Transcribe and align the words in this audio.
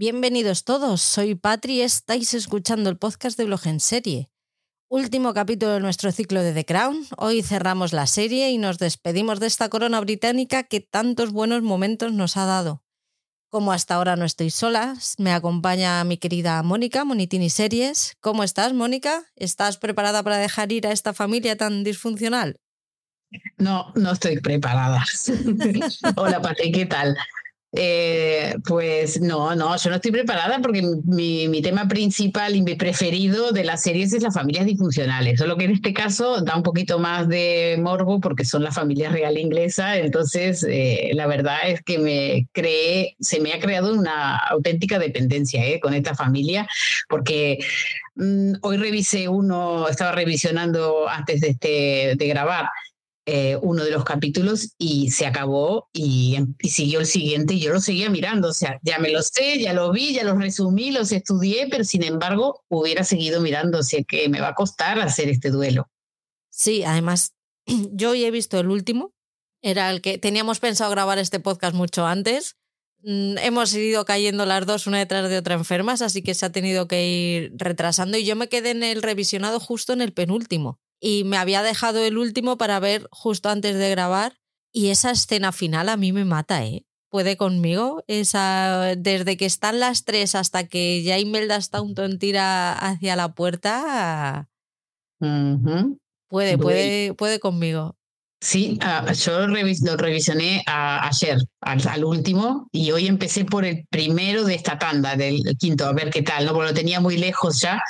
Bienvenidos 0.00 0.62
todos, 0.62 1.02
soy 1.02 1.34
Patri 1.34 1.78
y 1.78 1.80
estáis 1.80 2.32
escuchando 2.32 2.88
el 2.88 2.98
podcast 2.98 3.36
de 3.36 3.46
Blog 3.46 3.66
en 3.66 3.80
Serie. 3.80 4.30
Último 4.88 5.34
capítulo 5.34 5.72
de 5.72 5.80
nuestro 5.80 6.12
ciclo 6.12 6.40
de 6.40 6.52
The 6.52 6.64
Crown. 6.64 7.04
Hoy 7.16 7.42
cerramos 7.42 7.92
la 7.92 8.06
serie 8.06 8.48
y 8.50 8.58
nos 8.58 8.78
despedimos 8.78 9.40
de 9.40 9.48
esta 9.48 9.68
corona 9.68 9.98
británica 9.98 10.62
que 10.62 10.78
tantos 10.78 11.32
buenos 11.32 11.62
momentos 11.62 12.12
nos 12.12 12.36
ha 12.36 12.44
dado. 12.44 12.84
Como 13.50 13.72
hasta 13.72 13.96
ahora 13.96 14.14
no 14.14 14.24
estoy 14.24 14.50
sola, 14.50 14.94
me 15.18 15.32
acompaña 15.32 16.04
mi 16.04 16.16
querida 16.16 16.62
Mónica, 16.62 17.04
Monitini 17.04 17.50
Series. 17.50 18.14
¿Cómo 18.20 18.44
estás, 18.44 18.74
Mónica? 18.74 19.24
¿Estás 19.34 19.78
preparada 19.78 20.22
para 20.22 20.36
dejar 20.38 20.70
ir 20.70 20.86
a 20.86 20.92
esta 20.92 21.12
familia 21.12 21.56
tan 21.56 21.82
disfuncional? 21.82 22.60
No, 23.56 23.92
no 23.96 24.12
estoy 24.12 24.38
preparada. 24.38 25.04
Hola, 26.16 26.40
Patri, 26.40 26.70
¿qué 26.70 26.86
tal? 26.86 27.16
Eh, 27.72 28.54
pues 28.66 29.20
no, 29.20 29.54
no, 29.54 29.76
yo 29.76 29.90
no 29.90 29.96
estoy 29.96 30.10
preparada 30.10 30.58
porque 30.62 30.82
mi, 31.04 31.60
tema 31.60 31.86
principal 31.86 32.56
y 32.56 32.62
mi 32.62 32.76
preferido 32.76 33.52
de 33.52 33.62
las 33.62 33.82
series 33.82 34.14
es 34.14 34.22
las 34.22 34.32
familias 34.32 34.64
disfuncionales, 34.64 35.38
solo 35.38 35.58
que 35.58 35.66
en 35.66 35.72
este 35.72 35.92
caso 35.92 36.40
da 36.40 36.56
un 36.56 36.62
poquito 36.62 36.98
más 36.98 37.28
de 37.28 37.76
morbo 37.78 38.20
porque 38.20 38.46
son 38.46 38.64
las 38.64 38.74
familias 38.74 39.12
real 39.12 39.36
inglesa, 39.36 39.98
entonces 39.98 40.64
eh, 40.66 41.10
la 41.12 41.26
verdad 41.26 41.58
es 41.66 41.82
que 41.82 41.98
me 41.98 42.48
creé, 42.52 43.16
se 43.20 43.38
me 43.40 43.52
ha 43.52 43.58
creado 43.58 43.92
una 43.92 44.36
auténtica 44.38 44.98
dependencia 44.98 45.66
eh, 45.66 45.78
con 45.78 45.92
esta 45.92 46.14
familia. 46.14 46.66
Porque 47.08 47.58
mm, 48.16 48.54
hoy 48.62 48.76
revisé 48.76 49.28
uno, 49.28 49.88
estaba 49.88 50.12
revisionando 50.12 51.08
antes 51.08 51.40
de, 51.40 51.48
este, 51.48 52.14
de 52.16 52.28
grabar 52.28 52.68
eh, 53.30 53.58
uno 53.60 53.84
de 53.84 53.90
los 53.90 54.04
capítulos 54.04 54.72
y 54.78 55.10
se 55.10 55.26
acabó 55.26 55.90
y, 55.92 56.38
siguió 56.62 57.00
el 57.00 57.04
siguiente 57.04 57.52
y 57.52 57.60
yo 57.60 57.74
lo 57.74 57.80
seguía 57.82 58.08
mirando. 58.08 58.48
O 58.48 58.52
sea, 58.54 58.78
ya 58.82 58.98
me 58.98 59.10
lo 59.10 59.20
sé, 59.20 59.60
ya 59.60 59.74
lo 59.74 59.92
vi, 59.92 60.14
ya 60.14 60.24
los 60.24 60.38
resumí, 60.38 60.92
los 60.92 61.12
estudié, 61.12 61.68
pero 61.70 61.84
sin 61.84 62.04
embargo 62.04 62.64
hubiera 62.68 63.04
seguido 63.04 63.42
mirando. 63.42 63.80
O 63.80 63.82
sea 63.82 64.02
que 64.02 64.30
me 64.30 64.40
va 64.40 64.48
a 64.48 64.54
costar 64.54 64.98
hacer 65.00 65.28
este 65.28 65.50
duelo. 65.50 65.90
Sí, 66.48 66.84
además, 66.84 67.34
yo 67.92 68.12
hoy 68.12 68.24
he 68.24 68.30
visto 68.30 68.58
el 68.58 68.70
último. 68.70 69.12
Era 69.60 69.90
el 69.90 70.00
que 70.00 70.16
teníamos 70.16 70.58
pensado 70.58 70.90
grabar 70.90 71.18
este 71.18 71.38
podcast 71.38 71.74
mucho 71.74 72.06
antes. 72.06 72.56
Mm, 73.02 73.36
hemos 73.42 73.74
ido 73.74 74.06
cayendo 74.06 74.46
las 74.46 74.64
dos 74.64 74.86
una 74.86 75.00
detrás 75.00 75.28
de 75.28 75.36
otra 75.36 75.54
enfermas, 75.54 76.00
así 76.00 76.22
que 76.22 76.32
se 76.32 76.46
ha 76.46 76.50
tenido 76.50 76.88
que 76.88 77.06
ir 77.06 77.52
retrasando 77.56 78.16
y 78.16 78.24
yo 78.24 78.36
me 78.36 78.48
quedé 78.48 78.70
en 78.70 78.84
el 78.84 79.02
revisionado 79.02 79.60
justo 79.60 79.92
en 79.92 80.00
el 80.00 80.14
penúltimo 80.14 80.80
y 81.00 81.24
me 81.24 81.36
había 81.36 81.62
dejado 81.62 82.02
el 82.04 82.18
último 82.18 82.58
para 82.58 82.80
ver 82.80 83.08
justo 83.10 83.48
antes 83.48 83.76
de 83.76 83.90
grabar 83.90 84.38
y 84.72 84.88
esa 84.88 85.10
escena 85.10 85.52
final 85.52 85.88
a 85.88 85.96
mí 85.96 86.12
me 86.12 86.24
mata, 86.24 86.64
¿eh? 86.64 86.84
Puede 87.10 87.38
conmigo, 87.38 88.04
esa 88.06 88.94
desde 88.98 89.38
que 89.38 89.46
están 89.46 89.80
las 89.80 90.04
tres 90.04 90.34
hasta 90.34 90.66
que 90.66 91.02
ya 91.02 91.18
Imelda 91.18 91.60
Staunton 91.60 92.18
tira 92.18 92.72
hacia 92.72 93.16
la 93.16 93.32
puerta. 93.34 94.50
Puede, 96.28 96.58
puede, 96.58 97.14
puede 97.14 97.40
conmigo. 97.40 97.98
Sí, 98.40 98.78
uh, 98.84 99.12
yo 99.14 99.48
lo 99.48 99.96
revisioné 99.96 100.62
ayer, 100.66 101.38
al, 101.60 102.04
último, 102.04 102.68
y 102.70 102.92
hoy 102.92 103.08
empecé 103.08 103.44
por 103.44 103.64
el 103.64 103.84
primero 103.90 104.44
de 104.44 104.54
esta 104.54 104.78
tanda, 104.78 105.16
del 105.16 105.42
quinto, 105.58 105.86
a 105.86 105.92
ver 105.92 106.10
qué 106.10 106.22
tal, 106.22 106.46
¿no? 106.46 106.52
Porque 106.52 106.68
lo 106.68 106.74
tenía 106.74 107.00
muy 107.00 107.16
lejos 107.16 107.60
ya. 107.60 107.82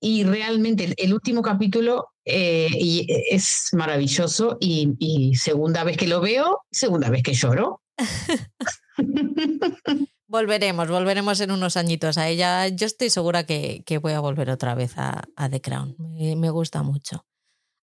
Y 0.00 0.22
realmente 0.22 0.94
el, 0.96 1.12
último 1.12 1.42
capítulo 1.42 2.06
eh, 2.30 2.68
y 2.72 3.06
es 3.30 3.70
maravilloso 3.72 4.56
y, 4.60 5.34
segunda 5.36 5.84
vez 5.84 5.96
que 5.96 6.06
lo 6.06 6.20
veo, 6.20 6.62
segunda 6.70 7.10
vez 7.10 7.22
que 7.22 7.34
lloro. 7.34 7.82
volveremos, 10.26 10.88
volveremos 10.88 11.40
en 11.40 11.50
unos 11.50 11.76
añitos 11.76 12.18
a 12.18 12.28
ella. 12.28 12.68
Yo 12.68 12.86
estoy 12.86 13.10
segura 13.10 13.44
que, 13.44 13.82
que 13.84 13.98
voy 13.98 14.12
a 14.12 14.20
volver 14.20 14.50
otra 14.50 14.74
vez 14.74 14.96
a, 14.96 15.22
a 15.36 15.48
The 15.48 15.60
Crown. 15.60 15.96
me 15.98 16.50
gusta 16.50 16.82
mucho. 16.82 17.26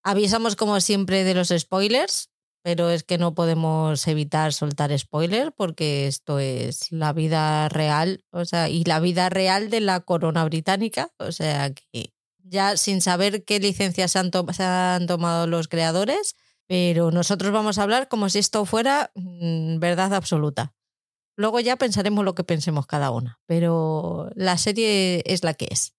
Avisamos 0.03 0.55
como 0.55 0.79
siempre 0.79 1.23
de 1.25 1.33
los 1.33 1.49
spoilers, 1.49 2.29
pero 2.63 2.89
es 2.89 3.03
que 3.03 3.17
no 3.17 3.33
podemos 3.33 4.07
evitar 4.07 4.53
soltar 4.53 4.97
spoilers 4.97 5.51
porque 5.55 6.07
esto 6.07 6.39
es 6.39 6.91
la 6.91 7.13
vida 7.13 7.69
real, 7.69 8.23
o 8.31 8.45
sea, 8.45 8.69
y 8.69 8.83
la 8.83 8.99
vida 8.99 9.29
real 9.29 9.69
de 9.69 9.81
la 9.81 10.01
corona 10.01 10.43
británica, 10.45 11.11
o 11.17 11.31
sea 11.31 11.73
que 11.73 12.13
ya 12.49 12.77
sin 12.77 13.01
saber 13.01 13.43
qué 13.43 13.59
licencias 13.59 14.11
se 14.11 14.19
han, 14.19 14.31
tomado 14.31 15.47
los 15.47 15.67
creadores, 15.67 16.35
pero 16.67 17.11
nosotros 17.11 17.51
vamos 17.51 17.77
a 17.77 17.83
hablar 17.83 18.07
como 18.07 18.29
si 18.29 18.39
esto 18.39 18.65
fuera 18.65 19.11
mm, 19.15 19.79
verdad 19.79 20.13
absoluta. 20.13 20.73
Luego 21.35 21.59
ya 21.59 21.75
pensaremos 21.75 22.25
lo 22.25 22.35
que 22.35 22.43
pensemos 22.43 22.87
cada 22.87 23.11
una, 23.11 23.39
pero 23.45 24.29
la 24.35 24.57
serie 24.57 25.23
es 25.25 25.43
la 25.43 25.53
que 25.53 25.67
es. 25.71 25.96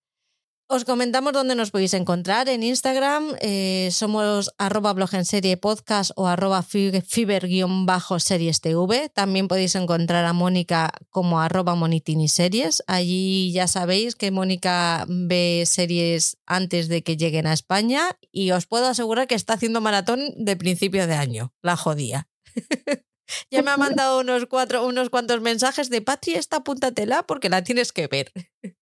Os 0.71 0.85
comentamos 0.85 1.33
dónde 1.33 1.55
nos 1.55 1.71
podéis 1.71 1.95
encontrar. 1.95 2.47
En 2.51 2.63
Instagram 2.63 3.33
eh, 3.41 3.89
somos 3.91 4.53
arroba 4.59 4.93
blog 4.93 5.15
en 5.15 5.25
serie 5.25 5.57
podcast 5.57 6.11
o 6.15 6.29
arroba 6.29 6.63
fiber-series 6.63 8.61
tv. 8.61 9.09
También 9.09 9.49
podéis 9.49 9.75
encontrar 9.77 10.27
a 10.27 10.35
Mónica 10.35 10.93
como 11.09 11.41
arroba 11.41 11.75
monitini 11.75 12.29
series. 12.29 12.83
Allí 12.87 13.51
ya 13.51 13.67
sabéis 13.67 14.15
que 14.15 14.31
Mónica 14.31 15.07
ve 15.09 15.65
series 15.65 16.37
antes 16.45 16.89
de 16.89 17.03
que 17.03 17.17
lleguen 17.17 17.47
a 17.47 17.55
España 17.55 18.19
y 18.31 18.51
os 18.51 18.67
puedo 18.67 18.89
asegurar 18.89 19.27
que 19.27 19.37
está 19.37 19.55
haciendo 19.55 19.81
maratón 19.81 20.21
de 20.37 20.55
principio 20.57 21.07
de 21.07 21.15
año. 21.15 21.55
La 21.63 21.79
jodía. 21.79 22.29
ya 23.51 23.63
me 23.63 23.71
ha 23.71 23.79
mandado 23.79 24.21
unos, 24.21 24.45
cuatro, 24.45 24.85
unos 24.85 25.09
cuantos 25.09 25.41
mensajes 25.41 25.89
de 25.89 26.03
Patri, 26.03 26.35
esta 26.35 26.59
apúntatela 26.59 27.23
porque 27.23 27.49
la 27.49 27.65
tienes 27.65 27.91
que 27.91 28.07
ver. 28.07 28.33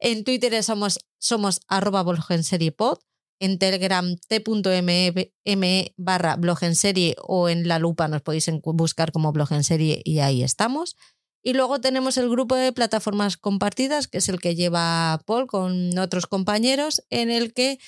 En 0.00 0.24
Twitter 0.24 0.62
somos, 0.62 0.98
somos 1.18 1.60
arroba 1.68 2.02
blogenseriepod. 2.02 2.98
En 3.38 3.58
Telegram 3.58 4.16
t.me 4.28 5.94
barra 5.96 6.36
bloggenserie 6.36 7.16
o 7.22 7.48
en 7.48 7.68
la 7.68 7.78
lupa 7.78 8.08
nos 8.08 8.20
podéis 8.20 8.50
buscar 8.62 9.12
como 9.12 9.32
bloggenserie 9.32 10.02
y 10.04 10.18
ahí 10.18 10.42
estamos. 10.42 10.96
Y 11.42 11.54
luego 11.54 11.80
tenemos 11.80 12.18
el 12.18 12.28
grupo 12.28 12.54
de 12.54 12.72
plataformas 12.72 13.38
compartidas, 13.38 14.08
que 14.08 14.18
es 14.18 14.28
el 14.28 14.40
que 14.40 14.54
lleva 14.54 15.22
Paul 15.26 15.46
con 15.46 15.98
otros 15.98 16.26
compañeros, 16.26 17.02
en 17.08 17.30
el 17.30 17.54
que 17.54 17.78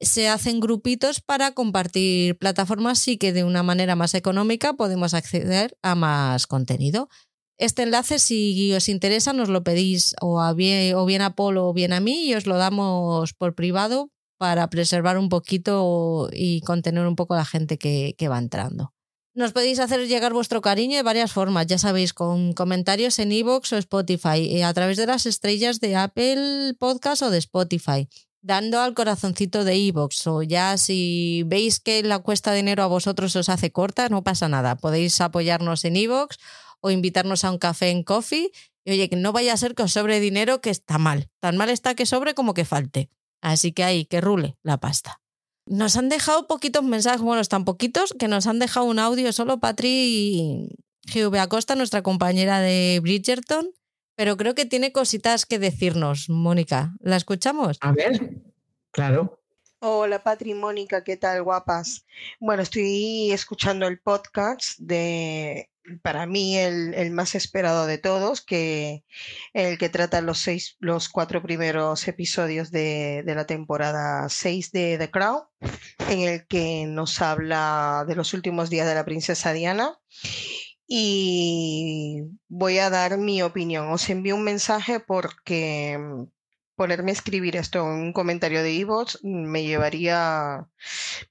se 0.00 0.28
hacen 0.28 0.60
grupitos 0.60 1.20
para 1.20 1.52
compartir 1.52 2.38
plataformas 2.38 3.06
y 3.08 3.18
que 3.18 3.32
de 3.32 3.44
una 3.44 3.62
manera 3.62 3.94
más 3.94 4.14
económica 4.14 4.72
podemos 4.72 5.12
acceder 5.12 5.76
a 5.82 5.94
más 5.94 6.46
contenido. 6.46 7.08
Este 7.56 7.82
enlace, 7.82 8.18
si 8.18 8.72
os 8.74 8.88
interesa, 8.88 9.32
nos 9.32 9.48
lo 9.48 9.62
pedís 9.62 10.14
o, 10.20 10.54
bien, 10.54 10.94
o 10.96 11.06
bien 11.06 11.22
a 11.22 11.34
Paul 11.36 11.58
o 11.58 11.72
bien 11.72 11.92
a 11.92 12.00
mí 12.00 12.26
y 12.26 12.34
os 12.34 12.46
lo 12.46 12.56
damos 12.56 13.32
por 13.32 13.54
privado 13.54 14.10
para 14.38 14.68
preservar 14.68 15.18
un 15.18 15.28
poquito 15.28 16.28
y 16.32 16.60
contener 16.62 17.06
un 17.06 17.14
poco 17.14 17.34
a 17.34 17.38
la 17.38 17.44
gente 17.44 17.78
que, 17.78 18.14
que 18.18 18.28
va 18.28 18.38
entrando. 18.38 18.92
Nos 19.36 19.52
podéis 19.52 19.80
hacer 19.80 20.06
llegar 20.06 20.32
vuestro 20.32 20.60
cariño 20.60 20.96
de 20.96 21.02
varias 21.02 21.32
formas, 21.32 21.66
ya 21.66 21.78
sabéis, 21.78 22.12
con 22.12 22.52
comentarios 22.52 23.18
en 23.18 23.32
iVoox 23.32 23.72
o 23.72 23.76
Spotify, 23.78 24.62
a 24.62 24.72
través 24.72 24.96
de 24.96 25.06
las 25.06 25.26
estrellas 25.26 25.80
de 25.80 25.96
Apple 25.96 26.74
Podcast 26.78 27.22
o 27.22 27.30
de 27.30 27.38
Spotify, 27.38 28.08
dando 28.42 28.80
al 28.80 28.94
corazoncito 28.94 29.64
de 29.64 29.76
iVoox, 29.76 30.26
o 30.28 30.42
ya 30.44 30.76
si 30.76 31.42
veis 31.46 31.80
que 31.80 32.04
la 32.04 32.20
cuesta 32.20 32.52
de 32.52 32.58
dinero 32.58 32.84
a 32.84 32.86
vosotros 32.86 33.34
os 33.34 33.48
hace 33.48 33.72
corta, 33.72 34.08
no 34.08 34.22
pasa 34.22 34.48
nada, 34.48 34.76
podéis 34.76 35.20
apoyarnos 35.20 35.84
en 35.84 35.96
iVoox 35.96 36.36
o 36.84 36.90
invitarnos 36.90 37.44
a 37.44 37.50
un 37.50 37.56
café 37.56 37.88
en 37.88 38.02
coffee. 38.02 38.52
Y 38.84 38.92
oye, 38.92 39.08
que 39.08 39.16
no 39.16 39.32
vaya 39.32 39.54
a 39.54 39.56
ser 39.56 39.74
que 39.74 39.84
os 39.84 39.92
sobre 39.92 40.20
dinero 40.20 40.60
que 40.60 40.68
está 40.68 40.98
mal. 40.98 41.30
Tan 41.40 41.56
mal 41.56 41.70
está 41.70 41.94
que 41.94 42.04
sobre 42.04 42.34
como 42.34 42.52
que 42.52 42.66
falte. 42.66 43.08
Así 43.40 43.72
que 43.72 43.84
ahí, 43.84 44.04
que 44.04 44.20
rule 44.20 44.58
la 44.62 44.78
pasta. 44.78 45.22
Nos 45.64 45.96
han 45.96 46.10
dejado 46.10 46.46
poquitos 46.46 46.84
mensajes, 46.84 47.22
bueno, 47.22 47.40
están 47.40 47.64
poquitos, 47.64 48.14
que 48.18 48.28
nos 48.28 48.46
han 48.46 48.58
dejado 48.58 48.84
un 48.84 48.98
audio 48.98 49.32
solo 49.32 49.60
Patri 49.60 49.88
y 49.88 50.68
GV 51.10 51.38
Acosta, 51.38 51.74
nuestra 51.74 52.02
compañera 52.02 52.60
de 52.60 53.00
Bridgerton, 53.02 53.70
pero 54.14 54.36
creo 54.36 54.54
que 54.54 54.66
tiene 54.66 54.92
cositas 54.92 55.46
que 55.46 55.58
decirnos, 55.58 56.28
Mónica. 56.28 56.92
¿La 57.00 57.16
escuchamos? 57.16 57.78
A 57.80 57.92
ver, 57.92 58.42
claro. 58.90 59.40
Hola 59.80 60.22
Patri, 60.22 60.52
Mónica, 60.52 61.02
¿qué 61.02 61.16
tal, 61.16 61.42
guapas? 61.42 62.04
Bueno, 62.40 62.62
estoy 62.62 63.32
escuchando 63.32 63.86
el 63.86 64.00
podcast 64.00 64.78
de 64.78 65.70
para 66.02 66.26
mí 66.26 66.56
el, 66.56 67.10
más 67.10 67.34
esperado 67.34 67.86
de 67.86 67.98
todos, 67.98 68.40
que 68.40 69.04
el 69.52 69.78
que 69.78 69.88
trata 69.88 70.20
los 70.20 70.38
seis, 70.38 70.76
los 70.80 71.08
cuatro 71.08 71.42
primeros 71.42 72.06
episodios 72.08 72.70
de, 72.70 73.22
la 73.26 73.46
temporada 73.46 74.28
6 74.28 74.72
de 74.72 74.98
The 74.98 75.10
Crown, 75.10 75.42
en 76.08 76.20
el 76.20 76.46
que 76.46 76.86
nos 76.86 77.20
habla 77.20 78.04
de 78.08 78.16
los 78.16 78.34
últimos 78.34 78.70
días 78.70 78.86
de 78.86 78.94
la 78.94 79.04
princesa 79.04 79.52
Diana. 79.52 79.98
Y 80.86 82.22
voy 82.48 82.78
a 82.78 82.90
dar 82.90 83.16
mi 83.18 83.42
opinión. 83.42 83.90
Os 83.90 84.08
envío 84.10 84.36
un 84.36 84.44
mensaje 84.44 85.00
porque 85.00 85.98
mm, 85.98 86.24
ponerme 86.76 87.10
a 87.10 87.14
escribir 87.14 87.56
esto 87.56 87.80
en 87.80 88.00
un 88.00 88.12
comentario 88.12 88.62
de 88.62 88.78
Evox 88.78 89.20
me 89.22 89.64
llevaría, 89.64 90.66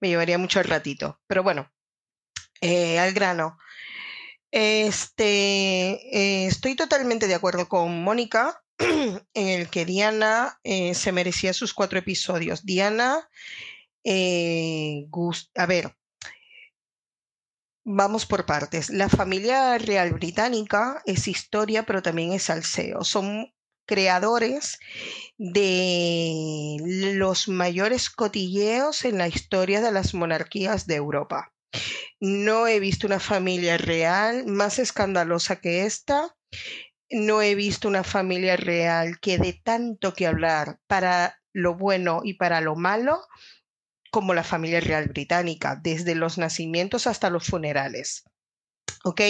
me 0.01 0.09
llevaría 0.09 0.38
mucho 0.39 0.59
el 0.59 0.65
ratito. 0.65 1.19
Pero 1.27 1.44
bueno, 1.44 1.71
eh, 2.61 2.97
al 2.99 3.13
grano. 3.13 3.57
Este, 4.53 5.15
eh, 6.15 6.45
estoy 6.45 6.75
totalmente 6.75 7.25
de 7.27 7.33
acuerdo 7.33 7.67
con 7.67 8.03
Mónica 8.03 8.63
en 8.77 9.47
el 9.47 9.67
que 9.67 9.83
Diana 9.83 10.59
eh, 10.63 10.94
se 10.94 11.11
merecía 11.11 11.53
sus 11.53 11.73
cuatro 11.73 11.97
episodios. 11.97 12.63
Diana, 12.63 13.27
eh, 14.03 15.07
a 15.55 15.65
ver, 15.65 15.97
vamos 17.83 18.27
por 18.27 18.45
partes. 18.45 18.91
La 18.91 19.09
familia 19.09 19.79
real 19.79 20.13
británica 20.13 21.01
es 21.07 21.27
historia, 21.27 21.83
pero 21.88 22.03
también 22.03 22.31
es 22.31 22.44
salseo. 22.44 23.03
Son 23.03 23.51
creadores 23.88 24.77
de 25.39 26.77
los 27.15 27.47
mayores 27.47 28.11
cotilleos 28.11 29.03
en 29.03 29.17
la 29.17 29.27
historia 29.27 29.81
de 29.81 29.91
las 29.91 30.13
monarquías 30.13 30.85
de 30.85 30.94
Europa. 30.94 31.52
No 32.19 32.67
he 32.67 32.79
visto 32.79 33.07
una 33.07 33.19
familia 33.19 33.77
real 33.77 34.45
más 34.45 34.79
escandalosa 34.79 35.57
que 35.57 35.85
esta. 35.85 36.35
No 37.09 37.41
he 37.41 37.55
visto 37.55 37.87
una 37.87 38.03
familia 38.03 38.55
real 38.55 39.19
que 39.19 39.37
dé 39.37 39.59
tanto 39.63 40.13
que 40.13 40.27
hablar 40.27 40.79
para 40.87 41.39
lo 41.51 41.75
bueno 41.75 42.21
y 42.23 42.33
para 42.33 42.61
lo 42.61 42.75
malo 42.75 43.21
como 44.13 44.35
la 44.35 44.43
familia 44.43 44.79
real 44.79 45.07
británica, 45.07 45.79
desde 45.81 46.13
los 46.13 46.37
nacimientos 46.37 47.07
hasta 47.07 47.31
los 47.31 47.47
funerales. 47.47 48.23
¿Ok? 49.03 49.21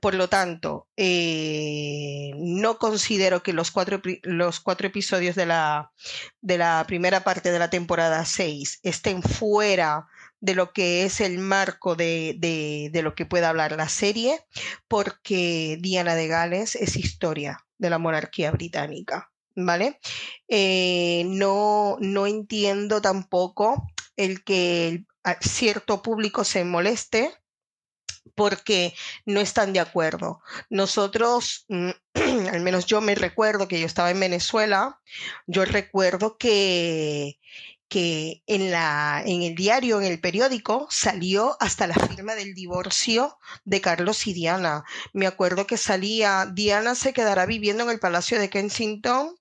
Por 0.00 0.14
lo 0.14 0.28
tanto, 0.28 0.88
eh, 0.96 2.32
no 2.36 2.78
considero 2.78 3.42
que 3.42 3.52
los 3.52 3.70
cuatro, 3.70 4.02
los 4.22 4.58
cuatro 4.60 4.88
episodios 4.88 5.36
de 5.36 5.46
la, 5.46 5.92
de 6.40 6.58
la, 6.58 6.84
primera 6.88 7.22
parte 7.22 7.52
de 7.52 7.58
la 7.58 7.70
temporada 7.70 8.24
6 8.24 8.80
estén 8.82 9.22
fuera 9.22 10.06
de 10.40 10.54
lo 10.54 10.72
que 10.72 11.04
es 11.04 11.20
el 11.20 11.38
marco 11.38 11.96
de, 11.96 12.36
de, 12.38 13.02
lo 13.02 13.14
que 13.14 13.26
pueda 13.26 13.48
hablar 13.48 13.72
la 13.76 13.88
serie, 13.88 14.40
porque 14.88 15.78
Diana 15.80 16.14
de 16.14 16.28
Gales 16.28 16.74
es 16.76 16.96
historia 16.96 17.64
de 17.78 17.90
la 17.90 17.98
monarquía 17.98 18.50
británica. 18.50 19.30
¿Vale? 19.58 19.98
Eh, 20.48 21.24
no, 21.28 21.96
no 22.00 22.26
entiendo 22.26 23.00
tampoco 23.00 23.90
el 24.14 24.44
que 24.44 25.06
cierto 25.40 26.02
público 26.02 26.44
se 26.44 26.62
moleste 26.64 27.32
porque 28.34 28.94
no 29.24 29.40
están 29.40 29.72
de 29.72 29.80
acuerdo. 29.80 30.40
Nosotros, 30.68 31.64
mm, 31.68 31.90
al 32.52 32.60
menos 32.60 32.86
yo 32.86 33.00
me 33.00 33.14
recuerdo 33.14 33.66
que 33.66 33.80
yo 33.80 33.86
estaba 33.86 34.10
en 34.10 34.20
Venezuela, 34.20 35.00
yo 35.46 35.64
recuerdo 35.64 36.36
que, 36.36 37.38
que 37.88 38.42
en, 38.46 38.70
la, 38.70 39.22
en 39.24 39.42
el 39.42 39.54
diario, 39.54 40.00
en 40.00 40.06
el 40.06 40.20
periódico, 40.20 40.86
salió 40.90 41.56
hasta 41.60 41.86
la 41.86 41.94
firma 41.94 42.34
del 42.34 42.54
divorcio 42.54 43.38
de 43.64 43.80
Carlos 43.80 44.26
y 44.26 44.32
Diana. 44.32 44.84
Me 45.12 45.26
acuerdo 45.26 45.66
que 45.66 45.76
salía, 45.76 46.46
Diana 46.52 46.94
se 46.94 47.12
quedará 47.12 47.46
viviendo 47.46 47.84
en 47.84 47.90
el 47.90 48.00
Palacio 48.00 48.38
de 48.38 48.50
Kensington. 48.50 49.36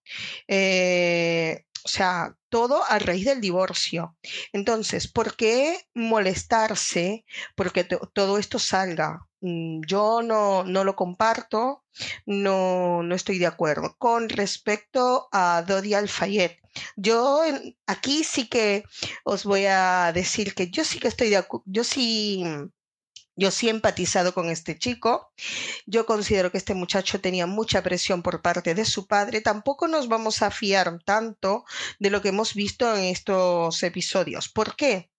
Eh, 0.47 1.65
o 1.85 1.87
sea, 1.87 2.35
todo 2.49 2.83
a 2.83 2.97
raíz 2.97 3.25
del 3.25 3.41
divorcio. 3.41 4.17
Entonces, 4.53 5.07
¿por 5.07 5.35
qué 5.35 5.85
molestarse 5.93 7.25
porque 7.55 7.83
todo 7.83 8.39
esto 8.39 8.57
salga? 8.57 9.27
Mm, 9.45 9.81
yo 9.87 10.21
no, 10.23 10.63
no 10.63 10.83
lo 10.83 10.95
comparto, 10.95 11.83
no, 12.25 13.03
no 13.03 13.15
estoy 13.15 13.37
de 13.39 13.45
acuerdo. 13.45 13.95
Con 13.99 14.29
respecto 14.29 15.27
a 15.31 15.63
Dodi 15.67 15.93
Alfayet, 15.93 16.59
yo 16.95 17.41
aquí 17.85 18.23
sí 18.23 18.47
que 18.49 18.83
os 19.23 19.43
voy 19.45 19.65
a 19.67 20.11
decir 20.13 20.55
que 20.55 20.69
yo 20.71 20.83
sí 20.83 20.99
que 20.99 21.09
estoy 21.09 21.29
de 21.29 21.37
acuerdo, 21.37 21.63
yo 21.67 21.83
sí 21.83 22.43
yo 23.37 23.51
sí 23.51 23.67
he 23.67 23.71
empatizado 23.71 24.33
con 24.33 24.49
este 24.49 24.77
chico. 24.77 25.31
Yo 25.85 26.05
considero 26.05 26.51
que 26.51 26.57
este 26.57 26.73
muchacho 26.73 27.19
tenía 27.21 27.45
mucha 27.47 27.83
presión 27.83 28.21
por 28.23 28.41
parte 28.41 28.73
de 28.75 28.85
su 28.85 29.07
padre. 29.07 29.41
Tampoco 29.41 29.87
nos 29.87 30.07
vamos 30.07 30.41
a 30.41 30.51
fiar 30.51 30.99
tanto 31.03 31.65
de 31.99 32.09
lo 32.09 32.21
que 32.21 32.29
hemos 32.29 32.53
visto 32.53 32.95
en 32.95 33.03
estos 33.05 33.83
episodios. 33.83 34.49
¿Por 34.49 34.75
qué? 34.75 35.11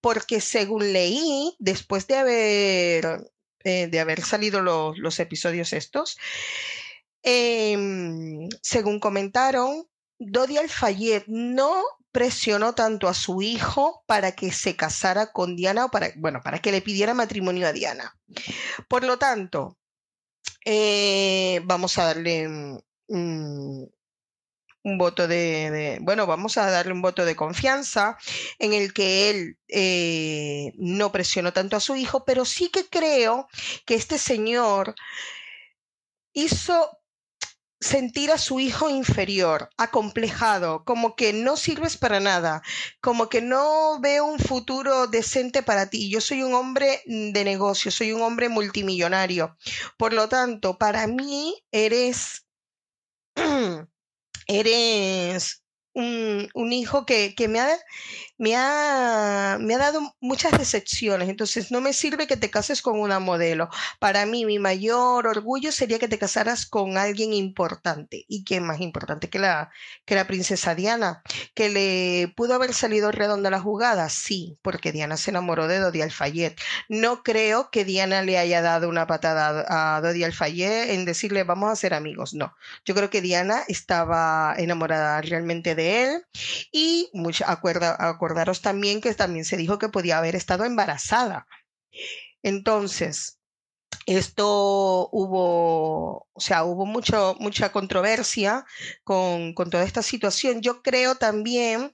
Porque 0.00 0.40
según 0.40 0.92
leí, 0.92 1.56
después 1.58 2.06
de 2.06 2.16
haber, 2.16 3.32
eh, 3.64 3.88
de 3.88 4.00
haber 4.00 4.22
salido 4.22 4.60
los, 4.60 5.18
episodios 5.20 5.72
estos, 5.72 6.18
em, 7.22 8.48
según 8.62 9.00
comentaron, 9.00 9.86
Dodi 10.18 10.58
Alfayet 10.58 11.24
no 11.26 11.82
presionó 12.12 12.74
tanto 12.74 13.08
a 13.08 13.14
su 13.14 13.42
hijo 13.42 14.04
para 14.06 14.32
que 14.32 14.52
se 14.52 14.76
casara 14.76 15.32
con 15.32 15.56
Diana 15.56 15.86
o 15.86 15.90
para, 15.90 16.12
bueno, 16.16 16.40
para 16.44 16.60
que 16.60 16.70
le 16.70 16.82
pidiera 16.82 17.12
matrimonio 17.14 17.66
a 17.66 17.72
Diana. 17.72 18.16
Por 18.88 19.02
lo 19.02 19.18
tanto, 19.18 19.76
eh, 20.64 21.60
vamos 21.64 21.98
a 21.98 22.04
darle 22.04 22.48
un, 24.84 24.98
voto 24.98 25.26
de, 25.26 25.98
bueno, 26.02 26.26
vamos 26.26 26.56
a 26.58 26.70
darle 26.70 26.92
un 26.92 27.02
voto 27.02 27.24
de 27.24 27.36
confianza 27.36 28.16
en 28.58 28.72
el 28.72 28.92
que 28.92 29.30
él 29.30 29.58
eh, 29.68 30.72
no 30.76 31.10
presionó 31.10 31.52
tanto 31.52 31.76
a 31.76 31.80
su 31.80 31.96
hijo, 31.96 32.24
pero 32.24 32.44
sí 32.44 32.68
que 32.68 32.86
creo 32.86 33.48
que 33.86 33.94
este 33.94 34.18
señor 34.18 34.94
hizo 36.32 36.98
sentir 37.84 38.30
a 38.32 38.38
su 38.38 38.60
hijo 38.60 38.88
inferior, 38.88 39.68
acomplejado, 39.76 40.84
como 40.84 41.14
que 41.16 41.34
no 41.34 41.56
sirves 41.56 41.98
para 41.98 42.18
nada, 42.18 42.62
como 43.02 43.28
que 43.28 43.42
no 43.42 44.00
veo 44.00 44.24
un 44.24 44.38
futuro 44.38 45.06
decente 45.06 45.62
para 45.62 45.90
ti. 45.90 46.08
Yo 46.10 46.22
soy 46.22 46.42
un 46.42 46.54
hombre 46.54 47.02
de 47.04 47.44
negocio, 47.44 47.90
soy 47.90 48.12
un 48.12 48.22
hombre 48.22 48.48
multimillonario. 48.48 49.56
Por 49.98 50.14
lo 50.14 50.28
tanto, 50.30 50.78
para 50.78 51.06
mí 51.06 51.62
eres, 51.70 52.46
eres 54.46 55.63
un, 55.94 56.72
hijo 56.72 57.06
que, 57.06 57.34
me, 57.48 57.60
ha, 57.60 57.68
me, 58.36 58.56
ha, 58.56 59.58
me 59.60 59.74
ha 59.74 59.78
dado 59.78 60.00
muchas 60.20 60.58
decepciones, 60.58 61.28
entonces 61.28 61.70
no 61.70 61.80
me 61.80 61.92
sirve 61.92 62.26
que 62.26 62.36
te 62.36 62.50
cases 62.50 62.82
con 62.82 62.98
una 62.98 63.20
modelo. 63.20 63.68
Para 64.00 64.26
mí 64.26 64.44
mi 64.44 64.58
mayor 64.58 65.26
orgullo 65.26 65.70
sería 65.72 65.98
que 65.98 66.08
te 66.08 66.18
casaras 66.18 66.66
con 66.66 66.98
alguien 66.98 67.32
importante. 67.32 68.24
¿Y 68.28 68.44
quién 68.44 68.64
más 68.64 68.80
importante 68.80 69.30
que 69.30 69.38
la, 69.38 69.70
que 70.04 70.16
la 70.16 70.26
princesa 70.26 70.74
Diana? 70.74 71.22
¿Que 71.54 71.68
le 71.68 72.32
pudo 72.34 72.54
haber 72.54 72.74
salido 72.74 73.12
redonda 73.12 73.50
la 73.50 73.60
jugada? 73.60 74.08
Sí, 74.08 74.58
porque 74.62 74.92
Diana 74.92 75.16
se 75.16 75.30
enamoró 75.30 75.68
de 75.68 75.78
Dodi 75.78 76.02
Alfayet. 76.02 76.60
No 76.88 77.22
creo 77.22 77.70
que 77.70 77.84
Diana 77.84 78.22
le 78.22 78.38
haya 78.38 78.62
dado 78.62 78.88
una 78.88 79.06
patada 79.06 79.96
a 79.96 80.00
Dodi 80.00 80.24
Alfayet 80.24 80.90
en 80.90 81.04
decirle 81.04 81.44
vamos 81.44 81.70
a 81.70 81.76
ser 81.76 81.94
amigos. 81.94 82.34
No, 82.34 82.56
yo 82.84 82.94
creo 82.94 83.10
que 83.10 83.20
Diana 83.20 83.62
estaba 83.68 84.54
enamorada 84.58 85.20
realmente 85.20 85.74
de 85.74 85.83
él. 85.84 86.26
Y 86.72 87.10
acordaros 87.46 88.60
también 88.62 89.00
que 89.00 89.14
también 89.14 89.44
se 89.44 89.56
dijo 89.56 89.78
que 89.78 89.88
podía 89.88 90.18
haber 90.18 90.36
estado 90.36 90.64
embarazada. 90.64 91.46
Entonces, 92.42 93.38
esto 94.06 95.08
hubo, 95.12 96.28
o 96.32 96.40
sea, 96.40 96.64
hubo 96.64 96.86
mucho, 96.86 97.36
mucha 97.40 97.72
controversia 97.72 98.64
con, 99.02 99.54
con 99.54 99.70
toda 99.70 99.84
esta 99.84 100.02
situación. 100.02 100.60
Yo 100.60 100.82
creo 100.82 101.14
también 101.16 101.92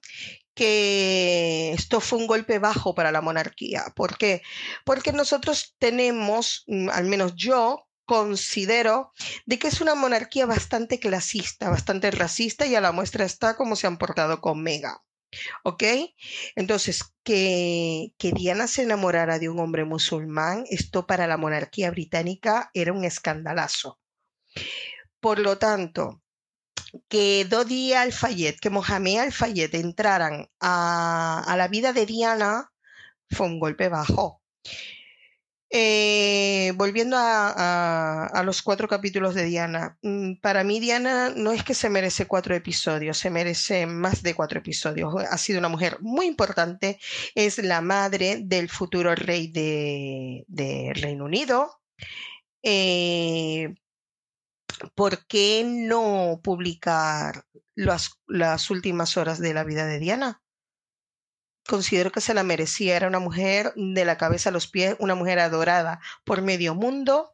que 0.55 1.73
esto 1.73 2.01
fue 2.01 2.19
un 2.19 2.27
golpe 2.27 2.59
bajo 2.59 2.95
para 2.95 3.13
la 3.13 3.21
monarquía. 3.21 3.85
¿Por 3.95 4.19
qué? 4.19 4.43
Porque 4.85 5.13
nosotros 5.13 5.77
tenemos, 5.79 6.65
mm, 6.67 6.91
al 6.91 7.05
menos 7.07 7.35
yo, 7.37 7.87
considero 8.11 9.13
de 9.47 9.61
que 9.61 9.69
es 9.69 9.81
una 9.81 9.95
monarquía 9.95 10.45
bastante 10.45 10.99
clasista, 10.99 11.71
bastante 11.71 12.11
racista 12.11 12.67
y 12.67 12.75
a 12.75 12.81
la 12.81 12.91
muestra 12.91 13.25
está 13.25 13.55
cómo 13.55 13.77
se 13.77 13.87
han 13.87 13.99
portado 13.99 14.41
con 14.41 14.61
Mega. 14.65 15.01
¿Ok? 15.63 15.85
Entonces, 16.57 17.05
que, 17.23 18.13
que, 18.19 18.33
Diana 18.33 18.67
se 18.67 18.83
enamorara 18.83 19.39
de 19.39 19.49
un 19.49 19.61
hombre 19.61 19.85
musulmán, 19.85 20.65
esto 20.71 21.07
para 21.07 21.29
la 21.29 21.37
monarquía 21.37 21.93
británica 21.93 22.73
era 22.75 22.93
un 22.93 23.05
escandalazo. 23.05 24.01
Por 25.21 25.39
lo 25.39 25.59
tanto, 25.59 26.21
que 27.07 27.45
Dodi 27.45 27.93
Al-Fayed, 27.93 28.57
que 28.61 28.71
Mohamed 28.71 29.21
Al-Fayed 29.21 29.73
entraran 29.77 30.49
a, 30.59 31.45
a 31.47 31.57
la 31.57 31.69
vida 31.69 31.93
de 31.93 32.07
Diana 32.07 32.73
fue 33.31 33.47
un 33.47 33.61
golpe 33.61 33.89
bajo. 33.89 34.43
Eh, 35.73 36.73
volviendo 36.75 37.17
a, 37.17 38.43
los 38.45 38.61
cuatro 38.63 38.89
capítulos 38.89 39.35
de 39.35 39.45
Diana, 39.45 39.99
mm, 40.03 40.41
para 40.41 40.65
mí 40.65 40.81
Diana 40.81 41.31
no 41.37 41.53
es 41.53 41.63
que 41.63 41.75
se 41.75 41.89
merece 41.89 42.27
cuatro 42.27 42.57
episodios, 42.57 43.19
se 43.19 43.31
merece 43.31 43.87
más 43.87 44.23
de 44.25 44.35
cuatro 44.35 44.59
episodios. 44.59 45.15
Ha 45.31 45.39
sido 45.39 45.61
una 45.61 45.69
mujer 45.69 45.99
muy 46.01 46.27
importante, 46.27 46.99
es 47.37 47.59
la 47.59 47.81
madre 47.83 48.41
del 48.43 48.69
futuro 48.69 49.15
rey 49.15 49.49
de, 49.53 50.93
Reino 50.97 51.25
Unido. 51.25 51.81
Eh, 52.63 53.75
¿Por 54.95 55.27
qué 55.27 55.65
no 55.67 56.41
publicar 56.43 57.45
las 57.75 58.71
últimas 58.71 59.17
horas 59.17 59.39
de 59.39 59.55
la 59.55 59.65
vida 59.65 59.87
de 59.87 59.99
Diana? 60.01 60.43
Considero 61.71 62.11
que 62.11 62.21
se 62.21 62.35
la 62.35 62.43
merecía. 62.43 62.97
Era 62.97 63.07
una 63.07 63.21
mujer 63.21 63.73
de 63.77 64.05
la 64.05 64.19
cabeza 64.19 64.49
a 64.51 64.53
los 64.53 64.67
pies, 64.67 64.97
una 64.99 65.15
mujer 65.15 65.39
adorada 65.39 66.01
por 66.25 66.43
medio 66.43 66.75
mundo. 66.75 67.33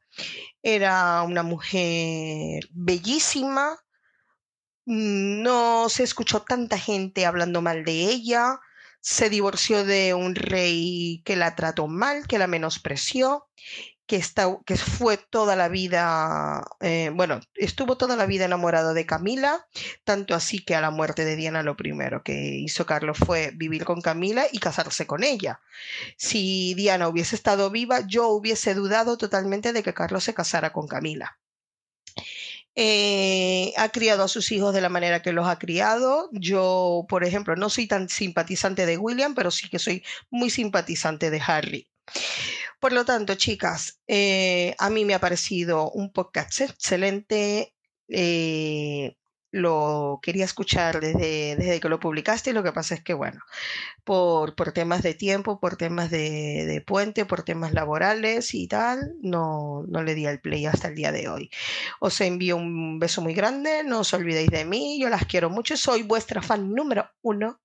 Era 0.63 1.23
una 1.23 1.43
mujer 1.43 2.69
bellísima, 2.71 3.79
no 4.85 5.89
se 5.89 6.03
escuchó 6.03 6.43
tanta 6.43 6.79
gente 6.79 7.27
hablando 7.27 7.63
mal 7.63 7.85
de 7.85 7.93
ella, 7.93 8.61
se 9.01 9.31
divorció 9.31 9.85
de 9.85 10.15
un 10.15 10.35
rey 10.35 11.23
que 11.25 11.37
la 11.37 11.55
trató 11.57 11.89
mal, 11.89 12.27
que 12.27 12.39
la 12.39 12.47
menospreció, 12.47 13.49
que, 14.07 14.17
está, 14.17 14.47
que 14.65 14.77
fue 14.77 15.17
toda 15.17 15.57
la 15.57 15.69
vida, 15.69 16.63
eh, 16.81 17.11
bueno, 17.15 17.41
estuvo 17.55 17.97
toda 17.97 18.17
la 18.17 18.27
vida 18.27 18.45
enamorado 18.45 18.95
de 18.95 19.07
Camila, 19.07 19.67
tanto 20.05 20.35
así 20.35 20.65
que 20.65 20.75
a 20.75 20.81
la 20.81 20.91
muerte 20.91 21.25
de 21.25 21.37
Diana 21.37 21.63
lo 21.63 21.77
primero 21.77 22.23
que 22.23 22.57
hizo 22.57 22.87
Carlos 22.87 23.19
fue 23.19 23.53
vivir 23.55 23.85
con 23.85 24.01
Camila 24.01 24.47
y 24.51 24.59
casarse 24.59 25.07
con 25.07 25.25
ella. 25.25 25.61
Si 26.17 26.75
Diana 26.75 27.09
hubiese 27.09 27.37
estado 27.37 27.71
viva, 27.71 28.07
yo 28.07 28.29
hubiese 28.29 28.75
dudado 28.75 29.19
totalmente 29.19 29.73
de 29.73 29.83
que 29.83 29.95
Carlos 29.95 30.25
se 30.25 30.35
casara 30.35 30.73
con 30.73 30.87
Camila. 30.87 31.39
Eh, 32.79 33.73
ha 33.79 33.89
criado 33.89 34.23
a 34.23 34.29
sus 34.29 34.53
hijos 34.53 34.75
de 34.75 34.83
la 34.83 34.91
manera 34.91 35.23
que 35.23 35.33
los 35.33 35.49
ha 35.49 35.59
criado. 35.59 36.29
Yo, 36.33 37.07
por 37.09 37.25
ejemplo, 37.25 37.57
no 37.57 37.71
soy 37.71 37.87
tan 37.87 38.09
simpatizante 38.09 38.85
de 38.85 38.99
William, 38.99 39.35
pero 39.35 39.51
sí 39.51 39.69
que 39.71 39.79
soy 39.79 40.05
muy 40.31 40.51
simpatizante 40.51 41.31
de 41.31 41.41
Harry. 41.47 41.89
Por 42.79 42.93
lo 42.93 43.05
tanto, 43.05 43.35
chicas, 43.35 44.01
eh, 44.07 44.75
a 44.79 44.91
mí 44.91 45.05
me 45.05 45.15
ha 45.15 45.21
parecido 45.21 45.91
un 45.91 46.13
podcast 46.13 46.61
excelente. 46.61 47.75
Eh, 48.09 49.17
lo 49.51 50.21
quería 50.23 50.45
escuchar 50.45 51.01
desde, 51.01 51.57
desde, 51.57 51.81
que 51.81 51.89
lo 51.89 51.99
publicaste 52.01 52.51
y 52.51 52.53
lo 52.53 52.63
que 52.63 52.73
pasa 52.73 52.95
es 52.95 53.03
que, 53.03 53.15
bueno, 53.15 53.41
por, 54.05 54.55
por 54.55 54.73
temas 54.73 55.03
de 55.03 55.15
tiempo, 55.15 55.61
por 55.61 55.77
temas 55.77 56.11
de, 56.11 56.67
de, 56.67 56.81
puente, 56.83 57.25
por 57.25 57.43
temas 57.43 57.73
laborales 57.73 58.55
y 58.55 58.69
tal, 58.69 59.15
no, 59.23 59.85
no 59.89 60.03
le 60.03 60.15
di 60.15 60.27
al 60.27 60.41
play 60.41 60.67
hasta 60.67 60.89
el 60.89 60.95
día 60.95 61.13
de 61.13 61.29
hoy. 61.29 61.51
Os 62.01 62.21
envío 62.21 62.57
un 62.57 62.99
beso 62.99 63.23
muy 63.23 63.35
grande, 63.35 63.83
no 63.85 64.01
os 64.01 64.13
olvidéis 64.15 64.51
de 64.51 64.65
mí, 64.65 64.99
yo 65.01 65.09
las 65.09 65.25
quiero 65.27 65.49
mucho, 65.51 65.77
soy 65.77 66.03
vuestra 66.03 66.43
fan 66.43 66.75
número 66.75 67.11
uno. 67.23 67.61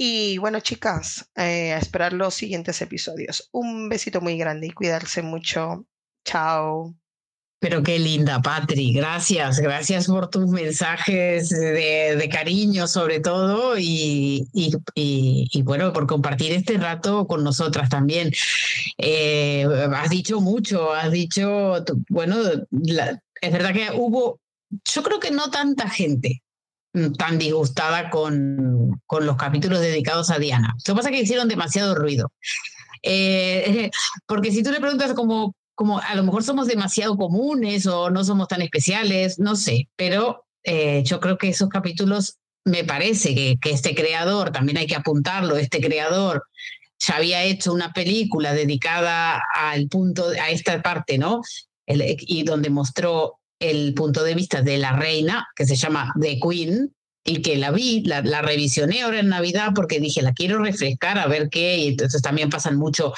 Y 0.00 0.38
bueno, 0.38 0.60
chicas, 0.60 1.28
eh, 1.34 1.72
a 1.72 1.78
esperar 1.78 2.12
los 2.12 2.32
siguientes 2.32 2.80
episodios. 2.80 3.48
Un 3.50 3.88
besito 3.88 4.20
muy 4.20 4.38
grande 4.38 4.68
y 4.68 4.70
cuidarse 4.70 5.22
mucho. 5.22 5.86
Chao. 6.24 6.94
Pero 7.58 7.82
qué 7.82 7.98
linda, 7.98 8.40
Patri. 8.40 8.92
Gracias, 8.92 9.58
gracias 9.58 10.06
por 10.06 10.30
tus 10.30 10.46
mensajes 10.46 11.48
de, 11.48 12.28
cariño 12.30 12.86
sobre 12.86 13.18
todo 13.18 13.76
y, 13.76 14.46
y, 14.54 15.62
bueno, 15.62 15.92
por 15.92 16.06
compartir 16.06 16.52
este 16.52 16.78
rato 16.78 17.26
con 17.26 17.42
nosotras 17.42 17.88
también. 17.88 18.30
Eh, 18.98 19.66
has 19.92 20.10
dicho 20.10 20.40
mucho, 20.40 20.94
has 20.94 21.10
dicho, 21.10 21.84
bueno, 22.08 22.36
es 22.40 23.52
verdad 23.52 23.72
que 23.72 23.88
hubo, 23.92 24.38
yo 24.84 25.02
creo 25.02 25.18
que 25.18 25.32
no 25.32 25.50
tanta 25.50 25.90
gente 25.90 26.44
tan 27.16 27.38
disgustada 27.38 28.10
con, 28.10 29.00
con 29.06 29.26
los 29.26 29.36
capítulos 29.36 29.80
dedicados 29.80 30.30
a 30.30 30.38
Diana. 30.38 30.74
Lo 30.86 30.94
que 30.94 30.96
pasa 30.96 31.10
es 31.10 31.16
que 31.16 31.22
hicieron 31.22 31.48
demasiado 31.48 31.94
ruido. 31.94 32.32
Eh, 33.02 33.90
porque 34.26 34.50
si 34.50 34.62
tú 34.62 34.70
le 34.70 34.80
preguntas 34.80 35.14
como, 35.14 35.54
como 35.74 35.98
a 35.98 36.14
lo 36.14 36.22
mejor 36.22 36.42
somos 36.42 36.66
demasiado 36.66 37.16
comunes 37.16 37.86
o 37.86 38.10
no 38.10 38.24
somos 38.24 38.48
tan 38.48 38.62
especiales, 38.62 39.38
no 39.38 39.56
sé, 39.56 39.88
pero 39.96 40.44
eh, 40.64 41.02
yo 41.04 41.20
creo 41.20 41.38
que 41.38 41.48
esos 41.48 41.68
capítulos 41.68 42.38
me 42.64 42.84
parece 42.84 43.34
que, 43.34 43.56
que 43.60 43.70
este 43.70 43.94
creador, 43.94 44.50
también 44.50 44.78
hay 44.78 44.86
que 44.86 44.96
apuntarlo, 44.96 45.56
este 45.56 45.80
creador 45.80 46.44
ya 46.98 47.16
había 47.16 47.44
hecho 47.44 47.72
una 47.72 47.92
película 47.92 48.52
dedicada 48.52 49.40
al 49.54 49.88
punto, 49.88 50.28
a 50.28 50.50
esta 50.50 50.82
parte, 50.82 51.16
¿no? 51.16 51.42
y 51.90 52.42
donde 52.42 52.68
mostró 52.68 53.37
el 53.60 53.94
punto 53.94 54.22
de 54.22 54.34
vista 54.34 54.62
de 54.62 54.78
la 54.78 54.92
reina, 54.92 55.48
que 55.54 55.66
se 55.66 55.76
llama 55.76 56.12
The 56.20 56.38
Queen, 56.40 56.92
y 57.24 57.42
que 57.42 57.56
la 57.56 57.70
vi, 57.70 58.02
la, 58.04 58.22
la, 58.22 58.40
revisioné 58.40 59.02
ahora 59.02 59.20
en 59.20 59.28
Navidad 59.28 59.72
porque 59.74 60.00
dije, 60.00 60.22
la 60.22 60.32
quiero 60.32 60.62
refrescar 60.62 61.18
a 61.18 61.26
ver 61.26 61.50
qué, 61.50 61.76
y 61.76 61.88
entonces 61.88 62.22
también 62.22 62.48
pasan 62.48 62.76
mucho 62.76 63.12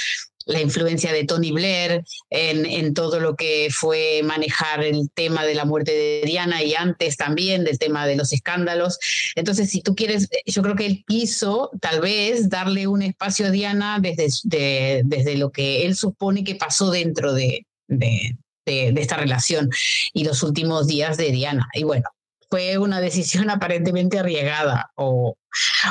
la 0.47 0.61
influencia 0.61 1.13
de 1.13 1.25
Tony 1.25 1.53
Blair 1.53 2.03
en, 2.31 2.67
en 2.67 2.95
todo 2.95 3.21
lo 3.21 3.37
que 3.37 3.69
fue 3.71 4.23
manejar 4.25 4.83
el 4.83 5.11
tema 5.15 5.45
de 5.45 5.55
la 5.55 5.65
muerte 5.65 5.93
de 5.93 6.23
Diana 6.25 6.63
y 6.63 6.75
antes 6.75 7.17
también 7.17 7.65
del 7.65 7.79
tema 7.79 8.07
de 8.07 8.17
los 8.17 8.33
escándalos. 8.33 8.99
Entonces, 9.37 9.71
si 9.71 9.81
tú 9.81 9.95
quieres, 9.95 10.29
yo 10.47 10.63
creo 10.63 10.75
que 10.75 10.87
él 10.87 11.05
quiso 11.07 11.71
tal 11.81 12.01
vez 12.01 12.49
darle 12.49 12.87
un 12.87 13.03
espacio 13.03 13.47
a 13.47 13.51
Diana 13.51 13.99
desde, 14.01 14.29
de, 14.45 15.03
desde 15.05 15.37
lo 15.37 15.51
que 15.51 15.87
él 15.87 15.95
supone 15.95 16.43
que 16.43 16.57
pasó 16.57 16.91
dentro 16.91 17.33
de, 17.33 17.67
de, 17.87 18.37
de, 18.71 19.01
esta 19.01 19.17
relación 19.17 19.71
y 20.13 20.25
los 20.25 20.43
últimos 20.43 20.87
días 20.87 21.17
de 21.17 21.31
Diana. 21.33 21.69
Y 21.75 21.85
bueno, 21.85 22.05
fue 22.51 22.79
una 22.79 23.01
decisión 23.01 23.51
aparentemente 23.51 24.19
arriesgada 24.19 24.91
o, 24.97 25.37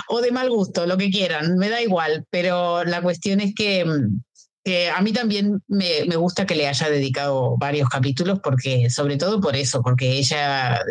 o 0.07 0.21
de 0.21 0.31
mal 0.31 0.49
gusto, 0.49 0.85
lo 0.85 0.97
que 0.97 1.09
quieran, 1.09 1.57
me 1.57 1.69
da 1.69 1.81
igual, 1.81 2.25
pero 2.29 2.83
la 2.83 3.01
cuestión 3.01 3.39
es 3.41 3.53
que, 3.53 3.85
que 4.63 4.89
a 4.89 5.01
mí 5.01 5.11
también 5.11 5.61
me, 5.67 6.05
me, 6.07 6.15
gusta 6.15 6.45
que 6.45 6.55
le 6.55 6.67
haya 6.67 6.89
dedicado 6.89 7.57
varios 7.57 7.89
capítulos, 7.89 8.39
porque 8.41 8.89
sobre 8.89 9.17
todo 9.17 9.41
por 9.41 9.55
eso, 9.55 9.81
porque 9.81 10.17
ella 10.17 10.81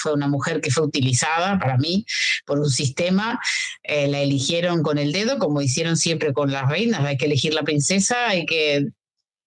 fue 0.00 0.12
una 0.12 0.28
mujer 0.28 0.60
que 0.60 0.70
fue 0.70 0.84
utilizada 0.84 1.58
para 1.58 1.76
mí 1.78 2.04
por 2.46 2.58
un 2.58 2.70
sistema, 2.70 3.40
eh, 3.82 4.08
la 4.08 4.20
eligieron 4.20 4.82
con 4.82 4.98
el 4.98 5.12
dedo, 5.12 5.38
como 5.38 5.62
hicieron 5.62 5.96
siempre 5.96 6.32
con 6.32 6.52
las 6.52 6.68
reinas, 6.68 7.00
hay 7.00 7.16
que 7.16 7.26
elegir 7.26 7.54
la 7.54 7.62
princesa, 7.62 8.28
hay 8.28 8.46
que 8.46 8.86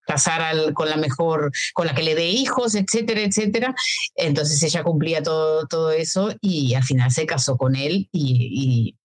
casar 0.06 0.42
al, 0.42 0.74
con 0.74 0.90
la 0.90 0.98
mejor, 0.98 1.52
con 1.74 1.88
la 1.88 1.96
que 1.96 2.04
le 2.04 2.16
dé 2.16 2.28
hijos, 2.28 2.76
etcétera, 2.76 3.22
etcétera. 3.22 3.76
Entonces 4.16 4.62
ella 4.64 4.84
cumplía 4.84 5.24
todo, 5.24 5.68
todo 5.68 5.92
eso 5.92 6.34
y 6.42 6.74
al 6.76 6.84
final 6.84 7.12
se 7.12 7.26
casó 7.26 7.58
con 7.58 7.76
él 7.76 8.10
y, 8.12 8.96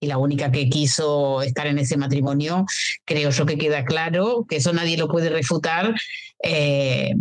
y, 0.00 0.06
la 0.06 0.18
única 0.18 0.52
que 0.52 0.68
quiso 0.68 1.42
estar 1.42 1.66
en 1.66 1.78
ese 1.78 1.96
matrimonio, 1.96 2.66
creo 3.04 3.30
yo 3.30 3.46
que 3.46 3.58
queda 3.58 3.84
claro, 3.84 4.46
que 4.48 4.56
eso 4.56 4.72
nadie 4.72 4.96
lo 4.96 5.08
puede 5.08 5.28
refutar. 5.28 5.92
Eh, 6.44 7.14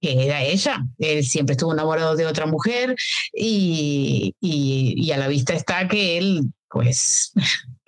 que 0.00 0.26
era 0.26 0.42
ella. 0.42 0.84
Él 0.98 1.24
siempre 1.24 1.52
estuvo 1.52 1.72
enamorado 1.72 2.16
de 2.16 2.26
otra 2.26 2.46
mujer 2.46 2.96
y, 3.32 4.34
y, 4.40 4.94
y, 4.96 5.12
a 5.12 5.18
la 5.18 5.28
vista 5.28 5.52
está 5.52 5.86
que 5.88 6.18
él, 6.18 6.42
pues, 6.68 7.32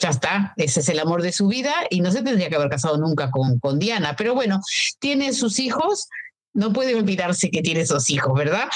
ya 0.03 0.11
está, 0.11 0.53
ese 0.57 0.81
es 0.81 0.89
el 0.89 0.99
amor 0.99 1.23
de 1.23 1.33
su 1.33 1.47
vida 1.47 1.73
y 1.89 2.01
no 2.01 2.11
se 2.11 2.23
tendría 2.23 2.49
que 2.49 2.57
haber 2.57 2.69
casado 2.69 2.99
nunca 2.99 3.31
con, 3.31 3.61
con 3.61 3.79
Diana. 3.79 4.17
Pero 4.17 4.35
bueno, 4.35 4.61
tiene 4.99 5.33
sus 5.33 5.61
hijos, 5.61 6.09
no 6.55 6.73
puede 6.73 6.97
olvidarse 6.97 7.51
que 7.51 7.63
tiene 7.63 7.83
esos 7.83 8.11
hijos, 8.11 8.35
¿verdad? 8.35 8.69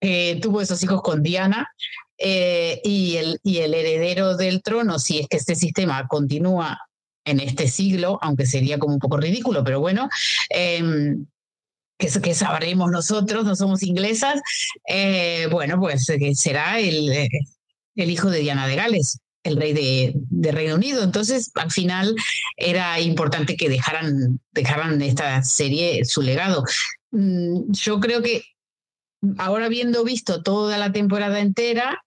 Eh, 0.00 0.38
tuvo 0.40 0.60
esos 0.60 0.80
hijos 0.84 1.02
con 1.02 1.22
Diana 1.24 1.68
eh, 2.16 2.80
y, 2.84 3.16
el, 3.16 3.40
y 3.42 3.58
el 3.58 3.74
heredero 3.74 4.36
del 4.36 4.62
trono, 4.62 5.00
si 5.00 5.18
es 5.18 5.26
que 5.26 5.38
este 5.38 5.56
sistema 5.56 6.06
continúa 6.06 6.78
en 7.24 7.40
este 7.40 7.66
siglo, 7.66 8.20
aunque 8.22 8.46
sería 8.46 8.78
como 8.78 8.94
un 8.94 9.00
poco 9.00 9.16
ridículo, 9.16 9.64
pero 9.64 9.80
bueno, 9.80 10.08
que, 10.48 11.16
que, 11.98 12.34
sabremos 12.34 12.90
nosotros, 12.92 13.44
no 13.44 13.56
somos 13.56 13.82
inglesas, 13.82 14.40
eh, 14.88 15.48
bueno, 15.50 15.78
pues 15.80 16.06
será 16.34 16.78
el, 16.78 17.28
el 17.96 18.10
hijo 18.10 18.30
de 18.30 18.38
Diana 18.38 18.68
de 18.68 18.76
Gales 18.76 19.20
el 19.44 19.56
rey 19.56 19.72
de, 19.72 20.52
Reino 20.52 20.74
Unido. 20.74 21.02
Entonces, 21.02 21.50
al 21.54 21.70
final 21.70 22.14
era 22.56 23.00
importante 23.00 23.56
que 23.56 23.68
dejaran, 23.68 24.40
dejaran 24.52 25.00
esta 25.02 25.42
serie 25.42 26.04
su 26.04 26.22
legado. 26.22 26.64
Mm, 27.10 27.72
yo 27.72 28.00
creo 28.00 28.22
que 28.22 28.42
ahora 29.38 29.66
habiendo 29.66 30.04
visto 30.04 30.42
toda 30.42 30.78
la 30.78 30.92
temporada 30.92 31.40
entera, 31.40 32.02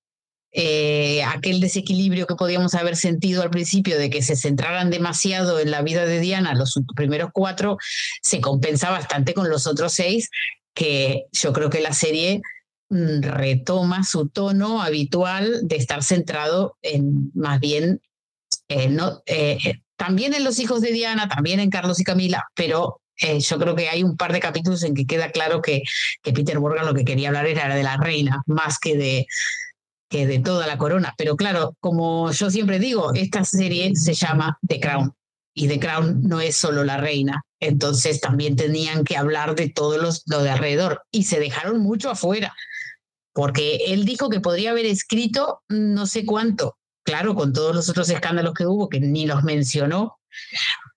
eh, 0.53 1.23
aquel 1.23 1.61
desequilibrio 1.61 2.27
que 2.27 2.35
podíamos 2.35 2.75
haber 2.75 2.97
sentido 2.97 3.41
al 3.41 3.49
principio 3.49 3.97
de 3.97 4.09
que 4.09 4.21
se 4.21 4.35
centraran 4.35 4.89
demasiado 4.89 5.59
en 5.59 5.71
la 5.71 5.81
vida 5.81 6.05
de 6.05 6.19
Diana, 6.19 6.55
los 6.55 6.77
primeros 6.95 7.29
cuatro, 7.33 7.77
se 8.21 8.41
compensa 8.41 8.89
bastante 8.89 9.33
con 9.33 9.49
los 9.49 9.65
otros 9.65 9.93
seis, 9.93 10.29
que 10.73 11.25
yo 11.31 11.53
creo 11.53 11.69
que 11.69 11.79
la 11.79 11.93
serie 11.93 12.41
retoma 12.91 14.03
su 14.03 14.27
tono 14.27 14.81
habitual 14.81 15.61
de 15.63 15.77
estar 15.77 16.03
centrado 16.03 16.77
en 16.81 17.31
más 17.33 17.59
bien, 17.59 18.01
eh, 18.67 18.89
no, 18.89 19.21
eh, 19.25 19.57
eh, 19.63 19.81
también 19.95 20.33
en 20.33 20.43
los 20.43 20.59
hijos 20.59 20.81
de 20.81 20.91
Diana, 20.91 21.29
también 21.29 21.59
en 21.59 21.69
Carlos 21.69 21.99
y 21.99 22.03
Camila, 22.03 22.45
pero 22.53 22.97
yo 23.39 23.59
creo 23.59 23.75
que 23.75 23.87
hay 23.87 24.01
un 24.01 24.17
par 24.17 24.33
de 24.33 24.39
capítulos 24.39 24.81
en 24.81 24.95
que 24.95 25.05
queda 25.05 25.29
claro 25.29 25.61
que, 25.61 25.83
que 26.23 26.33
Peter 26.33 26.59
Morgan 26.59 26.87
lo 26.87 26.95
que 26.95 27.05
quería 27.05 27.27
hablar 27.27 27.45
era 27.45 27.75
de 27.75 27.83
la 27.83 27.95
reina, 27.97 28.41
más 28.47 28.79
que 28.79 28.97
de, 28.97 29.27
que 30.09 30.25
de 30.25 30.39
toda 30.39 30.65
la 30.65 30.79
corona. 30.79 31.13
Pero 31.19 31.35
claro, 31.35 31.77
como 31.79 32.31
yo 32.31 32.49
siempre 32.49 32.79
digo, 32.79 33.13
esta 33.13 33.45
serie 33.45 33.95
se 33.95 34.15
llama 34.15 34.57
The 34.67 34.79
Crown 34.79 35.13
y 35.53 35.67
The 35.67 35.79
Crown 35.79 36.23
no 36.23 36.41
es 36.41 36.55
solo 36.55 36.83
la 36.83 36.97
reina. 36.97 37.43
Entonces 37.59 38.21
también 38.21 38.55
tenían 38.55 39.03
que 39.03 39.17
hablar 39.17 39.53
de 39.53 39.69
todo 39.69 39.99
los, 39.99 40.23
lo 40.25 40.41
de 40.41 40.49
alrededor 40.49 41.03
y 41.11 41.25
se 41.25 41.39
dejaron 41.39 41.79
mucho 41.79 42.09
afuera 42.09 42.55
porque 43.33 43.77
él 43.87 44.05
dijo 44.05 44.29
que 44.29 44.39
podría 44.39 44.71
haber 44.71 44.85
escrito 44.85 45.61
no 45.69 46.05
sé 46.05 46.25
cuánto, 46.25 46.77
claro, 47.03 47.35
con 47.35 47.53
todos 47.53 47.75
los 47.75 47.89
otros 47.89 48.09
escándalos 48.09 48.53
que 48.53 48.65
hubo, 48.65 48.89
que 48.89 48.99
ni 48.99 49.25
los 49.25 49.43
mencionó, 49.43 50.17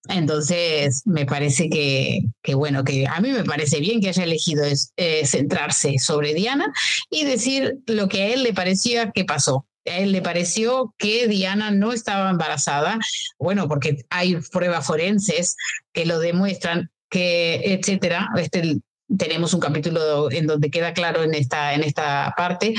Entonces, 0.08 1.02
me 1.06 1.24
parece 1.24 1.68
que, 1.70 2.54
bueno, 2.54 2.84
que 2.84 3.06
a 3.06 3.20
mí 3.20 3.30
me 3.30 3.44
parece 3.44 3.80
bien 3.80 4.00
que 4.00 4.08
haya 4.08 4.24
elegido 4.24 4.64
eh, 4.96 5.26
centrarse 5.26 5.98
sobre 5.98 6.34
Diana 6.34 6.72
y 7.10 7.24
decir 7.24 7.78
lo 7.86 8.08
que 8.08 8.22
a 8.22 8.28
él 8.28 8.42
le 8.42 8.52
parecía 8.52 9.12
que 9.12 9.24
pasó. 9.24 9.66
A 9.86 9.98
él 9.98 10.12
le 10.12 10.22
pareció 10.22 10.94
que 10.98 11.26
Diana 11.26 11.70
no 11.70 11.92
estaba 11.92 12.30
embarazada, 12.30 12.98
bueno, 13.38 13.68
porque 13.68 14.04
hay 14.10 14.36
pruebas 14.52 14.86
forenses 14.86 15.56
que 15.92 16.06
lo 16.06 16.18
demuestran, 16.18 16.90
que 17.10 17.74
etcétera. 17.74 18.28
Este, 18.36 18.78
tenemos 19.18 19.54
un 19.54 19.60
capítulo 19.60 20.30
en 20.30 20.46
donde 20.46 20.70
queda 20.70 20.92
claro 20.92 21.22
en 21.22 21.34
esta, 21.34 21.74
en 21.74 21.82
esta 21.82 22.34
parte 22.36 22.74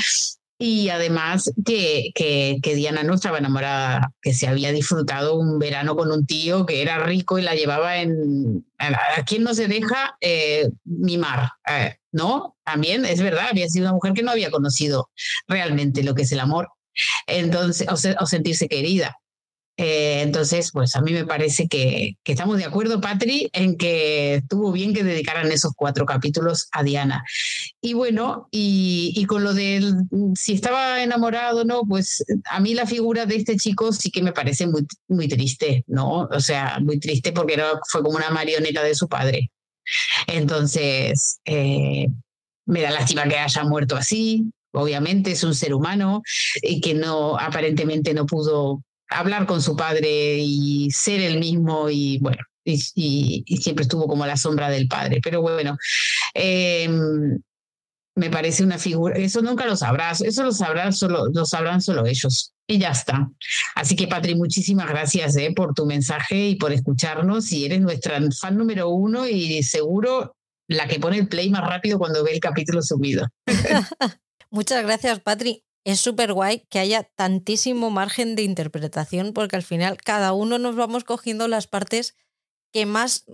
y 0.58 0.88
además 0.88 1.52
que, 1.66 2.12
que, 2.14 2.74
Diana 2.74 3.02
no 3.02 3.14
estaba 3.14 3.38
enamorada, 3.38 4.12
que 4.22 4.32
se 4.32 4.48
había 4.48 4.72
disfrutado 4.72 5.36
un 5.36 5.58
verano 5.58 5.96
con 5.96 6.10
un 6.10 6.26
tío 6.26 6.64
que 6.64 6.80
era 6.80 6.98
rico 7.00 7.38
y 7.38 7.42
la 7.42 7.54
llevaba 7.54 7.98
en... 7.98 8.66
¿A, 8.78 9.22
quién 9.26 9.42
no 9.42 9.52
se 9.52 9.68
deja 9.68 10.16
eh, 10.20 10.70
mimar? 10.84 11.50
Eh, 11.68 11.96
¿No? 12.10 12.56
También 12.64 13.04
es 13.04 13.20
verdad, 13.20 13.48
había 13.50 13.68
sido 13.68 13.84
una 13.84 13.94
mujer 13.94 14.14
que 14.14 14.22
no 14.22 14.30
había 14.30 14.50
conocido 14.50 15.10
realmente 15.46 16.02
lo 16.02 16.14
que 16.14 16.22
es 16.22 16.32
el 16.32 16.40
amor. 16.40 16.68
Entonces, 17.26 17.86
o 18.18 18.26
sentirse 18.26 18.68
querida. 18.68 19.18
Eh, 19.78 20.22
entonces, 20.22 20.70
pues 20.72 20.96
a 20.96 21.02
mí 21.02 21.12
me 21.12 21.26
parece 21.26 21.68
que, 21.68 22.16
estamos 22.24 22.56
de 22.56 22.64
acuerdo, 22.64 23.00
Patri, 23.00 23.50
en 23.52 23.76
que 23.76 24.36
estuvo 24.36 24.72
bien 24.72 24.94
que 24.94 25.04
dedicaran 25.04 25.52
esos 25.52 25.72
cuatro 25.76 26.06
capítulos 26.06 26.68
a 26.72 26.82
Diana. 26.82 27.24
Y 27.80 27.92
bueno, 27.92 28.48
y, 28.50 29.24
con 29.26 29.44
lo 29.44 29.52
de 29.52 29.82
si 30.34 30.54
estaba 30.54 31.02
enamorado 31.02 31.62
o 31.62 31.64
no, 31.64 31.82
pues 31.86 32.24
a 32.50 32.60
mí 32.60 32.74
la 32.74 32.86
figura 32.86 33.26
de 33.26 33.36
este 33.36 33.56
chico 33.56 33.92
sí 33.92 34.10
que 34.10 34.22
me 34.22 34.32
parece 34.32 34.66
muy, 34.66 34.86
muy 35.08 35.28
triste, 35.28 35.84
¿no? 35.86 36.28
O 36.30 36.40
sea, 36.40 36.78
muy 36.80 36.98
triste 36.98 37.32
porque 37.32 37.54
era, 37.54 37.72
fue 37.88 38.02
como 38.02 38.16
una 38.16 38.30
marioneta 38.30 38.82
de 38.82 38.94
su 38.94 39.08
padre. 39.08 39.50
Entonces, 40.26 41.40
eh, 41.44 42.08
me 42.66 42.80
da 42.80 42.90
lástima 42.90 43.28
que 43.28 43.36
haya 43.38 43.64
muerto 43.64 43.96
así. 43.96 44.50
Obviamente 44.72 45.32
es 45.32 45.44
un 45.44 45.54
ser 45.54 45.74
humano 45.74 46.22
y 46.62 46.80
que 46.80 46.94
no 46.94 47.38
aparentemente 47.38 48.12
no 48.12 48.26
pudo 48.26 48.82
hablar 49.08 49.46
con 49.46 49.62
su 49.62 49.76
padre 49.76 50.38
y 50.38 50.90
ser 50.90 51.20
el 51.20 51.38
mismo 51.38 51.88
y 51.90 52.18
bueno, 52.18 52.42
y, 52.64 53.44
siempre 53.60 53.82
estuvo 53.82 54.06
como 54.06 54.26
la 54.26 54.36
sombra 54.36 54.70
del 54.70 54.88
padre. 54.88 55.20
Pero 55.22 55.40
bueno, 55.40 55.76
em, 56.34 57.38
me 58.14 58.30
parece 58.30 58.64
una 58.64 58.78
figura, 58.78 59.16
eso 59.16 59.42
nunca 59.42 59.66
lo 59.66 59.76
sabrás, 59.76 60.20
eso 60.20 60.42
lo 60.42 60.52
sabrán 60.52 60.92
solo, 60.92 61.26
lo 61.32 61.44
sabrán 61.44 61.80
solo 61.80 62.06
ellos. 62.06 62.52
Y 62.68 62.78
ya 62.78 62.90
está. 62.90 63.30
Así 63.76 63.94
que, 63.94 64.08
Patri, 64.08 64.34
muchísimas 64.34 64.88
gracias 64.88 65.36
eh, 65.36 65.52
por 65.54 65.72
tu 65.72 65.86
mensaje 65.86 66.48
y 66.48 66.56
por 66.56 66.72
escucharnos. 66.72 67.52
Y 67.52 67.64
eres 67.64 67.80
nuestra 67.80 68.20
fan 68.32 68.56
número 68.56 68.88
uno 68.88 69.28
y 69.28 69.62
seguro 69.62 70.34
la 70.66 70.88
que 70.88 70.98
pone 70.98 71.18
el 71.18 71.28
play 71.28 71.48
más 71.48 71.62
rápido 71.62 71.96
cuando 71.96 72.24
ve 72.24 72.32
el 72.32 72.40
capítulo 72.40 72.82
subido. 72.82 73.28
Muchas 74.50 74.82
gracias, 74.82 75.20
Patri 75.20 75.65
es 75.86 76.00
súper 76.00 76.32
guay 76.32 76.66
que 76.68 76.80
haya 76.80 77.04
tantísimo 77.04 77.90
margen 77.90 78.34
de 78.34 78.42
interpretación 78.42 79.32
porque 79.32 79.54
al 79.54 79.62
final 79.62 79.98
cada 79.98 80.32
uno 80.32 80.58
nos 80.58 80.74
vamos 80.74 81.04
cogiendo 81.04 81.46
las 81.46 81.68
partes 81.68 82.16
que 82.72 82.86
más 82.86 83.24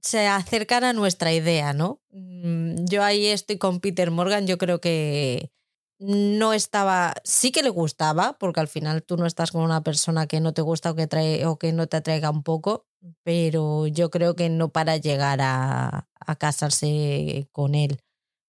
se 0.00 0.26
acercan 0.26 0.84
a 0.84 0.94
nuestra 0.94 1.34
idea, 1.34 1.74
¿no? 1.74 2.00
Mm, 2.10 2.86
yo 2.86 3.04
ahí 3.04 3.26
estoy 3.26 3.58
con 3.58 3.80
Peter 3.80 4.10
Morgan, 4.10 4.46
yo 4.46 4.56
creo 4.56 4.80
que 4.80 5.52
no 5.98 6.54
estaba, 6.54 7.12
sí 7.24 7.52
que 7.52 7.62
le 7.62 7.68
gustaba, 7.68 8.38
porque 8.38 8.60
al 8.60 8.68
final 8.68 9.02
tú 9.02 9.18
no 9.18 9.26
estás 9.26 9.50
con 9.52 9.62
una 9.62 9.82
persona 9.82 10.26
que 10.26 10.40
no 10.40 10.54
te 10.54 10.62
gusta 10.62 10.92
o 10.92 10.94
que, 10.94 11.06
trae, 11.08 11.44
o 11.44 11.58
que 11.58 11.74
no 11.74 11.88
te 11.88 11.98
atraiga 11.98 12.30
un 12.30 12.42
poco, 12.42 12.86
pero 13.22 13.86
yo 13.86 14.10
creo 14.10 14.34
que 14.34 14.48
no 14.48 14.70
para 14.70 14.96
llegar 14.96 15.40
a, 15.42 16.08
a 16.20 16.36
casarse 16.36 17.48
con 17.52 17.74
él. 17.74 18.00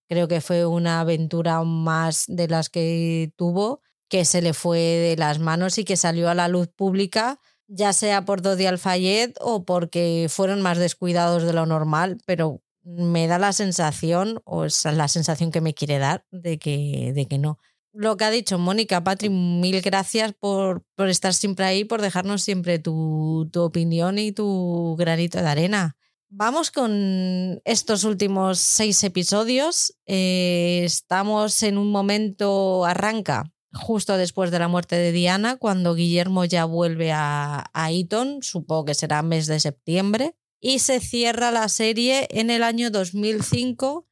Creo 0.10 0.28
que 0.28 0.42
fue 0.42 0.66
una 0.66 1.00
aventura 1.00 1.64
más 1.64 2.26
de 2.28 2.48
las 2.48 2.70
que 2.70 3.32
tuvo, 3.36 3.82
que 4.10 4.26
se 4.26 4.42
le 4.42 4.54
fue 4.54 4.80
de 4.80 5.16
las 5.18 5.40
manos 5.40 5.78
y 5.78 5.86
que 5.86 5.96
salió 5.96 6.30
a 6.30 6.36
la 6.36 6.48
luz 6.48 6.68
pública, 6.68 7.40
ya 7.68 7.94
sea 7.94 8.26
por 8.26 8.42
Dodi 8.42 8.66
Al-Fayed 8.66 9.34
o 9.40 9.64
porque 9.66 10.26
fueron 10.30 10.62
más 10.62 10.80
descuidados 10.80 11.44
de 11.44 11.54
lo 11.54 11.68
normal, 11.68 12.18
pero 12.26 12.64
me 12.84 13.28
da 13.28 13.38
la 13.38 13.54
sensación, 13.54 14.42
o 14.46 14.66
es 14.66 14.84
la 14.86 15.08
sensación 15.08 15.52
que 15.52 15.62
me 15.62 15.76
quiere 15.76 16.00
dar, 16.00 16.26
de 16.32 16.58
que, 16.58 17.12
de 17.14 17.28
que 17.28 17.38
no. 17.38 17.60
Lo 17.94 18.18
que 18.18 18.26
ha 18.26 18.32
dicho 18.32 18.58
Mónica, 18.58 19.04
Patri, 19.04 19.30
mil 19.30 19.82
gracias 19.82 20.34
por, 20.34 20.84
por 20.96 21.10
estar 21.10 21.34
siempre 21.34 21.66
ahí, 21.66 21.84
por 21.86 22.02
dejarnos 22.02 22.42
siempre 22.42 22.80
tu, 22.80 23.50
tu 23.52 23.62
opinión 23.62 24.18
y 24.18 24.32
tu 24.32 24.96
granito 24.98 25.40
de 25.40 25.48
arena. 25.48 25.98
Vamos 26.32 26.70
con 26.70 27.60
estos 27.66 28.04
últimos 28.04 28.60
seis 28.60 29.04
episodios. 29.04 29.98
Eh, 30.06 30.82
estamos 30.84 31.64
en 31.64 31.80
un 31.80 31.90
momento, 31.90 32.86
arranca 32.86 33.52
justo 33.74 34.16
después 34.16 34.52
de 34.52 34.60
la 34.60 34.68
muerte 34.68 34.96
de 34.96 35.12
Diana, 35.12 35.58
cuando 35.58 35.96
Guillermo 35.96 36.46
ya 36.46 36.66
vuelve 36.66 37.12
a, 37.12 37.66
a 37.74 37.92
Eton, 37.92 38.44
supongo 38.44 38.86
que 38.86 38.94
será 38.94 39.24
mes 39.24 39.48
de 39.48 39.60
septiembre, 39.60 40.36
y 40.60 40.80
se 40.80 41.00
cierra 41.00 41.50
la 41.50 41.68
serie 41.68 42.28
en 42.30 42.52
el 42.52 42.62
año 42.62 42.92
2005 42.92 44.08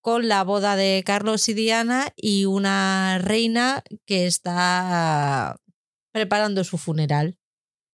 con 0.00 0.28
la 0.28 0.44
boda 0.44 0.76
de 0.76 1.02
Carlos 1.04 1.48
y 1.48 1.54
Diana 1.54 2.12
y 2.14 2.44
una 2.44 3.18
reina 3.18 3.82
que 4.06 4.26
está 4.26 5.56
preparando 6.12 6.62
su 6.62 6.78
funeral, 6.78 7.38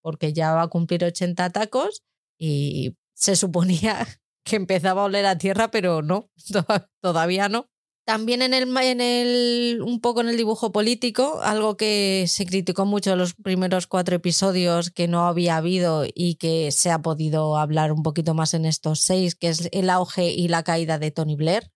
porque 0.03 0.35
ya 0.35 0.53
va 0.53 0.63
a 0.63 0.69
cumplir 0.69 1.05
80 1.05 1.51
tacos 1.51 2.03
y 2.39 2.97
se 3.17 3.35
suponía 3.35 4.07
que 4.45 4.57
empezaba 4.57 5.03
a 5.03 5.07
oler 5.07 5.27
a 5.27 5.39
tierra, 5.39 5.71
pero 5.71 6.03
no, 6.03 6.31
todavía 7.01 7.49
no. 7.49 7.69
También 8.05 8.41
en 8.41 8.55
el, 8.55 8.77
en 8.77 9.01
el, 9.01 9.83
un 9.83 10.01
poco 10.01 10.21
en 10.21 10.29
el 10.29 10.37
dibujo 10.37 10.71
político, 10.71 11.41
algo 11.43 11.77
que 11.77 12.27
se 12.29 12.47
criticó 12.47 12.87
mucho 12.87 13.11
en 13.11 13.19
los 13.19 13.35
primeros 13.35 13.89
cuatro 13.89 14.15
episodios 14.15 14.93
que 14.93 15.09
no 15.09 15.27
había 15.27 15.57
habido 15.57 16.05
y 16.15 16.37
que 16.37 16.71
se 16.71 16.93
ha 16.93 17.03
podido 17.03 17.57
hablar 17.57 17.91
un 17.91 18.05
poquito 18.05 18.33
más 18.33 18.55
en 18.55 18.65
estos 18.65 19.01
seis, 19.01 19.35
que 19.35 19.49
es 19.49 19.69
el 19.73 19.91
auge 19.91 20.31
y 20.31 20.47
la 20.47 20.63
caída 20.63 21.01
de 21.01 21.11
Tony 21.11 21.35
Blair. 21.35 21.73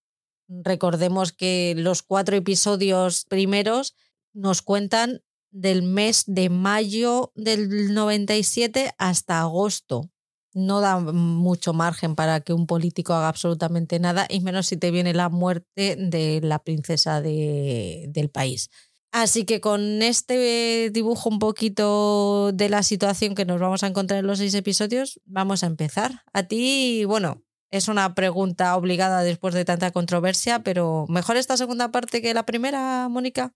Recordemos 0.46 1.32
que 1.32 1.74
los 1.76 2.02
cuatro 2.02 2.36
episodios 2.36 3.24
primeros 3.24 3.96
nos 4.32 4.62
cuentan 4.62 5.22
del 5.50 5.82
mes 5.82 6.22
de 6.28 6.48
mayo 6.48 7.32
del 7.34 7.92
97 7.92 8.94
hasta 8.98 9.40
agosto 9.40 10.12
no 10.52 10.80
da 10.80 10.98
mucho 10.98 11.72
margen 11.72 12.14
para 12.14 12.40
que 12.40 12.52
un 12.52 12.66
político 12.66 13.14
haga 13.14 13.28
absolutamente 13.28 13.98
nada, 13.98 14.26
y 14.28 14.40
menos 14.40 14.66
si 14.66 14.76
te 14.76 14.90
viene 14.90 15.14
la 15.14 15.28
muerte 15.28 15.96
de 15.96 16.40
la 16.42 16.58
princesa 16.58 17.20
de, 17.20 18.06
del 18.08 18.30
país. 18.30 18.70
Así 19.12 19.44
que 19.44 19.60
con 19.60 20.02
este 20.02 20.90
dibujo 20.90 21.28
un 21.28 21.40
poquito 21.40 22.52
de 22.52 22.68
la 22.68 22.84
situación 22.84 23.34
que 23.34 23.44
nos 23.44 23.60
vamos 23.60 23.82
a 23.82 23.88
encontrar 23.88 24.20
en 24.20 24.26
los 24.26 24.38
seis 24.38 24.54
episodios, 24.54 25.20
vamos 25.24 25.64
a 25.64 25.66
empezar. 25.66 26.22
A 26.32 26.44
ti, 26.44 27.04
bueno, 27.06 27.42
es 27.70 27.88
una 27.88 28.14
pregunta 28.14 28.76
obligada 28.76 29.22
después 29.22 29.54
de 29.54 29.64
tanta 29.64 29.90
controversia, 29.90 30.62
pero 30.62 31.06
¿mejor 31.08 31.36
esta 31.36 31.56
segunda 31.56 31.90
parte 31.90 32.22
que 32.22 32.34
la 32.34 32.46
primera, 32.46 33.08
Mónica? 33.08 33.52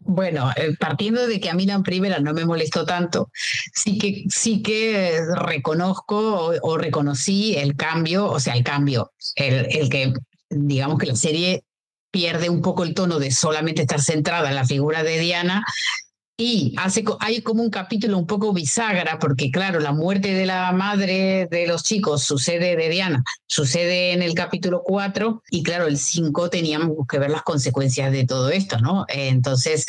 Bueno, 0.00 0.50
eh, 0.56 0.74
partiendo 0.78 1.26
de 1.26 1.40
que 1.40 1.50
a 1.50 1.54
mí 1.54 1.66
la 1.66 1.82
primera 1.82 2.20
no 2.20 2.32
me 2.32 2.44
molestó 2.44 2.84
tanto, 2.84 3.30
sí 3.74 3.98
que, 3.98 4.24
sí 4.28 4.62
que 4.62 5.20
reconozco 5.34 6.52
o, 6.60 6.78
reconocí 6.78 7.56
el 7.56 7.76
cambio, 7.76 8.26
o 8.26 8.38
sea, 8.38 8.54
el 8.54 8.64
cambio, 8.64 9.12
el, 9.34 9.66
el 9.70 9.88
que 9.88 10.12
digamos 10.50 10.98
que 10.98 11.06
la 11.06 11.16
serie 11.16 11.64
pierde 12.10 12.48
un 12.48 12.62
poco 12.62 12.84
el 12.84 12.94
tono 12.94 13.18
de 13.18 13.30
solamente 13.30 13.82
estar 13.82 14.00
centrada 14.00 14.48
en 14.48 14.54
la 14.54 14.64
figura 14.64 15.02
de 15.02 15.18
Diana 15.18 15.64
y 16.38 16.74
hace, 16.76 17.02
hay 17.20 17.40
como 17.40 17.62
un 17.62 17.70
capítulo 17.70 18.18
un 18.18 18.26
poco 18.26 18.52
bisagra, 18.52 19.18
porque 19.18 19.50
claro, 19.50 19.80
la 19.80 19.92
muerte 19.92 20.34
de 20.34 20.44
la 20.44 20.70
madre 20.72 21.48
de 21.50 21.66
los 21.66 21.82
chicos 21.82 22.24
sucede 22.24 22.76
de 22.76 22.90
Diana, 22.90 23.24
sucede 23.46 24.12
en 24.12 24.22
el 24.22 24.34
capítulo 24.34 24.82
4 24.84 25.42
y 25.50 25.62
claro, 25.62 25.86
el 25.86 25.96
5 25.96 26.50
teníamos 26.50 27.06
que 27.08 27.18
ver 27.18 27.30
las 27.30 27.42
consecuencias 27.42 28.12
de 28.12 28.26
todo 28.26 28.50
esto, 28.50 28.78
¿no? 28.78 29.06
Entonces, 29.08 29.86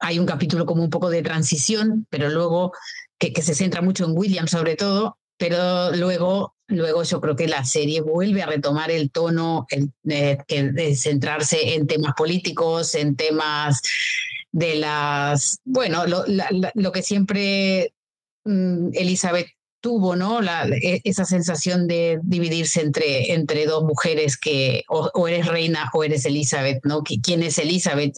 hay 0.00 0.18
un 0.18 0.26
capítulo 0.26 0.64
como 0.64 0.82
un 0.82 0.90
poco 0.90 1.10
de 1.10 1.22
transición, 1.22 2.06
pero 2.08 2.30
luego 2.30 2.72
que, 3.18 3.42
se 3.42 3.54
centra 3.54 3.82
mucho 3.82 4.06
en 4.06 4.16
William 4.16 4.48
sobre 4.48 4.76
todo, 4.76 5.18
pero 5.36 5.92
luego 5.94 6.54
Luego 6.68 7.02
yo 7.02 7.20
creo 7.20 7.36
que 7.36 7.48
la 7.48 7.66
serie 7.66 8.00
vuelve 8.00 8.42
a 8.42 8.46
retomar 8.46 8.90
el 8.90 9.10
tono, 9.10 9.66
el, 9.68 9.92
eh, 10.08 10.38
de 10.48 10.96
centrarse 10.96 11.74
en 11.74 11.86
temas 11.86 12.14
políticos, 12.16 12.94
en 12.94 13.14
temas 13.14 13.82
de 14.52 14.76
las, 14.76 15.58
bueno, 15.64 16.06
lo, 16.06 16.24
lo 16.74 16.92
que 16.92 17.02
siempre 17.02 17.94
mm, 18.44 18.90
Elizabeth 18.94 19.48
tuvo, 19.82 20.16
¿no? 20.16 20.40
La, 20.40 20.66
e, 20.66 21.02
esa 21.04 21.26
sensación 21.26 21.86
de 21.86 22.20
dividirse 22.22 22.80
entre, 22.80 23.34
entre 23.34 23.66
dos 23.66 23.84
mujeres 23.84 24.38
que 24.38 24.84
o, 24.88 25.28
eres 25.28 25.46
reina 25.46 25.90
o 25.92 26.04
eres 26.04 26.24
Elizabeth, 26.24 26.80
¿no? 26.84 27.02
¿Quién 27.02 27.42
es 27.42 27.58
Elizabeth? 27.58 28.16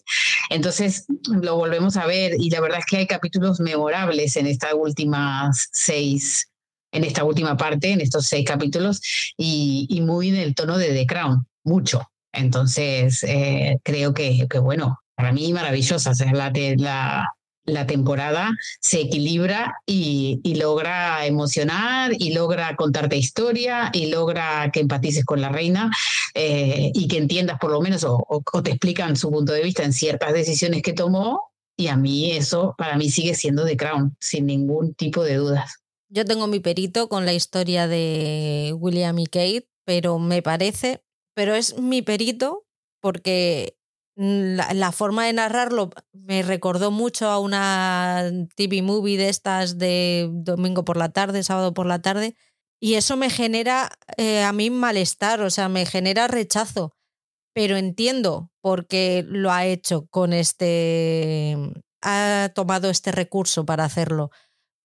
Entonces 0.50 1.06
lo 1.26 1.56
volvemos 1.56 1.96
a 1.96 2.06
ver 2.06 2.34
y 2.38 2.50
la 2.50 2.60
verdad 2.60 2.78
es 2.80 2.86
que 2.86 2.98
hay 2.98 3.06
capítulos 3.08 3.58
memorables 3.58 4.36
en 4.36 4.46
estas 4.46 4.74
últimas 4.74 5.68
seis 5.72 6.48
en 6.92 7.02
esta 7.02 7.24
última 7.24 7.56
parte, 7.56 7.90
en 7.90 8.00
estos 8.00 8.26
seis 8.26 8.46
capítulos, 8.46 9.00
y, 9.36 9.88
y 9.90 10.00
muy 10.00 10.28
en 10.28 10.36
el 10.36 10.54
tono 10.54 10.78
de 10.78 10.90
The 10.90 11.06
Crown, 11.06 11.44
mucho. 11.64 12.08
Entonces, 12.32 13.24
eh, 13.24 13.78
creo 13.82 14.14
que, 14.14 14.46
que, 14.48 14.60
bueno, 14.60 15.00
para 15.16 15.32
mí 15.32 15.52
maravillosa. 15.52 16.10
O 16.10 16.14
sea, 16.14 16.32
la, 16.32 17.86
temporada 17.86 18.50
se 18.80 19.00
equilibra 19.00 19.74
y, 19.86 20.40
logra 20.56 21.26
emocionar 21.26 22.12
y 22.18 22.32
logra 22.34 22.76
contarte 22.76 23.16
historia 23.16 23.90
y 23.92 24.06
logra 24.06 24.70
que 24.72 24.80
empatices 24.80 25.24
con 25.24 25.40
la 25.40 25.48
reina 25.48 25.90
eh, 26.34 26.90
y 26.94 27.08
que 27.08 27.18
entiendas 27.18 27.58
por 27.58 27.70
lo 27.70 27.80
menos 27.80 28.04
o, 28.06 28.42
te 28.62 28.70
explican 28.70 29.16
su 29.16 29.30
punto 29.30 29.52
de 29.52 29.62
vista 29.62 29.82
en 29.82 29.92
ciertas 29.92 30.32
decisiones 30.32 30.82
que 30.82 30.92
tomó 30.92 31.50
y 31.76 31.88
a 31.88 31.96
mí 31.96 32.32
eso 32.32 32.74
para 32.78 32.96
mí 32.96 33.10
sigue 33.10 33.34
siendo 33.34 33.64
The 33.64 33.76
Crown 33.76 34.16
sin 34.20 34.46
ningún 34.46 34.94
tipo 34.94 35.24
de 35.24 35.36
dudas. 35.36 35.84
Yo 36.08 36.24
tengo 36.24 36.46
mi 36.46 36.60
perito 36.60 37.08
con 37.08 37.24
la 37.26 37.32
historia 37.32 37.88
de 37.88 38.72
William 38.78 39.18
y 39.18 39.26
Kate, 39.26 39.68
pero 39.84 40.18
me 40.18 40.42
parece, 40.42 41.02
pero 41.34 41.54
es 41.54 41.76
mi 41.78 42.02
perito 42.02 42.64
porque 43.00 43.76
la, 44.16 44.72
la, 44.72 44.92
forma 44.92 45.26
de 45.26 45.32
narrarlo 45.32 45.90
me 46.12 46.42
recordó 46.42 46.90
mucho 46.90 47.28
a 47.28 47.38
una 47.38 48.30
TV 48.54 48.82
movie 48.82 49.16
de 49.16 49.28
estas 49.28 49.78
de 49.78 50.28
domingo 50.32 50.84
por 50.84 50.96
la 50.96 51.10
tarde, 51.10 51.42
sábado 51.42 51.74
por 51.74 51.86
la 51.86 52.00
tarde, 52.00 52.36
y 52.80 52.94
eso 52.94 53.16
me 53.16 53.30
genera 53.30 53.90
eh, 54.16 54.42
a 54.42 54.52
mí 54.52 54.70
malestar, 54.70 55.40
o 55.40 55.50
sea, 55.50 55.68
me 55.68 55.86
genera 55.86 56.28
rechazo, 56.28 56.94
pero 57.54 57.76
entiendo 57.76 58.50
por 58.60 58.86
qué 58.86 59.24
lo 59.26 59.50
ha 59.50 59.64
hecho 59.64 60.06
con 60.10 60.32
este, 60.32 61.56
ha 62.02 62.50
tomado 62.54 62.90
este 62.90 63.10
recurso 63.10 63.64
para 63.64 63.84
hacerlo. 63.84 64.30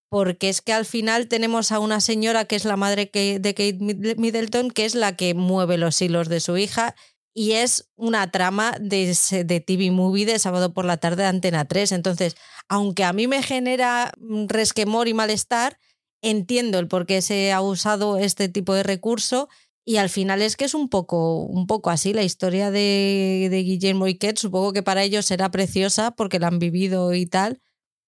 Porque 0.09 0.49
es 0.49 0.61
que 0.61 0.73
al 0.73 0.85
final 0.85 1.27
tenemos 1.27 1.71
a 1.71 1.79
una 1.79 2.01
señora 2.01 2.45
que 2.45 2.55
es 2.55 2.65
la 2.65 2.77
madre 2.77 3.11
de 3.13 3.53
Kate 3.53 3.77
Middleton, 4.17 4.71
que 4.71 4.85
es 4.85 4.95
la 4.95 5.15
que 5.15 5.35
mueve 5.35 5.77
los 5.77 6.01
hilos 6.01 6.29
de 6.29 6.39
su 6.39 6.57
hija 6.57 6.95
y 7.39 7.53
es 7.53 7.89
una 7.95 8.29
trama 8.31 8.73
de, 8.81 9.15
de, 9.45 9.59
TV 9.61 9.91
Movie 9.91 10.25
de 10.25 10.39
sábado 10.39 10.73
por 10.73 10.83
la 10.83 10.97
tarde 10.97 11.23
de 11.23 11.29
Antena 11.29 11.63
3. 11.63 11.93
Entonces, 11.93 12.35
aunque 12.67 13.05
a 13.05 13.13
mí 13.13 13.27
me 13.27 13.41
genera 13.41 14.11
resquemor 14.49 15.07
y 15.07 15.13
malestar, 15.13 15.79
entiendo 16.21 16.79
el 16.79 16.89
por 16.89 17.05
qué 17.05 17.21
se 17.21 17.53
ha 17.53 17.61
usado 17.61 18.17
este 18.17 18.49
tipo 18.49 18.73
de 18.73 18.83
recurso 18.83 19.47
y 19.85 19.95
al 19.95 20.09
final 20.09 20.41
es 20.41 20.57
que 20.57 20.65
es 20.65 20.73
un 20.73 20.89
poco, 20.89 21.43
un 21.45 21.65
poco 21.65 21.91
así 21.91 22.11
la 22.11 22.23
historia 22.23 22.71
de, 22.71 23.47
de 23.49 23.63
Guillermo. 23.63 24.07
Supongo 24.35 24.73
que 24.73 24.83
para 24.83 25.03
ellos 25.03 25.25
será 25.25 25.49
preciosa 25.49 26.11
porque 26.11 26.39
la 26.39 26.47
han 26.47 26.59
vivido 26.59 27.13
y 27.13 27.25
tal, 27.25 27.61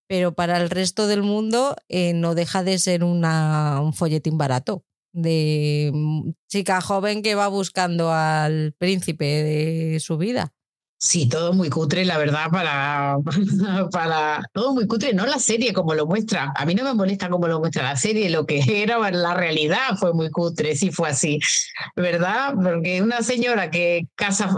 pero 0.09 0.33
para 0.35 0.57
el 0.57 0.69
resto 0.69 1.07
del 1.07 1.23
mundo 1.23 1.77
eh, 1.87 2.11
no 2.11 2.35
deja 2.35 2.65
de 2.65 2.77
ser 2.79 3.05
una, 3.05 3.79
un 3.79 3.93
folletín 3.93 4.37
barato 4.37 4.83
de 5.13 5.91
chica 6.47 6.81
joven 6.81 7.21
que 7.21 7.35
va 7.35 7.47
buscando 7.47 8.11
al 8.11 8.73
príncipe 8.77 9.25
de 9.25 9.99
su 9.99 10.17
vida. 10.17 10.53
Sí, 11.03 11.27
todo 11.27 11.51
muy 11.53 11.71
cutre, 11.71 12.05
la 12.05 12.19
verdad, 12.19 12.51
para, 12.51 13.17
para 13.91 14.43
todo 14.53 14.75
muy 14.75 14.85
cutre, 14.85 15.15
no 15.15 15.25
la 15.25 15.39
serie 15.39 15.73
como 15.73 15.95
lo 15.95 16.05
muestra. 16.05 16.53
A 16.55 16.63
mí 16.63 16.75
no 16.75 16.83
me 16.83 16.93
molesta 16.93 17.27
como 17.27 17.47
lo 17.47 17.59
muestra 17.59 17.81
la 17.81 17.95
serie, 17.95 18.29
lo 18.29 18.45
que 18.45 18.59
era 18.83 18.99
la 19.09 19.33
realidad 19.33 19.97
fue 19.99 20.13
muy 20.13 20.29
cutre, 20.29 20.75
sí 20.75 20.91
fue 20.91 21.09
así, 21.09 21.39
¿verdad? 21.95 22.53
Porque 22.53 23.01
una 23.01 23.23
señora 23.23 23.71
que 23.71 24.07
casa, 24.13 24.53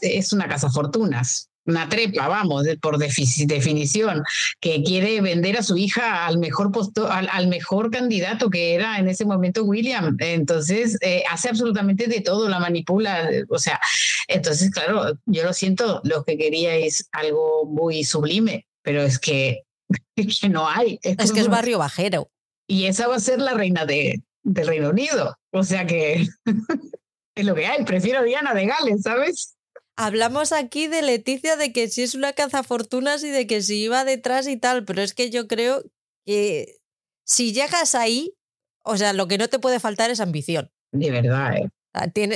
es 0.00 0.32
una 0.32 0.48
casa 0.48 0.68
fortunas, 0.68 1.48
una 1.66 1.88
trepa, 1.88 2.28
vamos, 2.28 2.66
por 2.80 2.98
definición, 2.98 4.22
que 4.60 4.82
quiere 4.82 5.20
vender 5.20 5.58
a 5.58 5.62
su 5.62 5.76
hija 5.76 6.26
al 6.26 6.38
mejor 6.38 6.72
posto, 6.72 7.10
al, 7.10 7.28
al, 7.30 7.48
mejor 7.48 7.90
candidato 7.90 8.50
que 8.50 8.74
era 8.74 8.98
en 8.98 9.08
ese 9.08 9.24
momento 9.24 9.64
William. 9.64 10.16
Entonces, 10.20 10.98
eh, 11.00 11.22
hace 11.30 11.48
absolutamente 11.48 12.06
de 12.06 12.20
todo, 12.20 12.48
la 12.48 12.58
manipula, 12.58 13.28
o 13.48 13.58
sea, 13.58 13.80
entonces, 14.28 14.70
claro, 14.70 15.18
yo 15.26 15.44
lo 15.44 15.52
siento, 15.52 16.00
lo 16.04 16.24
que 16.24 16.36
quería 16.36 16.74
es 16.76 17.08
algo 17.12 17.66
muy 17.66 18.04
sublime, 18.04 18.66
pero 18.82 19.02
es 19.02 19.18
que, 19.18 19.62
es 20.16 20.40
que 20.40 20.48
no 20.48 20.68
hay. 20.68 20.98
Es, 21.02 21.16
es 21.18 21.32
que 21.32 21.40
es 21.40 21.48
barrio 21.48 21.78
bajero. 21.78 22.30
Y 22.66 22.86
esa 22.86 23.08
va 23.08 23.16
a 23.16 23.20
ser 23.20 23.40
la 23.40 23.54
reina 23.54 23.84
de, 23.84 24.22
del 24.42 24.66
Reino 24.66 24.90
Unido. 24.90 25.36
O 25.50 25.64
sea 25.64 25.86
que 25.86 26.26
es 27.34 27.44
lo 27.44 27.54
que 27.54 27.66
hay. 27.66 27.84
Prefiero 27.84 28.22
Diana 28.22 28.54
de 28.54 28.66
Gales, 28.66 29.02
¿sabes? 29.02 29.53
Hablamos 29.96 30.52
aquí 30.52 30.88
de 30.88 31.02
Leticia 31.02 31.56
de 31.56 31.72
que 31.72 31.88
si 31.88 32.02
es 32.02 32.14
una 32.14 32.32
cazafortunas 32.32 33.22
y 33.22 33.30
de 33.30 33.46
que 33.46 33.62
si 33.62 33.84
iba 33.84 34.04
detrás 34.04 34.48
y 34.48 34.56
tal, 34.56 34.84
pero 34.84 35.02
es 35.02 35.14
que 35.14 35.30
yo 35.30 35.46
creo 35.46 35.84
que 36.24 36.78
si 37.24 37.52
llegas 37.52 37.94
ahí, 37.94 38.34
o 38.82 38.96
sea, 38.96 39.12
lo 39.12 39.28
que 39.28 39.38
no 39.38 39.48
te 39.48 39.58
puede 39.58 39.80
faltar 39.80 40.10
es 40.10 40.20
ambición. 40.20 40.70
De 40.92 41.10
verdad, 41.10 41.56
¿eh? 41.56 41.70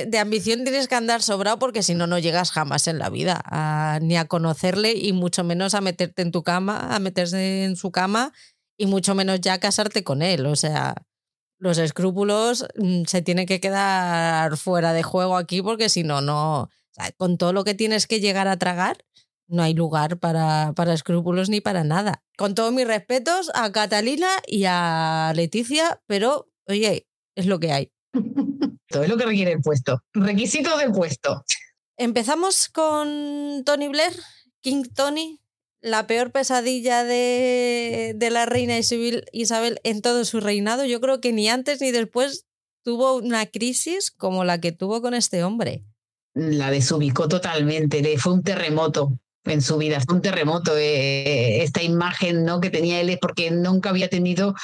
De 0.07 0.19
ambición 0.19 0.63
tienes 0.63 0.87
que 0.87 0.95
andar 0.95 1.21
sobrado 1.21 1.59
porque 1.59 1.83
si 1.83 1.93
no, 1.93 2.07
no 2.07 2.17
llegas 2.17 2.51
jamás 2.51 2.87
en 2.87 2.97
la 2.97 3.09
vida 3.09 3.41
a, 3.43 3.99
ni 4.01 4.15
a 4.15 4.23
conocerle 4.23 4.93
y 4.93 5.11
mucho 5.11 5.43
menos 5.43 5.75
a 5.75 5.81
meterte 5.81 6.21
en 6.21 6.31
tu 6.31 6.43
cama, 6.43 6.95
a 6.95 6.99
meterse 6.99 7.65
en 7.65 7.75
su 7.75 7.91
cama 7.91 8.31
y 8.77 8.85
mucho 8.85 9.15
menos 9.15 9.41
ya 9.41 9.55
a 9.55 9.59
casarte 9.59 10.05
con 10.05 10.21
él. 10.21 10.45
O 10.45 10.55
sea, 10.55 10.95
los 11.57 11.77
escrúpulos 11.77 12.65
mm, 12.77 13.03
se 13.03 13.21
tienen 13.21 13.45
que 13.45 13.59
quedar 13.59 14.55
fuera 14.55 14.93
de 14.93 15.03
juego 15.03 15.35
aquí 15.35 15.61
porque 15.61 15.89
si 15.89 16.03
no, 16.03 16.21
no 16.21 16.69
con 17.17 17.37
todo 17.37 17.53
lo 17.53 17.63
que 17.63 17.73
tienes 17.73 18.07
que 18.07 18.19
llegar 18.19 18.47
a 18.47 18.57
tragar, 18.57 19.05
no 19.49 19.63
hay 19.63 19.73
lugar 19.73 20.19
para, 20.19 20.73
para 20.75 20.93
escrúpulos 20.93 21.49
ni 21.49 21.59
para 21.59 21.83
nada. 21.83 22.23
Con 22.37 22.55
todos 22.55 22.71
mis 22.71 22.87
respetos 22.87 23.51
a 23.55 23.71
Catalina 23.71 24.29
y 24.47 24.65
a 24.67 25.33
Leticia, 25.35 26.01
pero 26.05 26.49
oye, 26.67 27.07
es 27.35 27.47
lo 27.47 27.59
que 27.59 27.71
hay. 27.71 27.91
Todo 28.87 29.03
es 29.03 29.09
lo 29.09 29.17
que 29.17 29.25
requiere 29.25 29.51
el 29.51 29.61
puesto. 29.61 30.03
Requisitos 30.13 30.79
del 30.79 30.91
puesto. 30.91 31.43
Empezamos 31.97 32.69
con 32.69 33.63
Tony 33.65 33.87
Blair, 33.87 34.13
King 34.61 34.83
Tony, 34.95 35.41
la 35.81 36.07
peor 36.07 36.31
pesadilla 36.31 37.03
de, 37.03 38.13
de 38.15 38.29
la 38.29 38.45
reina 38.45 38.77
Isabel, 38.77 39.25
Isabel 39.31 39.79
en 39.83 40.01
todo 40.01 40.25
su 40.25 40.39
reinado. 40.39 40.85
Yo 40.85 41.01
creo 41.01 41.21
que 41.21 41.33
ni 41.33 41.49
antes 41.49 41.81
ni 41.81 41.91
después 41.91 42.47
tuvo 42.83 43.15
una 43.15 43.45
crisis 43.45 44.11
como 44.11 44.43
la 44.43 44.59
que 44.59 44.71
tuvo 44.71 45.01
con 45.01 45.13
este 45.13 45.43
hombre 45.43 45.85
la 46.39 46.71
desubicó 46.71 47.27
totalmente, 47.27 48.01
le 48.01 48.17
fue 48.17 48.33
un 48.33 48.43
terremoto 48.43 49.17
en 49.45 49.61
su 49.61 49.77
vida, 49.77 49.99
fue 50.01 50.15
un 50.15 50.21
terremoto 50.21 50.77
eh, 50.77 51.63
esta 51.63 51.81
imagen 51.81 52.45
¿no? 52.45 52.59
que 52.59 52.69
tenía 52.69 53.01
él, 53.01 53.17
porque 53.21 53.51
nunca 53.51 53.89
había 53.89 54.09
tenido 54.09 54.55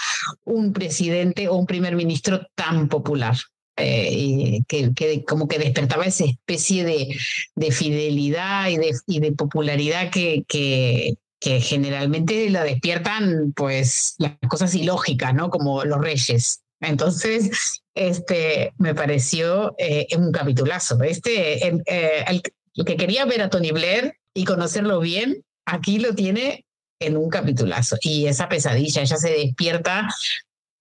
un 0.44 0.74
presidente 0.74 1.48
o 1.48 1.56
un 1.56 1.66
primer 1.66 1.96
ministro 1.96 2.48
tan 2.56 2.88
popular. 2.88 3.36
Eh, 3.78 4.62
que, 4.70 5.26
como 5.28 5.50
que 5.50 5.60
despertaba 5.60 6.06
esa 6.06 6.24
especie 6.24 6.86
de, 6.86 7.14
de 7.56 7.72
fidelidad 7.72 8.70
y 8.70 9.20
de, 9.20 9.32
popularidad 9.34 10.12
que, 10.12 10.46
que, 10.48 11.16
que 11.42 11.60
generalmente 11.60 12.50
la 12.50 12.64
despiertan 12.64 13.52
pues 13.54 14.16
las 14.18 14.38
cosas 14.48 14.74
ilógicas, 14.76 15.34
¿no? 15.34 15.50
Como 15.50 15.84
los 15.84 16.00
reyes. 16.00 16.62
Entonces, 16.80 17.84
este, 17.96 18.74
me 18.78 18.94
pareció 18.94 19.74
eh, 19.78 20.08
un 20.18 20.32
capitulazo. 20.32 21.02
Este, 21.02 21.68
eh, 21.68 22.26
el, 22.28 22.42
que 22.86 22.98
quería 22.98 23.26
ver 23.26 23.42
a 23.42 23.50
Tony 23.50 23.72
Blair 23.72 24.18
y 24.34 24.44
conocerlo 24.44 25.00
bien, 25.00 25.44
aquí 25.66 26.00
lo 26.00 26.14
tiene 26.14 26.66
en 27.00 27.18
un 27.18 27.30
capitulazo. 27.30 27.98
Y 28.02 28.28
esa 28.28 28.50
pesadilla, 28.50 29.02
ella 29.02 29.18
se 29.18 29.32
despierta 29.32 30.08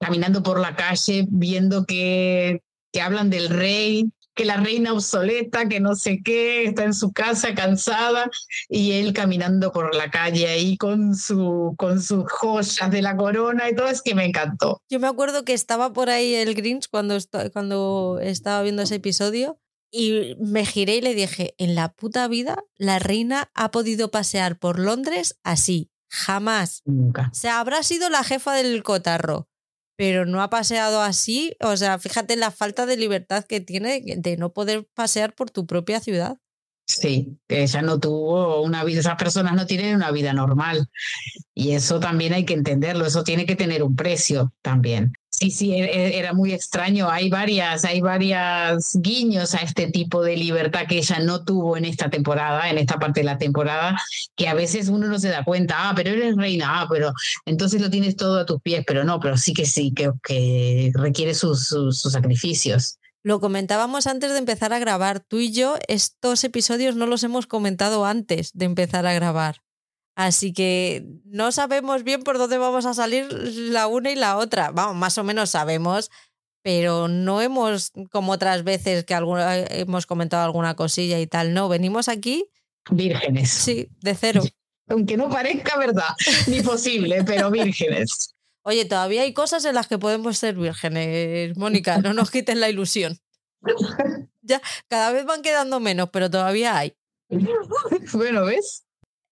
caminando 0.01 0.43
por 0.43 0.61
la 0.61 0.77
calle, 0.77 1.25
viendo 1.31 1.87
que, 1.87 2.61
que 2.93 3.01
hablan 3.01 3.31
del 3.31 3.49
rey, 3.49 4.11
que 4.35 4.45
la 4.45 4.57
reina 4.57 4.93
obsoleta, 4.93 5.69
que 5.69 5.81
no 5.81 5.95
sé 5.95 6.21
qué, 6.25 6.65
está 6.65 6.85
en 6.85 6.95
su 6.95 7.13
casa 7.13 7.55
cansada 7.55 8.31
y 8.69 8.93
él 8.93 9.13
caminando 9.13 9.73
por 9.73 9.95
la 9.95 10.11
calle 10.11 10.49
ahí 10.49 10.77
con, 10.77 11.15
su, 11.15 11.75
con 11.77 12.03
sus 12.03 12.25
joyas 12.31 12.91
de 12.91 13.03
la 13.03 13.17
corona 13.17 13.71
y 13.71 13.75
todo, 13.75 13.89
es 13.89 14.03
que 14.03 14.15
me 14.15 14.25
encantó. 14.25 14.83
Yo 14.91 15.01
me 15.01 15.07
acuerdo 15.07 15.45
que 15.45 15.55
estaba 15.55 15.93
por 15.93 16.11
ahí 16.11 16.35
el 16.35 16.55
Grinch 16.55 16.89
cuando, 16.91 17.17
cuando 17.53 18.19
estaba 18.21 18.63
viendo 18.63 18.83
ese 18.83 18.97
episodio 18.97 19.61
y 19.91 20.35
me 20.41 20.67
giré 20.67 20.97
y 20.97 21.01
le 21.01 21.15
dije, 21.15 21.55
en 21.59 21.77
la 21.77 21.93
puta 21.93 22.27
vida 22.27 22.65
la 22.77 22.99
reina 22.99 23.51
ha 23.55 23.71
podido 23.71 24.11
pasear 24.11 24.59
por 24.59 24.81
Londres 24.81 25.39
así, 25.45 25.91
jamás. 26.09 26.83
Nunca. 26.85 27.31
O 27.33 27.35
sea, 27.35 27.61
habrá 27.61 27.83
sido 27.85 28.11
la 28.11 28.25
jefa 28.25 28.55
del 28.55 28.83
cotarro 28.83 29.49
pero 29.97 30.27
no 30.27 30.43
ha 30.43 30.51
paseado 30.51 31.01
así. 31.03 31.57
O 31.61 31.77
sea, 31.77 31.99
fíjate 31.99 32.37
la 32.37 32.51
falta 32.51 32.87
de 32.87 32.97
libertad 32.97 33.45
que 33.45 33.61
tiene 33.61 34.03
de 34.17 34.37
no 34.37 34.53
poder 34.53 34.87
pasear 34.95 35.35
por 35.35 35.51
tu 35.51 35.67
propia 35.67 36.01
ciudad. 36.01 36.39
Sí, 36.87 37.39
que 37.49 37.63
ella 37.63 37.81
no 37.81 37.99
tuvo 37.99 38.61
una 38.63 38.85
vida, 38.85 39.01
esas 39.01 39.17
personas 39.17 39.55
no 39.55 39.67
tienen 39.67 39.97
una 39.97 40.11
vida 40.11 40.33
normal. 40.35 40.91
Y 41.55 41.73
eso 41.73 41.99
también 41.99 42.35
hay 42.35 42.45
que 42.45 42.55
entenderlo, 42.55 43.07
eso 43.07 43.25
tiene 43.25 43.47
que 43.47 43.57
tener 43.57 43.83
un 43.83 43.97
precio 43.97 44.53
también. 44.61 45.13
Sí, 45.39 45.51
sí, 45.51 45.73
e, 45.73 45.85
e, 45.85 46.19
era 46.19 46.33
muy 46.33 46.53
extraño. 46.53 47.11
Hay 47.11 47.29
varias, 47.29 47.85
hay 47.85 48.01
varias 48.01 48.97
guiños 49.01 49.55
a 49.55 49.59
este 49.59 49.91
tipo 49.91 50.23
de 50.23 50.37
libertad 50.37 50.87
que 50.89 50.99
ella 50.99 51.19
no 51.19 51.45
tuvo 51.45 51.77
en 51.77 51.85
esta 51.85 52.09
temporada, 52.09 52.71
en 52.71 52.79
esta 52.79 52.99
parte 52.99 53.21
de 53.21 53.25
la 53.25 53.39
temporada, 53.39 54.01
que 54.37 54.47
a 54.47 54.55
veces 54.55 54.89
uno 54.89 55.09
no 55.09 55.19
se 55.19 55.29
da 55.29 55.45
cuenta, 55.45 55.89
ah, 55.89 55.93
pero 55.97 56.11
eres 56.11 56.37
reina, 56.37 56.83
ah, 56.83 56.87
pero 56.89 57.13
entonces 57.47 57.81
lo 57.81 57.91
tienes 57.91 58.15
todo 58.17 58.39
a 58.39 58.47
tus 58.47 58.61
pies, 58.63 58.85
pero 58.87 59.03
no, 59.03 59.19
pero 59.19 59.37
sí 59.37 59.53
que 59.53 59.67
sí, 59.67 59.93
que, 59.93 60.93
requiere 60.95 61.35
sus, 61.35 61.67
sus 61.67 62.01
sacrificios. 62.01 62.99
Lo 63.25 63.41
comentábamos 63.41 64.07
antes 64.07 64.31
de 64.31 64.39
empezar 64.39 64.73
a 64.73 64.79
grabar. 64.79 65.19
Tú 65.19 65.39
y 65.39 65.51
yo 65.51 65.77
estos 65.89 66.45
episodios 66.45 66.95
no 66.95 67.07
los 67.07 67.25
hemos 67.25 67.47
comentado 67.47 68.05
antes 68.05 68.53
de 68.53 68.67
empezar 68.67 69.07
a 69.07 69.15
grabar. 69.15 69.64
Así 70.15 70.53
que 70.53 71.05
no 71.25 71.51
sabemos 71.51 72.05
bien 72.05 72.23
por 72.23 72.39
dónde 72.39 72.59
vamos 72.59 72.87
a 72.87 72.95
salir 72.95 73.27
la 73.33 73.89
una 73.89 74.11
y 74.11 74.15
la 74.15 74.37
otra. 74.37 74.71
Vamos, 74.71 74.95
más 74.95 75.19
o 75.19 75.25
menos 75.25 75.51
sabemos, 75.51 76.11
pero 76.63 77.09
no 77.09 77.43
hemos, 77.43 77.93
como 78.11 78.33
otras 78.33 78.63
veces 78.65 79.05
que 79.05 79.15
alguna, 79.15 79.57
hemos 79.57 80.07
comentado 80.07 80.45
alguna 80.45 80.77
cosilla 80.77 81.19
y 81.21 81.27
tal, 81.27 81.53
no, 81.53 81.69
venimos 81.69 82.09
aquí. 82.09 82.47
Vírgenes. 82.91 83.51
Sí, 83.51 83.89
de 84.01 84.15
cero. 84.15 84.43
Aunque 84.89 85.17
no 85.17 85.31
parezca 85.31 85.79
verdad, 85.79 86.15
ni 86.47 86.61
posible, 86.61 87.25
pero 87.25 87.51
vírgenes. 87.51 88.35
Oye, 88.63 88.85
todavía 88.85 89.23
hay 89.23 89.35
cosas 89.35 89.65
en 89.65 89.75
las 89.75 89.89
que 89.89 89.99
podemos 89.99 90.39
ser 90.39 90.57
vírgenes, 90.57 91.57
Mónica, 91.57 91.99
no 91.99 92.15
nos 92.15 92.31
quiten 92.31 92.61
la 92.61 92.69
ilusión. 92.69 93.19
Ya, 94.47 94.61
cada 94.89 95.11
vez 95.11 95.25
van 95.25 95.41
quedando 95.41 95.81
menos, 95.81 96.11
pero 96.11 96.31
todavía 96.31 96.77
hay. 96.77 96.95
Bueno, 98.13 98.45
¿ves? 98.45 98.85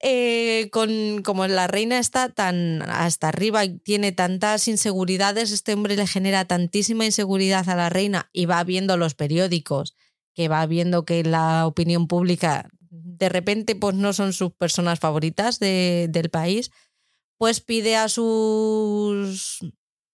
Eh, 0.05 0.69
con, 0.73 1.23
como 1.23 1.47
la 1.47 1.69
reina 1.69 2.01
está 2.01 2.29
tan 2.29 2.83
hasta 2.83 3.29
arriba 3.29 3.65
y 3.65 3.79
tiene 3.79 4.11
tantas 4.11 4.67
inseguridades, 4.67 5.53
este 5.53 5.75
hombre 5.75 5.95
le 5.95 6.09
genera 6.09 6.45
tantísima 6.45 7.05
inseguridad 7.05 7.69
a 7.69 7.77
la 7.77 7.89
reina 7.89 8.29
y 8.33 8.47
va 8.47 8.65
viendo 8.65 8.97
los 8.97 9.15
periódicos, 9.15 9.95
que 10.35 10.49
va 10.49 10.67
viendo 10.67 11.05
que 11.05 11.23
la 11.23 11.69
opinión 11.69 12.09
pública 12.09 12.69
de 12.91 13.29
repente 13.29 13.77
pues 13.77 13.95
no 13.95 14.13
son 14.13 14.33
sus 14.33 14.51
personas 14.51 14.99
favoritas 14.99 15.61
de, 15.61 16.09
del 16.11 16.31
país, 16.31 16.73
pues 17.39 17.61
pide 17.61 17.95
a 17.95 18.09
sus 18.09 19.61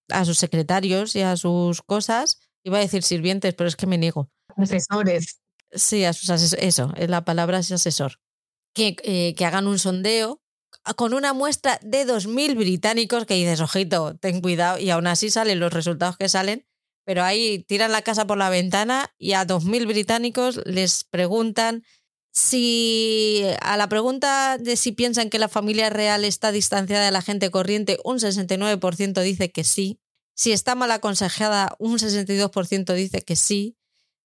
a 0.09 0.23
sus 0.23 0.37
secretarios 0.37 1.15
y 1.15 1.21
a 1.21 1.35
sus 1.35 1.81
cosas, 1.81 2.39
iba 2.63 2.77
a 2.77 2.81
decir 2.81 3.01
sirvientes, 3.01 3.55
pero 3.55 3.67
es 3.67 3.75
que 3.75 3.87
me 3.87 3.97
niego. 3.97 4.29
Asesores. 4.55 5.41
Sí, 5.71 6.03
a 6.03 6.13
sus 6.13 6.29
asesores, 6.29 6.63
eso, 6.63 6.93
la 6.95 7.25
palabra 7.25 7.57
es 7.57 7.71
asesor 7.71 8.19
que, 8.73 8.95
eh, 9.03 9.35
que 9.35 9.45
hagan 9.45 9.67
un 9.67 9.79
sondeo 9.79 10.41
con 10.95 11.13
una 11.13 11.33
muestra 11.33 11.79
de 11.83 12.05
2.000 12.05 12.55
británicos 12.55 13.25
que 13.25 13.35
dices, 13.35 13.61
ojito, 13.61 14.15
ten 14.17 14.41
cuidado, 14.41 14.79
y 14.79 14.89
aún 14.89 15.07
así 15.07 15.29
salen 15.29 15.59
los 15.59 15.73
resultados 15.73 16.17
que 16.17 16.29
salen, 16.29 16.65
pero 17.05 17.23
ahí 17.23 17.63
tiran 17.67 17.91
la 17.91 18.01
casa 18.01 18.25
por 18.25 18.37
la 18.37 18.49
ventana 18.49 19.13
y 19.17 19.33
a 19.33 19.45
2.000 19.45 19.87
británicos 19.87 20.61
les 20.65 21.03
preguntan 21.03 21.83
si 22.31 23.43
a 23.61 23.77
la 23.77 23.89
pregunta 23.89 24.57
de 24.57 24.77
si 24.77 24.91
piensan 24.91 25.29
que 25.29 25.39
la 25.39 25.49
familia 25.49 25.89
real 25.89 26.23
está 26.23 26.51
distanciada 26.51 27.05
de 27.05 27.11
la 27.11 27.21
gente 27.21 27.49
corriente, 27.49 27.97
un 28.03 28.19
69% 28.19 29.21
dice 29.21 29.51
que 29.51 29.63
sí. 29.63 29.99
Si 30.35 30.51
está 30.51 30.75
mal 30.75 30.91
aconsejada, 30.91 31.75
un 31.79 31.97
62% 31.97 32.93
dice 32.93 33.23
que 33.23 33.35
sí. 33.35 33.75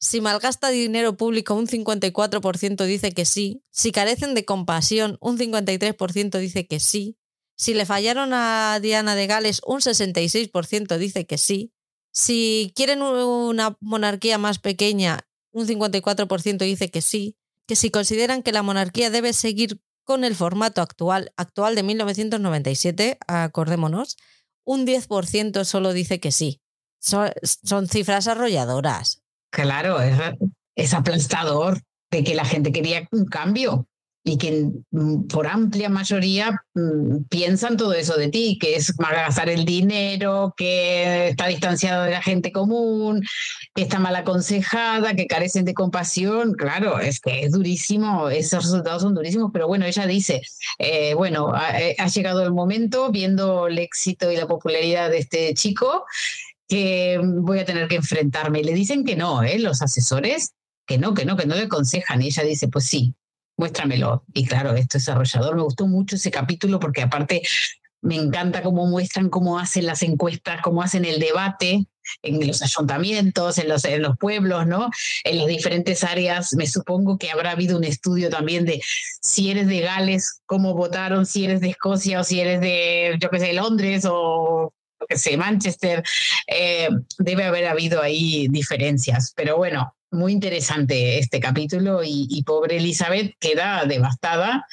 Si 0.05 0.21
malgasta 0.21 0.69
dinero 0.69 1.17
público, 1.17 1.55
un 1.55 1.67
54% 1.67 2.85
dice 2.85 3.12
que 3.12 3.25
sí. 3.25 3.64
Si 3.71 3.90
carecen 3.90 4.35
de 4.35 4.45
compasión, 4.45 5.17
un 5.23 5.38
53% 5.38 6.38
dice 6.40 6.67
que 6.67 6.79
sí. 6.79 7.17
Si 7.57 7.73
le 7.73 7.87
fallaron 7.87 8.35
a 8.35 8.79
Diana 8.83 9.14
de 9.14 9.27
Gales, 9.27 9.62
un 9.64 9.81
66% 9.81 10.99
dice 10.99 11.25
que 11.25 11.38
sí. 11.38 11.73
Si 12.12 12.71
quieren 12.77 13.01
una 13.01 13.79
monarquía 13.81 14.37
más 14.37 14.59
pequeña, 14.59 15.27
un 15.53 15.67
54% 15.67 16.59
dice 16.59 16.90
que 16.90 17.01
sí. 17.01 17.38
Que 17.67 17.75
si 17.75 17.88
consideran 17.88 18.43
que 18.43 18.53
la 18.53 18.62
monarquía 18.62 19.09
debe 19.09 19.33
seguir 19.33 19.81
con 20.03 20.23
el 20.23 20.35
formato 20.35 20.83
actual, 20.83 21.33
actual 21.38 21.75
de 21.77 21.83
1997, 21.83 23.17
acordémonos, 23.27 24.19
un 24.64 24.87
10% 24.87 25.64
solo 25.64 25.95
dice 25.95 26.21
que 26.21 26.31
sí. 26.31 26.61
Son, 26.99 27.33
son 27.43 27.88
cifras 27.88 28.29
arrolladoras. 28.29 29.23
Claro, 29.55 30.01
es, 30.75 30.95
aplastador 30.95 31.81
de 32.11 32.25
que 32.25 32.35
la 32.35 32.45
gente 32.45 32.73
quería 32.73 33.07
un 33.12 33.25
cambio 33.25 33.87
y 34.25 34.37
que 34.37 34.69
mm, 34.90 35.29
por 35.29 35.47
amplia 35.47 35.88
mayoría 35.88 36.61
mm, 36.75 37.25
piensan 37.31 37.77
todo 37.77 37.93
eso 37.93 38.17
de 38.17 38.31
ti, 38.31 38.59
que 38.61 38.75
es 38.75 38.97
gastar 38.97 39.49
el 39.49 39.64
dinero, 39.64 40.55
que 40.57 41.29
está 41.29 41.47
distanciado 41.47 42.03
de 42.03 42.11
la 42.11 42.23
gente 42.23 42.51
común, 42.51 43.23
que 43.77 43.83
está 43.83 44.01
mal 44.01 44.17
aconsejada, 44.17 45.14
que 45.14 45.29
carecen 45.29 45.64
de 45.64 45.75
compasión. 45.75 46.55
Claro, 46.55 46.99
es 46.99 47.21
que 47.21 47.45
es 47.45 47.53
durísimo, 47.53 48.31
esos 48.31 48.64
resultados 48.64 49.03
son 49.03 49.14
durísimos, 49.14 49.51
pero 49.53 49.69
bueno, 49.69 49.85
ella 49.87 50.05
dice, 50.07 50.43
eh, 50.81 51.14
bueno, 51.14 51.55
eh, 51.79 51.95
ha 51.97 52.09
llegado 52.09 52.43
el 52.43 52.53
momento, 52.53 53.12
viendo 53.12 53.69
el 53.69 53.79
éxito 53.79 54.33
y 54.33 54.37
la 54.37 54.49
popularidad 54.49 55.11
de 55.11 55.19
este 55.19 55.55
chico, 55.55 56.07
que 56.68 57.20
voy 57.22 57.59
a 57.59 57.64
tener 57.64 57.88
que 57.88 57.96
enfrentarme. 57.96 58.61
Y 58.61 58.64
le 58.64 58.74
dicen 58.74 59.05
que 59.05 59.16
no, 59.16 59.42
¿eh? 59.42 59.59
los 59.59 59.83
asesores, 59.83 60.55
que 60.87 60.98
no, 60.98 61.14
que 61.14 61.24
no, 61.24 61.37
que 61.37 61.46
no 61.46 61.55
le 61.55 61.62
aconsejan. 61.62 62.22
Y 62.22 62.27
ella 62.27 62.42
dice, 62.42 62.68
pues 62.68 62.85
sí, 62.87 63.14
muéstramelo. 63.57 64.24
Y 64.33 64.46
claro, 64.46 64.74
esto 64.74 64.98
es 64.98 65.05
desarrollador. 65.05 65.57
Me 65.57 65.62
gustó 65.62 65.87
mucho 65.87 66.16
ese 66.16 66.31
capítulo 66.31 66.81
porque 66.81 67.03
aparte 67.03 67.42
me 68.05 68.16
encanta 68.16 68.62
cómo 68.62 68.87
muestran 68.87 69.31
cómo 69.31 69.59
hacen 69.59 69.87
las 69.87 70.03
encuestas, 70.03 70.61
cómo 70.62 70.83
hacen 70.83 71.07
el 71.07 71.18
debate 71.18 71.87
en 72.22 72.46
los 72.46 72.61
ayuntamientos, 72.61 73.57
en 73.57 73.68
los, 73.68 73.85
en 73.87 74.03
los 74.03 74.18
pueblos, 74.18 74.66
¿no? 74.66 74.90
En 75.24 75.38
las 75.38 75.46
diferentes 75.46 76.05
áreas. 76.05 76.55
Me 76.55 76.66
supongo 76.66 77.16
que 77.16 77.31
habrá 77.31 77.53
habido 77.53 77.79
un 77.79 77.85
estudio 77.85 78.29
también 78.29 78.66
de 78.66 78.83
si 79.22 79.50
eres 79.50 79.68
de 79.68 79.81
Gales, 79.81 80.42
cómo 80.44 80.74
votaron, 80.74 81.24
si 81.24 81.46
eres 81.46 81.62
de 81.62 81.70
Escocia 81.70 82.20
o 82.20 82.24
si 82.24 82.40
eres 82.40 82.61
de, 82.61 83.16
yo 83.18 83.31
qué 83.31 83.40
sé, 83.40 83.55
Londres 83.55 84.05
o 84.07 84.74
que 85.07 85.19
sé, 85.19 85.37
Manchester, 85.37 86.03
eh, 86.47 86.88
debe 87.19 87.45
haber 87.45 87.67
habido 87.67 88.03
ahí 88.03 88.49
diferencias. 88.49 89.33
Pero 89.37 89.57
bueno, 89.57 89.95
muy 90.11 90.33
interesante 90.33 91.19
este 91.19 91.40
capítulo 91.40 92.01
y, 92.05 92.43
pobre 92.47 92.77
Elizabeth 92.79 93.35
queda 93.40 93.85
devastada 93.85 94.67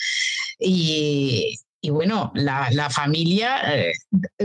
y, 0.59 1.59
bueno, 1.89 2.31
la, 2.35 2.89
familia 2.89 3.59
eh, 3.75 3.93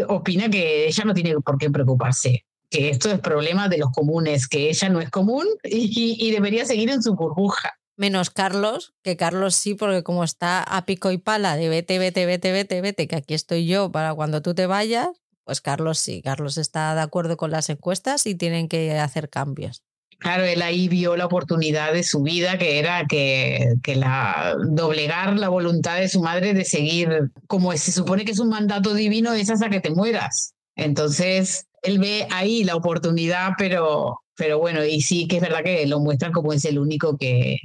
opina 0.09 0.49
que 0.49 0.87
ella 0.87 1.05
no 1.05 1.14
tiene 1.14 1.35
por 1.40 1.59
qué 1.59 1.70
preocuparse, 1.70 2.44
que 2.70 2.90
esto 2.90 3.11
es 3.11 3.20
problema 3.20 3.68
de 3.68 3.79
los 3.79 3.90
comunes, 3.92 4.49
que 4.49 4.70
ella 4.70 4.88
no 4.88 5.01
es 5.01 5.11
común 5.11 5.46
y, 5.62 6.16
y 6.18 6.31
debería 6.31 6.64
seguir 6.64 6.90
en 6.90 7.03
su 7.03 7.14
burbuja. 7.14 7.72
Menos 7.99 8.29
Carlos, 8.29 8.92
que 9.03 9.16
Carlos 9.16 9.55
sí, 9.55 9.75
porque 9.75 10.03
como 10.03 10.22
está 10.22 10.62
a 10.62 10.85
pico 10.85 11.11
y 11.12 11.18
pala 11.18 11.57
de 11.57 11.70
vete, 11.70 11.99
vete, 11.99 12.27
vete, 12.27 12.53
vete, 12.53 12.83
vete, 12.83 13.09
que 13.09 13.16
aquí 13.16 13.33
estoy 13.33 13.66
yo 13.66 13.90
para 13.90 14.14
cuando 14.14 14.42
tú 14.42 14.55
te 14.55 14.66
vayas, 14.66 15.09
pues 15.46 15.61
Carlos 15.61 16.00
sí, 16.00 16.22
Carlos 16.22 16.59
está 16.59 16.94
de 16.96 17.02
acuerdo 17.02 17.37
con 17.37 17.52
las 17.52 17.70
encuestas 17.70 18.26
y 18.26 18.35
tienen 18.35 18.68
que 18.68 18.98
hacer 18.98 19.30
cambios. 19.30 19.85
Claro, 20.18 20.42
él 20.42 20.61
ahí 20.61 20.88
vio 20.88 21.16
la 21.16 21.26
oportunidad 21.26 21.92
de 21.92 22.02
su 22.02 22.22
vida, 22.22 22.59
que 22.59 22.80
era 22.80 23.06
que, 23.06 23.74
que 23.82 23.94
la 23.94 24.56
doblegar 24.70 25.38
la 25.38 25.48
voluntad 25.48 25.98
de 25.98 26.09
su 26.09 26.20
madre 26.20 26.52
de 26.52 26.64
seguir, 26.64 27.30
como 27.46 27.72
se 27.76 27.92
supone 27.92 28.24
que 28.24 28.32
es 28.32 28.40
un 28.40 28.48
mandato 28.48 28.92
divino, 28.92 29.35
es 29.35 29.48
hasta 29.48 29.70
que 29.70 29.80
te 29.80 29.90
mueras. 29.90 30.54
Entonces, 30.74 31.66
él 31.82 32.00
ve 32.00 32.26
ahí 32.32 32.64
la 32.64 32.74
oportunidad, 32.74 33.52
pero, 33.56 34.20
pero 34.35 34.59
bueno, 34.59 34.85
y 34.85 35.00
sí 35.00 35.28
que 35.28 35.37
es 35.37 35.42
verdad 35.42 35.62
que 35.62 35.87
lo 35.87 36.00
muestran 36.00 36.32
como 36.32 36.52
es 36.52 36.64
el 36.64 36.80
único 36.80 37.16
que 37.16 37.59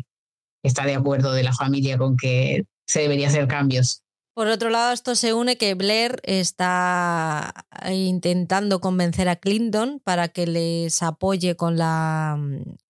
está 0.62 0.86
de 0.86 0.94
acuerdo 0.94 1.34
de 1.34 1.44
la 1.44 1.54
familia 1.54 1.98
con 1.98 2.16
que 2.16 2.66
se 2.86 3.02
debería 3.02 3.30
hacer 3.30 3.48
cambios. 3.48 4.01
Por 4.34 4.48
otro 4.48 4.70
lado, 4.70 4.94
esto 4.94 5.16
se 5.16 5.34
une 5.34 5.58
que 5.58 5.74
Blair 5.74 6.22
está 6.24 7.66
intentando 7.92 8.80
convencer 8.80 9.28
a 9.28 9.36
Clinton 9.36 10.00
para 10.04 10.30
que 10.30 10.48
les 10.48 11.04
apoye 11.04 11.56
con 11.58 11.78
la, 11.78 12.40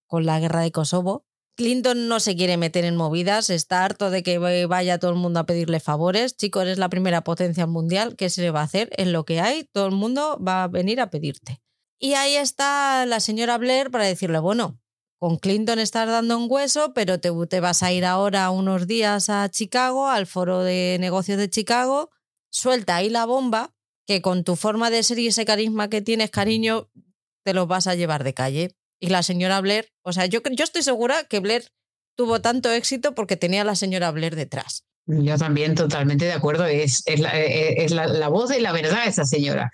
con 0.06 0.26
la 0.28 0.40
guerra 0.40 0.62
de 0.62 0.72
Kosovo. 0.72 1.26
Clinton 1.56 2.08
no 2.08 2.20
se 2.20 2.36
quiere 2.36 2.58
meter 2.58 2.86
en 2.86 2.96
movidas, 2.96 3.50
está 3.50 3.84
harto 3.84 4.10
de 4.10 4.24
que 4.24 4.38
vaya 4.68 5.00
todo 5.00 5.12
el 5.12 5.18
mundo 5.18 5.40
a 5.40 5.46
pedirle 5.46 5.80
favores. 5.80 6.38
Chico, 6.38 6.62
eres 6.62 6.78
la 6.78 6.90
primera 6.90 7.24
potencia 7.24 7.66
mundial, 7.66 8.16
¿qué 8.16 8.30
se 8.30 8.42
le 8.42 8.52
va 8.52 8.62
a 8.62 8.66
hacer? 8.66 8.90
En 8.98 9.12
lo 9.12 9.26
que 9.26 9.42
hay, 9.42 9.66
todo 9.72 9.88
el 9.88 9.94
mundo 9.94 10.40
va 10.46 10.64
a 10.64 10.68
venir 10.68 11.02
a 11.02 11.10
pedirte. 11.10 11.62
Y 12.00 12.14
ahí 12.14 12.36
está 12.36 13.06
la 13.06 13.20
señora 13.20 13.58
Blair 13.58 13.92
para 13.92 14.06
decirle, 14.06 14.40
bueno, 14.40 14.80
con 15.22 15.38
Clinton 15.38 15.78
estás 15.78 16.08
dando 16.08 16.36
un 16.36 16.48
hueso, 16.50 16.96
pero 16.96 17.20
te, 17.20 17.30
te, 17.48 17.60
vas 17.60 17.84
a 17.84 17.92
ir 17.92 18.06
ahora 18.06 18.50
unos 18.50 18.88
días 18.88 19.30
a 19.30 19.48
Chicago, 19.50 20.10
al 20.10 20.26
foro 20.26 20.64
de 20.64 20.98
negocios 21.00 21.38
de 21.38 21.48
Chicago, 21.48 22.10
suelta 22.50 22.96
ahí 22.96 23.08
la 23.08 23.26
bomba, 23.26 23.72
que 24.08 24.24
con 24.24 24.44
tu 24.44 24.56
forma 24.56 24.90
de 24.90 25.04
ser 25.04 25.20
y 25.20 25.28
ese 25.28 25.46
carisma 25.46 25.92
que 25.92 26.02
tienes, 26.02 26.32
cariño, 26.32 26.90
te 27.46 27.54
los 27.54 27.68
vas 27.68 27.86
a 27.86 27.94
llevar 27.94 28.24
de 28.24 28.34
calle. 28.34 28.72
Y 29.00 29.10
la 29.10 29.22
señora 29.22 29.62
Blair, 29.62 29.90
o 30.02 30.12
sea, 30.12 30.26
yo, 30.26 30.40
yo 30.54 30.64
estoy 30.64 30.82
segura 30.82 31.24
que 31.26 31.40
Blair 31.40 31.68
tuvo 32.18 32.42
tanto 32.42 32.72
éxito 32.72 33.14
porque 33.14 33.38
tenía 33.38 33.62
a 33.62 33.66
la 33.66 33.76
señora 33.76 34.10
Blair 34.10 34.36
detrás. 34.36 34.86
Yo 35.06 35.38
también 35.38 35.76
totalmente 35.76 36.26
de 36.26 36.34
acuerdo, 36.34 36.66
es, 36.66 37.04
la, 37.20 37.40
es 37.40 37.92
la, 37.92 38.08
la 38.08 38.28
voz 38.28 38.50
de 38.50 38.60
la 38.60 38.72
verdad 38.72 39.06
esa 39.06 39.26
señora 39.26 39.72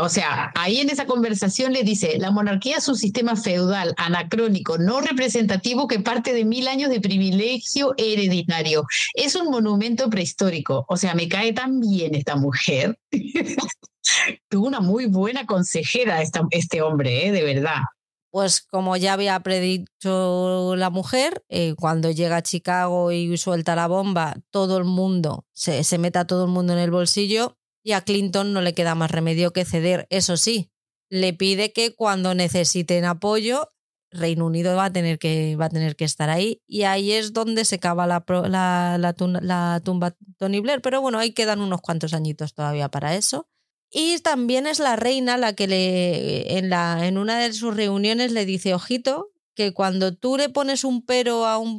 O 0.00 0.08
sea, 0.08 0.52
ahí 0.54 0.80
en 0.80 0.90
esa 0.90 1.06
conversación 1.06 1.72
le 1.72 1.82
dice, 1.82 2.18
la 2.18 2.30
monarquía 2.30 2.78
es 2.78 2.88
un 2.88 2.96
sistema 2.96 3.36
feudal, 3.36 3.94
anacrónico, 3.96 4.78
no 4.78 5.00
representativo 5.00 5.86
que 5.86 6.00
parte 6.00 6.32
de 6.32 6.44
mil 6.44 6.68
años 6.68 6.90
de 6.90 7.00
privilegio 7.00 7.94
hereditario. 7.96 8.86
Es 9.14 9.36
un 9.36 9.50
monumento 9.50 10.10
prehistórico. 10.10 10.84
O 10.88 10.96
sea, 10.96 11.14
me 11.14 11.28
cae 11.28 11.52
tan 11.52 11.80
bien 11.80 12.14
esta 12.14 12.36
mujer. 12.36 12.98
Tuvo 14.48 14.66
una 14.66 14.80
muy 14.80 15.06
buena 15.06 15.46
consejera 15.46 16.22
este 16.50 16.82
hombre, 16.82 17.26
¿eh? 17.26 17.32
de 17.32 17.42
verdad. 17.42 17.82
Pues 18.30 18.62
como 18.62 18.96
ya 18.96 19.12
había 19.12 19.38
predicho 19.40 20.74
la 20.76 20.90
mujer, 20.90 21.44
eh, 21.48 21.74
cuando 21.78 22.10
llega 22.10 22.38
a 22.38 22.42
Chicago 22.42 23.12
y 23.12 23.36
suelta 23.36 23.76
la 23.76 23.86
bomba, 23.86 24.34
todo 24.50 24.76
el 24.76 24.84
mundo, 24.84 25.46
se, 25.52 25.84
se 25.84 25.98
meta 25.98 26.26
todo 26.26 26.46
el 26.46 26.50
mundo 26.50 26.72
en 26.72 26.80
el 26.80 26.90
bolsillo 26.90 27.56
y 27.84 27.92
a 27.92 28.00
Clinton 28.00 28.52
no 28.52 28.62
le 28.62 28.74
queda 28.74 28.96
más 28.96 29.10
remedio 29.10 29.52
que 29.52 29.64
ceder. 29.64 30.08
Eso 30.10 30.36
sí, 30.36 30.72
le 31.10 31.34
pide 31.34 31.72
que 31.72 31.94
cuando 31.94 32.34
necesiten 32.34 33.04
apoyo, 33.04 33.68
Reino 34.10 34.46
Unido 34.46 34.74
va 34.74 34.86
a 34.86 34.92
tener 34.92 35.18
que, 35.18 35.54
va 35.56 35.66
a 35.66 35.70
tener 35.70 35.94
que 35.94 36.04
estar 36.04 36.30
ahí. 36.30 36.62
Y 36.66 36.84
ahí 36.84 37.12
es 37.12 37.32
donde 37.32 37.64
se 37.64 37.78
cava 37.78 38.06
la, 38.06 38.24
la, 38.48 38.98
la, 38.98 39.80
tumba 39.84 40.16
Tony 40.38 40.60
Blair. 40.60 40.80
Pero 40.80 41.00
bueno, 41.02 41.18
ahí 41.18 41.32
quedan 41.32 41.60
unos 41.60 41.82
cuantos 41.82 42.14
añitos 42.14 42.54
todavía 42.54 42.88
para 42.88 43.14
eso. 43.16 43.48
Y 43.90 44.18
también 44.20 44.66
es 44.66 44.78
la 44.78 44.96
reina 44.96 45.36
la 45.36 45.52
que 45.52 45.68
le, 45.68 46.58
en, 46.58 46.70
la, 46.70 47.06
en 47.06 47.18
una 47.18 47.38
de 47.38 47.52
sus 47.52 47.76
reuniones 47.76 48.32
le 48.32 48.46
dice, 48.46 48.74
ojito, 48.74 49.30
que 49.54 49.72
cuando 49.72 50.16
tú 50.16 50.36
le 50.36 50.48
pones 50.48 50.84
un 50.84 51.04
pero 51.04 51.46
a 51.46 51.58
un, 51.58 51.78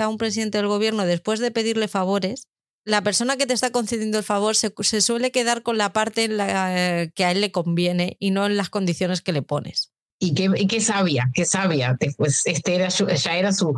a 0.00 0.08
un 0.08 0.18
presidente 0.18 0.58
del 0.58 0.66
gobierno 0.66 1.04
después 1.04 1.38
de 1.38 1.50
pedirle 1.50 1.86
favores, 1.86 2.48
la 2.84 3.02
persona 3.02 3.36
que 3.36 3.46
te 3.46 3.54
está 3.54 3.70
concediendo 3.70 4.18
el 4.18 4.24
favor 4.24 4.56
se, 4.56 4.72
suele 5.00 5.30
quedar 5.30 5.62
con 5.62 5.78
la 5.78 5.92
parte 5.92 6.28
la 6.28 7.08
que 7.14 7.24
a 7.24 7.30
él 7.30 7.40
le 7.40 7.50
conviene 7.50 8.16
y 8.20 8.30
no 8.30 8.46
en 8.46 8.56
las 8.56 8.68
condiciones 8.68 9.22
que 9.22 9.32
le 9.32 9.42
pones. 9.42 9.90
Y 10.18 10.34
qué, 10.34 10.50
y 10.56 10.66
qué 10.66 10.80
sabia, 10.80 11.30
qué 11.34 11.44
sabia. 11.44 11.96
Pues 12.16 12.42
este 12.46 12.74
era 12.76 12.88
ya 12.88 13.36
era 13.36 13.52
su, 13.52 13.74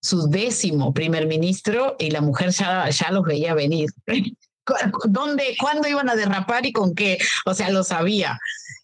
su 0.00 0.28
décimo 0.28 0.92
primer 0.92 1.26
ministro 1.26 1.96
y 1.98 2.10
la 2.10 2.20
mujer 2.20 2.50
ya, 2.50 2.90
ya 2.90 3.10
los 3.10 3.24
veía 3.24 3.54
venir. 3.54 3.90
dónde, 5.06 5.56
cuándo 5.58 5.88
iban 5.88 6.10
a 6.10 6.16
derrapar 6.16 6.66
y 6.66 6.72
con 6.72 6.94
qué. 6.94 7.18
O 7.46 7.54
sea, 7.54 7.70
lo 7.70 7.84
sabía. 7.84 8.38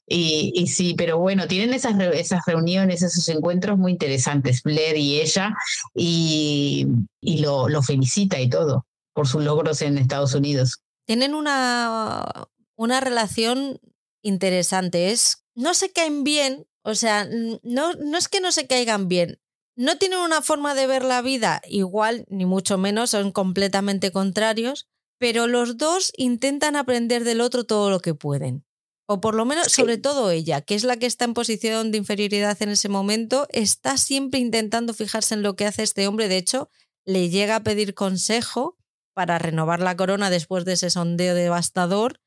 Y, 0.07 0.53
y, 0.55 0.67
sí, 0.67 0.95
pero 0.97 1.19
bueno, 1.19 1.47
tienen 1.47 1.73
esas, 1.73 1.99
esas 1.99 2.41
reuniones, 2.47 3.03
esos 3.03 3.27
encuentros 3.31 3.79
muy 3.79 3.93
interesantes, 3.93 4.63
Blair 4.63 4.99
y 4.99 5.21
ella, 5.21 5.55
y, 5.95 6.87
y 7.23 7.39
lo, 7.39 7.71
lo, 7.71 7.83
felicita 7.83 8.39
y 8.39 8.51
todo 8.51 8.85
por 9.15 9.27
sus 9.27 9.43
logros 9.43 9.81
en 9.81 9.97
Estados 9.97 10.35
Unidos. 10.35 10.83
Tienen 11.07 11.35
una, 11.35 12.49
una 12.77 13.01
relación 13.01 13.81
interesante. 14.23 15.11
Es, 15.11 15.45
no 15.55 15.73
se 15.73 15.91
caen 15.91 16.25
bien, 16.25 16.67
o 16.83 16.95
sea, 16.95 17.27
no, 17.63 17.95
no 17.95 18.19
es 18.19 18.29
que 18.29 18.41
no 18.41 18.53
se 18.53 18.67
caigan 18.67 19.09
bien, 19.09 19.41
no 19.77 19.99
tienen 19.99 20.21
una 20.21 20.41
forma 20.41 20.75
de 20.75 20.87
ver 20.87 21.05
la 21.05 21.21
vida 21.23 21.61
igual, 21.67 22.27
ni 22.29 22.47
mucho 22.47 22.79
menos, 22.79 23.11
son 23.11 23.33
completamente 23.33 24.13
contrarios, 24.13 24.87
pero 25.19 25.47
los 25.47 25.77
dos 25.79 26.13
intentan 26.17 26.77
aprender 26.77 27.25
del 27.25 27.41
otro 27.41 27.65
todo 27.65 27.91
lo 27.91 28.01
que 28.01 28.15
pueden. 28.15 28.65
O 29.07 29.21
por 29.21 29.35
lo 29.35 29.45
menos, 29.45 29.71
sobre 29.71 29.99
todo 29.99 30.31
ella, 30.31 30.63
que 30.63 30.75
es 30.75 30.85
la 30.85 30.97
que 30.97 31.07
está 31.07 31.27
en 31.27 31.35
posición 31.35 31.91
de 31.91 31.99
inferioridad 31.99 32.57
en 32.63 32.71
ese 32.71 32.89
momento, 32.89 33.47
está 33.51 33.99
siempre 33.99 34.41
intentando 34.41 34.95
fijarse 34.95 35.35
en 35.35 35.43
lo 35.43 35.57
que 35.57 35.67
hace 35.67 35.83
este 35.83 36.07
hombre. 36.07 36.29
De 36.29 36.39
hecho, 36.39 36.71
le 37.05 37.29
llega 37.29 37.57
a 37.57 37.63
pedir 37.63 37.95
consejo 37.95 38.79
para 39.15 39.39
renovar 39.39 39.81
la 39.81 39.97
corona 39.97 40.29
después 40.29 40.65
de 40.65 40.75
ese 40.75 40.91
sondeo 40.91 41.35
devastador 41.35 42.21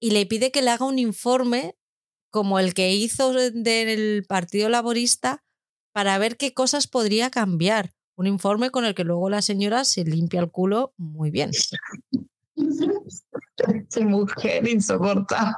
y 0.00 0.10
le 0.10 0.26
pide 0.26 0.50
que 0.50 0.62
le 0.62 0.70
haga 0.70 0.84
un 0.84 0.98
informe 0.98 1.76
como 2.30 2.58
el 2.58 2.74
que 2.74 2.92
hizo 2.94 3.32
del 3.32 4.24
Partido 4.26 4.68
Laborista 4.68 5.44
para 5.92 6.18
ver 6.18 6.36
qué 6.36 6.54
cosas 6.54 6.88
podría 6.88 7.30
cambiar. 7.30 7.92
Un 8.16 8.26
informe 8.26 8.70
con 8.70 8.84
el 8.84 8.94
que 8.94 9.04
luego 9.04 9.30
la 9.30 9.42
señora 9.42 9.84
se 9.84 10.04
limpia 10.04 10.40
el 10.40 10.50
culo 10.50 10.94
muy 10.96 11.30
bien. 11.30 11.50
Mujer 14.00 14.66
insoportable. 14.68 15.54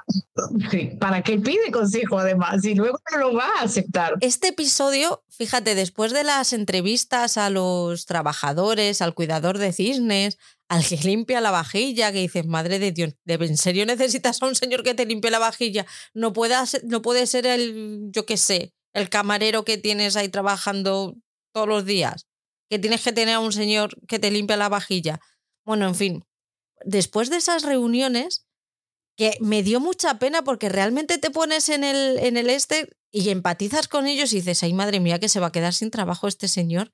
¿Para 1.00 1.22
qué 1.22 1.38
pide 1.38 1.70
consejo 1.72 2.18
además? 2.18 2.64
Y 2.64 2.74
luego 2.74 2.98
no 3.12 3.18
lo 3.18 3.34
va 3.34 3.48
a 3.58 3.62
aceptar. 3.62 4.14
Este 4.20 4.48
episodio, 4.48 5.24
fíjate, 5.30 5.74
después 5.74 6.12
de 6.12 6.24
las 6.24 6.52
entrevistas 6.52 7.38
a 7.38 7.50
los 7.50 8.06
trabajadores, 8.06 9.00
al 9.00 9.14
cuidador 9.14 9.58
de 9.58 9.72
cisnes, 9.72 10.38
al 10.68 10.87
que 10.87 10.96
limpia 10.96 11.40
la 11.40 11.50
vajilla, 11.50 12.12
que 12.12 12.20
dices, 12.20 12.46
madre 12.46 12.79
de 12.79 12.92
Dios, 12.92 13.14
¿en 13.27 13.57
serio 13.57 13.87
necesitas 13.87 14.42
a 14.42 14.46
un 14.46 14.55
señor 14.55 14.83
que 14.83 14.94
te 14.94 15.07
limpie 15.07 15.31
la 15.31 15.38
vajilla? 15.38 15.87
No 16.14 16.33
puede, 16.33 16.55
no 16.85 17.03
puede 17.03 17.27
ser 17.27 17.46
el, 17.46 18.09
yo 18.11 18.27
qué 18.27 18.37
sé, 18.37 18.72
el 18.92 19.09
camarero 19.09 19.64
que 19.64 19.77
tienes 19.79 20.16
ahí 20.16 20.29
trabajando 20.29 21.16
todos 21.53 21.68
los 21.68 21.85
días, 21.85 22.27
que 22.70 22.79
tienes 22.79 23.03
que 23.03 23.12
tener 23.12 23.35
a 23.35 23.40
un 23.40 23.53
señor 23.53 23.96
que 24.09 24.18
te 24.18 24.31
limpia 24.31 24.57
la 24.57 24.68
vajilla. 24.68 25.20
Bueno, 25.64 25.87
en 25.87 25.94
fin, 25.94 26.24
después 26.85 27.31
de 27.31 27.37
esas 27.37 27.62
reuniones, 27.62 28.46
que 29.16 29.37
me 29.40 29.62
dio 29.62 29.81
mucha 29.81 30.18
pena 30.18 30.42
porque 30.42 30.68
realmente 30.68 31.18
te 31.18 31.31
pones 31.31 31.68
en 31.68 31.85
el, 31.85 32.18
en 32.18 32.37
el 32.37 32.50
este 32.50 32.88
y 33.12 33.31
empatizas 33.31 33.87
con 33.87 34.07
ellos 34.07 34.33
y 34.33 34.37
dices, 34.37 34.62
ay 34.62 34.72
madre 34.72 34.98
mía, 34.98 35.20
que 35.20 35.29
se 35.29 35.38
va 35.40 35.48
a 35.48 35.53
quedar 35.53 35.72
sin 35.72 35.90
trabajo 35.90 36.27
este 36.27 36.48
señor. 36.48 36.92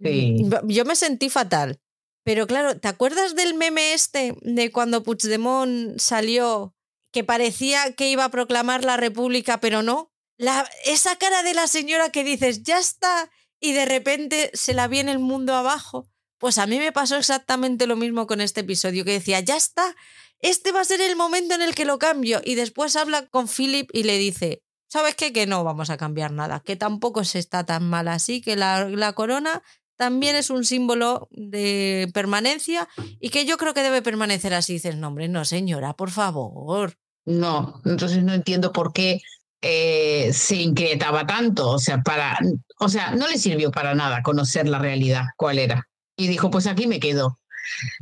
Yo 0.00 0.84
me 0.84 0.96
sentí 0.96 1.30
fatal. 1.30 1.80
Pero 2.24 2.46
claro, 2.46 2.78
¿te 2.78 2.88
acuerdas 2.88 3.34
del 3.34 3.54
meme 3.54 3.94
este 3.94 4.34
de 4.42 4.70
cuando 4.70 5.02
Puigdemont 5.02 5.98
salió 5.98 6.74
que 7.12 7.24
parecía 7.24 7.92
que 7.94 8.10
iba 8.10 8.24
a 8.24 8.30
proclamar 8.30 8.84
la 8.84 8.96
república, 8.96 9.60
pero 9.60 9.82
no? 9.82 10.12
La, 10.38 10.68
esa 10.84 11.16
cara 11.16 11.42
de 11.42 11.54
la 11.54 11.66
señora 11.66 12.10
que 12.10 12.24
dices, 12.24 12.62
ya 12.62 12.78
está, 12.78 13.30
y 13.60 13.72
de 13.72 13.84
repente 13.84 14.50
se 14.54 14.74
la 14.74 14.88
viene 14.88 15.12
el 15.12 15.18
mundo 15.18 15.54
abajo. 15.54 16.08
Pues 16.38 16.58
a 16.58 16.66
mí 16.66 16.78
me 16.78 16.90
pasó 16.90 17.16
exactamente 17.16 17.86
lo 17.86 17.96
mismo 17.96 18.26
con 18.26 18.40
este 18.40 18.60
episodio, 18.60 19.04
que 19.04 19.12
decía, 19.12 19.40
ya 19.40 19.56
está, 19.56 19.94
este 20.40 20.72
va 20.72 20.80
a 20.80 20.84
ser 20.84 21.00
el 21.00 21.14
momento 21.14 21.54
en 21.54 21.62
el 21.62 21.74
que 21.74 21.84
lo 21.84 21.98
cambio. 21.98 22.40
Y 22.44 22.56
después 22.56 22.96
habla 22.96 23.26
con 23.28 23.46
Philip 23.46 23.88
y 23.92 24.02
le 24.02 24.18
dice, 24.18 24.62
¿sabes 24.88 25.14
qué? 25.14 25.32
Que 25.32 25.46
no 25.46 25.62
vamos 25.62 25.90
a 25.90 25.96
cambiar 25.96 26.32
nada, 26.32 26.60
que 26.60 26.74
tampoco 26.74 27.24
se 27.24 27.38
está 27.38 27.64
tan 27.64 27.88
mal 27.88 28.08
así, 28.08 28.40
que 28.40 28.56
la, 28.56 28.88
la 28.88 29.12
corona 29.12 29.62
también 29.96 30.36
es 30.36 30.50
un 30.50 30.64
símbolo 30.64 31.28
de 31.30 32.10
permanencia 32.12 32.88
y 33.20 33.30
que 33.30 33.44
yo 33.46 33.56
creo 33.56 33.74
que 33.74 33.82
debe 33.82 34.02
permanecer 34.02 34.54
así. 34.54 34.74
Dices, 34.74 34.96
no, 34.96 35.08
hombre, 35.08 35.28
no, 35.28 35.44
señora, 35.44 35.94
por 35.94 36.10
favor. 36.10 36.96
No, 37.24 37.80
entonces 37.84 38.22
no 38.24 38.34
entiendo 38.34 38.72
por 38.72 38.92
qué 38.92 39.20
eh, 39.60 40.30
se 40.32 40.56
inquietaba 40.56 41.26
tanto. 41.26 41.70
O 41.70 41.78
sea, 41.78 42.02
para, 42.02 42.38
o 42.80 42.88
sea, 42.88 43.12
no 43.12 43.28
le 43.28 43.38
sirvió 43.38 43.70
para 43.70 43.94
nada 43.94 44.22
conocer 44.22 44.68
la 44.68 44.78
realidad, 44.78 45.24
cuál 45.36 45.58
era. 45.58 45.88
Y 46.16 46.26
dijo, 46.26 46.50
pues 46.50 46.66
aquí 46.66 46.86
me 46.86 47.00
quedo. 47.00 47.38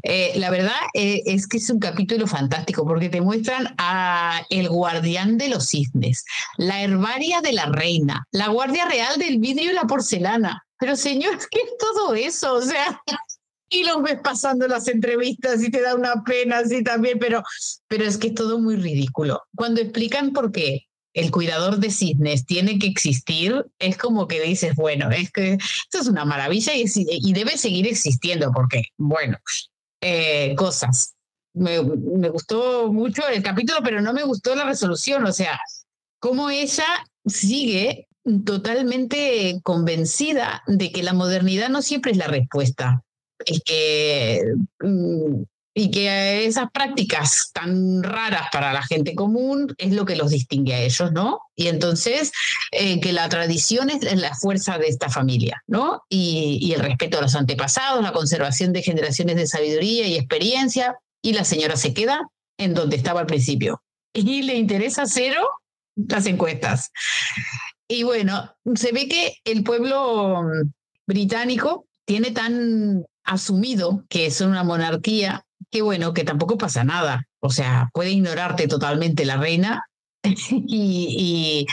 Eh, 0.02 0.32
la 0.36 0.50
verdad 0.50 0.72
eh, 0.94 1.22
es 1.26 1.46
que 1.46 1.58
es 1.58 1.68
un 1.70 1.78
capítulo 1.78 2.26
fantástico 2.26 2.86
porque 2.86 3.08
te 3.08 3.20
muestran 3.20 3.74
a 3.78 4.42
el 4.48 4.68
guardián 4.68 5.38
de 5.38 5.48
los 5.48 5.68
cisnes, 5.68 6.24
la 6.56 6.82
herbaria 6.82 7.40
de 7.40 7.52
la 7.52 7.66
reina, 7.66 8.26
la 8.32 8.48
guardia 8.48 8.86
real 8.86 9.18
del 9.18 9.38
vidrio 9.38 9.70
y 9.70 9.74
la 9.74 9.84
porcelana, 9.84 10.66
pero 10.80 10.96
señor, 10.96 11.38
¿qué 11.50 11.60
es 11.60 11.76
todo 11.78 12.14
eso? 12.14 12.54
O 12.54 12.62
sea, 12.62 13.00
y 13.68 13.84
los 13.84 14.02
ves 14.02 14.18
pasando 14.22 14.66
las 14.66 14.88
entrevistas 14.88 15.62
y 15.62 15.70
te 15.70 15.80
da 15.80 15.94
una 15.94 16.24
pena 16.24 16.58
así 16.58 16.82
también, 16.82 17.18
pero, 17.20 17.44
pero 17.86 18.04
es 18.04 18.16
que 18.16 18.28
es 18.28 18.34
todo 18.34 18.58
muy 18.58 18.76
ridículo. 18.76 19.42
Cuando 19.54 19.80
explican 19.80 20.32
por 20.32 20.50
qué 20.50 20.88
el 21.12 21.30
cuidador 21.30 21.78
de 21.78 21.90
cisnes 21.90 22.46
tiene 22.46 22.78
que 22.78 22.86
existir, 22.86 23.66
es 23.78 23.96
como 23.96 24.26
que 24.26 24.40
dices, 24.40 24.74
bueno, 24.74 25.10
es 25.10 25.30
que 25.30 25.54
esto 25.54 25.98
es 26.00 26.08
una 26.08 26.24
maravilla 26.24 26.74
y, 26.74 26.84
y 26.94 27.32
debe 27.32 27.56
seguir 27.58 27.86
existiendo, 27.86 28.50
porque, 28.52 28.82
bueno, 28.96 29.38
eh, 30.00 30.54
cosas. 30.56 31.14
Me, 31.52 31.82
me 31.82 32.28
gustó 32.28 32.92
mucho 32.92 33.26
el 33.28 33.42
capítulo, 33.42 33.80
pero 33.82 34.00
no 34.00 34.12
me 34.12 34.22
gustó 34.22 34.54
la 34.54 34.64
resolución, 34.64 35.24
o 35.26 35.32
sea, 35.32 35.60
cómo 36.20 36.48
ella 36.48 36.86
sigue 37.26 38.08
totalmente 38.44 39.60
convencida 39.62 40.62
de 40.66 40.92
que 40.92 41.02
la 41.02 41.12
modernidad 41.12 41.68
no 41.68 41.82
siempre 41.82 42.12
es 42.12 42.18
la 42.18 42.26
respuesta 42.26 43.02
y 43.44 43.60
que, 43.60 44.42
mm, 44.80 45.42
y 45.72 45.90
que 45.90 46.44
esas 46.44 46.70
prácticas 46.72 47.50
tan 47.52 48.02
raras 48.02 48.48
para 48.52 48.72
la 48.72 48.82
gente 48.82 49.14
común 49.14 49.72
es 49.78 49.92
lo 49.92 50.04
que 50.04 50.16
los 50.16 50.30
distingue 50.30 50.74
a 50.74 50.82
ellos, 50.82 51.12
¿no? 51.12 51.40
Y 51.54 51.68
entonces 51.68 52.32
eh, 52.72 53.00
que 53.00 53.12
la 53.12 53.28
tradición 53.28 53.88
es 53.88 54.02
la 54.16 54.34
fuerza 54.34 54.78
de 54.78 54.88
esta 54.88 55.08
familia, 55.08 55.62
¿no? 55.66 56.02
Y, 56.08 56.58
y 56.60 56.72
el 56.72 56.80
respeto 56.80 57.18
a 57.18 57.22
los 57.22 57.34
antepasados, 57.34 58.02
la 58.02 58.12
conservación 58.12 58.72
de 58.72 58.82
generaciones 58.82 59.36
de 59.36 59.46
sabiduría 59.46 60.06
y 60.06 60.16
experiencia, 60.16 60.96
y 61.22 61.32
la 61.32 61.44
señora 61.44 61.76
se 61.76 61.94
queda 61.94 62.28
en 62.58 62.74
donde 62.74 62.96
estaba 62.96 63.20
al 63.20 63.26
principio. 63.26 63.82
Y 64.12 64.42
le 64.42 64.56
interesa 64.56 65.06
cero 65.06 65.48
las 65.96 66.26
encuestas. 66.26 66.90
Y 67.91 68.05
bueno, 68.05 68.55
se 68.76 68.93
ve 68.93 69.09
que 69.09 69.34
el 69.45 69.64
pueblo 69.64 70.45
mm, 70.45 70.70
británico 71.09 71.88
tiene 72.07 72.30
tan 72.30 73.05
asumido 73.24 74.05
que 74.09 74.26
es 74.26 74.41
una 74.41 74.62
monarquía 74.62 75.45
que 75.72 75.82
bueno, 75.82 76.14
que 76.14 76.22
tampoco 76.22 76.57
pasa 76.57 76.84
nada. 76.84 77.26
O 77.41 77.51
sea, 77.51 77.91
puede 77.93 78.11
ignorarte 78.11 78.68
totalmente 78.68 79.24
la 79.24 79.38
reina 79.38 79.82
y, 80.22 81.66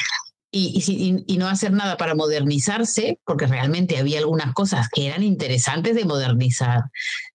y, 0.52 1.38
no 1.38 1.48
hacer 1.48 1.72
nada 1.72 1.98
para 1.98 2.16
modernizarse, 2.16 3.20
porque 3.24 3.46
realmente 3.46 4.00
había 4.00 4.18
algunas 4.18 4.54
cosas 4.56 4.90
que 4.90 5.06
eran 5.06 5.22
interesantes 5.22 5.94
de 5.94 6.06
modernizar, 6.06 6.82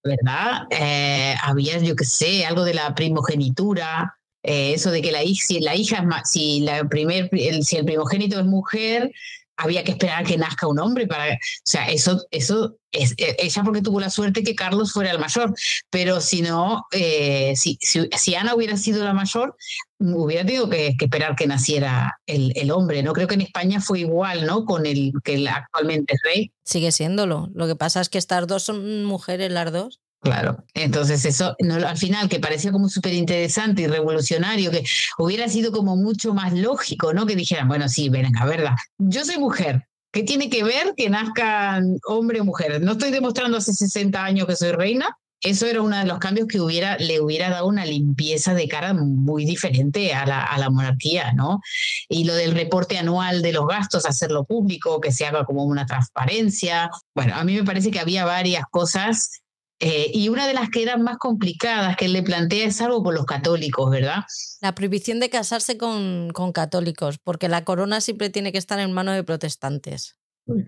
¿verdad? 0.03 0.63
Eh, 0.71 1.35
había, 1.41 1.77
yo 1.77 1.95
qué 1.95 2.03
sé, 2.03 2.45
algo 2.45 2.65
de 2.65 2.73
la 2.73 2.93
primogenitura, 2.95 4.17
eh, 4.43 4.73
eso 4.73 4.91
de 4.91 5.01
que 5.01 5.11
la, 5.11 5.23
hija, 5.23 5.45
si 5.45 5.59
la 5.59 5.75
hija, 5.75 6.05
si, 6.25 6.59
la 6.61 6.83
primer, 6.83 7.29
el, 7.31 7.63
si 7.63 7.77
el 7.77 7.85
primogénito 7.85 8.39
es 8.39 8.45
mujer, 8.45 9.11
había 9.55 9.83
que 9.83 9.91
esperar 9.91 10.25
que 10.25 10.37
nazca 10.37 10.67
un 10.67 10.79
hombre 10.79 11.07
para, 11.07 11.33
o 11.33 11.37
sea, 11.63 11.85
eso, 11.89 12.25
eso 12.31 12.75
es 12.91 13.13
e, 13.17 13.35
ella 13.39 13.63
porque 13.63 13.81
tuvo 13.81 13.99
la 13.99 14.09
suerte 14.09 14.43
que 14.43 14.55
Carlos 14.55 14.91
fuera 14.91 15.11
el 15.11 15.19
mayor, 15.19 15.53
pero 15.89 16.21
si 16.21 16.41
no, 16.41 16.85
eh, 16.91 17.53
si, 17.55 17.77
si, 17.81 18.35
Ana 18.35 18.55
hubiera 18.55 18.77
sido 18.77 19.03
la 19.03 19.13
mayor, 19.13 19.55
hubiera 19.99 20.45
tenido 20.45 20.69
que, 20.69 20.95
esperar 20.99 21.35
que 21.35 21.47
naciera 21.47 22.19
el, 22.25 22.51
el, 22.55 22.71
hombre. 22.71 23.03
No 23.03 23.13
creo 23.13 23.27
que 23.27 23.35
en 23.35 23.41
España 23.41 23.79
fue 23.79 23.99
igual, 23.99 24.45
¿no? 24.45 24.65
Con 24.65 24.85
el 24.85 25.13
que 25.23 25.47
actualmente 25.47 26.15
es 26.15 26.21
rey. 26.23 26.51
Sigue 26.63 26.91
siéndolo. 26.91 27.49
Lo 27.53 27.67
que 27.67 27.75
pasa 27.75 28.01
es 28.01 28.09
que 28.09 28.17
estas 28.17 28.47
dos 28.47 28.63
son 28.63 29.05
mujeres 29.05 29.51
las 29.51 29.71
dos. 29.71 30.02
Claro, 30.23 30.63
entonces 30.73 31.25
eso 31.25 31.53
al 31.85 31.97
final 31.97 32.29
que 32.29 32.39
parecía 32.39 32.71
como 32.71 32.87
súper 32.87 33.13
interesante 33.13 33.81
y 33.81 33.87
revolucionario, 33.87 34.71
que 34.71 34.85
hubiera 35.17 35.49
sido 35.49 35.73
como 35.73 35.97
mucho 35.97 36.33
más 36.33 36.53
lógico, 36.53 37.13
¿no? 37.13 37.25
Que 37.25 37.35
dijeran, 37.35 37.67
bueno, 37.67 37.89
sí, 37.89 38.07
venga, 38.07 38.45
verdad, 38.45 38.71
yo 38.97 39.25
soy 39.25 39.37
mujer, 39.37 39.85
¿qué 40.13 40.23
tiene 40.23 40.49
que 40.49 40.63
ver 40.63 40.93
que 40.95 41.09
nazcan 41.09 41.97
hombre 42.07 42.39
o 42.39 42.45
mujer? 42.45 42.81
No 42.81 42.93
estoy 42.93 43.11
demostrando 43.11 43.57
hace 43.57 43.73
60 43.73 44.23
años 44.23 44.47
que 44.47 44.55
soy 44.55 44.71
reina, 44.71 45.17
eso 45.41 45.65
era 45.65 45.81
uno 45.81 45.97
de 45.97 46.05
los 46.05 46.19
cambios 46.19 46.47
que 46.47 46.61
hubiera, 46.61 46.97
le 46.97 47.19
hubiera 47.19 47.49
dado 47.49 47.67
una 47.67 47.83
limpieza 47.83 48.53
de 48.53 48.69
cara 48.69 48.93
muy 48.93 49.43
diferente 49.43 50.13
a 50.13 50.25
la, 50.25 50.41
a 50.41 50.57
la 50.57 50.69
monarquía, 50.69 51.33
¿no? 51.33 51.59
Y 52.07 52.23
lo 52.23 52.33
del 52.33 52.53
reporte 52.53 52.97
anual 52.97 53.41
de 53.41 53.51
los 53.51 53.67
gastos, 53.67 54.05
hacerlo 54.05 54.45
público, 54.45 55.01
que 55.01 55.11
se 55.11 55.25
haga 55.25 55.43
como 55.43 55.65
una 55.65 55.85
transparencia. 55.85 56.89
Bueno, 57.13 57.35
a 57.35 57.43
mí 57.43 57.55
me 57.55 57.65
parece 57.65 57.91
que 57.91 57.99
había 57.99 58.23
varias 58.23 58.63
cosas 58.71 59.42
eh, 59.85 60.09
y 60.13 60.29
una 60.29 60.47
de 60.47 60.53
las 60.53 60.69
que 60.69 60.81
eran 60.81 61.03
más 61.03 61.17
complicadas 61.17 61.97
que 61.97 62.05
él 62.05 62.13
le 62.13 62.23
plantea 62.23 62.67
es 62.67 62.79
algo 62.79 63.03
con 63.03 63.15
los 63.15 63.25
católicos, 63.25 63.91
¿verdad? 63.91 64.23
La 64.61 64.73
prohibición 64.73 65.19
de 65.19 65.29
casarse 65.29 65.77
con, 65.77 66.29
con 66.31 66.53
católicos, 66.53 67.17
porque 67.21 67.49
la 67.49 67.65
corona 67.65 67.99
siempre 67.99 68.29
tiene 68.29 68.53
que 68.53 68.57
estar 68.57 68.79
en 68.79 68.93
manos 68.93 69.15
de 69.15 69.25
protestantes. 69.25 70.15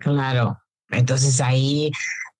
Claro, 0.00 0.58
entonces 0.90 1.40
ahí 1.40 1.90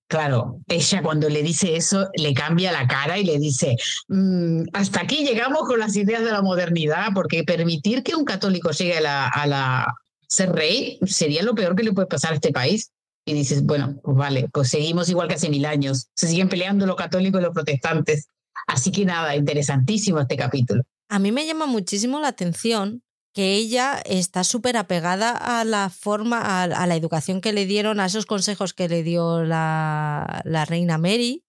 Claro, 0.09 0.61
ella 0.67 1.01
cuando 1.01 1.27
le 1.27 1.43
dice 1.43 1.75
eso 1.75 2.07
le 2.15 2.33
cambia 2.33 2.71
la 2.71 2.87
cara 2.87 3.17
y 3.17 3.25
le 3.25 3.39
dice, 3.39 3.75
mm, 4.07 4.61
hasta 4.71 5.01
aquí 5.01 5.25
llegamos 5.25 5.63
con 5.67 5.79
las 5.79 5.97
ideas 5.97 6.23
de 6.23 6.31
la 6.31 6.41
modernidad, 6.41 7.07
porque 7.13 7.43
permitir 7.43 8.03
que 8.03 8.15
un 8.15 8.23
católico 8.23 8.71
llegue 8.71 8.99
a 8.99 9.01
la, 9.01 9.27
a 9.27 9.47
la 9.47 9.93
ser 10.29 10.53
rey 10.53 10.97
sería 11.05 11.43
lo 11.43 11.55
peor 11.55 11.75
que 11.75 11.83
le 11.83 11.91
puede 11.91 12.07
pasar 12.07 12.31
a 12.31 12.35
este 12.35 12.53
país 12.53 12.91
y 13.27 13.33
dices, 13.33 13.63
bueno, 13.63 13.99
pues 14.01 14.15
vale, 14.15 14.49
pues 14.53 14.69
seguimos 14.69 15.09
igual 15.09 15.27
que 15.27 15.35
hace 15.35 15.49
mil 15.49 15.65
años. 15.65 16.07
Se 16.15 16.29
siguen 16.29 16.47
peleando 16.47 16.85
los 16.85 16.95
católicos 16.95 17.41
y 17.41 17.43
los 17.43 17.53
protestantes. 17.53 18.29
Así 18.67 18.89
que 18.89 19.03
nada, 19.03 19.35
interesantísimo 19.35 20.21
este 20.21 20.37
capítulo. 20.37 20.83
A 21.09 21.19
mí 21.19 21.33
me 21.33 21.45
llama 21.45 21.65
muchísimo 21.65 22.21
la 22.21 22.29
atención 22.29 23.03
que 23.33 23.55
ella 23.55 24.01
está 24.05 24.45
súper 24.45 24.77
apegada 24.77 25.31
a 25.31 25.65
la 25.65 25.89
forma, 25.89 26.63
a, 26.63 26.87
la 26.87 26.95
educación 26.95 27.41
que 27.41 27.51
le 27.51 27.65
dieron, 27.65 27.99
a 27.99 28.05
esos 28.05 28.25
consejos 28.25 28.73
que 28.73 28.87
le 28.87 29.03
dio 29.03 29.43
la, 29.43 30.41
la 30.45 30.63
reina 30.63 30.97
Mary, 30.97 31.43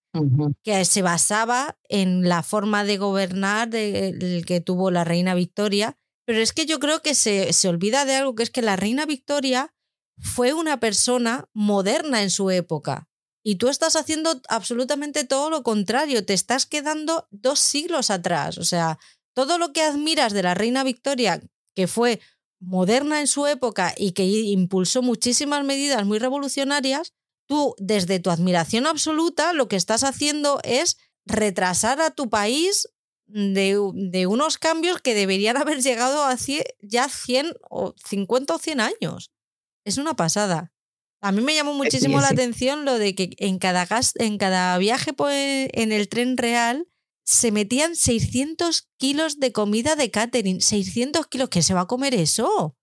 que 0.64 0.84
se 0.84 1.02
basaba 1.02 1.78
en 1.88 2.28
la 2.28 2.42
forma 2.42 2.82
de 2.82 2.98
gobernar 2.98 3.68
de, 3.68 4.42
que 4.44 4.60
tuvo 4.60 4.90
la 4.90 5.04
reina 5.04 5.36
Victoria. 5.36 5.96
Pero 6.26 6.40
es 6.40 6.52
que 6.52 6.66
yo 6.66 6.80
creo 6.80 7.02
que 7.02 7.14
se, 7.14 7.52
se 7.52 7.68
olvida 7.68 8.04
de 8.04 8.16
algo, 8.16 8.34
que 8.34 8.42
es 8.42 8.50
que 8.50 8.62
la 8.62 8.74
reina 8.74 9.06
Victoria 9.06 9.72
fue 10.20 10.52
una 10.52 10.80
persona 10.80 11.48
moderna 11.52 12.22
en 12.22 12.30
su 12.30 12.50
época. 12.50 13.08
Y 13.42 13.56
tú 13.56 13.68
estás 13.68 13.96
haciendo 13.96 14.40
absolutamente 14.48 15.24
todo 15.24 15.48
lo 15.48 15.62
contrario, 15.62 16.24
te 16.24 16.34
estás 16.34 16.66
quedando 16.66 17.28
dos 17.30 17.58
siglos 17.60 18.10
atrás. 18.10 18.58
O 18.58 18.64
sea, 18.64 18.98
todo 19.34 19.58
lo 19.58 19.72
que 19.72 19.82
admiras 19.82 20.32
de 20.32 20.42
la 20.42 20.54
reina 20.54 20.84
Victoria, 20.84 21.40
que 21.74 21.86
fue 21.86 22.20
moderna 22.60 23.20
en 23.20 23.26
su 23.26 23.46
época 23.46 23.94
y 23.96 24.12
que 24.12 24.24
impulsó 24.24 25.02
muchísimas 25.02 25.64
medidas 25.64 26.04
muy 26.04 26.18
revolucionarias, 26.18 27.14
tú 27.46 27.74
desde 27.78 28.20
tu 28.20 28.30
admiración 28.30 28.86
absoluta 28.86 29.52
lo 29.52 29.68
que 29.68 29.76
estás 29.76 30.02
haciendo 30.02 30.60
es 30.64 30.98
retrasar 31.24 32.00
a 32.00 32.10
tu 32.10 32.28
país 32.28 32.88
de, 33.26 34.26
unos 34.26 34.58
cambios 34.58 35.00
que 35.00 35.14
deberían 35.14 35.56
haber 35.56 35.82
llegado 35.82 36.24
a 36.24 36.36
ya 36.80 37.08
100 37.08 37.54
o 37.70 37.94
50 38.04 38.54
o 38.54 38.58
100 38.58 38.80
años. 38.80 39.30
Es 39.88 39.96
una 39.96 40.14
pasada. 40.14 40.70
A 41.22 41.32
mí 41.32 41.40
me 41.40 41.54
llamó 41.54 41.72
muchísimo 41.82 42.20
la 42.20 42.28
atención 42.28 42.84
lo 42.84 42.98
de 42.98 43.14
que 43.14 43.30
en 43.38 43.58
cada, 43.58 43.86
gas, 43.86 44.12
en 44.16 44.36
cada 44.36 44.76
viaje 44.76 45.14
en 45.18 45.92
el 45.92 46.08
tren 46.10 46.36
real 46.36 46.86
se 47.24 47.52
metían 47.52 47.96
600 47.96 48.88
kilos 48.98 49.40
de 49.40 49.52
comida 49.52 49.96
de 49.96 50.10
catering. 50.10 50.60
600 50.60 51.26
kilos, 51.26 51.48
¿qué 51.48 51.62
se 51.62 51.72
va 51.72 51.82
a 51.82 51.86
comer 51.86 52.14
eso? 52.14 52.76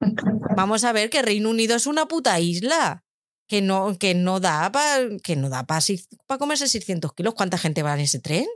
Vamos 0.56 0.84
a 0.84 0.92
ver 0.92 1.08
que 1.08 1.22
Reino 1.22 1.48
Unido 1.48 1.74
es 1.74 1.86
una 1.86 2.06
puta 2.06 2.38
isla. 2.38 3.02
Que 3.48 3.60
no, 3.60 3.98
que 3.98 4.14
no 4.14 4.40
da 4.40 4.70
para 4.72 5.08
no 5.36 5.48
da 5.48 5.66
para 5.66 6.38
comerse 6.38 6.68
600 6.68 7.12
kilos. 7.14 7.34
¿Cuánta 7.34 7.58
gente 7.58 7.82
va 7.82 7.94
en 7.94 8.00
ese 8.00 8.20
tren? 8.20 8.46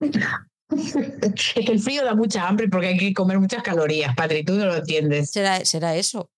Es 0.72 1.52
que 1.66 1.72
el 1.72 1.80
frío 1.80 2.04
da 2.04 2.14
mucha 2.14 2.46
hambre 2.46 2.68
porque 2.68 2.86
hay 2.86 2.96
que 2.96 3.12
comer 3.12 3.40
muchas 3.40 3.60
calorías, 3.60 4.14
Patri, 4.14 4.44
tú 4.44 4.54
no 4.54 4.66
lo 4.66 4.76
entiendes. 4.76 5.32
Será, 5.32 5.64
será 5.64 5.96
eso. 5.96 6.30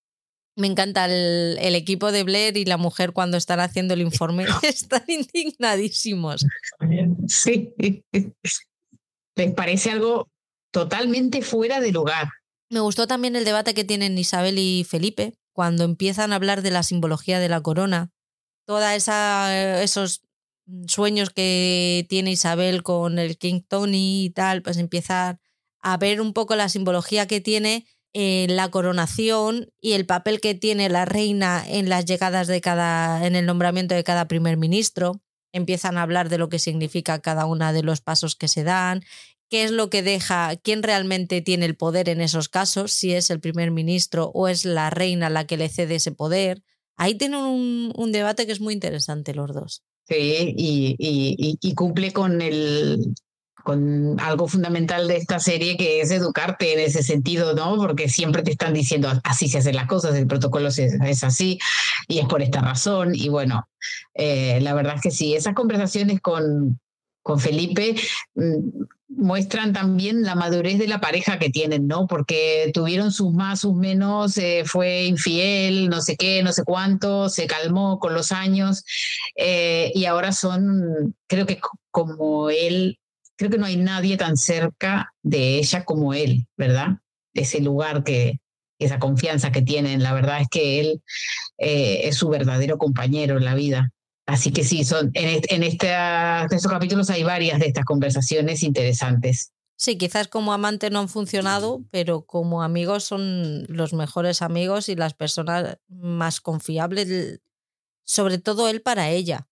Me 0.55 0.67
encanta 0.67 1.07
el, 1.07 1.75
equipo 1.75 2.13
de 2.13 2.25
Blair 2.25 2.57
y 2.57 2.65
la 2.65 2.77
mujer 2.77 3.13
cuando 3.13 3.37
están 3.37 3.61
haciendo 3.61 3.95
el 3.95 4.03
informe. 4.03 4.45
están 4.63 5.05
indignadísimos. 5.07 6.47
Sí. 7.27 7.73
Les 9.35 9.55
parece 9.55 9.91
algo 9.91 10.29
totalmente 10.71 11.43
fuera 11.43 11.81
de 11.81 11.93
lugar. 11.93 12.29
Me 12.69 12.81
gustó 12.81 13.07
también 13.07 13.37
el 13.37 13.45
debate 13.45 13.75
que 13.75 13.85
tienen 13.85 14.19
Isabel 14.19 14.59
y 14.59 14.85
Felipe 14.85 15.35
cuando 15.53 15.85
empiezan 15.85 16.33
a 16.33 16.37
hablar 16.37 16.63
de 16.63 16.71
la 16.71 16.83
simbología 16.83 17.39
de 17.39 17.49
la 17.49 17.61
corona. 17.61 18.11
Todos 18.67 18.83
esos 18.85 20.23
sueños 20.87 21.31
que 21.31 22.07
tiene 22.09 22.33
Isabel 22.33 22.83
con 22.83 23.19
el 23.19 23.37
King 23.37 23.61
Tony 23.67 24.25
y 24.25 24.31
tal, 24.31 24.63
pues 24.63 24.77
empiezan 24.79 25.41
a 25.81 25.97
ver 25.97 26.21
un 26.21 26.33
poco 26.33 26.57
la 26.57 26.69
simbología 26.69 27.27
que 27.27 27.41
tiene 27.41 27.87
en 28.13 28.57
la 28.57 28.71
coronación 28.71 29.71
y 29.81 29.93
el 29.93 30.07
papel 30.07 30.41
que 30.41 30.55
tiene 30.55 30.89
la 30.89 31.05
reina 31.05 31.65
en 31.67 31.89
las 31.89 32.05
llegadas 32.05 32.47
de 32.47 32.61
cada, 32.61 33.27
en 33.27 33.37
el 33.37 33.47
nombramiento 33.47 33.95
de 33.95 34.05
cada 34.05 34.29
primer 34.29 34.57
ministro. 34.57 35.21
Empiezan 35.53 35.99
a 35.99 36.03
hablar 36.03 36.29
de 36.29 36.39
lo 36.39 36.49
que 36.49 36.59
significa 36.59 37.21
cada 37.21 37.47
uno 37.47 37.73
de 37.73 37.83
los 37.83 38.01
pasos 38.01 38.37
que 38.37 38.49
se 38.49 38.65
dan, 38.65 39.03
qué 39.51 39.65
es 39.65 39.71
lo 39.71 39.91
que 39.91 40.03
deja, 40.03 40.57
quién 40.57 40.83
realmente 40.83 41.43
tiene 41.43 41.67
el 41.67 41.77
poder 41.77 42.09
en 42.09 42.21
esos 42.21 42.49
casos, 42.49 42.93
si 42.93 43.13
es 43.13 43.31
el 43.31 43.41
primer 43.41 43.71
ministro 43.71 44.31
o 44.35 44.49
es 44.49 44.65
la 44.65 44.89
reina 44.89 45.29
la 45.29 45.47
que 45.47 45.59
le 45.59 45.69
cede 45.69 45.97
ese 45.97 46.13
poder. 46.13 46.63
Ahí 46.97 47.17
tienen 47.17 47.41
un, 47.41 47.93
un 47.97 48.13
debate 48.13 48.47
que 48.47 48.53
es 48.53 48.61
muy 48.61 48.75
interesante 48.75 49.35
los 49.35 49.53
dos. 49.53 49.83
Sí, 50.09 50.55
y, 50.57 51.59
y, 51.61 51.75
cumple 51.75 52.13
con 52.13 52.43
el, 52.43 53.15
con 53.63 54.19
algo 54.21 54.49
fundamental 54.49 55.09
de 55.09 55.17
esta 55.17 55.39
serie 55.39 55.77
que 55.77 56.01
es 56.01 56.11
educarte 56.11 56.73
en 56.73 56.81
ese 56.81 57.03
sentido, 57.03 57.55
¿no? 57.55 57.77
Porque 57.77 58.09
siempre 58.09 58.43
te 58.43 58.53
están 58.53 58.75
diciendo 58.75 59.13
así 59.25 59.49
se 59.49 59.59
hacen 59.59 59.77
las 59.77 59.87
cosas, 59.87 60.15
el 60.15 60.27
protocolo 60.27 60.69
es, 60.69 61.25
así 61.25 61.59
y 62.09 62.19
es 62.19 62.27
por 62.27 62.43
esta 62.43 62.61
razón. 62.61 63.15
Y 63.15 63.29
bueno, 63.29 63.69
eh, 64.15 64.59
la 64.61 64.75
verdad 64.75 64.97
es 64.97 65.03
que 65.03 65.11
sí, 65.11 65.35
esas 65.35 65.55
conversaciones 65.55 66.21
con, 66.21 66.81
con 67.23 67.41
Felipe 67.41 67.95
mm, 68.35 68.85
muestran 69.17 69.73
también 69.73 70.23
la 70.23 70.35
madurez 70.35 70.79
de 70.79 70.89
la 70.89 71.01
pareja 71.01 71.39
que 71.39 71.51
tienen, 71.51 71.87
¿no? 71.87 72.07
Porque 72.07 72.71
tuvieron 72.75 73.13
sus 73.13 73.33
más, 73.33 73.61
sus 73.61 73.75
menos, 73.75 74.37
eh, 74.39 74.65
fue 74.67 75.05
infiel, 75.05 75.89
no 75.89 76.01
sé 76.01 76.17
qué, 76.17 76.43
no 76.43 76.53
sé 76.53 76.65
cuánto, 76.65 77.29
se 77.29 77.47
calmó 77.47 77.99
con 77.99 78.15
los 78.15 78.33
años 78.33 78.85
eh, 79.37 79.93
y 79.95 80.07
ahora 80.07 80.33
son, 80.33 81.15
creo 81.27 81.47
que 81.47 81.61
como 81.91 82.51
él 82.51 82.99
creo 83.43 83.51
que 83.51 83.59
no 83.59 83.66
hay 83.66 83.76
nadie 83.76 84.16
tan 84.16 84.36
cerca 84.36 85.12
de 85.20 85.59
ella 85.59 85.84
como 85.84 86.14
él, 86.14 86.47
¿verdad? 86.57 86.99
Ese 87.34 87.61
lugar 87.61 88.05
que, 88.05 88.38
esa 88.78 89.01
confianza 89.01 89.51
que 89.51 89.62
tienen, 89.62 90.01
la 90.01 90.12
verdad 90.12 90.40
es 90.40 90.49
que 90.49 90.78
él 90.78 91.03
eh, 91.59 92.03
es 92.05 92.16
su 92.16 92.28
verdadero 92.28 92.78
compañero 92.78 93.36
en 93.38 93.45
la 93.45 93.57
vida. 93.57 93.90
Así 94.26 94.53
que 94.53 94.62
sí, 94.62 94.84
son, 94.84 95.11
en, 95.14 95.43
en 95.49 95.62
estos 95.64 96.66
capítulos 96.68 97.11
hay 97.11 97.24
varias 97.24 97.59
de 97.59 97.66
estas 97.66 97.84
conversaciones 97.84 98.62
interesantes. 98.62 99.51
Sí, 99.76 99.99
quizás 99.99 100.28
como 100.28 100.53
amante 100.53 100.90
no 100.90 101.01
han 101.01 101.09
funcionado, 101.09 101.84
pero 101.90 102.24
como 102.24 102.62
amigos 102.62 103.03
son 103.03 103.64
los 103.66 103.93
mejores 103.93 104.40
amigos 104.40 104.88
y 104.88 104.95
las 104.95 105.14
personas 105.14 105.78
más 105.88 106.40
confiables, 106.40 107.40
sobre 108.05 108.38
todo 108.38 108.68
él 108.68 108.82
para 108.82 109.11
ella. 109.11 109.49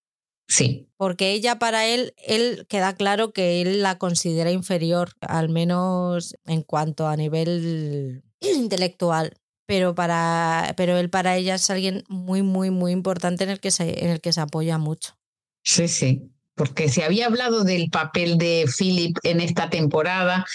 Sí. 0.51 0.89
Porque 0.97 1.31
ella 1.31 1.59
para 1.59 1.87
él, 1.87 2.13
él 2.17 2.65
queda 2.67 2.93
claro 2.93 3.31
que 3.31 3.61
él 3.61 3.81
la 3.81 3.97
considera 3.97 4.51
inferior, 4.51 5.13
al 5.21 5.47
menos 5.47 6.35
en 6.45 6.61
cuanto 6.61 7.07
a 7.07 7.15
nivel 7.15 8.21
intelectual. 8.41 9.37
Pero, 9.65 9.95
para, 9.95 10.73
pero 10.75 10.97
él 10.97 11.09
para 11.09 11.37
ella 11.37 11.55
es 11.55 11.69
alguien 11.69 12.03
muy, 12.09 12.41
muy, 12.41 12.69
muy 12.69 12.91
importante 12.91 13.45
en 13.45 13.51
el 13.51 13.61
que 13.61 13.71
se, 13.71 14.03
en 14.03 14.09
el 14.09 14.19
que 14.19 14.33
se 14.33 14.41
apoya 14.41 14.77
mucho. 14.77 15.15
Sí, 15.63 15.87
sí. 15.87 16.29
Porque 16.53 16.89
se 16.89 17.05
había 17.05 17.27
hablado 17.27 17.63
del 17.63 17.89
papel 17.89 18.37
de 18.37 18.65
Philip 18.77 19.17
en 19.23 19.39
esta 19.39 19.69
temporada, 19.69 20.45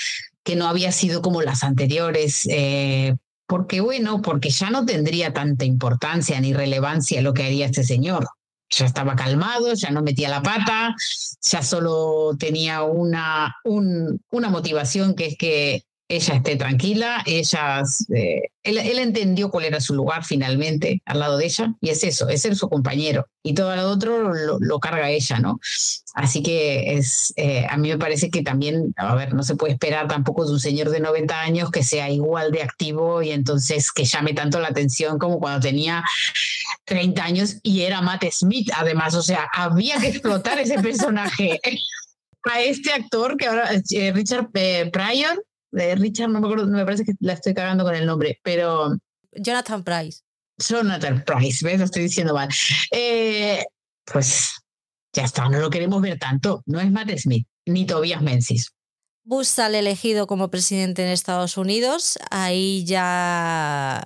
que 0.44 0.56
no 0.56 0.68
había 0.68 0.92
sido 0.92 1.22
como 1.22 1.40
las 1.40 1.64
anteriores, 1.64 2.46
eh, 2.50 3.14
porque 3.46 3.80
bueno, 3.80 4.20
porque 4.20 4.50
ya 4.50 4.68
no 4.68 4.84
tendría 4.84 5.32
tanta 5.32 5.64
importancia 5.64 6.38
ni 6.38 6.52
relevancia 6.52 7.22
lo 7.22 7.32
que 7.32 7.44
haría 7.44 7.64
este 7.64 7.82
señor. 7.82 8.26
Ya 8.68 8.86
estaba 8.86 9.14
calmado, 9.14 9.74
ya 9.74 9.90
no 9.90 10.02
metía 10.02 10.28
la 10.28 10.42
pata, 10.42 10.94
ya 11.40 11.62
solo 11.62 12.36
tenía 12.38 12.82
una, 12.82 13.54
un, 13.64 14.20
una 14.30 14.50
motivación 14.50 15.14
que 15.14 15.26
es 15.26 15.36
que 15.38 15.84
ella 16.08 16.34
esté 16.34 16.56
tranquila, 16.56 17.22
ella, 17.26 17.82
eh, 18.14 18.42
él, 18.62 18.98
entendió 18.98 19.50
cuál 19.50 19.64
era 19.64 19.80
su 19.80 19.94
lugar 19.94 20.24
finalmente 20.24 21.02
al 21.04 21.18
lado 21.18 21.36
de 21.36 21.46
ella, 21.46 21.74
y 21.80 21.90
es 21.90 22.04
eso, 22.04 22.28
es 22.28 22.42
ser 22.42 22.54
su 22.54 22.68
compañero, 22.68 23.26
y 23.42 23.54
todo 23.54 23.74
lo 23.74 23.88
otro 23.88 24.32
lo, 24.32 24.78
carga 24.78 25.10
ella, 25.10 25.40
¿no? 25.40 25.58
Así 26.14 26.42
que 26.42 26.96
es, 26.96 27.32
eh, 27.36 27.66
a 27.68 27.76
mí 27.76 27.88
me 27.88 27.98
parece 27.98 28.30
que 28.30 28.42
también, 28.42 28.94
a 28.96 29.14
ver, 29.16 29.34
no 29.34 29.42
se 29.42 29.56
puede 29.56 29.72
esperar 29.72 30.06
tampoco 30.06 30.46
de 30.46 30.52
un 30.52 30.60
señor 30.60 30.90
de 30.90 31.00
90 31.00 31.40
años 31.40 31.70
que 31.70 31.82
sea 31.82 32.08
igual 32.08 32.52
de 32.52 32.62
activo 32.62 33.22
y 33.22 33.30
entonces 33.30 33.90
que 33.90 34.04
llame 34.04 34.32
tanto 34.32 34.60
la 34.60 34.68
atención 34.68 35.18
como 35.18 35.40
cuando 35.40 35.60
tenía 35.60 36.04
30 36.84 37.24
años 37.24 37.56
y 37.62 37.82
era 37.82 38.00
Matt 38.00 38.24
Smith, 38.30 38.70
además, 38.76 39.14
o 39.14 39.22
sea, 39.22 39.48
había 39.52 39.98
que 39.98 40.08
explotar 40.08 40.58
ese 40.58 40.78
personaje. 40.78 41.60
a 42.48 42.60
este 42.60 42.92
actor 42.92 43.36
que 43.36 43.46
ahora, 43.46 43.70
eh, 43.90 44.12
Richard 44.12 44.50
Pryor, 44.50 45.44
de 45.76 45.94
Richard, 45.94 46.30
no 46.30 46.40
me 46.40 46.46
acuerdo, 46.46 46.66
me 46.66 46.84
parece 46.84 47.04
que 47.04 47.12
la 47.20 47.34
estoy 47.34 47.52
cagando 47.52 47.84
con 47.84 47.94
el 47.94 48.06
nombre, 48.06 48.40
pero... 48.42 48.96
Jonathan 49.32 49.84
Price. 49.84 50.22
Jonathan 50.58 51.22
Price, 51.24 51.64
¿ves? 51.64 51.78
Lo 51.78 51.84
estoy 51.84 52.04
diciendo 52.04 52.32
mal. 52.32 52.48
Eh, 52.90 53.62
pues 54.04 54.54
ya 55.12 55.24
está, 55.24 55.48
no 55.48 55.58
lo 55.60 55.68
queremos 55.68 56.00
ver 56.00 56.18
tanto. 56.18 56.62
No 56.64 56.80
es 56.80 56.90
Matt 56.90 57.10
Smith, 57.18 57.46
ni 57.66 57.84
Tobias 57.84 58.22
Menzies. 58.22 58.72
Bush 59.24 59.48
sale 59.48 59.80
elegido 59.80 60.26
como 60.26 60.50
presidente 60.50 61.04
en 61.04 61.10
Estados 61.10 61.58
Unidos. 61.58 62.18
Ahí 62.30 62.84
ya 62.86 64.02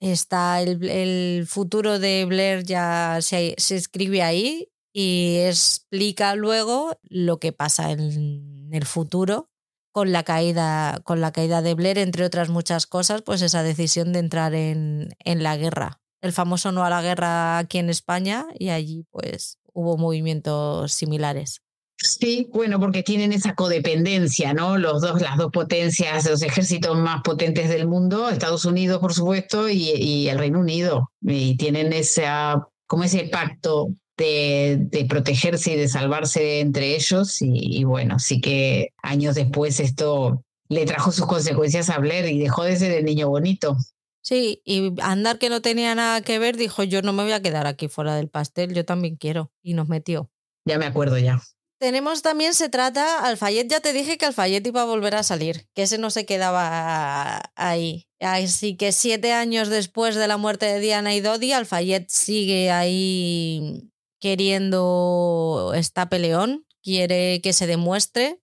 está 0.00 0.62
el, 0.62 0.82
el 0.88 1.46
futuro 1.46 1.98
de 1.98 2.24
Blair, 2.24 2.64
ya 2.64 3.18
se, 3.20 3.54
se, 3.58 3.76
escribe 3.76 4.22
ahí 4.22 4.70
y 4.94 5.40
explica 5.40 6.34
luego 6.36 6.98
lo 7.02 7.38
que 7.38 7.52
pasa 7.52 7.90
en 7.90 8.70
el 8.72 8.86
futuro 8.86 9.51
con 9.92 10.10
la 10.10 10.24
caída, 10.24 11.00
con 11.04 11.20
la 11.20 11.32
caída 11.32 11.62
de 11.62 11.74
Blair, 11.74 11.98
entre 11.98 12.24
otras 12.24 12.48
muchas 12.48 12.86
cosas, 12.86 13.22
pues 13.22 13.42
esa 13.42 13.62
decisión 13.62 14.12
de 14.12 14.18
entrar 14.18 14.54
en, 14.54 15.14
en 15.20 15.42
la 15.42 15.56
guerra. 15.56 16.00
El 16.22 16.32
famoso 16.32 16.72
no 16.72 16.84
a 16.84 16.90
la 16.90 17.02
guerra 17.02 17.58
aquí 17.58 17.78
en 17.78 17.90
España 17.90 18.46
y 18.58 18.70
allí 18.70 19.04
pues 19.10 19.58
hubo 19.72 19.98
movimientos 19.98 20.92
similares. 20.92 21.60
Sí, 21.98 22.48
bueno, 22.52 22.80
porque 22.80 23.04
tienen 23.04 23.32
esa 23.32 23.54
codependencia, 23.54 24.54
¿no? 24.54 24.76
Los 24.76 25.02
dos, 25.02 25.20
las 25.20 25.36
dos 25.36 25.52
potencias, 25.52 26.28
los 26.28 26.42
ejércitos 26.42 26.96
más 26.96 27.22
potentes 27.22 27.68
del 27.68 27.86
mundo, 27.86 28.28
Estados 28.28 28.64
Unidos, 28.64 28.98
por 28.98 29.14
supuesto, 29.14 29.68
y, 29.68 29.90
y 29.90 30.28
el 30.28 30.38
Reino 30.38 30.58
Unido. 30.58 31.12
Y 31.20 31.56
tienen 31.56 31.92
esa, 31.92 32.66
como 32.88 33.04
ese 33.04 33.28
pacto 33.28 33.88
de, 34.22 35.06
protegerse 35.08 35.72
y 35.72 35.76
de 35.76 35.88
salvarse 35.88 36.60
entre 36.60 36.94
ellos. 36.94 37.38
Y, 37.40 37.84
bueno, 37.84 38.18
sí 38.18 38.40
que 38.40 38.92
años 39.02 39.34
después 39.34 39.80
esto 39.80 40.44
le 40.68 40.86
trajo 40.86 41.12
sus 41.12 41.26
consecuencias 41.26 41.90
a 41.90 41.98
Blair 41.98 42.26
y 42.26 42.38
dejó 42.38 42.64
de 42.64 42.76
ser 42.76 42.92
el 42.92 43.04
niño 43.04 43.28
bonito. 43.28 43.76
Sí, 44.22 44.62
y 44.64 44.94
Andar 45.02 45.38
que 45.38 45.48
no 45.48 45.60
tenía 45.60 45.94
nada 45.94 46.22
que 46.22 46.38
ver 46.38 46.56
dijo 46.56 46.84
yo 46.84 47.02
no 47.02 47.12
me 47.12 47.24
voy 47.24 47.32
a 47.32 47.42
quedar 47.42 47.66
aquí 47.66 47.88
fuera 47.88 48.14
del 48.14 48.28
pastel, 48.28 48.72
yo 48.72 48.84
también 48.84 49.16
quiero. 49.16 49.50
Y 49.62 49.74
nos 49.74 49.88
metió. 49.88 50.30
Ya 50.64 50.78
me 50.78 50.86
acuerdo 50.86 51.18
ya. 51.18 51.42
Tenemos 51.82 52.22
también, 52.22 52.54
se 52.54 52.68
trata, 52.68 53.26
Alfayet, 53.26 53.68
ya 53.68 53.80
te 53.80 53.92
dije 53.92 54.16
que 54.16 54.26
Alfayet 54.26 54.64
iba 54.64 54.82
a 54.82 54.84
volver 54.84 55.16
a 55.16 55.24
salir, 55.24 55.66
que 55.74 55.82
ese 55.82 55.98
no 55.98 56.10
se 56.10 56.24
quedaba 56.24 57.42
ahí. 57.56 58.06
Así 58.20 58.76
que 58.76 58.92
siete 58.92 59.32
años 59.32 59.68
después 59.68 60.14
de 60.14 60.28
la 60.28 60.36
muerte 60.36 60.66
de 60.66 60.78
Diana 60.78 61.12
y 61.12 61.20
Dodi, 61.20 61.50
Alfayet 61.50 62.08
sigue 62.08 62.70
ahí 62.70 63.91
queriendo 64.22 65.72
esta 65.74 66.08
peleón, 66.08 66.64
quiere 66.80 67.40
que 67.42 67.52
se 67.52 67.66
demuestre 67.66 68.40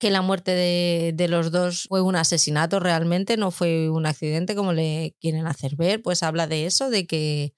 que 0.00 0.10
la 0.10 0.22
muerte 0.22 0.52
de, 0.52 1.12
de, 1.14 1.28
los 1.28 1.52
dos 1.52 1.84
fue 1.90 2.00
un 2.00 2.16
asesinato 2.16 2.80
realmente, 2.80 3.36
no 3.36 3.50
fue 3.50 3.90
un 3.90 4.06
accidente 4.06 4.54
como 4.54 4.72
le 4.72 5.14
quieren 5.20 5.46
hacer 5.46 5.76
ver, 5.76 6.00
pues 6.00 6.22
habla 6.22 6.46
de 6.46 6.64
eso, 6.64 6.88
de 6.88 7.06
que 7.06 7.54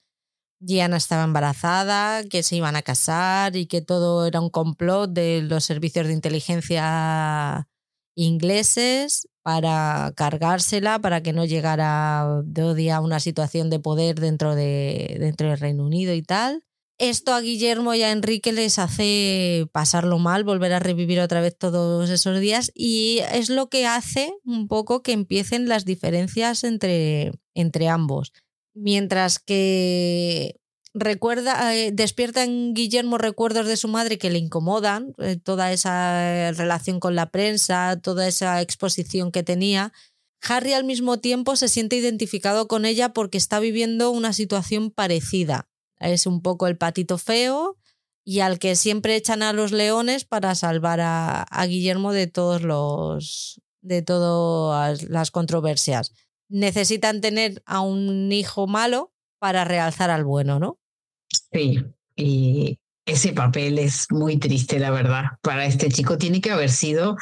Diana 0.59 0.97
estaba 0.97 1.23
embarazada, 1.23 2.25
que 2.25 2.43
se 2.43 2.57
iban 2.57 2.75
a 2.75 2.81
casar 2.81 3.55
y 3.55 3.65
que 3.67 3.81
todo 3.81 4.27
era 4.27 4.41
un 4.41 4.49
complot 4.49 5.11
de 5.11 5.41
los 5.41 5.63
servicios 5.63 6.05
de 6.07 6.13
inteligencia 6.13 7.69
ingleses 8.13 9.29
para 9.41 10.11
cargársela, 10.17 10.99
para 10.99 11.23
que 11.23 11.31
no 11.31 11.45
llegara 11.45 12.41
de 12.43 12.91
a 12.91 12.99
una 12.99 13.21
situación 13.21 13.69
de 13.69 13.79
poder 13.79 14.19
dentro, 14.19 14.53
de, 14.53 15.15
dentro 15.17 15.47
del 15.47 15.59
Reino 15.59 15.85
Unido 15.85 16.13
y 16.13 16.23
tal. 16.23 16.66
Esto 16.99 17.35
a 17.35 17.41
Guillermo 17.41 17.93
y 17.93 18.01
a 18.01 18.11
Enrique 18.11 18.51
les 18.51 18.79
hace 18.79 19.67
pasarlo 19.71 20.17
mal, 20.17 20.43
volver 20.43 20.73
a 20.73 20.79
revivir 20.79 21.19
otra 21.19 21.41
vez 21.41 21.55
todos 21.55 22.09
esos 22.09 22.39
días 22.39 22.71
y 22.73 23.19
es 23.31 23.51
lo 23.51 23.69
que 23.69 23.85
hace 23.85 24.33
un 24.43 24.67
poco 24.67 25.03
que 25.03 25.11
empiecen 25.11 25.69
las 25.69 25.85
diferencias 25.85 26.63
entre, 26.63 27.33
entre 27.53 27.87
ambos. 27.87 28.33
Mientras 28.73 29.37
que 29.37 30.59
recuerda, 30.95 31.75
eh, 31.75 31.91
despierta 31.91 32.43
en 32.43 32.73
Guillermo 32.73 33.19
recuerdos 33.19 33.67
de 33.67 33.77
su 33.77 33.87
madre 33.87 34.17
que 34.17 34.31
le 34.31 34.39
incomodan, 34.39 35.13
eh, 35.19 35.37
toda 35.37 35.71
esa 35.71 36.51
relación 36.53 36.99
con 36.99 37.13
la 37.13 37.29
prensa, 37.29 37.99
toda 38.01 38.27
esa 38.27 38.59
exposición 38.63 39.31
que 39.31 39.43
tenía. 39.43 39.93
Harry 40.41 40.73
al 40.73 40.83
mismo 40.83 41.19
tiempo 41.19 41.57
se 41.57 41.67
siente 41.67 41.95
identificado 41.95 42.67
con 42.67 42.85
ella 42.85 43.13
porque 43.13 43.37
está 43.37 43.59
viviendo 43.59 44.09
una 44.09 44.33
situación 44.33 44.89
parecida 44.89 45.67
es 45.99 46.25
un 46.25 46.41
poco 46.41 46.67
el 46.67 46.77
patito 46.77 47.17
feo 47.17 47.77
y 48.23 48.41
al 48.41 48.59
que 48.59 48.75
siempre 48.75 49.15
echan 49.15 49.41
a 49.41 49.53
los 49.53 49.71
leones 49.71 50.25
para 50.25 50.53
salvar 50.53 50.99
a, 51.01 51.45
Guillermo 51.65 52.11
de 52.11 52.27
todos 52.27 52.61
los 52.61 53.61
de 53.81 54.01
todas 54.01 55.03
las 55.03 55.31
controversias. 55.31 56.13
Necesitan 56.49 57.21
tener 57.21 57.63
a 57.65 57.79
un 57.79 58.31
hijo 58.31 58.67
malo 58.67 59.13
para 59.39 59.63
realzar 59.63 60.09
al 60.09 60.25
bueno, 60.25 60.59
¿no? 60.59 60.77
Sí, 61.53 61.85
y 62.17 62.77
ese 63.05 63.31
papel 63.31 63.79
es 63.79 64.07
muy 64.11 64.37
triste, 64.37 64.77
la 64.79 64.91
verdad. 64.91 65.23
Para 65.41 65.65
este 65.65 65.89
chico 65.89 66.17
tiene 66.17 66.41
que 66.41 66.51
haber 66.51 66.69
sido 66.69 67.15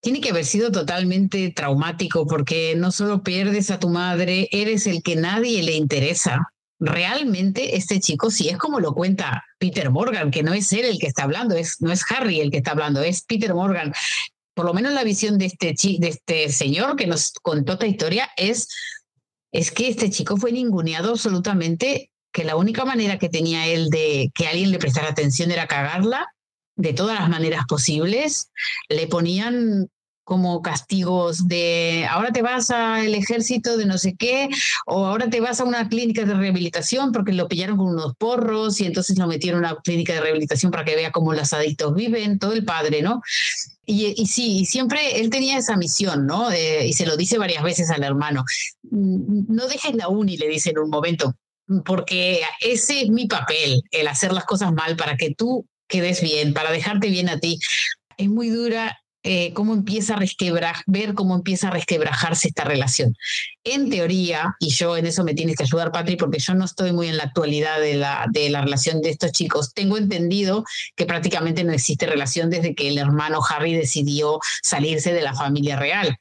tiene 0.00 0.20
que 0.20 0.30
haber 0.30 0.44
sido 0.44 0.72
totalmente 0.72 1.50
traumático 1.50 2.26
porque 2.26 2.74
no 2.76 2.92
solo 2.92 3.22
pierdes 3.22 3.70
a 3.70 3.78
tu 3.78 3.88
madre, 3.88 4.48
eres 4.50 4.86
el 4.86 5.02
que 5.02 5.16
nadie 5.16 5.62
le 5.62 5.76
interesa 5.76 6.52
realmente 6.78 7.76
este 7.76 8.00
chico, 8.00 8.30
si 8.30 8.48
es 8.48 8.58
como 8.58 8.80
lo 8.80 8.94
cuenta 8.94 9.44
Peter 9.58 9.90
Morgan, 9.90 10.30
que 10.30 10.42
no 10.42 10.52
es 10.52 10.72
él 10.72 10.84
el 10.84 10.98
que 10.98 11.06
está 11.06 11.24
hablando, 11.24 11.54
es, 11.56 11.80
no 11.80 11.92
es 11.92 12.04
Harry 12.10 12.40
el 12.40 12.50
que 12.50 12.58
está 12.58 12.72
hablando, 12.72 13.02
es 13.02 13.22
Peter 13.22 13.54
Morgan. 13.54 13.92
Por 14.54 14.66
lo 14.66 14.74
menos 14.74 14.92
la 14.92 15.04
visión 15.04 15.38
de 15.38 15.46
este, 15.46 15.74
de 15.98 16.08
este 16.08 16.50
señor 16.50 16.96
que 16.96 17.06
nos 17.06 17.32
contó 17.42 17.74
esta 17.74 17.86
historia 17.86 18.30
es, 18.36 18.68
es 19.52 19.70
que 19.70 19.88
este 19.88 20.10
chico 20.10 20.36
fue 20.36 20.52
ninguneado 20.52 21.10
absolutamente, 21.10 22.10
que 22.32 22.44
la 22.44 22.56
única 22.56 22.84
manera 22.84 23.18
que 23.18 23.28
tenía 23.28 23.66
él 23.66 23.88
de 23.88 24.30
que 24.34 24.46
alguien 24.46 24.70
le 24.70 24.78
prestara 24.78 25.08
atención 25.08 25.50
era 25.50 25.66
cagarla 25.66 26.26
de 26.76 26.92
todas 26.92 27.18
las 27.18 27.28
maneras 27.30 27.64
posibles. 27.66 28.50
Le 28.88 29.06
ponían 29.06 29.88
como 30.26 30.60
castigos 30.60 31.46
de 31.46 32.04
ahora 32.10 32.32
te 32.32 32.42
vas 32.42 32.72
al 32.72 33.14
ejército 33.14 33.76
de 33.76 33.86
no 33.86 33.96
sé 33.96 34.16
qué, 34.16 34.48
o 34.84 35.06
ahora 35.06 35.30
te 35.30 35.38
vas 35.38 35.60
a 35.60 35.64
una 35.64 35.88
clínica 35.88 36.24
de 36.24 36.34
rehabilitación 36.34 37.12
porque 37.12 37.32
lo 37.32 37.46
pillaron 37.46 37.76
con 37.76 37.86
unos 37.86 38.16
porros 38.16 38.80
y 38.80 38.86
entonces 38.86 39.16
lo 39.18 39.28
metieron 39.28 39.64
a 39.64 39.74
una 39.74 39.80
clínica 39.82 40.14
de 40.14 40.22
rehabilitación 40.22 40.72
para 40.72 40.84
que 40.84 40.96
vea 40.96 41.12
cómo 41.12 41.32
los 41.32 41.52
adictos 41.52 41.94
viven, 41.94 42.40
todo 42.40 42.54
el 42.54 42.64
padre, 42.64 43.02
¿no? 43.02 43.22
Y, 43.84 44.20
y 44.20 44.26
sí, 44.26 44.58
y 44.58 44.66
siempre 44.66 45.20
él 45.20 45.30
tenía 45.30 45.58
esa 45.58 45.76
misión, 45.76 46.26
¿no? 46.26 46.48
y 46.52 46.92
se 46.92 47.06
lo 47.06 47.16
dice 47.16 47.38
varias 47.38 47.62
veces 47.62 47.88
al 47.90 48.02
hermano, 48.02 48.44
no 48.90 49.68
dejes 49.68 49.94
la 49.94 50.08
uni, 50.08 50.36
le 50.36 50.48
dice 50.48 50.70
en 50.70 50.80
un 50.80 50.90
momento, 50.90 51.36
porque 51.84 52.40
ese 52.60 53.02
es 53.02 53.10
mi 53.10 53.28
papel, 53.28 53.80
el 53.92 54.08
hacer 54.08 54.32
las 54.32 54.44
cosas 54.44 54.72
mal 54.72 54.96
para 54.96 55.16
que 55.16 55.36
tú 55.36 55.68
quedes 55.86 56.20
bien, 56.20 56.52
para 56.52 56.72
dejarte 56.72 57.10
bien 57.10 57.28
a 57.28 57.38
ti. 57.38 57.60
Es 58.16 58.28
muy 58.28 58.48
dura 58.48 58.98
eh, 59.28 59.52
cómo 59.54 59.74
empieza 59.74 60.14
a 60.14 60.18
resquebrajar, 60.18 60.84
ver 60.86 61.14
cómo 61.14 61.34
empieza 61.34 61.66
a 61.66 61.72
resquebrajarse 61.72 62.46
esta 62.46 62.62
relación. 62.62 63.16
En 63.64 63.90
teoría, 63.90 64.54
y 64.60 64.68
yo 64.68 64.96
en 64.96 65.04
eso 65.04 65.24
me 65.24 65.34
tienes 65.34 65.56
que 65.56 65.64
ayudar, 65.64 65.90
Patri, 65.90 66.14
porque 66.14 66.38
yo 66.38 66.54
no 66.54 66.64
estoy 66.64 66.92
muy 66.92 67.08
en 67.08 67.16
la 67.16 67.24
actualidad 67.24 67.80
de 67.80 67.94
la, 67.94 68.26
de 68.30 68.48
la 68.50 68.60
relación 68.62 69.02
de 69.02 69.10
estos 69.10 69.32
chicos. 69.32 69.74
Tengo 69.74 69.98
entendido 69.98 70.64
que 70.94 71.06
prácticamente 71.06 71.64
no 71.64 71.72
existe 71.72 72.06
relación 72.06 72.50
desde 72.50 72.76
que 72.76 72.86
el 72.86 72.98
hermano 72.98 73.40
Harry 73.50 73.74
decidió 73.74 74.38
salirse 74.62 75.12
de 75.12 75.22
la 75.22 75.34
familia 75.34 75.74
real. 75.74 76.16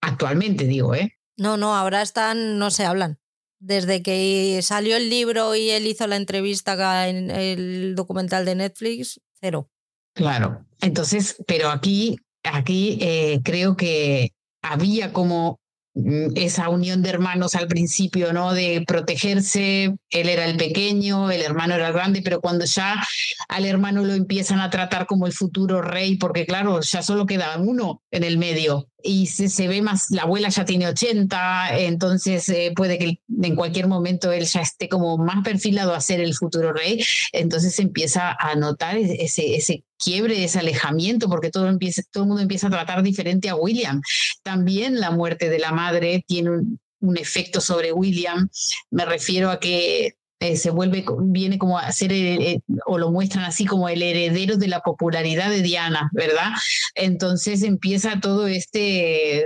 Actualmente, 0.00 0.64
digo, 0.64 0.94
¿eh? 0.94 1.18
No, 1.36 1.58
no, 1.58 1.76
ahora 1.76 2.00
están, 2.00 2.58
no 2.58 2.70
se 2.70 2.86
hablan. 2.86 3.18
Desde 3.60 4.02
que 4.02 4.60
salió 4.62 4.96
el 4.96 5.10
libro 5.10 5.54
y 5.54 5.68
él 5.68 5.86
hizo 5.86 6.06
la 6.06 6.16
entrevista 6.16 7.08
en 7.08 7.30
el 7.30 7.94
documental 7.94 8.46
de 8.46 8.54
Netflix, 8.54 9.20
cero. 9.38 9.70
Claro. 10.14 10.64
Entonces, 10.80 11.36
pero 11.46 11.70
aquí, 11.70 12.16
aquí 12.44 12.98
eh, 13.00 13.40
creo 13.44 13.76
que 13.76 14.32
había 14.62 15.12
como 15.12 15.60
mm, 15.94 16.36
esa 16.36 16.68
unión 16.68 17.02
de 17.02 17.10
hermanos 17.10 17.54
al 17.54 17.68
principio, 17.68 18.32
¿no? 18.32 18.52
De 18.52 18.84
protegerse, 18.86 19.94
él 20.10 20.28
era 20.28 20.44
el 20.46 20.56
pequeño, 20.56 21.30
el 21.30 21.42
hermano 21.42 21.74
era 21.74 21.88
el 21.88 21.94
grande, 21.94 22.22
pero 22.22 22.40
cuando 22.40 22.64
ya 22.64 23.02
al 23.48 23.64
hermano 23.64 24.04
lo 24.04 24.14
empiezan 24.14 24.60
a 24.60 24.70
tratar 24.70 25.06
como 25.06 25.26
el 25.26 25.32
futuro 25.32 25.82
rey, 25.82 26.16
porque 26.16 26.46
claro, 26.46 26.80
ya 26.80 27.02
solo 27.02 27.26
queda 27.26 27.58
uno 27.58 28.02
en 28.10 28.24
el 28.24 28.38
medio, 28.38 28.88
y 29.02 29.26
se, 29.26 29.68
ve 29.68 29.80
más, 29.80 30.10
la 30.10 30.22
abuela 30.22 30.48
ya 30.48 30.64
tiene 30.64 30.88
80, 30.88 31.78
entonces 31.78 32.48
eh, 32.48 32.72
puede 32.74 32.98
que 32.98 33.20
en 33.42 33.54
cualquier 33.54 33.86
momento 33.86 34.32
él 34.32 34.44
ya 34.44 34.60
esté 34.60 34.88
como 34.88 35.16
más 35.18 35.44
perfilado 35.44 35.94
a 35.94 36.00
ser 36.00 36.20
el 36.20 36.34
futuro 36.34 36.72
rey, 36.72 37.02
entonces 37.32 37.78
empieza 37.78 38.32
a 38.32 38.54
notar 38.56 38.96
ese, 38.96 39.54
ese 39.54 39.84
quiebre, 39.98 40.44
ese 40.44 40.60
alejamiento, 40.60 41.28
porque 41.28 41.50
todo, 41.50 41.68
empieza, 41.68 42.02
todo 42.10 42.24
el 42.24 42.28
mundo 42.28 42.42
empieza 42.42 42.68
a 42.68 42.70
tratar 42.70 43.02
diferente 43.02 43.48
a 43.48 43.56
William. 43.56 44.00
También 44.42 45.00
la 45.00 45.10
muerte 45.10 45.48
de 45.48 45.58
la 45.58 45.72
madre 45.72 46.24
tiene 46.26 46.50
un, 46.50 47.16
efecto 47.16 47.60
sobre 47.60 47.92
William, 47.92 48.48
me 48.90 49.04
refiero 49.04 49.50
a 49.50 49.60
que 49.60 50.16
eh, 50.40 50.56
se 50.56 50.70
vuelve, 50.70 51.04
viene 51.20 51.58
como 51.58 51.78
a 51.78 51.90
ser, 51.92 52.12
eh, 52.12 52.52
eh, 52.52 52.60
o 52.86 52.98
lo 52.98 53.12
muestran 53.12 53.44
así 53.44 53.66
como 53.66 53.88
el 53.88 54.02
heredero 54.02 54.56
de 54.56 54.66
la 54.66 54.80
popularidad 54.80 55.48
de 55.50 55.62
Diana, 55.62 56.10
¿verdad? 56.12 56.50
Entonces 56.94 57.62
empieza 57.62 58.20
todo 58.20 58.48
este, 58.48 59.44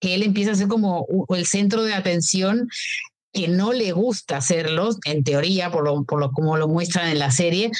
que 0.00 0.14
él 0.14 0.22
empieza 0.22 0.52
a 0.52 0.54
ser 0.54 0.68
como 0.68 1.06
el 1.30 1.46
centro 1.46 1.82
de 1.82 1.94
atención 1.94 2.68
que 3.32 3.48
no 3.48 3.72
le 3.72 3.92
gusta 3.92 4.36
hacerlo, 4.36 4.90
en 5.04 5.24
teoría, 5.24 5.70
por 5.70 5.84
lo, 5.84 6.04
por 6.04 6.20
lo 6.20 6.32
como 6.32 6.58
lo 6.58 6.68
muestran 6.68 7.08
en 7.08 7.18
la 7.18 7.30
serie, 7.30 7.70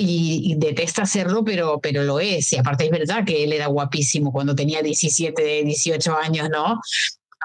y, 0.00 0.54
detesta 0.56 1.02
hacerlo, 1.02 1.44
pero, 1.44 1.80
pero 1.80 2.02
lo 2.02 2.20
es. 2.20 2.52
Y 2.52 2.58
aparte 2.58 2.84
es 2.84 2.90
verdad 2.90 3.24
que 3.24 3.44
él 3.44 3.52
era 3.52 3.66
guapísimo 3.66 4.32
cuando 4.32 4.54
tenía 4.54 4.82
17, 4.82 5.64
18 5.64 6.16
años, 6.16 6.48
¿no? 6.50 6.80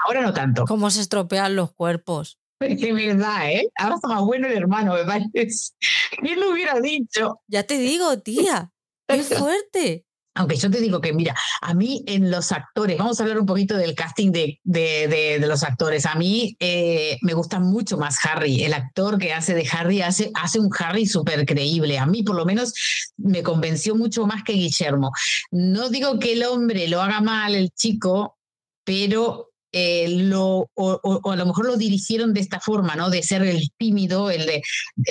Ahora 0.05 0.21
no 0.21 0.33
tanto. 0.33 0.65
¿Cómo 0.65 0.89
se 0.89 1.01
estropean 1.01 1.55
los 1.55 1.73
cuerpos? 1.73 2.39
Es 2.59 2.79
verdad, 2.79 3.51
¿eh? 3.51 3.67
Ahora 3.77 3.95
está 3.95 4.07
más 4.07 4.21
bueno 4.21 4.47
el 4.47 4.53
hermano, 4.53 4.93
me 4.93 5.03
parece. 5.03 5.71
¿Quién 6.21 6.39
lo 6.39 6.51
hubiera 6.51 6.79
dicho? 6.79 7.41
Ya 7.47 7.63
te 7.63 7.77
digo, 7.77 8.19
tía. 8.19 8.71
¡Qué 9.07 9.23
fuerte! 9.23 10.05
Aunque 10.35 10.57
yo 10.57 10.69
te 10.69 10.81
digo 10.81 10.99
que, 10.99 11.13
mira, 11.13 11.33
a 11.61 11.73
mí 11.73 12.03
en 12.07 12.29
los 12.29 12.51
actores, 12.51 12.97
vamos 12.97 13.19
a 13.19 13.23
hablar 13.23 13.39
un 13.39 13.45
poquito 13.45 13.77
del 13.77 13.95
casting 13.95 14.31
de, 14.31 14.59
de, 14.63 15.37
de, 15.39 15.47
los 15.47 15.63
actores. 15.63 16.05
A 16.05 16.15
mí 16.15 16.57
eh, 16.59 17.17
me 17.21 17.33
gusta 17.33 17.59
mucho 17.59 17.97
más 17.97 18.17
Harry. 18.25 18.63
El 18.63 18.73
actor 18.73 19.17
que 19.17 19.33
hace 19.33 19.53
de 19.53 19.67
Harry 19.71 20.01
hace, 20.01 20.31
hace 20.33 20.59
un 20.59 20.69
Harry 20.77 21.05
súper 21.05 21.45
creíble. 21.45 21.97
A 21.97 22.05
mí, 22.05 22.21
por 22.21 22.35
lo 22.35 22.45
menos, 22.45 22.73
me 23.17 23.43
convenció 23.43 23.95
mucho 23.95 24.27
más 24.27 24.43
que 24.43 24.53
Guillermo. 24.53 25.11
No 25.51 25.89
digo 25.89 26.19
que 26.19 26.33
el 26.33 26.43
hombre 26.43 26.87
lo 26.89 27.01
haga 27.01 27.21
mal, 27.21 27.55
el 27.55 27.71
chico, 27.71 28.37
pero 28.83 29.54
eh, 29.77 30.07
lo, 30.07 30.69
o, 30.73 31.21
a 31.29 31.35
lo 31.35 31.45
mejor 31.45 31.65
lo 31.65 31.75
dirigieron 31.75 32.33
de 32.33 32.39
esta 32.39 32.61
forma, 32.61 32.95
¿no? 32.95 33.09
De 33.09 33.21
ser 33.21 33.41
el 33.43 33.69
tímido, 33.77 34.31
el 34.31 34.45
de, 34.45 34.63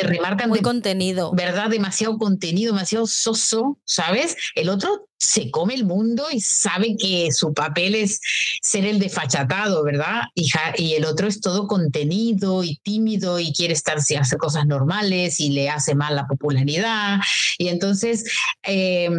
remarcan 0.04 0.48
Muy 0.48 0.62
contenido. 0.62 1.32
¿Verdad? 1.34 1.68
Demasiado 1.68 2.16
contenido, 2.16 2.72
demasiado 2.72 3.06
soso, 3.06 3.78
¿sabes? 3.84 4.38
El 4.54 4.70
otro 4.70 5.06
se 5.18 5.50
come 5.50 5.74
el 5.74 5.84
mundo 5.84 6.28
y 6.32 6.40
sabe 6.40 6.96
que 6.98 7.30
su 7.30 7.52
papel 7.52 7.94
es 7.94 8.20
ser 8.62 8.86
el 8.86 8.98
desfachatado, 9.00 9.84
¿verdad? 9.84 10.22
Y, 10.34 10.50
y 10.78 10.94
el 10.94 11.04
otro 11.04 11.28
es 11.28 11.42
todo 11.42 11.66
contenido 11.66 12.64
y 12.64 12.76
tímido 12.76 13.38
y 13.40 13.52
quiere 13.52 13.74
estar 13.74 13.98
hacer 13.98 14.38
cosas 14.38 14.64
normales 14.64 15.40
y 15.40 15.50
le 15.50 15.68
hace 15.68 15.94
mal 15.94 16.16
la 16.16 16.26
popularidad. 16.26 17.20
Y 17.58 17.68
entonces, 17.68 18.24
eh, 18.62 19.10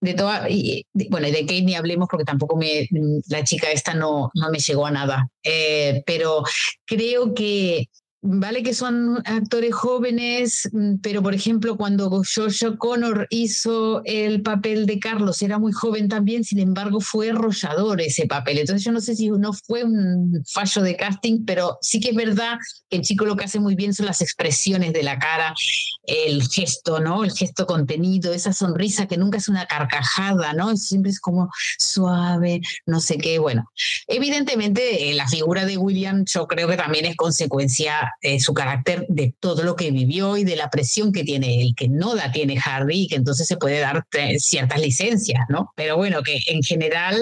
de 0.00 0.14
toda, 0.14 0.48
y, 0.48 0.86
bueno, 1.10 1.28
y 1.28 1.30
de 1.30 1.40
Kate 1.40 1.62
ni 1.62 1.74
hablemos 1.74 2.08
porque 2.08 2.24
tampoco 2.24 2.56
me, 2.56 2.88
la 3.28 3.44
chica 3.44 3.70
esta 3.70 3.94
no, 3.94 4.30
no 4.34 4.50
me 4.50 4.58
llegó 4.58 4.86
a 4.86 4.90
nada. 4.90 5.28
Eh, 5.42 6.02
pero 6.06 6.42
creo 6.86 7.34
que 7.34 7.88
Vale 8.22 8.62
que 8.62 8.74
son 8.74 9.22
actores 9.24 9.74
jóvenes, 9.74 10.68
mm, 10.72 10.96
pero 10.96 11.22
por 11.22 11.32
ejemplo 11.32 11.78
cuando 11.78 12.10
Joshua 12.10 12.76
Connor 12.76 13.26
hizo 13.30 14.02
el 14.04 14.42
papel 14.42 14.84
de 14.84 14.98
Carlos 14.98 15.40
era 15.40 15.58
muy 15.58 15.72
joven 15.72 16.06
también, 16.06 16.44
sin 16.44 16.58
embargo 16.58 17.00
fue 17.00 17.30
arrollador 17.30 17.98
ese 18.02 18.26
papel. 18.26 18.58
Entonces 18.58 18.84
yo 18.84 18.92
no 18.92 19.00
sé 19.00 19.16
si 19.16 19.30
no 19.30 19.54
fue 19.54 19.84
un 19.84 20.44
fallo 20.52 20.82
de 20.82 20.96
casting, 20.96 21.46
pero 21.46 21.78
sí 21.80 21.98
que 21.98 22.10
es 22.10 22.14
verdad 22.14 22.58
que 22.90 22.98
el 22.98 23.02
chico 23.02 23.24
lo 23.24 23.36
que 23.36 23.44
hace 23.44 23.58
muy 23.58 23.74
bien 23.74 23.94
son 23.94 24.04
las 24.04 24.20
expresiones 24.20 24.92
de 24.92 25.02
la 25.02 25.18
cara, 25.18 25.54
el 26.02 26.46
gesto, 26.46 27.00
¿no? 27.00 27.24
El 27.24 27.32
gesto 27.32 27.66
contenido, 27.66 28.34
esa 28.34 28.52
sonrisa 28.52 29.06
que 29.06 29.16
nunca 29.16 29.38
es 29.38 29.48
una 29.48 29.64
carcajada, 29.64 30.52
¿no? 30.52 30.76
Siempre 30.76 31.10
es 31.10 31.20
como 31.20 31.48
suave, 31.78 32.60
no 32.84 33.00
sé 33.00 33.16
qué. 33.16 33.38
Bueno, 33.38 33.70
evidentemente 34.08 35.10
eh, 35.10 35.14
la 35.14 35.26
figura 35.26 35.64
de 35.64 35.78
William 35.78 36.26
yo 36.26 36.46
creo 36.46 36.68
que 36.68 36.76
también 36.76 37.06
es 37.06 37.16
consecuencia 37.16 38.09
eh, 38.20 38.40
su 38.40 38.54
carácter 38.54 39.06
de 39.08 39.34
todo 39.38 39.62
lo 39.62 39.76
que 39.76 39.90
vivió 39.90 40.36
y 40.36 40.44
de 40.44 40.56
la 40.56 40.70
presión 40.70 41.12
que 41.12 41.24
tiene 41.24 41.62
él, 41.62 41.74
que 41.76 41.88
no 41.88 42.14
la 42.14 42.32
tiene 42.32 42.60
Harry 42.64 43.02
y 43.02 43.08
que 43.08 43.16
entonces 43.16 43.46
se 43.46 43.56
puede 43.56 43.80
dar 43.80 44.04
eh, 44.12 44.38
ciertas 44.38 44.80
licencias, 44.80 45.44
¿no? 45.48 45.72
Pero 45.76 45.96
bueno, 45.96 46.22
que 46.22 46.40
en 46.46 46.62
general 46.62 47.16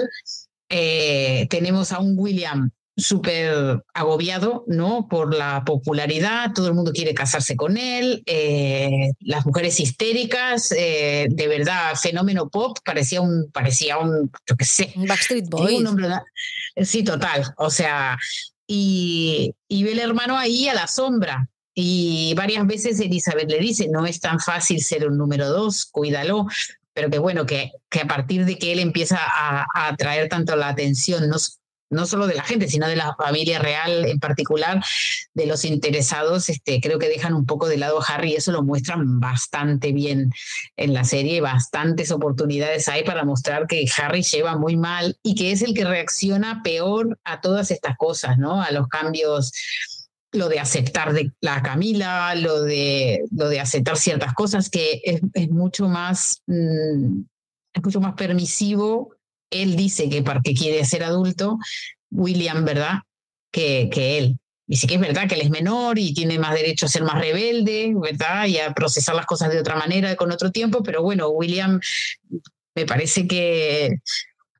eh, 0.69 1.47
tenemos 1.49 1.91
a 1.91 1.99
un 1.99 2.15
William 2.17 2.71
súper 2.97 3.81
agobiado, 3.93 4.65
¿no? 4.67 5.07
Por 5.09 5.33
la 5.33 5.63
popularidad, 5.65 6.51
todo 6.53 6.67
el 6.67 6.73
mundo 6.73 6.91
quiere 6.91 7.13
casarse 7.13 7.55
con 7.55 7.77
él, 7.77 8.23
las 9.21 9.45
mujeres 9.45 9.79
histéricas, 9.79 10.67
de 10.67 11.47
verdad, 11.47 11.95
fenómeno 11.95 12.49
pop, 12.49 12.77
parecía 12.83 13.21
un, 13.21 13.49
parecía 13.53 13.99
un, 13.99 14.29
yo 14.45 14.57
qué 14.57 14.65
sé. 14.65 14.93
Un 14.97 15.07
Backstreet 15.07 15.47
Boy. 15.47 15.81
sí, 16.83 17.05
total, 17.05 17.53
o 17.55 17.69
sea, 17.69 18.17
y, 18.71 19.55
ve 19.83 19.91
el 19.91 19.99
hermano 19.99 20.37
ahí 20.37 20.67
a 20.67 20.75
la 20.75 20.87
sombra. 20.87 21.49
Y 21.73 22.33
varias 22.35 22.67
veces 22.67 22.99
Elizabeth 22.99 23.49
le 23.49 23.59
dice, 23.59 23.87
no 23.89 24.05
es 24.05 24.19
tan 24.19 24.39
fácil 24.39 24.83
ser 24.83 25.07
un 25.07 25.17
número 25.17 25.49
dos, 25.49 25.85
cuídalo, 25.85 26.45
pero 26.93 27.09
que 27.09 27.17
bueno, 27.17 27.45
que, 27.45 27.71
que 27.89 28.01
a 28.01 28.07
partir 28.07 28.45
de 28.45 28.59
que 28.59 28.71
él 28.71 28.79
empieza 28.79 29.17
a 29.19 29.65
atraer 29.87 30.29
tanto 30.29 30.55
la 30.55 30.67
atención, 30.67 31.27
no, 31.29 31.37
no 31.89 32.05
solo 32.05 32.27
de 32.27 32.35
la 32.35 32.43
gente, 32.43 32.67
sino 32.67 32.87
de 32.87 32.95
la 32.95 33.15
familia 33.15 33.59
real 33.59 34.05
en 34.05 34.19
particular, 34.19 34.83
de 35.33 35.45
los 35.45 35.65
interesados, 35.65 36.49
este, 36.49 36.79
creo 36.81 36.99
que 36.99 37.09
dejan 37.09 37.33
un 37.33 37.45
poco 37.45 37.67
de 37.67 37.77
lado 37.77 37.99
a 37.99 38.05
Harry 38.05 38.33
y 38.33 38.35
eso 38.35 38.51
lo 38.51 38.63
muestran 38.63 39.19
bastante 39.19 39.91
bien 39.91 40.31
en 40.77 40.93
la 40.93 41.03
serie, 41.03 41.41
bastantes 41.41 42.11
oportunidades 42.11 42.87
hay 42.87 43.03
para 43.03 43.25
mostrar 43.25 43.67
que 43.67 43.85
Harry 43.97 44.23
lleva 44.23 44.57
muy 44.57 44.77
mal 44.77 45.17
y 45.23 45.35
que 45.35 45.51
es 45.51 45.61
el 45.61 45.73
que 45.73 45.85
reacciona 45.85 46.61
peor 46.63 47.19
a 47.23 47.41
todas 47.41 47.71
estas 47.71 47.97
cosas, 47.97 48.37
¿no? 48.37 48.61
A 48.61 48.71
los 48.71 48.87
cambios 48.87 49.51
lo 50.31 50.47
de 50.47 50.59
aceptar 50.59 51.13
de 51.13 51.31
la 51.41 51.61
Camila, 51.63 52.35
lo 52.35 52.61
de, 52.61 53.25
lo 53.31 53.49
de 53.49 53.59
aceptar 53.59 53.97
ciertas 53.97 54.33
cosas, 54.33 54.69
que 54.69 55.01
es, 55.03 55.49
mucho 55.49 55.87
más, 55.87 56.43
mm, 56.45 57.21
es 57.73 57.83
mucho 57.83 57.99
más 57.99 58.13
permisivo 58.13 59.15
él 59.49 59.75
dice 59.75 60.09
que 60.09 60.23
porque 60.23 60.53
quiere 60.53 60.83
ser 60.85 61.03
adulto, 61.03 61.57
William, 62.11 62.65
¿verdad? 62.65 62.99
Que, 63.51 63.89
que 63.91 64.17
él. 64.17 64.39
Y 64.67 64.75
sí 64.75 64.85
que 64.85 64.95
es 64.95 65.01
verdad 65.01 65.27
que 65.27 65.33
él 65.33 65.41
es 65.41 65.49
menor 65.49 65.97
y 65.97 66.13
tiene 66.13 66.37
más 66.37 66.53
derecho 66.53 66.85
a 66.85 66.89
ser 66.89 67.03
más 67.03 67.19
rebelde, 67.19 67.91
¿verdad? 67.95 68.45
Y 68.45 68.59
a 68.59 68.71
procesar 68.73 69.15
las 69.15 69.25
cosas 69.25 69.51
de 69.51 69.59
otra 69.59 69.75
manera, 69.75 70.15
con 70.15 70.31
otro 70.31 70.51
tiempo, 70.51 70.83
pero 70.83 71.01
bueno, 71.01 71.29
William 71.29 71.79
me 72.75 72.85
parece 72.85 73.27
que, 73.27 73.97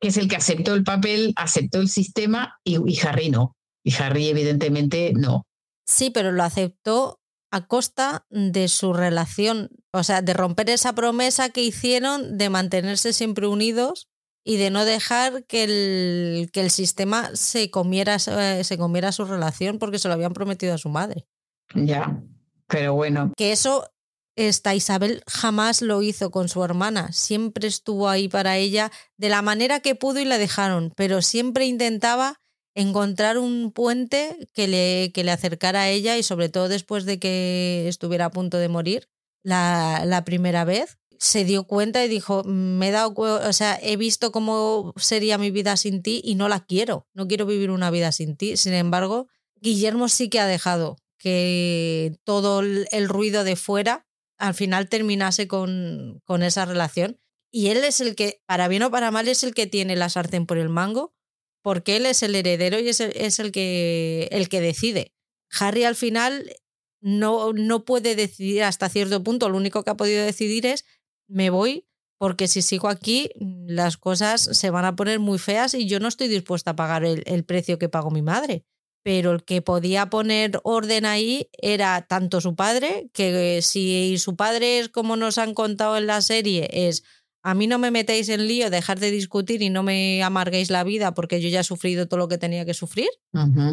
es 0.02 0.18
el 0.18 0.28
que 0.28 0.36
aceptó 0.36 0.74
el 0.74 0.84
papel, 0.84 1.34
aceptó 1.36 1.80
el 1.80 1.90
sistema 1.90 2.60
y, 2.64 2.78
y 2.92 3.00
Harry 3.06 3.30
no. 3.30 3.56
Y 3.84 3.94
Harry 3.94 4.30
evidentemente 4.30 5.14
no. 5.16 5.46
Sí, 5.86 6.10
pero 6.10 6.32
lo 6.32 6.44
aceptó 6.44 7.20
a 7.52 7.68
costa 7.68 8.26
de 8.30 8.68
su 8.68 8.94
relación, 8.94 9.70
o 9.92 10.04
sea, 10.04 10.22
de 10.22 10.34
romper 10.34 10.70
esa 10.70 10.94
promesa 10.94 11.50
que 11.50 11.64
hicieron 11.64 12.38
de 12.38 12.50
mantenerse 12.50 13.14
siempre 13.14 13.48
unidos 13.48 14.08
y 14.50 14.58
de 14.58 14.72
no 14.72 14.84
dejar 14.84 15.44
que 15.44 15.64
el, 15.64 16.50
que 16.52 16.62
el 16.62 16.72
sistema 16.72 17.30
se 17.36 17.70
comiera, 17.70 18.16
eh, 18.16 18.64
se 18.64 18.80
comiera 18.80 19.12
su 19.12 19.24
relación 19.26 19.78
porque 19.78 20.00
se 20.00 20.08
lo 20.08 20.16
habían 20.16 20.34
prometido 20.34 20.74
a 20.74 20.80
su 20.80 20.90
madre. 20.90 21.28
Ya, 21.76 22.20
pero 22.66 22.96
bueno. 22.96 23.32
Que 23.38 23.52
eso 23.52 23.92
esta 24.36 24.74
Isabel 24.74 25.22
jamás 25.28 25.84
lo 25.84 26.02
hizo 26.02 26.32
con 26.32 26.50
su 26.50 26.64
hermana, 26.64 27.12
siempre 27.12 27.68
estuvo 27.68 28.10
ahí 28.10 28.28
para 28.28 28.58
ella 28.58 28.92
de 29.18 29.30
la 29.30 29.44
manera 29.44 29.82
que 29.82 29.94
pudo 29.94 30.20
y 30.20 30.26
la 30.26 30.40
dejaron, 30.40 30.94
pero 30.96 31.22
siempre 31.22 31.68
intentaba 31.68 32.42
encontrar 32.74 33.38
un 33.38 33.72
puente 33.72 34.48
que 34.56 34.68
le, 34.68 35.12
que 35.14 35.24
le 35.24 35.32
acercara 35.32 35.82
a 35.82 35.90
ella 35.90 36.18
y 36.18 36.24
sobre 36.24 36.50
todo 36.50 36.70
después 36.70 37.06
de 37.06 37.20
que 37.20 37.88
estuviera 37.88 38.26
a 38.26 38.32
punto 38.32 38.58
de 38.58 38.70
morir 38.70 39.10
la, 39.44 40.06
la 40.06 40.24
primera 40.24 40.64
vez, 40.66 40.99
se 41.20 41.44
dio 41.44 41.66
cuenta 41.66 42.04
y 42.04 42.08
dijo, 42.08 42.44
me 42.46 42.88
he 42.88 42.92
dado, 42.92 43.14
o 43.14 43.54
sea, 43.54 43.78
he 43.82 43.98
visto 43.98 44.32
cómo 44.32 44.94
sería 44.96 45.38
mi 45.38 45.52
vida 45.52 45.76
sin 45.76 46.02
ti 46.02 46.22
y 46.24 46.36
no 46.36 46.48
la 46.48 46.66
quiero, 46.66 47.08
no 47.14 47.28
quiero 47.28 47.46
vivir 47.46 47.72
una 47.72 47.92
vida 47.92 48.12
sin 48.14 48.38
ti. 48.38 48.56
Sin 48.56 48.74
embargo, 48.74 49.28
Guillermo 49.56 50.08
sí 50.08 50.30
que 50.30 50.40
ha 50.40 50.48
dejado 50.48 50.96
que 51.18 52.18
todo 52.24 52.62
el 52.62 53.10
ruido 53.10 53.44
de 53.44 53.58
fuera 53.58 54.08
al 54.38 54.54
final 54.54 54.88
terminase 54.88 55.48
con, 55.48 56.22
con 56.24 56.42
esa 56.42 56.66
relación. 56.66 57.20
Y 57.52 57.68
él 57.68 57.84
es 57.84 58.00
el 58.00 58.16
que, 58.16 58.42
para 58.46 58.68
bien 58.70 58.84
o 58.84 58.92
para 58.92 59.12
mal, 59.12 59.28
es 59.28 59.44
el 59.44 59.54
que 59.54 59.68
tiene 59.68 59.98
la 59.98 60.08
sartén 60.08 60.46
por 60.46 60.58
el 60.58 60.70
mango, 60.70 61.14
porque 61.62 61.98
él 61.98 62.06
es 62.06 62.24
el 62.24 62.36
heredero 62.36 62.80
y 62.80 62.88
es 62.88 63.02
el, 63.02 63.12
es 63.16 63.40
el, 63.40 63.52
que, 63.52 64.30
el 64.32 64.48
que 64.48 64.62
decide. 64.62 65.14
Harry 65.60 65.84
al 65.84 65.96
final 65.96 66.56
no, 67.02 67.52
no 67.52 67.84
puede 67.84 68.16
decidir 68.16 68.64
hasta 68.64 68.88
cierto 68.88 69.22
punto, 69.24 69.50
lo 69.50 69.58
único 69.58 69.84
que 69.84 69.90
ha 69.90 69.98
podido 69.98 70.24
decidir 70.24 70.66
es 70.66 70.86
me 71.30 71.50
voy 71.50 71.86
porque 72.18 72.50
si 72.50 72.62
sigo 72.62 72.90
aquí 72.90 73.30
las 73.40 73.96
cosas 73.96 74.42
se 74.42 74.70
van 74.72 74.84
a 74.84 74.96
poner 74.96 75.20
muy 75.20 75.40
feas 75.40 75.74
y 75.74 75.88
yo 75.88 76.02
no 76.02 76.10
estoy 76.10 76.28
dispuesta 76.28 76.72
a 76.72 76.76
pagar 76.76 77.06
el, 77.06 77.24
el 77.26 77.46
precio 77.46 77.80
que 77.80 77.88
pagó 77.88 78.12
mi 78.12 78.22
madre 78.22 78.66
pero 79.04 79.32
el 79.32 79.44
que 79.44 79.62
podía 79.62 80.10
poner 80.10 80.60
orden 80.64 81.06
ahí 81.06 81.50
era 81.62 82.06
tanto 82.08 82.42
su 82.42 82.56
padre, 82.56 83.10
que 83.14 83.62
si 83.62 84.18
su 84.18 84.36
padre 84.36 84.80
es 84.80 84.90
como 84.90 85.16
nos 85.16 85.38
han 85.38 85.54
contado 85.54 85.98
en 85.98 86.08
la 86.08 86.22
serie, 86.22 86.70
es 86.72 87.04
a 87.42 87.54
mí 87.54 87.68
no 87.68 87.80
me 87.80 87.92
metéis 87.92 88.28
en 88.28 88.48
lío, 88.48 88.70
dejar 88.70 89.00
de 89.00 89.12
discutir 89.12 89.62
y 89.62 89.70
no 89.70 89.82
me 89.82 90.22
amarguéis 90.24 90.70
la 90.70 90.84
vida 90.84 91.14
porque 91.14 91.42
yo 91.42 91.48
ya 91.48 91.62
he 91.62 91.64
sufrido 91.64 92.08
todo 92.08 92.18
lo 92.20 92.28
que 92.28 92.38
tenía 92.38 92.66
que 92.66 92.74
sufrir. 92.74 93.10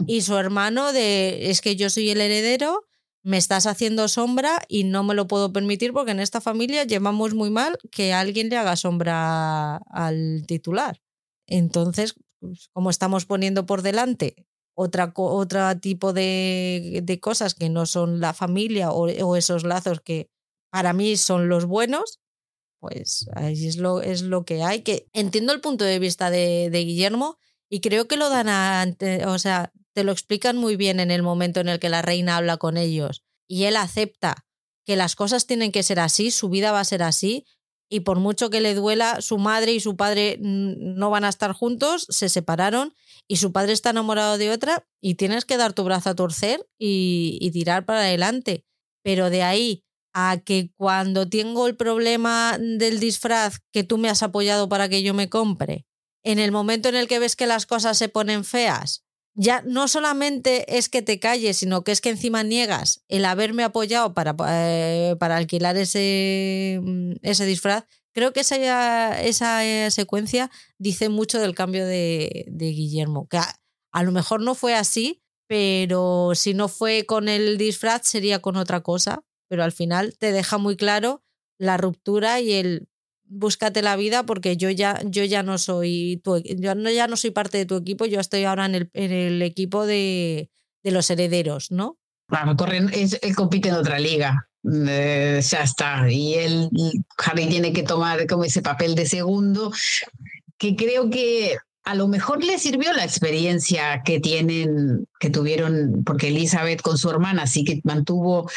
Y 0.07 0.21
su 0.21 0.37
hermano 0.37 0.93
de 0.93 1.51
es 1.51 1.61
que 1.61 1.75
yo 1.75 1.91
soy 1.91 2.11
el 2.11 2.21
heredero, 2.21 2.85
me 3.27 3.39
estás 3.39 3.67
haciendo 3.67 4.07
sombra 4.07 4.63
y 4.69 4.85
no 4.85 5.03
me 5.03 5.13
lo 5.13 5.27
puedo 5.27 5.53
permitir 5.53 5.93
porque 5.93 6.13
en 6.13 6.21
esta 6.21 6.41
familia 6.41 6.85
llevamos 6.85 7.35
muy 7.35 7.51
mal 7.51 7.77
que 7.91 8.13
alguien 8.13 8.49
le 8.49 8.57
haga 8.57 8.77
sombra 8.77 9.79
al 9.91 10.45
titular. 10.47 11.03
Entonces, 11.49 12.15
pues, 12.39 12.69
como 12.73 12.89
estamos 12.89 13.27
poniendo 13.27 13.67
por 13.67 13.83
delante 13.83 14.47
otra, 14.77 15.13
otro 15.17 15.77
tipo 15.81 16.13
de, 16.13 17.01
de, 17.03 17.19
cosas 17.19 17.55
que 17.55 17.69
no 17.69 17.85
son 17.85 18.21
la 18.21 18.33
familia 18.33 18.93
o, 18.93 19.37
esos 19.37 19.65
lazos 19.65 20.01
que 20.01 20.31
para 20.71 20.93
mí 20.93 21.17
son 21.17 21.49
los 21.49 21.65
buenos, 21.65 22.21
pues 22.79 23.27
ahí 23.35 23.67
es 23.67 23.77
lo, 23.77 24.03
es 24.03 24.23
lo 24.23 24.45
que 24.45 24.63
hay. 24.63 24.83
Que 24.83 25.09
entiendo 25.13 25.53
el 25.53 25.61
punto 25.61 25.85
de 25.85 25.99
vista 25.99 26.31
de, 26.31 26.71
de 26.71 26.85
Guillermo 26.85 27.39
y 27.69 27.81
creo 27.81 28.07
que 28.07 28.19
lo 28.19 28.31
dan 28.31 28.49
a, 28.49 28.87
o 29.27 29.39
sea, 29.41 29.73
te 29.97 30.05
lo 30.05 30.13
explican 30.13 30.59
muy 30.59 30.77
bien 30.77 31.01
en 31.01 31.11
el 31.11 31.23
momento 31.23 31.61
en 31.61 31.71
el 31.71 31.79
que 31.79 31.89
la 31.89 32.03
reina 32.03 32.37
habla 32.37 32.59
con 32.59 32.77
ellos 32.77 33.23
y 33.49 33.65
él 33.65 33.77
acepta 33.77 34.45
que 34.85 34.95
las 34.95 35.17
cosas 35.17 35.47
tienen 35.47 35.73
que 35.73 35.83
ser 35.83 36.01
así, 36.01 36.31
su 36.31 36.51
vida 36.51 36.71
va 36.71 36.81
a 36.81 36.85
ser 36.85 37.03
así 37.03 37.47
y 37.89 38.01
por 38.01 38.19
mucho 38.19 38.51
que 38.51 38.61
le 38.61 38.75
duela, 38.75 39.23
su 39.23 39.39
madre 39.39 39.73
y 39.73 39.81
su 39.81 39.97
padre 39.97 40.37
no 40.39 41.09
van 41.09 41.25
a 41.25 41.31
estar 41.31 41.53
juntos, 41.55 42.07
se 42.11 42.29
separaron 42.29 42.93
y 43.27 43.37
su 43.37 43.53
padre 43.53 43.73
está 43.73 43.89
enamorado 43.89 44.37
de 44.37 44.51
otra 44.51 44.87
y 45.01 45.15
tienes 45.15 45.47
que 45.47 45.57
dar 45.57 45.73
tu 45.73 45.83
brazo 45.83 46.11
a 46.11 46.15
torcer 46.15 46.69
y, 46.79 47.39
y 47.41 47.51
tirar 47.53 47.87
para 47.87 48.01
adelante. 48.01 48.67
Pero 49.03 49.31
de 49.31 49.45
ahí 49.45 49.83
a 50.13 50.37
que 50.45 50.73
cuando 50.77 51.27
tengo 51.27 51.69
el 51.69 51.75
problema 51.75 52.59
del 52.61 53.01
disfraz 53.01 53.61
que 53.73 53.83
tú 53.83 53.97
me 53.97 54.11
has 54.11 54.23
apoyado 54.23 54.69
para 54.69 54.91
que 54.91 55.03
yo 55.03 55.15
me 55.15 55.31
compre, 55.31 55.87
en 56.23 56.39
el 56.39 56.53
momento 56.53 56.91
en 56.91 56.97
el 56.97 57.09
que 57.09 57.19
ves 57.19 57.35
que 57.35 57.47
las 57.47 57.65
cosas 57.65 57.97
se 57.97 58.11
ponen 58.11 58.45
feas, 58.45 59.06
ya 59.37 59.63
no 59.63 59.87
solamente 59.87 60.79
es 60.79 60.89
que 60.89 61.03
te 61.03 61.21
calles, 61.21 61.59
sino 61.59 61.85
que 61.85 61.93
es 61.93 62.01
que 62.01 62.09
encima 62.09 62.43
niegas 62.43 63.05
el 63.09 63.27
haberme 63.27 63.65
apoyado 63.65 64.15
para, 64.15 64.35
eh, 64.49 65.15
para 65.21 65.37
alquilar 65.37 65.77
ese, 65.77 66.81
mm, 66.83 67.13
ese 67.23 67.45
disfraz, 67.45 67.85
creo 68.13 68.33
que 68.33 68.41
esa, 68.41 69.21
esa 69.21 69.65
eh, 69.67 69.91
secuencia 69.91 70.51
dice 70.79 71.11
mucho 71.11 71.39
del 71.39 71.55
cambio 71.55 71.87
de, 71.87 72.47
Guillermo, 72.49 73.29
que 73.29 73.37
a, 73.39 74.03
lo 74.03 74.11
mejor 74.11 74.41
no 74.41 74.55
fue 74.55 74.75
así, 74.75 75.23
pero 75.47 76.33
si 76.35 76.55
no 76.55 76.69
fue 76.69 77.05
con 77.05 77.29
el 77.29 77.59
disfraz 77.59 78.07
sería 78.09 78.41
con 78.41 78.57
otra 78.57 78.81
cosa, 78.81 79.23
pero 79.49 79.63
al 79.63 79.73
final 79.73 80.17
te 80.19 80.33
deja 80.33 80.57
muy 80.57 80.77
claro 80.77 81.23
la 81.59 81.77
ruptura 81.77 82.41
y 82.41 82.53
el 82.53 82.89
búscate 83.29 83.83
la 83.83 83.97
vida 83.97 84.25
porque 84.25 84.57
yo 84.57 84.71
ya, 84.71 85.01
yo 85.05 85.25
ya 85.25 85.43
no 85.43 85.59
soy 85.59 86.21
tu, 86.23 86.39
yo 86.39 86.75
no, 86.75 86.91
ya 86.91 87.07
no 87.09 87.17
soy 87.17 87.31
parte 87.31 87.59
de 87.59 87.67
tu 87.67 87.77
equipo, 87.77 88.07
yo 88.07 88.21
estoy 88.21 88.45
ahora 88.45 88.67
en 88.67 88.75
el, 88.75 88.91
en 88.95 89.13
el 89.13 89.43
equipo 89.43 89.87
de, 89.87 90.51
de 90.83 90.91
los 90.91 91.11
herederos, 91.11 91.71
¿no? 91.71 91.99
Claro, 92.29 92.57
corren, 92.57 92.91
es, 92.93 93.19
él 93.23 93.35
compite 93.37 93.69
en 93.69 93.77
otra 93.77 93.99
liga. 93.99 94.49
Eh, 94.89 95.41
ya 95.43 95.63
está. 95.63 96.11
Y 96.11 96.35
él, 96.35 96.71
Harry 97.25 97.47
tiene 97.47 97.73
que 97.73 97.85
tomar 97.85 98.27
como 98.27 98.45
ese 98.45 98.63
papel 98.63 98.95
de 98.95 99.07
segundo, 99.07 99.73
que 100.59 100.75
creo 100.75 101.09
que 101.09 101.57
a 101.85 101.95
lo 101.95 102.09
mejor 102.09 102.43
le 102.43 102.59
sirvió 102.59 102.93
la 102.93 103.05
experiencia 103.05 104.03
que 104.05 104.19
tienen, 104.19 105.07
que 105.21 105.31
tuvieron, 105.31 106.03
porque 106.05 106.29
Elizabeth 106.29 106.83
con 106.83 106.99
su 106.99 107.09
hermana 107.09 107.47
sí 107.47 107.65
que 107.65 107.81
mantuvo 107.85 108.51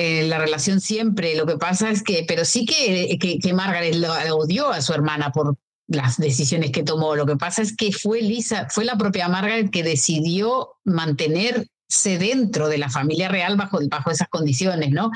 eh, 0.00 0.28
la 0.28 0.38
relación 0.38 0.80
siempre. 0.80 1.34
Lo 1.34 1.44
que 1.44 1.56
pasa 1.56 1.90
es 1.90 2.04
que, 2.04 2.24
pero 2.28 2.44
sí 2.44 2.64
que, 2.64 3.18
que, 3.18 3.52
Margaret 3.52 3.96
lo, 3.96 4.12
odió 4.36 4.70
a 4.70 4.80
su 4.80 4.92
hermana 4.92 5.32
por 5.32 5.56
las 5.88 6.18
decisiones 6.18 6.70
que 6.70 6.84
tomó. 6.84 7.16
Lo 7.16 7.26
que 7.26 7.34
pasa 7.34 7.62
es 7.62 7.74
que 7.74 7.90
fue 7.90 8.22
Lisa, 8.22 8.68
fue 8.70 8.84
la 8.84 8.96
propia 8.96 9.28
Margaret 9.28 9.70
que 9.72 9.82
decidió 9.82 10.68
mantenerse 10.84 11.66
dentro 12.04 12.68
de 12.68 12.78
la 12.78 12.90
familia 12.90 13.28
real 13.28 13.56
bajo, 13.56 13.80
bajo 13.90 14.12
esas 14.12 14.28
condiciones, 14.28 14.92
¿no? 14.92 15.10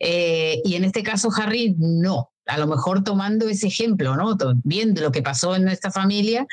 Eh, 0.00 0.62
y 0.64 0.76
en 0.76 0.84
este 0.84 1.02
caso 1.02 1.28
Harry 1.36 1.74
no, 1.78 2.30
a 2.46 2.56
lo 2.56 2.66
mejor 2.66 3.04
tomando 3.04 3.50
ese 3.50 3.66
ejemplo, 3.66 4.16
¿no? 4.16 4.38
Viendo 4.64 5.02
lo 5.02 5.12
que 5.12 5.20
pasó 5.20 5.56
en 5.56 5.64
nuestra 5.64 5.90
familia 5.90 6.46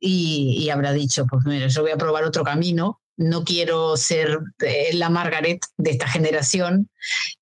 y, 0.00 0.56
y 0.58 0.70
habrá 0.70 0.92
dicho, 0.92 1.26
pues 1.26 1.44
mira, 1.46 1.68
yo 1.68 1.82
voy 1.82 1.92
a 1.92 1.96
probar 1.96 2.24
otro 2.24 2.42
camino 2.42 3.00
no 3.20 3.44
quiero 3.44 3.98
ser 3.98 4.38
eh, 4.60 4.94
la 4.94 5.10
Margaret 5.10 5.60
de 5.76 5.90
esta 5.90 6.08
generación 6.08 6.88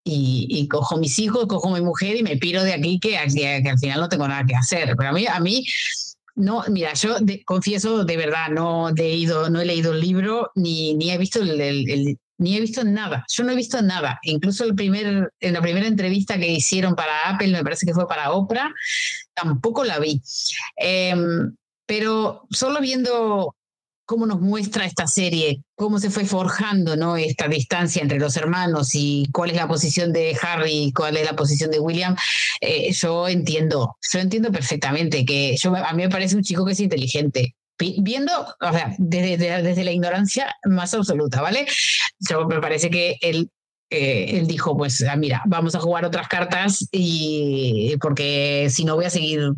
y, 0.03 0.49
y, 0.51 0.67
cojo 0.67 0.97
mis 0.97 1.21
hijos, 1.21 1.47
cojo 1.47 1.71
mi 1.71 1.81
mujer 1.81 2.17
y 2.17 2.25
me 2.25 2.37
piro 2.37 2.65
de 2.65 2.75
aquí 2.75 2.99
que, 2.99 3.17
al 3.17 3.31
final 3.31 4.01
no 4.01 4.09
tengo 4.09 4.27
nada 4.27 4.45
que 4.45 4.57
hacer. 4.57 4.97
Pero 4.97 5.11
a 5.11 5.13
mí, 5.13 5.27
a 5.29 5.39
mí 5.39 5.65
no, 6.35 6.65
mira, 6.69 6.95
yo 6.95 7.21
de, 7.21 7.45
confieso 7.45 8.05
de 8.05 8.17
verdad, 8.17 8.49
no 8.51 8.89
he 8.89 8.95
leído, 8.95 9.51
no 9.51 9.61
he 9.61 9.65
leído 9.65 9.93
el 9.93 10.01
libro 10.01 10.51
ni, 10.57 10.95
ni 10.95 11.13
he 11.13 11.19
visto 11.19 11.41
el, 11.41 12.19
ni 12.39 12.57
he 12.57 12.61
visto 12.61 12.83
nada. 12.83 13.25
Yo 13.29 13.45
no 13.45 13.53
he 13.53 13.57
visto 13.57 13.81
nada. 13.81 14.19
Incluso 14.25 14.65
el 14.65 14.75
primer, 14.75 15.33
en 15.39 15.53
la 15.53 15.63
primera 15.63 15.87
entrevista 15.87 16.39
que 16.39 16.51
hicieron 16.51 16.97
para 16.97 17.29
Apple, 17.29 17.53
me 17.53 17.63
parece 17.63 17.87
que 17.87 17.95
fue 17.95 18.09
para 18.09 18.33
Oprah, 18.33 18.75
tampoco 19.33 19.85
la 19.85 20.01
vi. 20.01 20.21
Eh, 20.77 21.15
pero 21.87 22.47
solo 22.51 22.81
viendo 22.81 23.55
cómo 24.09 24.25
nos 24.25 24.41
muestra 24.41 24.87
esta 24.87 25.07
serie, 25.07 25.63
cómo 25.77 25.99
se 25.99 26.09
fue 26.09 26.25
forjando 26.25 26.97
¿no? 26.97 27.19
esta 27.19 27.47
distancia 27.47 28.01
entre 28.01 28.19
los 28.19 28.39
hermanos 28.39 28.95
y 28.95 29.29
cuál 29.35 29.51
es 29.51 29.57
la 29.57 29.69
posición 29.69 30.15
de 30.15 30.35
Harry 30.41 30.85
y 30.85 30.93
cuál 30.95 31.19
es 31.19 31.27
la 31.27 31.37
posición 31.37 31.71
de 31.71 31.79
William, 31.79 32.17
eh, 32.63 32.91
yo 32.95 33.29
entiendo, 33.29 33.99
yo 34.11 34.19
entiendo 34.19 34.51
perfectamente 34.51 35.27
que 35.27 35.59
yo, 35.59 35.77
a 35.77 35.93
mí 35.93 36.05
me 36.05 36.09
parece 36.09 36.37
un 36.37 36.43
chico 36.43 36.65
que 36.65 36.73
es 36.73 36.81
inteligente. 36.81 37.55
Viendo, 37.79 38.33
o 38.61 38.73
sea, 38.73 38.95
desde, 38.97 39.63
desde 39.63 39.85
la 39.85 39.93
ignorancia 39.93 40.57
más 40.65 40.95
absoluta, 40.95 41.43
¿vale? 41.43 41.67
Yo 42.19 42.47
me 42.47 42.61
parece 42.61 42.89
que 42.89 43.19
él 43.21 43.51
eh, 43.91 44.39
él 44.39 44.47
dijo, 44.47 44.77
pues 44.77 45.03
ah, 45.03 45.17
mira, 45.17 45.43
vamos 45.47 45.75
a 45.75 45.81
jugar 45.81 46.05
otras 46.05 46.29
cartas 46.29 46.87
y 46.93 47.95
porque 48.01 48.69
si 48.71 48.85
no 48.85 48.97
voy 48.97 49.05
a 49.05 49.11
seguir 49.11 49.53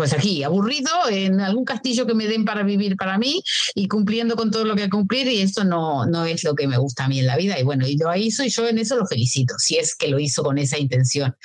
pues 0.00 0.14
aquí, 0.14 0.42
aburrido, 0.44 0.88
en 1.10 1.42
algún 1.42 1.66
castillo 1.66 2.06
que 2.06 2.14
me 2.14 2.26
den 2.26 2.46
para 2.46 2.62
vivir 2.62 2.96
para 2.96 3.18
mí 3.18 3.42
y 3.74 3.86
cumpliendo 3.86 4.34
con 4.34 4.50
todo 4.50 4.64
lo 4.64 4.74
que 4.74 4.88
cumplir 4.88 5.28
y 5.28 5.42
esto 5.42 5.62
no, 5.62 6.06
no 6.06 6.24
es 6.24 6.42
lo 6.42 6.54
que 6.54 6.66
me 6.66 6.78
gusta 6.78 7.04
a 7.04 7.08
mí 7.08 7.18
en 7.18 7.26
la 7.26 7.36
vida. 7.36 7.60
Y 7.60 7.64
bueno, 7.64 7.86
y 7.86 7.98
lo 7.98 8.16
hizo 8.16 8.42
y 8.42 8.48
yo 8.48 8.66
en 8.66 8.78
eso 8.78 8.96
lo 8.96 9.06
felicito, 9.06 9.58
si 9.58 9.76
es 9.76 9.94
que 9.94 10.08
lo 10.08 10.18
hizo 10.18 10.42
con 10.42 10.56
esa 10.56 10.78
intención. 10.78 11.36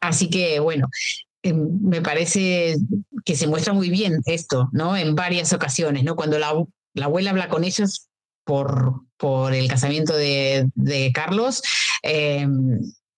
Así 0.00 0.30
que 0.30 0.60
bueno, 0.60 0.86
eh, 1.42 1.54
me 1.54 2.00
parece 2.02 2.76
que 3.24 3.34
se 3.34 3.48
muestra 3.48 3.72
muy 3.72 3.90
bien 3.90 4.20
esto, 4.26 4.68
¿no? 4.70 4.96
En 4.96 5.16
varias 5.16 5.52
ocasiones, 5.52 6.04
¿no? 6.04 6.14
Cuando 6.14 6.38
la, 6.38 6.54
la 6.94 7.06
abuela 7.06 7.30
habla 7.30 7.48
con 7.48 7.64
ellos 7.64 8.06
por, 8.44 8.92
por 9.16 9.54
el 9.54 9.66
casamiento 9.66 10.14
de, 10.14 10.68
de 10.76 11.10
Carlos, 11.12 11.62
eh, 12.04 12.46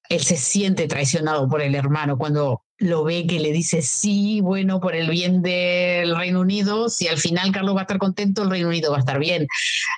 él 0.08 0.20
se 0.22 0.36
siente 0.36 0.88
traicionado 0.88 1.50
por 1.50 1.60
el 1.60 1.74
hermano 1.74 2.16
cuando 2.16 2.63
lo 2.78 3.04
ve 3.04 3.26
que 3.26 3.40
le 3.40 3.52
dice 3.52 3.82
sí, 3.82 4.40
bueno, 4.40 4.80
por 4.80 4.94
el 4.94 5.08
bien 5.10 5.42
del 5.42 6.16
Reino 6.16 6.40
Unido, 6.40 6.88
si 6.88 7.08
al 7.08 7.18
final 7.18 7.52
Carlos 7.52 7.76
va 7.76 7.80
a 7.80 7.82
estar 7.82 7.98
contento, 7.98 8.42
el 8.42 8.50
Reino 8.50 8.68
Unido 8.68 8.90
va 8.90 8.98
a 8.98 9.00
estar 9.00 9.18
bien. 9.18 9.46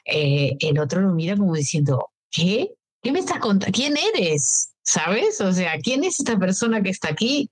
Eh, 0.05 0.57
el 0.61 0.79
otro 0.79 1.01
lo 1.01 1.12
mira 1.12 1.37
como 1.37 1.55
diciendo, 1.55 2.11
¿qué? 2.31 2.70
¿Qué 3.03 3.12
me 3.12 3.20
estás 3.20 3.39
contando? 3.39 3.72
¿Quién 3.72 3.95
eres? 3.97 4.72
¿sabes? 4.87 5.41
O 5.41 5.53
sea, 5.53 5.79
¿quién 5.83 6.05
es 6.05 6.20
esta 6.20 6.39
persona 6.39 6.83
que 6.83 6.91
está 6.91 7.09
aquí? 7.09 7.51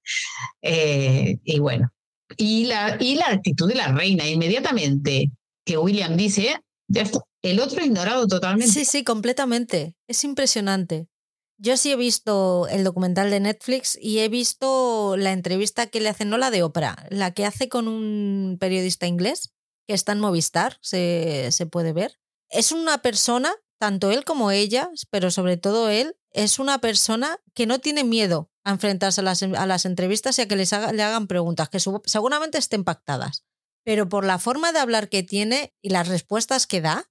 Eh, 0.62 1.38
y 1.44 1.58
bueno, 1.58 1.92
y 2.36 2.66
la, 2.66 2.96
y 3.00 3.16
la 3.16 3.26
actitud 3.28 3.68
de 3.68 3.74
la 3.74 3.88
reina, 3.88 4.26
inmediatamente 4.26 5.30
que 5.64 5.76
William 5.76 6.16
dice, 6.16 6.60
ya 6.88 7.02
está, 7.02 7.20
el 7.42 7.60
otro 7.60 7.84
ignorado 7.84 8.26
totalmente. 8.26 8.72
Sí, 8.72 8.84
sí, 8.84 9.02
completamente. 9.02 9.96
Es 10.06 10.24
impresionante. 10.24 11.08
Yo 11.56 11.76
sí 11.76 11.92
he 11.92 11.96
visto 11.96 12.66
el 12.68 12.84
documental 12.84 13.30
de 13.30 13.40
Netflix 13.40 13.96
y 14.00 14.18
he 14.18 14.28
visto 14.28 15.16
la 15.16 15.32
entrevista 15.32 15.86
que 15.86 16.00
le 16.00 16.08
hacen, 16.08 16.28
no 16.28 16.38
la 16.38 16.50
de 16.50 16.62
Oprah, 16.62 17.06
la 17.10 17.32
que 17.32 17.46
hace 17.46 17.68
con 17.68 17.86
un 17.86 18.56
periodista 18.58 19.06
inglés 19.06 19.52
que 19.86 19.94
está 19.94 20.12
en 20.12 20.20
Movistar, 20.20 20.78
se, 20.80 21.50
se 21.52 21.66
puede 21.66 21.92
ver. 21.92 22.18
Es 22.48 22.72
una 22.72 22.98
persona, 22.98 23.54
tanto 23.78 24.10
él 24.10 24.24
como 24.24 24.50
ella, 24.50 24.90
pero 25.10 25.30
sobre 25.30 25.56
todo 25.56 25.88
él, 25.88 26.16
es 26.32 26.58
una 26.58 26.78
persona 26.78 27.38
que 27.54 27.66
no 27.66 27.78
tiene 27.78 28.02
miedo 28.02 28.50
a 28.64 28.70
enfrentarse 28.70 29.20
a 29.20 29.24
las, 29.24 29.42
a 29.42 29.66
las 29.66 29.84
entrevistas 29.84 30.38
y 30.38 30.42
a 30.42 30.48
que 30.48 30.56
les 30.56 30.72
le 30.72 31.02
hagan 31.02 31.26
preguntas, 31.26 31.68
que 31.68 31.80
seguramente 31.80 32.58
estén 32.58 32.82
pactadas. 32.82 33.44
Pero 33.84 34.08
por 34.08 34.24
la 34.24 34.38
forma 34.38 34.72
de 34.72 34.78
hablar 34.78 35.08
que 35.08 35.22
tiene 35.22 35.74
y 35.82 35.90
las 35.90 36.08
respuestas 36.08 36.66
que 36.66 36.80
da, 36.80 37.10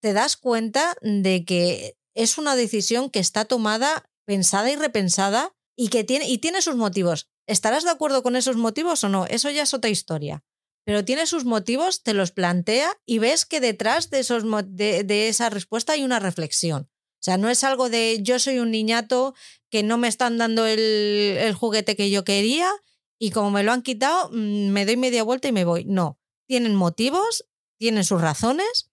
te 0.00 0.12
das 0.12 0.36
cuenta 0.36 0.94
de 1.02 1.44
que 1.44 1.96
es 2.14 2.38
una 2.38 2.56
decisión 2.56 3.10
que 3.10 3.18
está 3.18 3.44
tomada, 3.44 4.10
pensada 4.26 4.70
y 4.70 4.76
repensada 4.76 5.52
y 5.76 5.88
que 5.88 6.04
tiene, 6.04 6.28
y 6.28 6.38
tiene 6.38 6.62
sus 6.62 6.76
motivos. 6.76 7.28
¿Estarás 7.46 7.84
de 7.84 7.90
acuerdo 7.90 8.22
con 8.22 8.36
esos 8.36 8.56
motivos 8.56 9.02
o 9.04 9.08
no? 9.08 9.26
Eso 9.26 9.50
ya 9.50 9.62
es 9.62 9.74
otra 9.74 9.90
historia. 9.90 10.44
Pero 10.84 11.04
tiene 11.04 11.26
sus 11.26 11.44
motivos, 11.44 12.02
te 12.02 12.14
los 12.14 12.32
plantea 12.32 12.92
y 13.06 13.18
ves 13.18 13.44
que 13.44 13.60
detrás 13.60 14.10
de, 14.10 14.20
esos, 14.20 14.44
de, 14.68 15.04
de 15.04 15.28
esa 15.28 15.50
respuesta 15.50 15.92
hay 15.92 16.04
una 16.04 16.18
reflexión. 16.18 16.90
O 17.20 17.22
sea, 17.22 17.36
no 17.36 17.50
es 17.50 17.64
algo 17.64 17.90
de 17.90 18.18
yo 18.22 18.38
soy 18.38 18.60
un 18.60 18.70
niñato 18.70 19.34
que 19.70 19.82
no 19.82 19.98
me 19.98 20.08
están 20.08 20.38
dando 20.38 20.66
el, 20.66 20.78
el, 20.80 21.54
juguete 21.54 21.94
que 21.94 22.10
yo 22.10 22.24
quería 22.24 22.70
y 23.18 23.30
como 23.30 23.50
me 23.50 23.62
lo 23.62 23.72
han 23.72 23.82
quitado, 23.82 24.30
mm, 24.30 24.68
me 24.70 24.86
doy 24.86 24.96
media 24.96 25.22
vuelta 25.22 25.48
y 25.48 25.52
me 25.52 25.66
voy. 25.66 25.84
No, 25.84 26.18
tienen 26.46 26.74
motivos, 26.74 27.44
tienen 27.78 28.04
sus 28.04 28.20
razones 28.20 28.89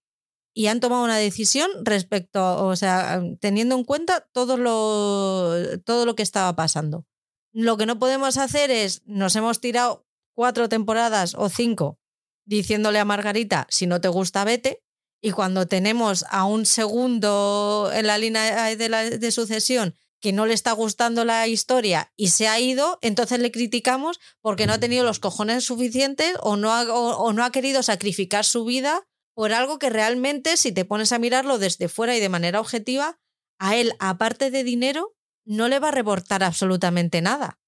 y 0.58 0.66
han 0.66 0.80
tomado 0.80 1.04
una 1.04 1.18
decisión 1.18 1.70
respecto, 1.84 2.66
o 2.66 2.76
sea, 2.76 3.22
teniendo 3.40 3.76
en 3.76 3.84
cuenta 3.84 4.28
todo 4.32 4.58
lo, 4.58 5.54
todo 5.86 6.08
lo 6.08 6.16
que 6.16 6.24
estaba 6.24 6.56
pasando. 6.56 7.06
Lo 7.52 7.78
que 7.78 7.86
no 7.86 8.00
podemos 8.00 8.38
hacer 8.38 8.72
es, 8.72 9.04
nos 9.06 9.36
hemos 9.36 9.62
tirado 9.62 10.08
cuatro 10.34 10.68
temporadas 10.68 11.36
o 11.38 11.50
cinco 11.50 12.00
diciéndole 12.46 12.98
a 12.98 13.06
Margarita, 13.06 13.68
si 13.70 13.86
no 13.86 14.02
te 14.02 14.08
gusta, 14.08 14.46
vete, 14.46 14.82
y 15.22 15.30
cuando 15.30 15.68
tenemos 15.68 16.26
a 16.28 16.46
un 16.46 16.66
segundo 16.66 17.92
en 17.94 18.08
la 18.08 18.18
línea 18.18 18.76
de, 18.76 19.32
sucesión 19.32 19.94
que 20.20 20.34
no 20.34 20.48
le 20.48 20.56
está 20.56 20.72
gustando 20.72 21.24
la 21.24 21.48
historia 21.48 22.12
y 22.16 22.30
se 22.30 22.48
ha 22.48 22.60
ido, 22.60 22.98
entonces 23.04 23.38
le 23.42 23.52
criticamos 23.52 24.20
porque 24.42 24.66
no 24.66 24.74
ha 24.74 24.80
tenido 24.80 25.04
los 25.04 25.20
cojones 25.20 25.66
suficientes 25.66 26.34
o 26.42 26.58
no 26.58 26.74
o 26.82 27.32
no 27.34 27.44
ha 27.44 27.52
querido 27.52 27.84
sacrificar 27.84 28.44
su 28.44 28.66
vida 28.66 29.04
por 29.38 29.54
algo 29.54 29.78
que 29.78 29.92
realmente, 29.92 30.58
si 30.58 30.72
te 30.72 30.84
pones 30.84 31.12
a 31.12 31.20
mirarlo 31.20 31.60
desde 31.60 31.90
fuera 31.90 32.18
y 32.18 32.20
de 32.20 32.28
manera 32.28 32.60
objetiva, 32.60 33.20
a 33.60 33.76
él, 33.76 33.94
aparte 34.00 34.50
de 34.50 34.64
dinero, 34.64 35.14
no 35.46 35.68
le 35.68 35.78
va 35.78 35.90
a 35.90 35.92
reportar 35.92 36.44
absolutamente 36.44 37.22
nada. 37.22 37.60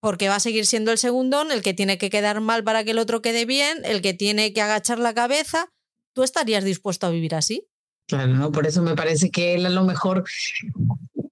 Porque 0.00 0.30
va 0.30 0.36
a 0.36 0.40
seguir 0.40 0.64
siendo 0.64 0.90
el 0.90 0.96
segundón, 0.96 1.52
el 1.52 1.60
que 1.60 1.74
tiene 1.74 1.98
que 1.98 2.08
quedar 2.08 2.40
mal 2.40 2.64
para 2.64 2.82
que 2.82 2.92
el 2.92 2.98
otro 2.98 3.20
quede 3.20 3.44
bien, 3.44 3.84
el 3.84 4.00
que 4.00 4.14
tiene 4.14 4.54
que 4.54 4.62
agachar 4.62 4.98
la 4.98 5.12
cabeza. 5.12 5.70
¿Tú 6.14 6.22
estarías 6.22 6.64
dispuesto 6.64 7.06
a 7.06 7.10
vivir 7.10 7.34
así? 7.34 7.68
Claro, 8.06 8.32
¿no? 8.32 8.50
Por 8.50 8.66
eso 8.66 8.80
me 8.80 8.96
parece 8.96 9.30
que 9.30 9.54
él 9.54 9.66
a 9.66 9.68
lo 9.68 9.84
mejor 9.84 10.24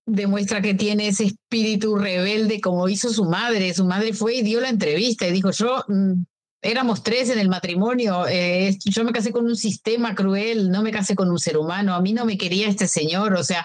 demuestra 0.05 0.61
que 0.61 0.74
tiene 0.74 1.09
ese 1.09 1.24
espíritu 1.24 1.97
rebelde 1.97 2.61
como 2.61 2.86
hizo 2.90 3.09
su 3.09 3.24
madre. 3.24 3.72
Su 3.72 3.86
madre 3.86 4.12
fue 4.12 4.34
y 4.34 4.42
dio 4.42 4.61
la 4.61 4.68
entrevista 4.68 5.26
y 5.26 5.32
dijo, 5.32 5.53
yo 5.53 5.82
mm, 5.88 6.22
éramos 6.67 7.03
tres 7.03 7.31
en 7.31 7.39
el 7.39 7.49
matrimonio, 7.49 8.27
eh, 8.29 8.77
yo 8.85 9.05
me 9.05 9.12
casé 9.12 9.33
con 9.33 9.47
un 9.47 9.57
sistema 9.57 10.14
cruel, 10.14 10.71
no 10.71 10.83
me 10.83 10.91
casé 10.91 11.14
con 11.14 11.31
un 11.31 11.39
ser 11.39 11.57
humano, 11.57 11.95
a 11.95 12.01
mí 12.01 12.12
no 12.12 12.25
me 12.25 12.37
quería 12.37 12.69
este 12.69 12.89
señor, 12.89 13.35
o 13.35 13.45
sea, 13.45 13.64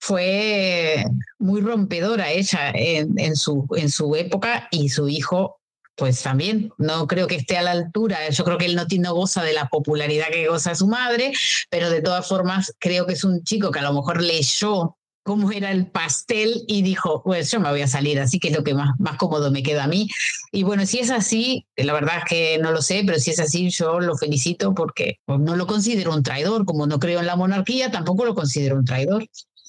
fue 0.00 1.04
muy 1.38 1.60
rompedora 1.60 2.30
ella 2.30 2.70
en, 2.74 3.18
en, 3.18 3.36
su, 3.36 3.66
en 3.76 3.90
su 3.90 4.16
época 4.16 4.68
y 4.70 4.88
su 4.88 5.08
hijo 5.08 5.60
pues 5.94 6.22
también 6.22 6.72
no 6.78 7.06
creo 7.06 7.26
que 7.26 7.36
esté 7.36 7.58
a 7.58 7.62
la 7.62 7.72
altura. 7.72 8.28
Yo 8.30 8.44
creo 8.44 8.58
que 8.58 8.64
él 8.64 8.74
no, 8.74 8.86
no 8.98 9.14
goza 9.14 9.42
de 9.42 9.52
la 9.52 9.68
popularidad 9.68 10.28
que 10.32 10.48
goza 10.48 10.74
su 10.74 10.88
madre, 10.88 11.32
pero 11.70 11.90
de 11.90 12.00
todas 12.00 12.26
formas 12.26 12.74
creo 12.78 13.06
que 13.06 13.12
es 13.12 13.24
un 13.24 13.44
chico 13.44 13.70
que 13.70 13.78
a 13.78 13.82
lo 13.82 13.92
mejor 13.92 14.22
leyó 14.22 14.96
cómo 15.22 15.52
era 15.52 15.70
el 15.70 15.86
pastel 15.86 16.64
y 16.66 16.82
dijo, 16.82 17.22
pues 17.22 17.50
yo 17.50 17.60
me 17.60 17.70
voy 17.70 17.82
a 17.82 17.86
salir, 17.86 18.18
así 18.18 18.38
que 18.38 18.48
es 18.48 18.56
lo 18.56 18.64
que 18.64 18.74
más, 18.74 18.98
más 18.98 19.16
cómodo 19.16 19.50
me 19.50 19.62
queda 19.62 19.84
a 19.84 19.88
mí. 19.88 20.08
Y 20.50 20.62
bueno, 20.64 20.84
si 20.86 20.98
es 20.98 21.10
así, 21.10 21.66
la 21.76 21.92
verdad 21.92 22.18
es 22.18 22.24
que 22.24 22.58
no 22.58 22.72
lo 22.72 22.82
sé, 22.82 23.02
pero 23.06 23.18
si 23.18 23.30
es 23.30 23.38
así, 23.38 23.70
yo 23.70 24.00
lo 24.00 24.16
felicito 24.16 24.74
porque 24.74 25.18
no 25.26 25.56
lo 25.56 25.66
considero 25.66 26.12
un 26.12 26.22
traidor, 26.22 26.64
como 26.64 26.86
no 26.86 26.98
creo 26.98 27.20
en 27.20 27.26
la 27.26 27.36
monarquía, 27.36 27.90
tampoco 27.90 28.24
lo 28.24 28.34
considero 28.34 28.76
un 28.76 28.84
traidor. 28.84 29.26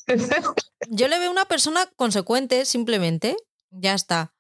Yo 0.89 1.07
le 1.07 1.17
veo 1.17 1.31
una 1.31 1.45
persona 1.45 1.89
consecuente, 1.95 2.65
simplemente, 2.65 3.37
ya 3.71 3.93
está. 3.93 4.33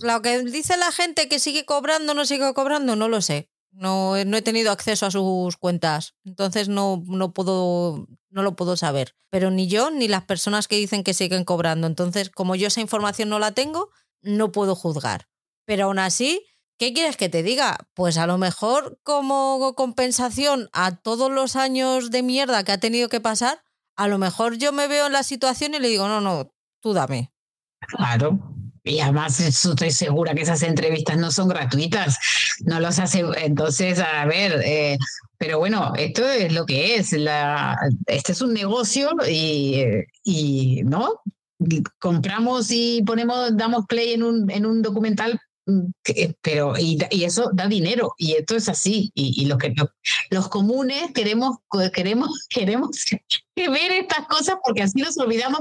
Lo 0.00 0.22
que 0.22 0.42
dice 0.44 0.76
la 0.76 0.92
gente 0.92 1.28
que 1.28 1.40
sigue 1.40 1.64
cobrando, 1.64 2.14
no 2.14 2.24
sigue 2.24 2.54
cobrando, 2.54 2.94
no 2.94 3.08
lo 3.08 3.20
sé. 3.20 3.50
No, 3.72 4.24
no 4.24 4.36
he 4.36 4.42
tenido 4.42 4.70
acceso 4.70 5.04
a 5.06 5.10
sus 5.10 5.56
cuentas, 5.56 6.14
entonces 6.24 6.68
no, 6.68 7.02
no, 7.06 7.32
puedo, 7.32 8.06
no 8.34 8.42
lo 8.42 8.56
puedo 8.56 8.76
saber. 8.76 9.14
Pero 9.30 9.50
ni 9.50 9.68
yo 9.68 9.90
ni 9.90 10.08
las 10.08 10.24
personas 10.24 10.68
que 10.68 10.76
dicen 10.76 11.04
que 11.04 11.14
siguen 11.14 11.44
cobrando. 11.44 11.86
Entonces, 11.86 12.30
como 12.30 12.56
yo 12.56 12.66
esa 12.66 12.80
información 12.80 13.28
no 13.28 13.38
la 13.38 13.52
tengo, 13.52 13.90
no 14.22 14.52
puedo 14.52 14.74
juzgar. 14.74 15.28
Pero 15.64 15.84
aún 15.84 15.98
así, 15.98 16.44
¿qué 16.78 16.92
quieres 16.92 17.16
que 17.16 17.28
te 17.28 17.42
diga? 17.42 17.78
Pues 17.94 18.18
a 18.18 18.26
lo 18.26 18.36
mejor 18.36 18.98
como 19.02 19.74
compensación 19.76 20.68
a 20.72 20.96
todos 20.96 21.30
los 21.30 21.56
años 21.56 22.10
de 22.10 22.22
mierda 22.22 22.64
que 22.64 22.72
ha 22.72 22.78
tenido 22.78 23.08
que 23.08 23.20
pasar, 23.20 23.62
a 23.96 24.08
lo 24.08 24.18
mejor 24.18 24.58
yo 24.58 24.72
me 24.72 24.88
veo 24.88 25.06
en 25.06 25.12
la 25.12 25.22
situación 25.22 25.74
y 25.74 25.78
le 25.78 25.88
digo, 25.88 26.08
no, 26.08 26.20
no, 26.20 26.52
tú 26.80 26.92
dame. 26.92 27.32
Claro, 27.80 28.53
y 28.84 29.00
además 29.00 29.40
estoy 29.40 29.90
segura 29.90 30.34
que 30.34 30.42
esas 30.42 30.62
entrevistas 30.62 31.16
no 31.16 31.30
son 31.30 31.48
gratuitas, 31.48 32.18
no 32.64 32.78
los 32.80 32.98
hace, 32.98 33.24
entonces, 33.38 33.98
a 33.98 34.26
ver, 34.26 34.60
eh, 34.64 34.98
pero 35.38 35.58
bueno, 35.58 35.94
esto 35.96 36.28
es 36.28 36.52
lo 36.52 36.66
que 36.66 36.96
es, 36.96 37.12
la, 37.12 37.76
este 38.06 38.32
es 38.32 38.42
un 38.42 38.52
negocio 38.52 39.10
y, 39.28 39.82
y 40.22 40.82
¿no? 40.84 41.22
Compramos 41.98 42.70
y 42.70 43.02
ponemos, 43.06 43.56
damos 43.56 43.86
play 43.86 44.12
en 44.12 44.22
un, 44.22 44.50
en 44.50 44.66
un 44.66 44.82
documental 44.82 45.40
Mm, 45.66 45.92
pero 46.42 46.74
y, 46.78 46.98
eso 47.10 47.50
da 47.54 47.66
dinero 47.66 48.14
y 48.18 48.32
esto 48.34 48.54
es 48.54 48.68
así 48.68 49.10
y, 49.14 49.32
y 49.40 49.46
los 49.46 49.56
que 49.56 49.74
los 50.28 50.48
comunes 50.50 51.10
queremos 51.14 51.56
queremos 51.90 52.28
queremos 52.50 52.90
ver 53.56 53.92
estas 53.92 54.26
cosas 54.26 54.56
porque 54.62 54.82
así 54.82 55.00
nos 55.00 55.16
olvidamos 55.16 55.60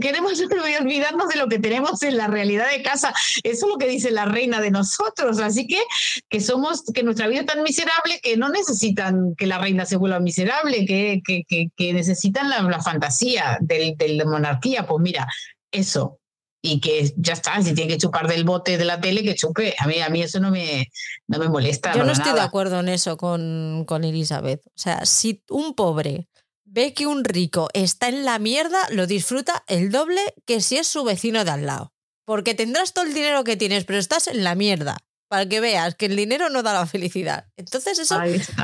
queremos 0.00 0.40
olvidarnos 0.80 1.28
de 1.28 1.36
lo 1.36 1.48
que 1.48 1.58
tenemos 1.58 2.02
en 2.02 2.16
la 2.16 2.26
realidad 2.26 2.70
de 2.70 2.82
casa. 2.82 3.12
Eso 3.42 3.66
es 3.66 3.72
lo 3.72 3.76
que 3.76 3.86
dice 3.86 4.10
la 4.10 4.24
reina 4.24 4.62
de 4.62 4.70
nosotros 4.70 5.38
así 5.40 5.66
que 5.66 5.82
que 6.30 6.40
somos 6.40 6.82
que 6.94 7.02
nuestra 7.02 7.26
vida 7.26 7.40
es 7.40 7.46
tan 7.46 7.62
miserable 7.62 8.20
que 8.22 8.38
no 8.38 8.48
necesitan 8.48 9.34
que 9.36 9.46
la 9.46 9.58
reina 9.58 9.84
se 9.84 9.96
vuelva 9.96 10.20
miserable 10.20 10.86
que 10.86 11.20
que, 11.22 11.92
necesitan 11.92 12.48
la, 12.48 12.80
fantasía 12.80 13.58
de 13.60 13.94
la 14.08 14.24
monarquía. 14.24 14.86
Pues 14.86 15.02
mira 15.02 15.28
eso 15.70 16.18
y 16.66 16.80
que 16.80 17.12
ya 17.18 17.34
está, 17.34 17.60
si 17.60 17.74
tiene 17.74 17.92
que 17.92 17.98
chupar 17.98 18.26
del 18.26 18.44
bote 18.44 18.78
de 18.78 18.86
la 18.86 18.98
tele, 18.98 19.22
que 19.22 19.34
chupe. 19.34 19.74
A 19.78 19.86
mí, 19.86 20.00
a 20.00 20.08
mí 20.08 20.22
eso 20.22 20.40
no 20.40 20.50
me, 20.50 20.90
no 21.28 21.38
me 21.38 21.50
molesta. 21.50 21.94
Yo 21.94 22.04
no 22.04 22.12
estoy 22.12 22.28
nada. 22.30 22.40
de 22.40 22.46
acuerdo 22.46 22.80
en 22.80 22.88
eso 22.88 23.18
con, 23.18 23.84
con 23.86 24.02
Elizabeth. 24.02 24.66
O 24.68 24.72
sea, 24.74 25.04
si 25.04 25.44
un 25.50 25.74
pobre 25.74 26.26
ve 26.64 26.94
que 26.94 27.06
un 27.06 27.22
rico 27.22 27.68
está 27.74 28.08
en 28.08 28.24
la 28.24 28.38
mierda, 28.38 28.78
lo 28.88 29.06
disfruta 29.06 29.62
el 29.66 29.92
doble 29.92 30.22
que 30.46 30.62
si 30.62 30.78
es 30.78 30.86
su 30.86 31.04
vecino 31.04 31.44
de 31.44 31.50
al 31.50 31.66
lado. 31.66 31.92
Porque 32.24 32.54
tendrás 32.54 32.94
todo 32.94 33.04
el 33.04 33.12
dinero 33.12 33.44
que 33.44 33.58
tienes, 33.58 33.84
pero 33.84 33.98
estás 33.98 34.26
en 34.26 34.42
la 34.42 34.54
mierda. 34.54 34.96
Para 35.28 35.46
que 35.46 35.60
veas 35.60 35.96
que 35.96 36.06
el 36.06 36.16
dinero 36.16 36.48
no 36.48 36.62
da 36.62 36.72
la 36.72 36.86
felicidad. 36.86 37.46
Entonces 37.58 37.98
eso 37.98 38.18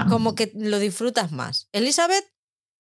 como 0.09 0.35
que 0.35 0.53
lo 0.55 0.79
disfrutas 0.79 1.33
más. 1.33 1.69
Elizabeth, 1.73 2.25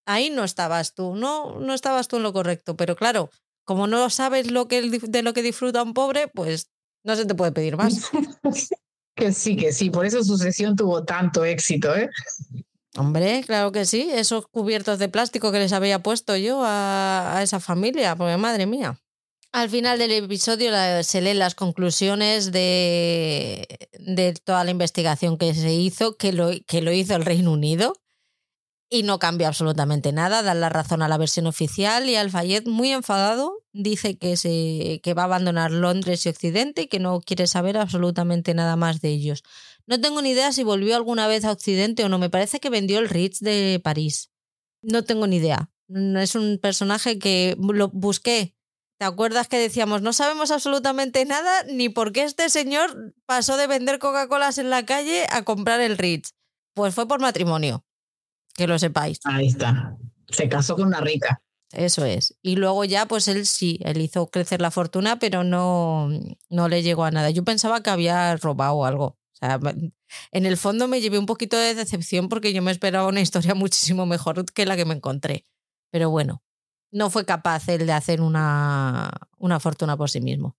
ahí 0.06 0.30
no 0.30 0.44
estabas 0.44 0.94
tú, 0.94 1.14
no, 1.14 1.60
no 1.60 1.74
estabas 1.74 2.08
tú 2.08 2.16
en 2.16 2.22
lo 2.22 2.32
correcto. 2.32 2.74
Pero 2.74 2.96
claro, 2.96 3.28
como 3.70 3.86
no 3.86 4.10
sabes 4.10 4.50
lo 4.50 4.66
que, 4.66 4.82
de 4.82 5.22
lo 5.22 5.32
que 5.32 5.42
disfruta 5.42 5.84
un 5.84 5.94
pobre, 5.94 6.26
pues 6.26 6.72
no 7.04 7.14
se 7.14 7.24
te 7.24 7.36
puede 7.36 7.52
pedir 7.52 7.76
más. 7.76 8.10
que 9.14 9.32
sí, 9.32 9.54
que 9.54 9.72
sí, 9.72 9.90
por 9.90 10.04
eso 10.04 10.24
su 10.24 10.36
sesión 10.36 10.74
tuvo 10.74 11.04
tanto 11.04 11.44
éxito, 11.44 11.94
¿eh? 11.94 12.10
Hombre, 12.96 13.44
claro 13.46 13.70
que 13.70 13.84
sí, 13.84 14.10
esos 14.12 14.48
cubiertos 14.48 14.98
de 14.98 15.08
plástico 15.08 15.52
que 15.52 15.60
les 15.60 15.72
había 15.72 16.02
puesto 16.02 16.36
yo 16.36 16.64
a, 16.64 17.36
a 17.36 17.44
esa 17.44 17.60
familia, 17.60 18.16
porque 18.16 18.36
madre 18.38 18.66
mía. 18.66 18.98
Al 19.52 19.70
final 19.70 20.00
del 20.00 20.10
episodio 20.10 20.72
se 21.04 21.20
leen 21.20 21.38
las 21.38 21.54
conclusiones 21.54 22.50
de, 22.50 23.68
de, 24.00 24.32
toda 24.32 24.64
la 24.64 24.72
investigación 24.72 25.38
que 25.38 25.54
se 25.54 25.72
hizo, 25.72 26.16
que 26.16 26.32
lo, 26.32 26.50
que 26.66 26.82
lo 26.82 26.90
hizo 26.90 27.14
el 27.14 27.24
Reino 27.24 27.52
Unido. 27.52 27.92
Y 28.92 29.04
no 29.04 29.20
cambia 29.20 29.46
absolutamente 29.46 30.10
nada, 30.10 30.42
dan 30.42 30.60
la 30.60 30.68
razón 30.68 31.00
a 31.00 31.06
la 31.06 31.16
versión 31.16 31.46
oficial 31.46 32.08
y 32.08 32.16
Al-Fayed, 32.16 32.66
muy 32.66 32.90
enfadado, 32.90 33.62
dice 33.72 34.18
que, 34.18 34.36
se, 34.36 35.00
que 35.00 35.14
va 35.14 35.22
a 35.22 35.24
abandonar 35.26 35.70
Londres 35.70 36.26
y 36.26 36.28
Occidente 36.28 36.82
y 36.82 36.86
que 36.88 36.98
no 36.98 37.20
quiere 37.20 37.46
saber 37.46 37.78
absolutamente 37.78 38.52
nada 38.52 38.74
más 38.74 39.00
de 39.00 39.10
ellos. 39.10 39.44
No 39.86 40.00
tengo 40.00 40.20
ni 40.22 40.30
idea 40.30 40.50
si 40.50 40.64
volvió 40.64 40.96
alguna 40.96 41.28
vez 41.28 41.44
a 41.44 41.52
Occidente 41.52 42.02
o 42.02 42.08
no. 42.08 42.18
Me 42.18 42.30
parece 42.30 42.58
que 42.58 42.68
vendió 42.68 42.98
el 42.98 43.08
Ritz 43.08 43.38
de 43.38 43.80
París. 43.82 44.32
No 44.82 45.04
tengo 45.04 45.28
ni 45.28 45.36
idea. 45.36 45.70
Es 46.16 46.34
un 46.34 46.58
personaje 46.60 47.20
que 47.20 47.56
lo 47.60 47.90
busqué. 47.90 48.56
¿Te 48.98 49.04
acuerdas 49.04 49.46
que 49.46 49.58
decíamos, 49.58 50.02
no 50.02 50.12
sabemos 50.12 50.50
absolutamente 50.50 51.24
nada 51.24 51.62
ni 51.70 51.90
por 51.90 52.10
qué 52.10 52.24
este 52.24 52.50
señor 52.50 53.14
pasó 53.24 53.56
de 53.56 53.68
vender 53.68 54.00
Coca-Colas 54.00 54.58
en 54.58 54.68
la 54.68 54.84
calle 54.84 55.26
a 55.30 55.44
comprar 55.44 55.80
el 55.80 55.96
Ritz? 55.96 56.32
Pues 56.74 56.92
fue 56.92 57.06
por 57.06 57.20
matrimonio 57.20 57.84
que 58.54 58.66
lo 58.66 58.78
sepáis. 58.78 59.20
Ahí 59.24 59.48
está. 59.48 59.96
Se 60.28 60.48
casó 60.48 60.76
con 60.76 60.86
una 60.86 61.00
rica. 61.00 61.42
Eso 61.72 62.04
es. 62.04 62.36
Y 62.42 62.56
luego 62.56 62.84
ya, 62.84 63.06
pues 63.06 63.28
él 63.28 63.46
sí, 63.46 63.78
él 63.82 64.00
hizo 64.00 64.28
crecer 64.30 64.60
la 64.60 64.70
fortuna, 64.70 65.18
pero 65.18 65.44
no, 65.44 66.08
no 66.48 66.68
le 66.68 66.82
llegó 66.82 67.04
a 67.04 67.10
nada. 67.10 67.30
Yo 67.30 67.44
pensaba 67.44 67.82
que 67.82 67.90
había 67.90 68.36
robado 68.36 68.84
algo. 68.84 69.04
O 69.04 69.36
sea, 69.40 69.60
en 70.32 70.46
el 70.46 70.56
fondo 70.56 70.88
me 70.88 71.00
llevé 71.00 71.18
un 71.18 71.26
poquito 71.26 71.56
de 71.56 71.74
decepción 71.74 72.28
porque 72.28 72.52
yo 72.52 72.60
me 72.62 72.72
esperaba 72.72 73.06
una 73.06 73.20
historia 73.20 73.54
muchísimo 73.54 74.06
mejor 74.06 74.44
que 74.52 74.66
la 74.66 74.76
que 74.76 74.84
me 74.84 74.94
encontré. 74.94 75.46
Pero 75.90 76.10
bueno, 76.10 76.42
no 76.90 77.10
fue 77.10 77.24
capaz 77.24 77.68
él 77.68 77.86
de 77.86 77.92
hacer 77.92 78.20
una, 78.20 79.10
una 79.38 79.60
fortuna 79.60 79.96
por 79.96 80.10
sí 80.10 80.20
mismo. 80.20 80.56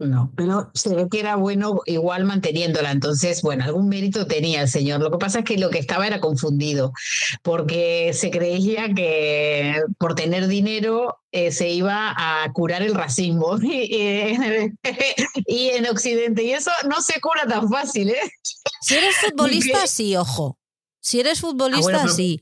No, 0.00 0.32
pero 0.34 0.70
se 0.72 0.94
ve 0.94 1.08
que 1.10 1.20
era 1.20 1.36
bueno 1.36 1.82
igual 1.84 2.24
manteniéndola. 2.24 2.90
Entonces, 2.90 3.42
bueno, 3.42 3.64
algún 3.64 3.90
mérito 3.90 4.26
tenía 4.26 4.62
el 4.62 4.68
señor. 4.68 5.02
Lo 5.02 5.10
que 5.10 5.18
pasa 5.18 5.40
es 5.40 5.44
que 5.44 5.58
lo 5.58 5.68
que 5.68 5.78
estaba 5.78 6.06
era 6.06 6.20
confundido, 6.20 6.94
porque 7.42 8.12
se 8.14 8.30
creía 8.30 8.94
que 8.94 9.82
por 9.98 10.14
tener 10.14 10.46
dinero 10.46 11.18
eh, 11.32 11.52
se 11.52 11.68
iba 11.68 12.14
a 12.16 12.50
curar 12.54 12.80
el 12.82 12.94
racismo 12.94 13.58
y, 13.62 13.98
en 15.68 15.86
Occidente. 15.86 16.44
Y 16.44 16.52
eso 16.52 16.70
no 16.88 17.02
se 17.02 17.20
cura 17.20 17.46
tan 17.46 17.68
fácil, 17.68 18.08
¿eh? 18.08 18.32
Si 18.80 18.94
eres 18.94 19.16
futbolista, 19.16 19.86
sí, 19.86 20.16
ojo. 20.16 20.58
Si 21.02 21.20
eres 21.20 21.40
futbolista, 21.40 22.04
ah, 22.04 22.08
sí. 22.08 22.40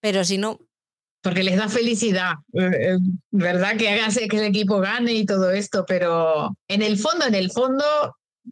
Pero 0.00 0.24
si 0.24 0.38
no, 0.38 0.58
porque 1.26 1.42
les 1.42 1.56
da 1.56 1.68
felicidad, 1.68 2.34
eh, 2.52 2.70
eh, 2.72 2.98
¿verdad? 3.32 3.76
Que 3.76 3.98
que 4.28 4.36
el 4.38 4.44
equipo 4.44 4.78
gane 4.78 5.12
y 5.12 5.26
todo 5.26 5.50
esto, 5.50 5.84
pero 5.84 6.56
en 6.68 6.82
el 6.82 6.98
fondo, 6.98 7.26
en 7.26 7.34
el 7.34 7.50
fondo, 7.50 7.84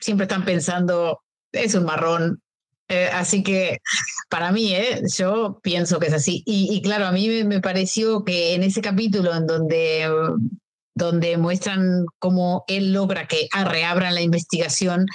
siempre 0.01 0.25
están 0.25 0.45
pensando, 0.45 1.21
es 1.53 1.77
un 1.77 1.85
marrón. 1.85 2.43
Eh, 2.89 3.09
así 3.13 3.45
que 3.45 3.79
para 4.29 4.51
mí, 4.51 4.75
¿eh? 4.75 5.03
yo 5.17 5.61
pienso 5.63 6.01
que 6.01 6.09
es 6.09 6.15
así. 6.15 6.43
Y, 6.47 6.83
claro, 6.83 7.07
a 7.07 7.13
mí 7.13 7.45
me, 7.45 7.61
pareció 7.61 8.25
que 8.25 8.55
en 8.55 8.65
ese 8.65 8.81
capítulo 8.81 9.33
en 9.33 9.47
donde, 9.47 10.09
donde 10.95 11.37
muestran 11.37 12.07
cómo 12.19 12.65
él 12.69 12.93
logra 12.93 13.27
que 13.27 13.49
reabran 13.53 14.15
la 14.15 14.23
investigación, 14.23 15.07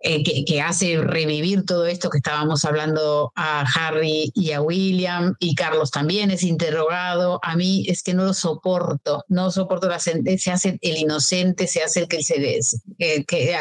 eh, 0.00 0.44
que, 0.44 0.60
hace 0.60 0.98
revivir 0.98 1.64
todo 1.64 1.86
esto 1.86 2.10
que 2.10 2.18
estábamos 2.18 2.64
hablando 2.64 3.32
a 3.34 3.62
Harry 3.62 4.30
y 4.34 4.52
a 4.52 4.60
William, 4.60 5.34
y 5.40 5.54
Carlos 5.54 5.90
también 5.90 6.30
es 6.30 6.42
interrogado. 6.42 7.40
A 7.42 7.56
mí 7.56 7.84
es 7.88 8.02
que 8.02 8.14
no 8.14 8.24
lo 8.24 8.34
soporto, 8.34 9.24
no 9.28 9.50
soporto 9.50 9.88
la 9.88 9.98
se 9.98 10.50
hace 10.50 10.78
el 10.80 10.96
inocente, 10.96 11.66
se 11.66 11.82
hace 11.82 12.00
el 12.00 12.08
que 12.08 12.22
se 12.22 12.60
eh, 12.98 13.24
que, 13.24 13.56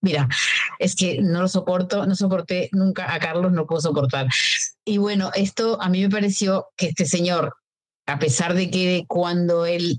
Mira, 0.00 0.28
es 0.78 0.94
que 0.94 1.20
no 1.20 1.42
lo 1.42 1.48
soporto, 1.48 2.06
no 2.06 2.14
soporté 2.14 2.68
nunca 2.72 3.12
a 3.12 3.18
Carlos, 3.18 3.52
no 3.52 3.66
puedo 3.66 3.80
soportar. 3.80 4.28
Y 4.84 4.98
bueno, 4.98 5.30
esto 5.34 5.80
a 5.82 5.88
mí 5.88 6.02
me 6.02 6.10
pareció 6.10 6.68
que 6.76 6.88
este 6.88 7.04
señor, 7.04 7.56
a 8.06 8.18
pesar 8.18 8.54
de 8.54 8.70
que 8.70 9.04
cuando 9.08 9.66
él 9.66 9.98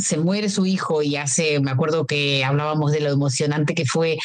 se 0.00 0.18
muere 0.18 0.48
su 0.48 0.66
hijo 0.66 1.02
y 1.02 1.16
hace, 1.16 1.60
me 1.60 1.70
acuerdo 1.70 2.06
que 2.06 2.44
hablábamos 2.44 2.92
de 2.92 3.00
lo 3.00 3.10
emocionante 3.10 3.74
que 3.74 3.86
fue 3.86 4.18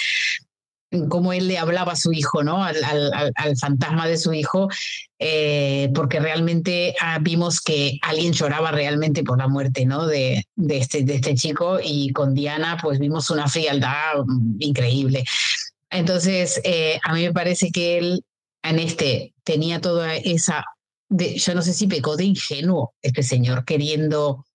cómo 1.09 1.33
él 1.33 1.47
le 1.47 1.57
hablaba 1.57 1.93
a 1.93 1.97
su 1.97 2.13
hijo, 2.13 2.43
¿no? 2.43 2.63
Al, 2.63 2.77
fantasma 3.59 4.07
de 4.07 4.17
su 4.17 4.33
hijo, 4.33 4.69
eh, 5.19 5.89
porque 5.93 6.19
realmente 6.19 6.95
ah, 7.01 7.19
vimos 7.21 7.61
que 7.61 7.97
alguien 8.01 8.33
lloraba 8.33 8.71
realmente 8.71 9.23
por 9.23 9.37
la 9.37 9.47
muerte, 9.47 9.85
¿no? 9.85 10.07
De, 10.07 10.45
de, 10.55 10.77
este, 10.77 11.03
de 11.03 11.15
este 11.15 11.35
chico 11.35 11.79
y 11.83 12.11
con 12.11 12.33
Diana 12.33 12.77
pues 12.81 12.99
vimos 12.99 13.29
una 13.29 13.47
frialdad 13.47 14.23
mm, 14.25 14.57
increíble. 14.59 15.25
Entonces, 15.89 16.59
eh, 16.63 16.99
a 17.03 17.13
mí 17.13 17.23
me 17.23 17.33
parece 17.33 17.71
que 17.71 17.97
él 17.97 18.23
en 18.63 18.79
este 18.79 19.33
tenía 19.43 19.79
toda 19.79 20.15
esa, 20.15 20.65
yo 21.09 21.55
no 21.55 21.61
sé 21.61 21.73
si 21.73 21.87
pecó 21.87 22.17
de 22.17 22.25
ingenuo 22.25 22.93
este 23.01 23.23
señor, 23.23 23.63
queriendo 23.63 24.45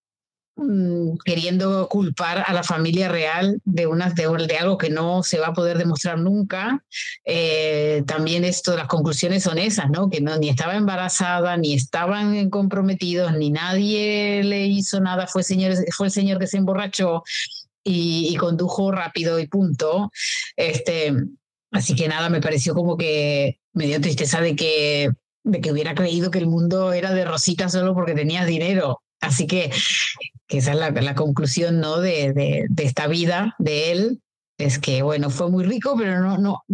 Mm, 0.62 1.16
queriendo 1.24 1.88
culpar 1.88 2.44
a 2.46 2.52
la 2.52 2.62
familia 2.62 3.08
real 3.08 3.62
de, 3.64 3.86
unas, 3.86 4.14
de, 4.14 4.26
algo 4.58 4.76
que 4.76 4.90
no 4.90 5.22
se 5.22 5.38
va 5.38 5.48
a 5.48 5.52
poder 5.54 5.78
demostrar 5.78 6.18
nunca. 6.18 6.84
Eh, 7.24 8.02
también 8.06 8.44
esto, 8.44 8.76
las 8.76 8.86
conclusiones 8.86 9.42
son 9.42 9.56
esas, 9.56 9.88
¿no? 9.88 10.11
Que 10.11 10.20
no, 10.20 10.36
ni 10.36 10.50
estaba 10.50 10.76
embarazada, 10.76 11.56
ni 11.56 11.72
estaban 11.72 12.50
comprometidos, 12.50 13.34
ni 13.38 13.50
nadie 13.50 14.44
le 14.44 14.66
hizo 14.66 15.00
nada, 15.00 15.26
fue, 15.26 15.42
señor, 15.44 15.72
fue 15.96 16.08
el 16.08 16.12
señor 16.12 16.38
que 16.38 16.46
se 16.46 16.58
emborrachó 16.58 17.22
y, 17.82 18.36
condujo 18.36 18.92
rápido 18.92 19.38
y 19.40 19.46
punto. 19.46 20.11
Este, 20.56 21.14
así 21.70 21.94
que 21.94 22.06
nada, 22.06 22.28
me 22.28 22.42
pareció 22.42 22.74
como 22.74 22.98
que 22.98 23.61
me 23.72 23.86
dio 23.86 23.98
tristeza 23.98 24.42
de 24.42 24.54
que, 24.56 25.11
de 25.42 25.61
que 25.62 25.72
hubiera 25.72 25.94
creído 25.94 26.30
que 26.30 26.38
el 26.38 26.48
mundo 26.48 26.92
era 26.92 27.14
de 27.14 27.24
Rosita 27.24 27.70
solo 27.70 27.94
porque 27.94 28.14
tenías 28.14 28.46
dinero. 28.46 29.00
Así 29.20 29.46
que 29.46 29.70
que 30.51 30.59
esa 30.59 30.72
es 30.72 30.78
la, 30.78 31.14
conclusión 31.14 31.78
¿no? 31.78 32.01
De, 32.01 32.32
de, 32.32 32.82
esta 32.82 33.07
vida 33.07 33.55
de 33.61 33.92
él, 33.92 34.20
es 34.59 34.80
que, 34.80 35.03
bueno, 35.03 35.30
fue 35.30 35.48
muy 35.48 35.62
rico, 35.62 35.94
pero 35.96 36.20
no, 36.20 36.38
no, 36.38 36.64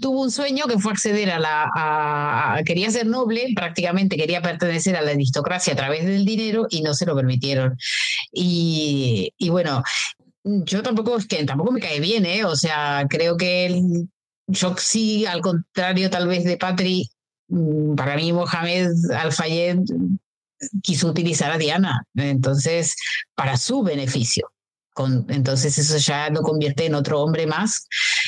tuvo 0.00 0.22
un 0.22 0.32
sueño 0.32 0.66
que 0.66 0.80
fue 0.80 0.90
acceder 0.90 1.30
a 1.30 1.38
la, 1.38 1.70
a, 1.74 2.60
quería 2.64 2.90
ser 2.90 3.06
noble, 3.06 3.52
prácticamente 3.54 4.16
quería 4.16 4.42
pertenecer 4.42 4.96
a 4.96 5.02
la 5.02 5.12
aristocracia 5.12 5.74
a 5.74 5.76
través 5.76 6.06
del 6.06 6.24
dinero 6.24 6.66
y 6.70 6.82
no 6.82 6.92
se 6.92 7.06
lo 7.06 7.14
permitieron. 7.14 7.76
Y, 8.32 9.32
y 9.38 9.48
bueno, 9.48 9.84
yo 10.42 10.82
tampoco, 10.82 11.18
es 11.18 11.28
que 11.28 11.44
tampoco 11.44 11.70
me 11.70 11.80
cae 11.80 12.00
bien, 12.00 12.26
¿eh? 12.26 12.44
O 12.44 12.56
sea, 12.56 13.06
creo 13.08 13.36
que 13.36 13.66
él, 13.66 14.08
yo 14.48 14.74
sí, 14.76 15.24
al 15.24 15.40
contrario 15.40 16.10
tal 16.10 16.26
vez 16.26 16.42
de 16.42 16.56
Patri, 16.56 17.08
mm, 17.46 17.94
para 17.94 18.16
mí 18.16 18.32
Mohamed 18.32 18.90
Al-Fayed 19.16 19.84
quiso 20.82 21.08
utilizar 21.08 21.50
a 21.50 21.58
Diana, 21.58 22.02
entonces, 22.14 22.96
para 23.34 23.56
su 23.56 23.82
beneficio. 23.82 24.50
Con, 24.94 25.26
entonces 25.28 25.78
eso 25.78 25.96
ya 25.98 26.28
lo 26.30 26.42
convierte 26.42 26.86
en 26.86 26.94
otro 26.94 27.20
hombre 27.22 27.46
más, 27.46 27.86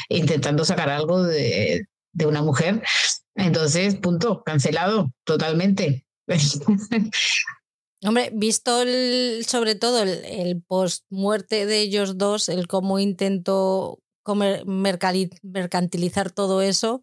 intentando 0.09 0.65
sacar 0.65 0.89
algo 0.89 1.23
de, 1.25 1.87
de 2.13 2.27
una 2.27 2.43
mujer. 2.43 2.83
Entonces, 3.35 3.97
punto, 3.97 4.43
cancelado 4.45 5.13
totalmente. 5.25 6.07
Hombre, 8.03 8.31
visto 8.33 8.83
sobre 9.47 9.75
todo 9.75 10.03
el, 10.03 10.25
el 10.25 10.63
post-muerte 10.63 11.67
de 11.67 11.81
ellos 11.81 12.17
dos, 12.17 12.49
el 12.49 12.67
cómo 12.67 12.99
intentó 12.99 13.99
comer, 14.23 14.65
mercantilizar 14.65 16.31
todo 16.31 16.63
eso, 16.63 17.03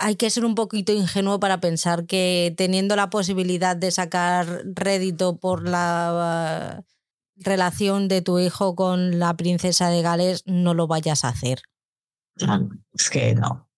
hay 0.00 0.16
que 0.16 0.30
ser 0.30 0.44
un 0.44 0.54
poquito 0.54 0.92
ingenuo 0.92 1.40
para 1.40 1.60
pensar 1.60 2.06
que 2.06 2.54
teniendo 2.56 2.96
la 2.96 3.10
posibilidad 3.10 3.76
de 3.76 3.90
sacar 3.90 4.62
rédito 4.64 5.36
por 5.36 5.68
la 5.68 6.78
uh, 6.78 6.84
relación 7.36 8.08
de 8.08 8.22
tu 8.22 8.38
hijo 8.38 8.74
con 8.74 9.18
la 9.18 9.36
princesa 9.36 9.90
de 9.90 10.02
Gales, 10.02 10.42
no 10.46 10.74
lo 10.74 10.86
vayas 10.86 11.24
a 11.24 11.28
hacer. 11.28 11.62
Es 12.94 13.10
que 13.10 13.34
no. 13.34 13.68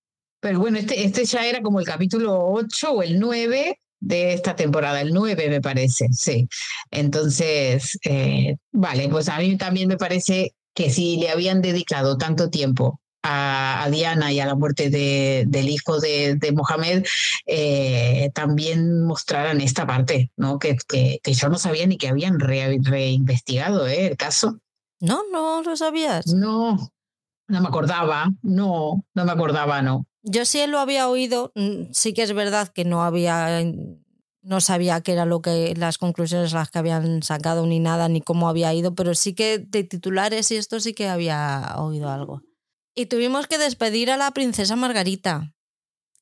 Pero 0.41 0.61
bueno, 0.61 0.79
este, 0.79 1.05
este 1.05 1.25
ya 1.25 1.47
era 1.47 1.63
como 1.63 1.81
el 1.81 1.87
capítulo 1.87 2.51
8 2.53 2.93
o 2.93 3.03
el 3.03 3.19
9 3.19 3.81
de 4.01 4.35
esta 4.35 4.55
temporada, 4.55 5.01
el 5.01 5.13
9 5.13 5.49
me 5.49 5.61
parece, 5.61 6.07
sí. 6.13 6.49
Entonces, 6.91 7.99
eh, 8.05 8.57
vale, 8.73 9.09
pues 9.09 9.29
a 9.29 9.39
mí 9.39 9.57
también 9.57 9.89
me 9.89 9.97
parece 9.97 10.55
que 10.75 10.91
si 10.91 11.17
le 11.17 11.31
habían 11.31 11.61
dedicado 11.61 12.17
tanto 12.17 12.51
tiempo 12.51 13.01
a, 13.29 13.89
Diana 13.91 14.33
y 14.33 14.41
a 14.41 14.47
la 14.47 14.55
muerte 14.55 14.91
de, 14.91 15.45
del 15.47 15.69
hijo 15.69 16.01
de, 16.01 16.37
de 16.37 16.53
Mohamed, 16.53 17.05
eh, 17.47 18.31
también 18.35 19.05
mostraran 19.05 19.61
esta 19.61 19.87
parte, 19.87 20.31
¿no? 20.37 20.59
Que, 20.59 20.77
que, 20.87 21.21
yo 21.25 21.49
no 21.49 21.59
sabía 21.59 21.87
ni 21.87 21.99
que 21.99 22.09
habían 22.09 22.41
reinvestigado 22.41 23.87
¿eh? 23.87 24.07
el 24.07 24.17
caso. 24.17 24.59
No, 25.01 25.23
no 25.31 25.63
lo 25.63 25.77
sabías. 25.77 26.27
No, 26.27 26.93
no 27.49 27.61
me 27.61 27.69
acordaba, 27.69 28.31
no, 28.43 29.05
no 29.15 29.25
me 29.25 29.33
acordaba, 29.33 29.83
no. 29.83 30.07
Yo 30.23 30.45
sí 30.45 30.67
lo 30.67 30.79
había 30.79 31.09
oído, 31.09 31.53
mm, 31.55 31.93
sí 31.93 32.13
que 32.13 32.23
es 32.23 32.33
verdad 32.33 32.69
que 32.69 32.85
no 32.85 33.03
había, 33.05 33.63
no 34.43 34.61
sabía 34.61 35.01
qué 35.03 35.13
era 35.13 35.25
lo 35.25 35.43
que 35.43 35.75
las 35.77 35.99
conclusiones 35.99 36.53
las 36.53 36.71
que 36.71 36.79
habían 36.79 37.23
sacado 37.23 37.67
ni 37.67 37.79
nada 37.79 38.09
ni 38.09 38.21
cómo 38.21 38.49
había 38.49 38.75
ido, 38.75 38.95
pero 38.95 39.15
sí 39.15 39.35
que 39.35 39.59
de 39.59 39.85
titulares 39.85 40.51
y 40.51 40.57
esto 40.57 40.81
sí 40.81 40.95
que 40.95 41.09
había 41.09 41.75
oído 41.77 42.11
algo. 42.11 42.43
Y 42.99 43.07
tuvimos 43.07 43.47
que 43.47 43.59
despedir 43.59 44.11
a 44.11 44.17
la 44.17 44.33
princesa 44.33 44.75
Margarita. 44.75 45.55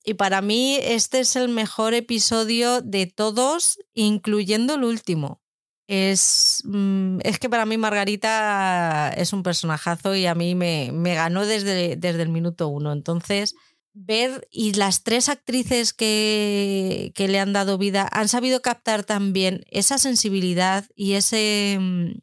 Y 0.05 0.13
para 0.13 0.43
mí 0.43 0.77
este 0.83 1.21
es 1.21 1.35
el 1.35 1.49
mejor 1.49 1.95
episodio 1.95 2.83
de 2.83 3.07
todos, 3.07 3.79
incluyendo 3.95 4.75
el 4.75 4.85
último. 4.85 5.41
Es, 5.87 6.61
mm, 6.67 7.21
es 7.23 7.39
que 7.39 7.49
para 7.49 7.65
mí 7.65 7.79
Margarita 7.79 9.11
es 9.17 9.33
un 9.33 9.43
personajazo 9.43 10.15
y 10.17 10.27
a 10.27 10.35
mí 10.35 10.55
me, 10.55 10.91
me 10.93 11.15
ganó 11.15 11.47
desde, 11.47 11.97
desde 11.97 12.21
el 12.21 12.29
minuto 12.29 12.69
uno. 12.69 12.93
Entonces, 12.93 13.55
ver 13.95 14.47
y 14.51 14.75
las 14.75 15.03
tres 15.03 15.31
actrices 15.31 15.95
que, 15.95 17.11
que, 17.15 17.27
le 17.27 17.41
han 17.41 17.55
dado 17.55 17.79
vida 17.79 18.07
han 18.13 18.29
sabido 18.29 18.61
captar 18.61 19.03
también 19.03 19.65
esa 19.71 19.97
sensibilidad 19.97 20.85
y 20.95 21.15
ese, 21.15 21.79
mm, 21.81 22.19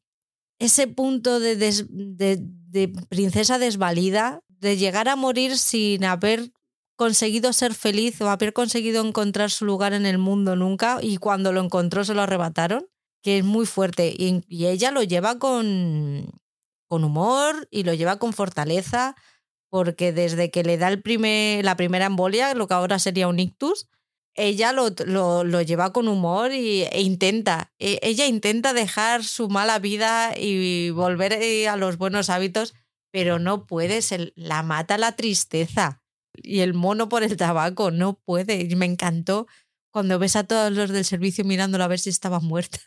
ese 0.60 0.86
punto 0.86 1.40
de, 1.40 1.56
de, 1.56 2.38
de, 2.74 2.88
princesa 3.08 3.60
desvalida, 3.60 4.42
de 4.48 4.78
llegar 4.78 5.08
a 5.08 5.16
morir 5.16 5.58
sin 5.58 6.04
haber 6.04 6.52
conseguido 6.96 7.54
ser 7.54 7.74
feliz 7.74 8.20
o 8.22 8.30
haber 8.30 8.52
conseguido 8.52 9.06
encontrar 9.06 9.52
su 9.52 9.66
lugar 9.66 9.94
en 9.94 10.06
el 10.06 10.18
mundo 10.18 10.56
nunca 10.56 10.98
y 11.02 11.18
cuando 11.18 11.54
lo 11.54 11.62
encontró 11.62 12.04
se 12.04 12.14
lo 12.14 12.24
arrebataron, 12.24 12.88
que 13.22 13.38
es 13.38 13.46
muy 13.46 13.66
fuerte. 13.66 14.14
Y, 14.18 14.44
y 14.48 14.66
ella 14.66 14.92
lo 14.92 15.04
lleva 15.04 15.38
con, 15.38 16.32
con 16.88 17.04
humor 17.04 17.68
y 17.70 17.84
lo 17.84 17.94
lleva 17.94 18.18
con 18.18 18.34
fortaleza 18.34 19.16
porque 19.70 20.12
desde 20.12 20.50
que 20.52 20.64
le 20.64 20.78
da 20.78 20.88
el 20.88 21.02
la 21.64 21.76
primera 21.76 22.06
embolia, 22.06 22.54
lo 22.54 22.68
que 22.68 22.74
ahora 22.74 23.00
sería 23.00 23.28
un 23.28 23.40
ictus, 23.40 23.88
ella 24.36 24.72
lo, 24.74 24.90
lo, 25.06 25.44
lo 25.44 25.62
lleva 25.62 25.94
con 25.94 26.08
humor 26.08 26.52
y, 26.52 26.84
e 26.84 27.02
intenta, 27.02 27.72
e, 27.80 28.00
ella 28.02 28.26
intenta 28.26 28.74
dejar 28.74 29.24
su 29.24 29.50
mala 29.50 29.80
vida 29.80 30.34
y 30.38 30.90
volver 30.92 31.34
eh, 31.34 31.68
a 31.68 31.78
los 31.78 31.98
buenos 31.98 32.30
hábitos, 32.30 32.74
pero 33.12 33.40
no 33.40 33.66
puede, 33.68 34.02
se 34.02 34.34
la 34.36 34.64
mata 34.64 34.98
la 34.98 35.16
tristeza 35.16 36.02
y 36.36 36.60
el 36.62 36.74
mono 36.74 37.10
por 37.10 37.24
el 37.24 37.38
tabaco, 37.38 37.92
no 37.92 38.16
puede. 38.16 38.62
Y 38.62 38.76
me 38.76 38.86
encantó 38.86 39.48
cuando 39.92 40.18
ves 40.18 40.36
a 40.36 40.44
todos 40.44 40.72
los 40.72 40.90
del 40.90 41.06
servicio 41.06 41.46
mirándolo 41.46 41.84
a 41.84 41.88
ver 41.88 42.00
si 42.00 42.10
estaba 42.10 42.40
muerta. 42.40 42.80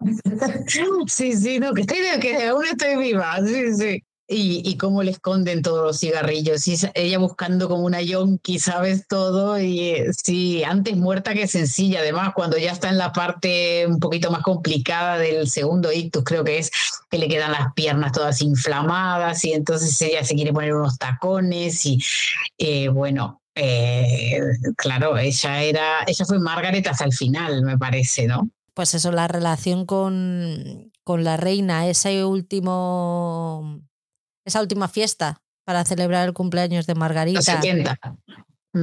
Sí, 1.08 1.36
sí, 1.36 1.58
no, 1.58 1.74
que, 1.74 1.82
estoy, 1.82 1.98
que 2.20 2.46
aún 2.46 2.64
estoy 2.64 2.96
viva, 2.96 3.38
sí, 3.44 3.74
sí. 3.74 4.04
Y, 4.30 4.60
y, 4.62 4.76
cómo 4.76 5.02
le 5.02 5.12
esconden 5.12 5.62
todos 5.62 5.82
los 5.82 6.00
cigarrillos. 6.00 6.68
Y 6.68 6.76
ella 6.92 7.18
buscando 7.18 7.66
como 7.66 7.84
una 7.84 8.02
yonki, 8.02 8.58
sabes 8.58 9.06
todo. 9.08 9.58
Y 9.58 9.80
eh, 9.80 10.10
sí, 10.12 10.62
antes 10.64 10.98
muerta 10.98 11.32
que 11.32 11.48
sencilla. 11.48 12.00
Además, 12.00 12.32
cuando 12.34 12.58
ya 12.58 12.72
está 12.72 12.90
en 12.90 12.98
la 12.98 13.10
parte 13.12 13.86
un 13.86 13.98
poquito 13.98 14.30
más 14.30 14.42
complicada 14.42 15.16
del 15.16 15.48
segundo 15.48 15.90
ictus, 15.90 16.24
creo 16.24 16.44
que 16.44 16.58
es 16.58 16.70
que 17.10 17.16
le 17.16 17.26
quedan 17.26 17.52
las 17.52 17.72
piernas 17.72 18.12
todas 18.12 18.42
inflamadas. 18.42 19.42
Y 19.46 19.54
entonces 19.54 20.00
ella 20.02 20.22
se 20.22 20.34
quiere 20.34 20.52
poner 20.52 20.74
unos 20.74 20.98
tacones. 20.98 21.86
Y 21.86 21.98
eh, 22.58 22.88
bueno, 22.88 23.40
eh, 23.54 24.40
claro, 24.76 25.16
ella 25.16 25.62
era, 25.62 26.04
ella 26.06 26.24
fue 26.26 26.38
Margaret 26.38 26.86
hasta 26.86 27.04
el 27.04 27.14
final, 27.14 27.62
me 27.62 27.78
parece, 27.78 28.26
¿no? 28.26 28.50
Pues 28.74 28.94
eso, 28.94 29.10
la 29.10 29.26
relación 29.26 29.86
con, 29.86 30.92
con 31.02 31.24
la 31.24 31.36
reina, 31.36 31.88
ese 31.88 32.24
último 32.24 33.80
esa 34.48 34.60
última 34.60 34.88
fiesta 34.88 35.40
para 35.64 35.84
celebrar 35.84 36.26
el 36.26 36.34
cumpleaños 36.34 36.86
de 36.86 36.94
Margarita. 36.94 37.60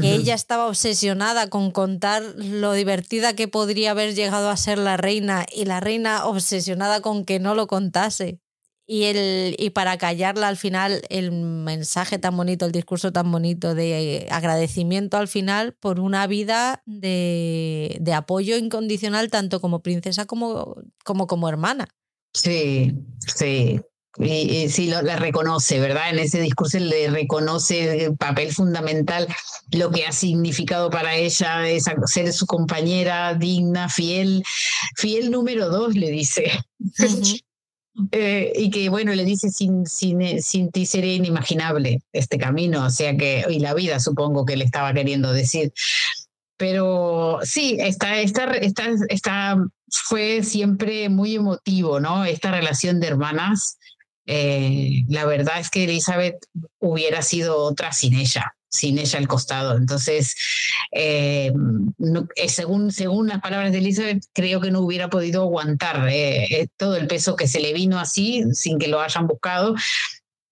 Que 0.01 0.13
ella 0.13 0.33
estaba 0.33 0.67
obsesionada 0.67 1.49
con 1.49 1.71
contar 1.71 2.21
lo 2.37 2.73
divertida 2.73 3.35
que 3.35 3.47
podría 3.47 3.91
haber 3.91 4.13
llegado 4.13 4.49
a 4.49 4.57
ser 4.57 4.77
la 4.77 4.97
reina 4.97 5.45
y 5.51 5.65
la 5.65 5.79
reina 5.79 6.25
obsesionada 6.25 7.01
con 7.01 7.23
que 7.23 7.39
no 7.39 7.55
lo 7.55 7.67
contase. 7.67 8.39
Y, 8.87 9.03
el, 9.05 9.55
y 9.57 9.71
para 9.71 9.97
callarla 9.97 10.47
al 10.47 10.57
final 10.57 11.01
el 11.09 11.31
mensaje 11.31 12.19
tan 12.19 12.37
bonito, 12.37 12.67
el 12.67 12.71
discurso 12.71 13.11
tan 13.11 13.31
bonito 13.31 13.73
de 13.73 14.27
agradecimiento 14.29 15.17
al 15.17 15.27
final 15.27 15.73
por 15.73 15.99
una 15.99 16.27
vida 16.27 16.83
de, 16.85 17.97
de 17.99 18.13
apoyo 18.13 18.57
incondicional 18.57 19.31
tanto 19.31 19.59
como 19.59 19.81
princesa 19.81 20.25
como, 20.25 20.75
como 21.03 21.25
como 21.25 21.49
hermana. 21.49 21.87
Sí, 22.31 22.93
sí, 23.19 23.79
y, 24.17 24.69
sí, 24.69 24.89
lo, 24.89 25.01
la 25.01 25.17
reconoce, 25.17 25.79
¿verdad? 25.79 26.09
En 26.09 26.19
ese 26.19 26.39
discurso 26.39 26.79
le 26.79 27.09
reconoce 27.09 28.05
el 28.05 28.15
papel 28.15 28.53
fundamental, 28.53 29.27
lo 29.71 29.91
que 29.91 30.05
ha 30.05 30.11
significado 30.11 30.89
para 30.89 31.15
ella 31.15 31.67
es 31.67 31.85
ser 32.05 32.31
su 32.31 32.45
compañera 32.45 33.33
digna, 33.33 33.89
fiel, 33.89 34.43
fiel 34.95 35.31
número 35.31 35.69
dos, 35.69 35.95
le 35.95 36.11
dice. 36.11 36.49
eh, 38.11 38.53
y 38.55 38.69
que 38.69 38.87
bueno, 38.87 39.13
le 39.13 39.25
dice, 39.25 39.49
sin, 39.49 39.85
sin, 39.85 40.41
sin 40.41 40.71
ti 40.71 40.85
sería 40.85 41.15
inimaginable 41.15 42.01
este 42.13 42.37
camino, 42.37 42.85
o 42.85 42.89
sea 42.89 43.17
que, 43.17 43.45
y 43.49 43.59
la 43.59 43.73
vida 43.73 43.99
supongo 43.99 44.45
que 44.45 44.55
le 44.55 44.63
estaba 44.63 44.93
queriendo 44.93 45.33
decir. 45.33 45.73
Pero 46.57 47.39
sí, 47.43 47.75
esta, 47.81 48.21
esta, 48.21 48.45
esta, 48.53 48.85
esta 49.09 49.57
fue 49.89 50.41
siempre 50.41 51.09
muy 51.09 51.35
emotivo, 51.35 51.99
¿no? 51.99 52.23
Esta 52.23 52.51
relación 52.51 53.01
de 53.01 53.07
hermanas 53.07 53.77
eh, 54.25 55.03
la 55.07 55.25
verdad 55.25 55.59
es 55.59 55.69
que 55.69 55.83
Elizabeth 55.83 56.37
hubiera 56.79 57.21
sido 57.21 57.57
otra 57.57 57.91
sin 57.91 58.15
ella, 58.15 58.55
sin 58.69 58.97
ella 58.97 59.19
al 59.19 59.27
costado. 59.27 59.77
Entonces, 59.77 60.35
eh, 60.91 61.51
eh, 62.35 62.49
según, 62.49 62.91
según 62.91 63.27
las 63.27 63.41
palabras 63.41 63.71
de 63.71 63.79
Elizabeth, 63.79 64.23
creo 64.33 64.61
que 64.61 64.71
no 64.71 64.81
hubiera 64.81 65.09
podido 65.09 65.43
aguantar 65.43 66.09
todo 66.77 66.95
el 66.95 67.07
peso 67.07 67.35
que 67.35 67.47
se 67.47 67.59
le 67.59 67.73
vino 67.73 67.99
así, 67.99 68.43
sin 68.53 68.79
que 68.79 68.87
lo 68.87 68.99
hayan 68.99 69.27
buscado. 69.27 69.75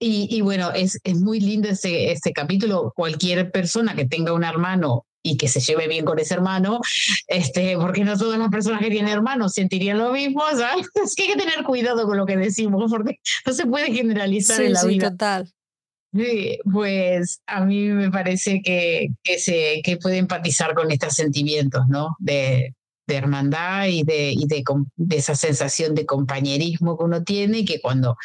Y, 0.06 0.42
bueno, 0.42 0.74
es, 0.74 1.00
es 1.06 1.16
muy 1.22 1.40
lindo 1.40 1.70
este, 1.70 2.12
este 2.12 2.34
capítulo. 2.34 2.92
Cualquier 2.94 3.52
persona 3.52 3.96
que 3.96 4.04
tenga 4.04 4.34
un 4.34 4.44
hermano 4.44 5.06
y 5.24 5.38
que 5.38 5.48
se 5.48 5.62
lleve 5.62 5.88
bien 5.88 6.06
con 6.06 6.20
ese 6.20 6.34
hermano, 6.34 6.82
este, 7.28 7.78
porque 7.78 8.04
no 8.04 8.18
todas 8.18 8.38
las 8.38 8.50
personas 8.50 8.82
que 8.82 8.92
tienen 8.92 9.12
hermanos 9.12 9.54
sentirían 9.54 9.98
lo 9.98 10.12
mismo, 10.12 10.44
¿sabes? 10.56 10.88
Es 11.04 11.16
que 11.16 11.24
hay 11.24 11.30
que 11.30 11.38
tener 11.38 11.64
cuidado 11.64 12.06
con 12.06 12.18
lo 12.18 12.26
que 12.26 12.38
decimos, 12.38 12.92
porque 12.92 13.20
no 13.46 13.54
se 13.54 13.66
puede 13.66 13.92
generalizar 13.92 14.62
en 14.62 14.74
la 14.74 14.82
sí, 14.82 14.88
vida. 14.90 15.12
Total. 15.12 15.52
Sí, 16.14 16.60
pues 16.72 17.42
a 17.48 17.66
mí 17.66 17.88
me 17.88 18.12
parece 18.12 18.62
que, 18.62 19.08
que, 19.24 19.40
se, 19.40 19.82
que 19.84 19.98
puede 19.98 20.18
empatizar 20.18 20.76
con 20.76 20.92
estos 20.92 21.16
sentimientos, 21.16 21.88
¿no? 21.88 22.16
De, 22.20 22.76
de 23.14 23.20
hermandad 23.20 23.86
y, 23.86 24.04
de, 24.04 24.36
de, 24.96 25.16
esa 25.16 25.36
sensación 25.36 25.94
de 25.94 26.06
compañerismo 26.06 26.98
que 26.98 27.04
uno 27.04 27.24
tiene 27.24 27.64
que 27.64 27.80
cuando 27.80 28.18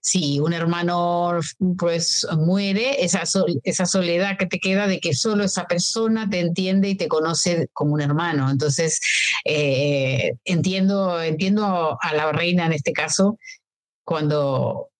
si 0.00 0.38
un 0.38 0.52
hermano 0.52 1.40
pues 1.76 2.26
muere, 2.36 3.04
esa, 3.04 3.24
esa 3.64 3.86
soledad 3.86 4.38
que 4.38 4.46
te 4.46 4.60
queda 4.60 4.86
de 4.86 5.00
que 5.00 5.12
solo 5.12 5.44
esa 5.44 5.66
persona 5.66 6.30
te 6.30 6.40
entiende 6.40 6.88
y 6.88 6.94
te 6.94 7.08
conoce 7.08 7.68
como 7.72 7.94
un 7.94 8.00
hermano. 8.00 8.50
Entonces, 8.50 9.00
eh, 9.44 10.34
entiendo, 10.44 11.20
entiendo 11.20 11.98
a 12.00 12.14
la 12.14 12.30
reina 12.32 12.66
en 12.66 12.72
este 12.72 12.92
caso 12.92 13.38
cuando 14.04 14.90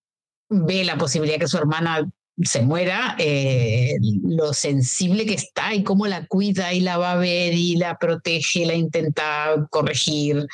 ve 0.49 0.83
la 0.83 0.97
posibilidad 0.97 1.39
que 1.39 1.47
su 1.47 1.57
hermana 1.57 2.09
se 2.43 2.61
muera, 2.61 3.15
eh, 3.19 3.95
lo 4.23 4.53
sensible 4.53 5.25
que 5.25 5.33
está 5.33 5.73
y 5.73 5.83
cómo 5.83 6.07
la 6.07 6.25
cuida 6.27 6.73
y 6.73 6.79
la 6.79 6.97
va 6.97 7.13
a 7.13 7.17
ver 7.17 7.53
y 7.53 7.75
la 7.75 7.97
protege, 7.97 8.65
la 8.65 8.75
intenta 8.75 9.67
corregir. 9.69 10.47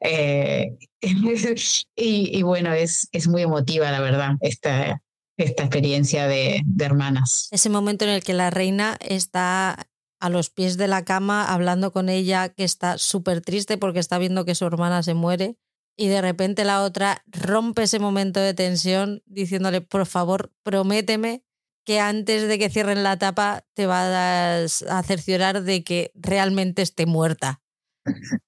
Eh, 0.00 0.76
y, 1.02 2.38
y, 2.38 2.42
bueno, 2.42 2.72
es, 2.72 3.08
es 3.12 3.28
muy 3.28 3.42
emotiva, 3.42 3.90
la 3.90 4.00
verdad, 4.00 4.32
esta, 4.40 5.02
esta 5.36 5.64
experiencia 5.64 6.26
de, 6.26 6.62
de 6.64 6.84
hermanas. 6.84 7.48
Ese 7.50 7.68
momento 7.68 8.04
en 8.04 8.12
el 8.12 8.22
que 8.22 8.34
la 8.34 8.50
reina 8.50 8.96
está 9.00 9.86
a 10.18 10.30
los 10.30 10.48
pies 10.48 10.78
de 10.78 10.88
la 10.88 11.04
cama 11.04 11.52
hablando 11.52 11.92
con 11.92 12.08
ella, 12.08 12.48
que 12.48 12.64
está 12.64 12.96
súper 12.96 13.42
triste 13.42 13.76
porque 13.76 13.98
está 13.98 14.18
viendo 14.18 14.44
que 14.44 14.54
su 14.54 14.64
hermana 14.64 15.02
se 15.02 15.14
muere 15.14 15.56
y 15.96 16.08
de 16.08 16.20
repente 16.20 16.64
la 16.64 16.82
otra 16.82 17.22
rompe 17.26 17.84
ese 17.84 17.98
momento 17.98 18.40
de 18.40 18.54
tensión 18.54 19.22
diciéndole, 19.26 19.80
por 19.80 20.06
favor, 20.06 20.52
prométeme 20.62 21.42
que 21.84 22.00
antes 22.00 22.48
de 22.48 22.58
que 22.58 22.68
cierren 22.68 23.02
la 23.02 23.16
tapa 23.16 23.64
te 23.74 23.86
vas 23.86 24.82
a 24.82 25.02
cerciorar 25.04 25.62
de 25.62 25.84
que 25.84 26.10
realmente 26.14 26.82
esté 26.82 27.06
muerta. 27.06 27.62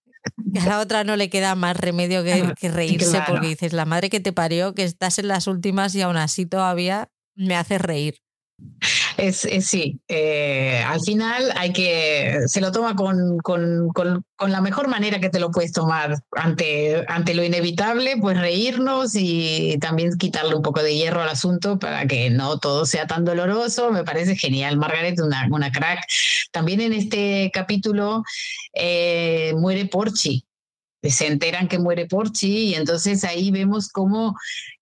Que 0.53 0.61
a 0.61 0.67
la 0.67 0.81
otra 0.81 1.05
no 1.05 1.17
le 1.17 1.31
queda 1.31 1.55
más 1.55 1.77
remedio 1.77 2.23
que, 2.23 2.53
que 2.59 2.69
reírse 2.71 3.11
claro. 3.11 3.33
porque 3.33 3.49
dices, 3.49 3.73
la 3.73 3.85
madre 3.85 4.11
que 4.11 4.21
te 4.21 4.33
parió, 4.33 4.75
que 4.75 4.85
estás 4.85 5.19
en 5.19 5.29
las 5.29 5.47
últimas 5.47 5.95
y 5.95 6.03
aún 6.03 6.17
así 6.17 6.45
todavía 6.45 7.11
me 7.35 7.57
hace 7.57 7.79
reír. 7.79 8.21
Es, 9.19 9.45
es 9.47 9.67
sí, 9.67 10.01
eh, 10.07 10.81
al 10.87 11.01
final 11.01 11.53
hay 11.57 11.73
que, 11.73 12.43
se 12.47 12.61
lo 12.61 12.71
toma 12.71 12.95
con, 12.95 13.39
con, 13.39 13.89
con, 13.89 14.25
con, 14.37 14.53
la 14.53 14.61
mejor 14.61 14.87
manera 14.87 15.19
que 15.19 15.29
te 15.29 15.41
lo 15.41 15.51
puedes 15.51 15.73
tomar 15.73 16.15
ante, 16.37 17.05
ante 17.09 17.35
lo 17.35 17.43
inevitable, 17.43 18.17
pues 18.21 18.39
reírnos 18.39 19.17
y 19.17 19.77
también 19.81 20.17
quitarle 20.19 20.55
un 20.55 20.63
poco 20.63 20.85
de 20.85 20.95
hierro 20.95 21.21
al 21.21 21.31
asunto 21.31 21.81
para 21.81 22.07
que 22.07 22.31
no 22.31 22.61
todo 22.61 22.87
sea 22.87 23.09
tan 23.09 23.25
doloroso. 23.25 23.91
Me 23.91 24.05
parece 24.05 24.37
genial, 24.37 24.77
Margaret, 24.77 25.19
una, 25.19 25.49
una 25.51 25.73
crack. 25.73 25.99
También 26.53 26.81
en 26.81 26.93
este 26.93 27.51
capítulo 27.53 28.23
eh, 28.73 29.53
muere 29.57 29.87
Porchi, 29.87 30.45
se 31.03 31.27
enteran 31.27 31.69
que 31.69 31.79
muere 31.79 32.07
Porchi 32.07 32.71
y 32.71 32.75
entonces 32.75 33.25
ahí 33.25 33.51
vemos 33.51 33.89
cómo 33.89 34.37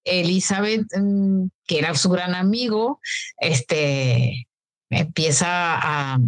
Elizabeth, 0.04 0.86
mm, 0.96 1.48
que 1.66 1.78
era 1.78 1.94
su 1.94 2.08
gran 2.10 2.34
amigo, 2.34 3.00
este, 3.38 4.46
empieza 4.90 5.46
a, 5.48 6.18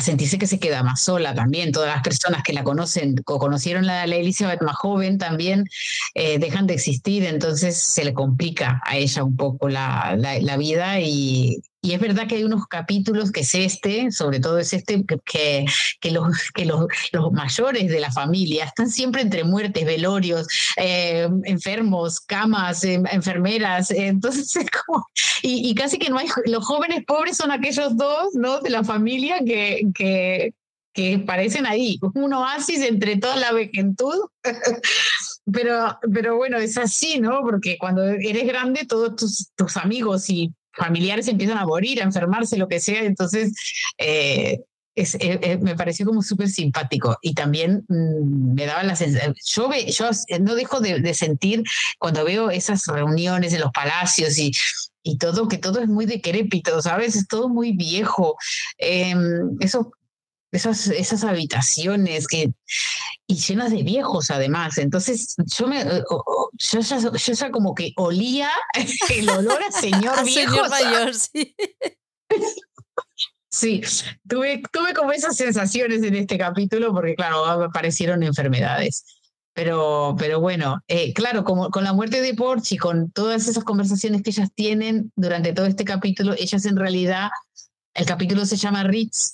sentirse 0.00 0.38
que 0.38 0.48
se 0.48 0.58
queda 0.58 0.82
más 0.82 1.02
sola 1.02 1.36
también. 1.36 1.70
Todas 1.70 1.94
las 1.94 2.02
personas 2.02 2.42
que 2.42 2.52
la 2.52 2.64
conocen 2.64 3.14
o 3.26 3.38
conocieron 3.38 3.86
la 3.86 4.04
Elizabeth 4.04 4.60
más 4.60 4.74
joven 4.74 5.18
también 5.18 5.66
eh, 6.14 6.40
dejan 6.40 6.66
de 6.66 6.74
existir, 6.74 7.24
entonces 7.24 7.80
se 7.80 8.04
le 8.04 8.12
complica 8.12 8.82
a 8.84 8.96
ella 8.96 9.22
un 9.22 9.36
poco 9.36 9.68
la, 9.68 10.16
la, 10.18 10.56
vida 10.56 10.98
y, 10.98 11.62
y, 11.84 11.92
es 11.92 12.00
verdad 12.00 12.26
que 12.26 12.36
hay 12.36 12.44
unos 12.44 12.66
capítulos 12.66 13.30
que 13.30 13.40
es 13.40 13.54
este, 13.54 14.10
sobre 14.10 14.40
todo 14.40 14.58
es 14.58 14.72
este, 14.72 15.04
que, 15.04 15.66
que, 16.00 16.10
los, 16.10 16.50
que 16.52 16.64
los, 16.64 16.86
los 17.12 17.32
mayores 17.32 17.88
de 17.88 18.00
la 18.00 18.10
familia 18.10 18.64
están 18.64 18.90
siempre 18.90 19.22
entre 19.22 19.44
muertes, 19.44 19.84
velorios, 19.84 20.46
eh, 20.76 21.28
enfermos, 21.44 22.20
camas, 22.20 22.84
em, 22.84 23.04
enfermeras, 23.06 23.90
entonces 23.90 24.56
es 24.56 24.66
como, 24.70 25.06
y, 25.42 25.68
y, 25.68 25.74
casi 25.74 25.98
que 25.98 26.10
no 26.10 26.18
hay, 26.18 26.28
los 26.46 26.64
jóvenes 26.64 27.04
pobres 27.06 27.36
son 27.36 27.50
aquellos 27.50 27.96
dos, 27.96 28.34
¿no? 28.34 28.60
De 28.60 28.70
la 28.70 28.82
familia 28.82 29.40
que, 29.44 29.82
que, 29.94 30.54
que 30.94 31.18
parecen 31.18 31.66
ahí, 31.66 31.98
un 32.14 32.32
oasis 32.32 32.80
entre 32.82 33.16
toda 33.16 33.36
la 33.36 33.52
vejentud. 33.52 34.14
pero, 35.52 35.98
pero 36.12 36.36
bueno, 36.36 36.56
es 36.58 36.78
así, 36.78 37.20
¿no? 37.20 37.40
Porque 37.42 37.76
cuando 37.78 38.04
eres 38.04 38.46
grande, 38.46 38.86
todos 38.86 39.16
tus, 39.16 39.50
tus 39.56 39.76
amigos 39.76 40.30
y 40.30 40.52
familiares 40.76 41.28
empiezan 41.28 41.58
a 41.58 41.66
morir, 41.66 42.00
a 42.00 42.04
enfermarse, 42.04 42.56
lo 42.56 42.68
que 42.68 42.80
sea. 42.80 43.02
Entonces, 43.04 43.52
eh, 43.98 44.60
eh, 44.96 45.06
eh, 45.20 45.58
me 45.60 45.74
pareció 45.74 46.06
como 46.06 46.22
súper 46.22 46.48
simpático 46.48 47.18
y 47.20 47.34
también 47.34 47.84
mm, 47.88 48.54
me 48.54 48.66
daba 48.66 48.84
la 48.84 48.94
sensación, 48.94 49.34
yo, 49.44 49.70
yo 49.90 50.38
no 50.40 50.54
dejo 50.54 50.80
de, 50.80 51.14
sentir 51.14 51.64
cuando 51.98 52.24
veo 52.24 52.50
esas 52.50 52.86
reuniones 52.86 53.52
en 53.52 53.60
los 53.60 53.72
palacios 53.72 54.38
y 54.38 54.52
y 55.06 55.18
todo, 55.18 55.48
que 55.48 55.58
todo 55.58 55.80
es 55.80 55.88
muy 55.88 56.06
decrépito, 56.06 56.80
¿sabes? 56.80 57.14
Es 57.14 57.28
todo 57.28 57.50
muy 57.50 57.72
viejo. 57.76 58.36
Eh, 58.78 59.14
esas, 60.56 60.88
esas 60.88 61.24
habitaciones 61.24 62.26
que, 62.26 62.52
y 63.26 63.34
llenas 63.36 63.70
de 63.70 63.82
viejos 63.82 64.30
además. 64.30 64.78
Entonces 64.78 65.34
yo 65.46 65.66
me 65.66 65.84
yo 65.84 66.80
ya, 66.80 66.98
yo 66.98 67.32
ya 67.32 67.50
como 67.50 67.74
que 67.74 67.92
olía 67.96 68.50
el 69.10 69.28
olor 69.30 69.62
a 69.62 69.72
señor 69.72 70.22
viejo. 70.24 70.50
señor 70.50 70.70
mayor, 70.70 71.14
sí. 71.14 71.54
Sí, 73.50 73.82
tuve, 74.28 74.64
tuve 74.72 74.94
como 74.94 75.12
esas 75.12 75.36
sensaciones 75.36 76.02
en 76.02 76.16
este 76.16 76.36
capítulo 76.36 76.92
porque, 76.92 77.14
claro, 77.14 77.46
aparecieron 77.46 78.24
enfermedades. 78.24 79.04
Pero, 79.52 80.16
pero 80.18 80.40
bueno, 80.40 80.82
eh, 80.88 81.12
claro, 81.12 81.44
como 81.44 81.70
con 81.70 81.84
la 81.84 81.92
muerte 81.92 82.20
de 82.20 82.34
Porch 82.34 82.72
y 82.72 82.78
con 82.78 83.12
todas 83.12 83.46
esas 83.46 83.62
conversaciones 83.62 84.22
que 84.22 84.30
ellas 84.30 84.50
tienen 84.52 85.12
durante 85.14 85.52
todo 85.52 85.66
este 85.66 85.84
capítulo, 85.84 86.34
ellas 86.36 86.64
en 86.64 86.76
realidad, 86.76 87.28
el 87.94 88.06
capítulo 88.06 88.44
se 88.44 88.56
llama 88.56 88.82
Ritz 88.82 89.32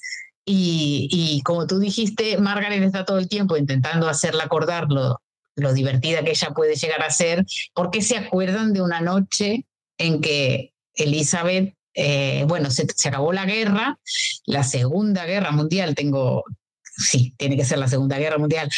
y, 0.53 1.43
como 1.45 1.67
tú 1.67 1.79
dijiste, 1.79 2.39
Margaret 2.39 2.83
está 2.83 3.05
todo 3.05 3.19
el 3.19 3.29
tiempo 3.29 3.57
intentando 3.57 4.09
hacerla 4.09 4.45
acordar 4.45 4.89
lo, 4.89 5.21
lo 5.57 5.73
divertida 5.73 6.25
que 6.25 6.31
ella 6.31 6.51
puede 6.51 6.75
llegar 6.75 7.03
a 7.03 7.11
ser, 7.11 7.45
porque 7.75 8.03
se 8.03 8.17
acuerdan 8.17 8.73
de 8.73 8.83
una 8.83 9.01
noche 9.01 9.67
en 9.99 10.21
que 10.21 10.73
Elizabeth, 10.95 11.75
eh, 11.95 12.45
bueno, 12.49 12.71
se, 12.71 12.87
acabó 13.09 13.33
la 13.33 13.45
guerra, 13.45 13.99
la 14.47 14.65
Segunda 14.65 15.25
Guerra 15.25 15.53
Mundial, 15.53 15.95
tengo, 15.95 16.45
sí, 16.83 17.35
tiene 17.37 17.57
que 17.57 17.65
ser 17.65 17.79
la 17.79 17.89
Segunda 17.89 18.19
Guerra 18.19 18.39
Mundial, 18.39 18.71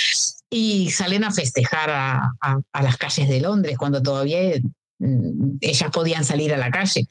y 0.50 0.90
salen 0.90 1.24
a 1.24 1.32
festejar 1.32 1.90
a, 1.90 2.32
a, 2.40 2.60
a 2.72 2.82
las 2.82 2.96
calles 2.98 3.28
de 3.28 3.40
Londres 3.40 3.78
cuando 3.78 4.02
todavía 4.02 4.60
mm, 4.98 5.56
ellas 5.60 5.90
podían 5.90 6.24
salir 6.24 6.52
a 6.52 6.58
la 6.58 6.70
calle. 6.70 7.06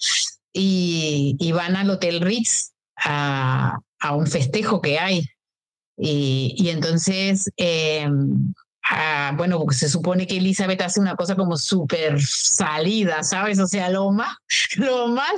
Y, 0.54 1.38
y 1.40 1.52
van 1.54 1.78
al 1.78 1.90
Hotel 1.90 2.20
Ritz 2.20 2.74
a, 2.98 3.80
a, 4.02 4.16
un 4.16 4.28
festejo 4.28 4.82
que 4.82 5.00
hay. 5.00 5.26
Y, 5.98 6.56
y 6.58 6.70
entonces 6.70 7.50
eh, 7.58 8.08
Ah, 8.84 9.34
bueno, 9.38 9.60
porque 9.60 9.76
se 9.76 9.88
supone 9.88 10.26
que 10.26 10.38
Elizabeth 10.38 10.82
hace 10.82 11.00
una 11.00 11.16
cosa 11.16 11.36
como 11.36 11.56
súper 11.56 12.20
salida, 12.20 13.24
¿sabes? 13.24 13.60
O 13.60 13.68
sea, 13.68 13.90
lo 13.90 14.12
más, 14.12 14.36
lo 14.76 15.08
más, 15.08 15.32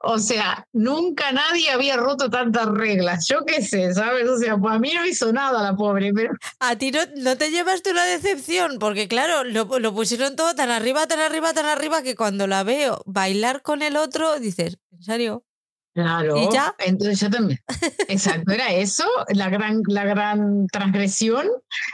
o 0.00 0.18
sea, 0.18 0.64
nunca 0.72 1.32
nadie 1.32 1.70
había 1.70 1.96
roto 1.96 2.28
tantas 2.28 2.66
reglas, 2.66 3.26
yo 3.26 3.44
qué 3.46 3.62
sé, 3.62 3.94
¿sabes? 3.94 4.28
O 4.28 4.38
sea, 4.38 4.56
pues 4.58 4.74
a 4.74 4.78
mí 4.78 4.92
no 4.94 5.06
hizo 5.06 5.32
nada 5.32 5.62
la 5.62 5.74
pobre, 5.74 6.12
pero... 6.12 6.34
A 6.60 6.76
ti 6.76 6.90
no, 6.90 7.00
no 7.16 7.36
te 7.36 7.50
llevaste 7.50 7.90
una 7.90 8.04
decepción, 8.04 8.78
porque 8.78 9.08
claro, 9.08 9.44
lo, 9.44 9.78
lo 9.78 9.94
pusieron 9.94 10.36
todo 10.36 10.54
tan 10.54 10.70
arriba, 10.70 11.06
tan 11.06 11.20
arriba, 11.20 11.52
tan 11.54 11.66
arriba, 11.66 12.02
que 12.02 12.14
cuando 12.14 12.46
la 12.46 12.62
veo 12.64 13.02
bailar 13.06 13.62
con 13.62 13.82
el 13.82 13.96
otro, 13.96 14.38
dices, 14.38 14.78
¿en 14.92 15.02
serio? 15.02 15.44
Claro, 15.92 16.36
¿Y 16.36 16.52
ya? 16.52 16.74
entonces 16.78 17.18
yo 17.20 17.30
también. 17.30 17.58
Exacto, 18.08 18.52
era 18.52 18.72
eso, 18.72 19.04
la 19.28 19.48
gran, 19.48 19.82
la 19.86 20.04
gran 20.04 20.66
transgresión. 20.68 21.48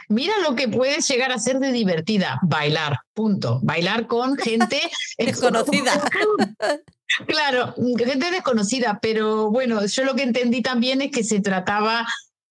Mira 0.07 0.33
lo 0.47 0.55
que 0.55 0.67
puede 0.67 1.01
llegar 1.01 1.31
a 1.31 1.39
ser 1.39 1.59
de 1.59 1.71
divertida, 1.71 2.39
bailar, 2.43 2.99
punto. 3.13 3.59
Bailar 3.63 4.07
con 4.07 4.37
gente 4.37 4.79
desconocida. 5.17 5.91
claro, 7.27 7.73
gente 7.97 8.31
desconocida, 8.31 8.99
pero 9.01 9.49
bueno, 9.49 9.83
yo 9.85 10.03
lo 10.03 10.15
que 10.15 10.23
entendí 10.23 10.61
también 10.61 11.01
es 11.01 11.11
que 11.11 11.23
se 11.23 11.39
trataba 11.39 12.07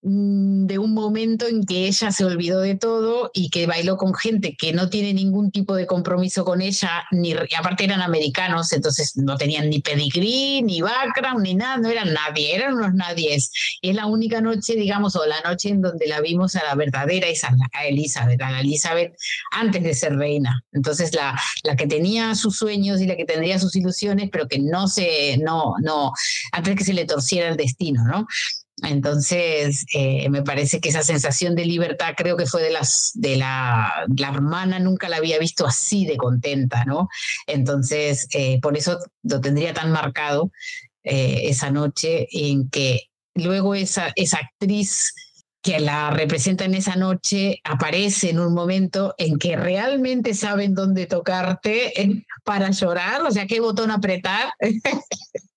de 0.09 0.79
un 0.79 0.95
momento 0.95 1.49
en 1.49 1.65
que 1.65 1.89
ella 1.89 2.13
se 2.13 2.25
olvidó 2.25 2.61
de 2.61 2.77
todo 2.77 3.33
y 3.35 3.51
que 3.51 3.67
bailó 3.67 3.97
con 3.97 4.15
gente 4.15 4.55
que 4.57 4.73
no 4.73 4.89
tiene 4.89 5.13
ningún 5.13 5.51
tipo 5.51 5.75
de 5.75 5.85
compromiso 5.87 6.45
con 6.45 6.63
ella, 6.63 7.05
ni 7.11 7.33
aparte 7.59 7.83
eran 7.83 8.01
americanos, 8.01 8.73
entonces 8.73 9.17
no 9.17 9.37
tenían 9.37 9.69
ni 9.69 9.81
pedigrí, 9.81 10.63
ni 10.63 10.81
background, 10.81 11.43
ni 11.43 11.57
nada, 11.57 11.79
no 11.79 11.89
eran 11.89 12.15
nadie, 12.15 12.55
eran 12.55 12.75
unos 12.75 12.95
nadies. 12.95 13.51
Y 13.81 13.91
es 13.91 13.97
la 13.97 14.07
única 14.07 14.41
noche, 14.41 14.77
digamos, 14.77 15.17
o 15.17 15.27
la 15.27 15.41
noche 15.41 15.71
en 15.71 15.83
donde 15.83 16.07
la 16.07 16.21
vimos 16.21 16.55
a 16.55 16.63
la 16.63 16.77
verdadera 16.77 17.27
a 17.73 17.87
Elizabeth, 17.87 18.41
a 18.41 18.51
la 18.53 18.61
Elizabeth 18.61 19.17
antes 19.51 19.83
de 19.83 19.93
ser 19.93 20.17
reina. 20.17 20.65
Entonces 20.73 21.13
la, 21.17 21.37
la 21.65 21.75
que 21.75 21.89
tenía 21.89 22.37
sus 22.37 22.57
sueños 22.57 23.01
y 23.01 23.07
la 23.07 23.17
que 23.17 23.25
tendría 23.25 23.59
sus 23.59 23.75
ilusiones, 23.75 24.29
pero 24.31 24.47
que 24.47 24.61
no 24.61 24.87
se, 24.87 25.37
no, 25.39 25.75
no, 25.83 26.13
antes 26.53 26.77
que 26.77 26.85
se 26.85 26.93
le 26.93 27.07
torciera 27.07 27.49
el 27.49 27.57
destino, 27.57 28.05
¿no? 28.05 28.29
Entonces, 28.83 29.87
eh, 29.95 30.29
me 30.29 30.43
parece 30.43 30.81
que 30.81 30.91
esa 30.91 31.03
sensación 31.03 31.55
de 31.55 31.65
libertad 31.65 32.15
creo 32.17 32.37
que 32.37 32.47
fue 32.47 32.63
de 32.63 32.71
las, 32.71 33.13
de 33.15 33.37
la, 33.37 34.07
la 34.15 34.29
hermana, 34.29 34.79
nunca 34.79 35.09
la 35.09 35.17
había 35.17 35.39
visto 35.39 35.67
así 35.67 36.05
de 36.05 36.17
contenta, 36.17 36.85
¿no? 36.85 37.09
Entonces, 37.47 38.29
eh, 38.33 38.61
por 38.61 38.77
eso 38.77 38.99
lo 39.23 39.41
tendría 39.41 39.73
tan 39.73 39.93
marcado 39.93 40.51
eh, 41.05 41.43
esa 41.45 41.71
noche 41.71 42.29
en 42.31 42.69
que 42.69 43.09
luego 43.35 43.75
esa, 43.75 44.13
esa 44.15 44.39
actriz 44.39 45.15
que 45.63 45.81
la 45.81 46.11
representa 46.11 46.65
en 46.65 46.75
esa 46.75 46.97
noche 46.97 47.61
aparece 47.65 48.31
en 48.31 48.39
un 48.39 48.55
momento 48.55 49.15
en 49.19 49.39
que 49.39 49.57
realmente 49.57 50.35
saben 50.35 50.75
dónde 50.75 51.07
tocarte 51.07 51.93
para 52.45 52.71
llorar, 52.71 53.23
o 53.23 53.31
sea, 53.33 53.47
qué 53.47 53.59
botón 53.59 53.91
apretar. 53.91 54.53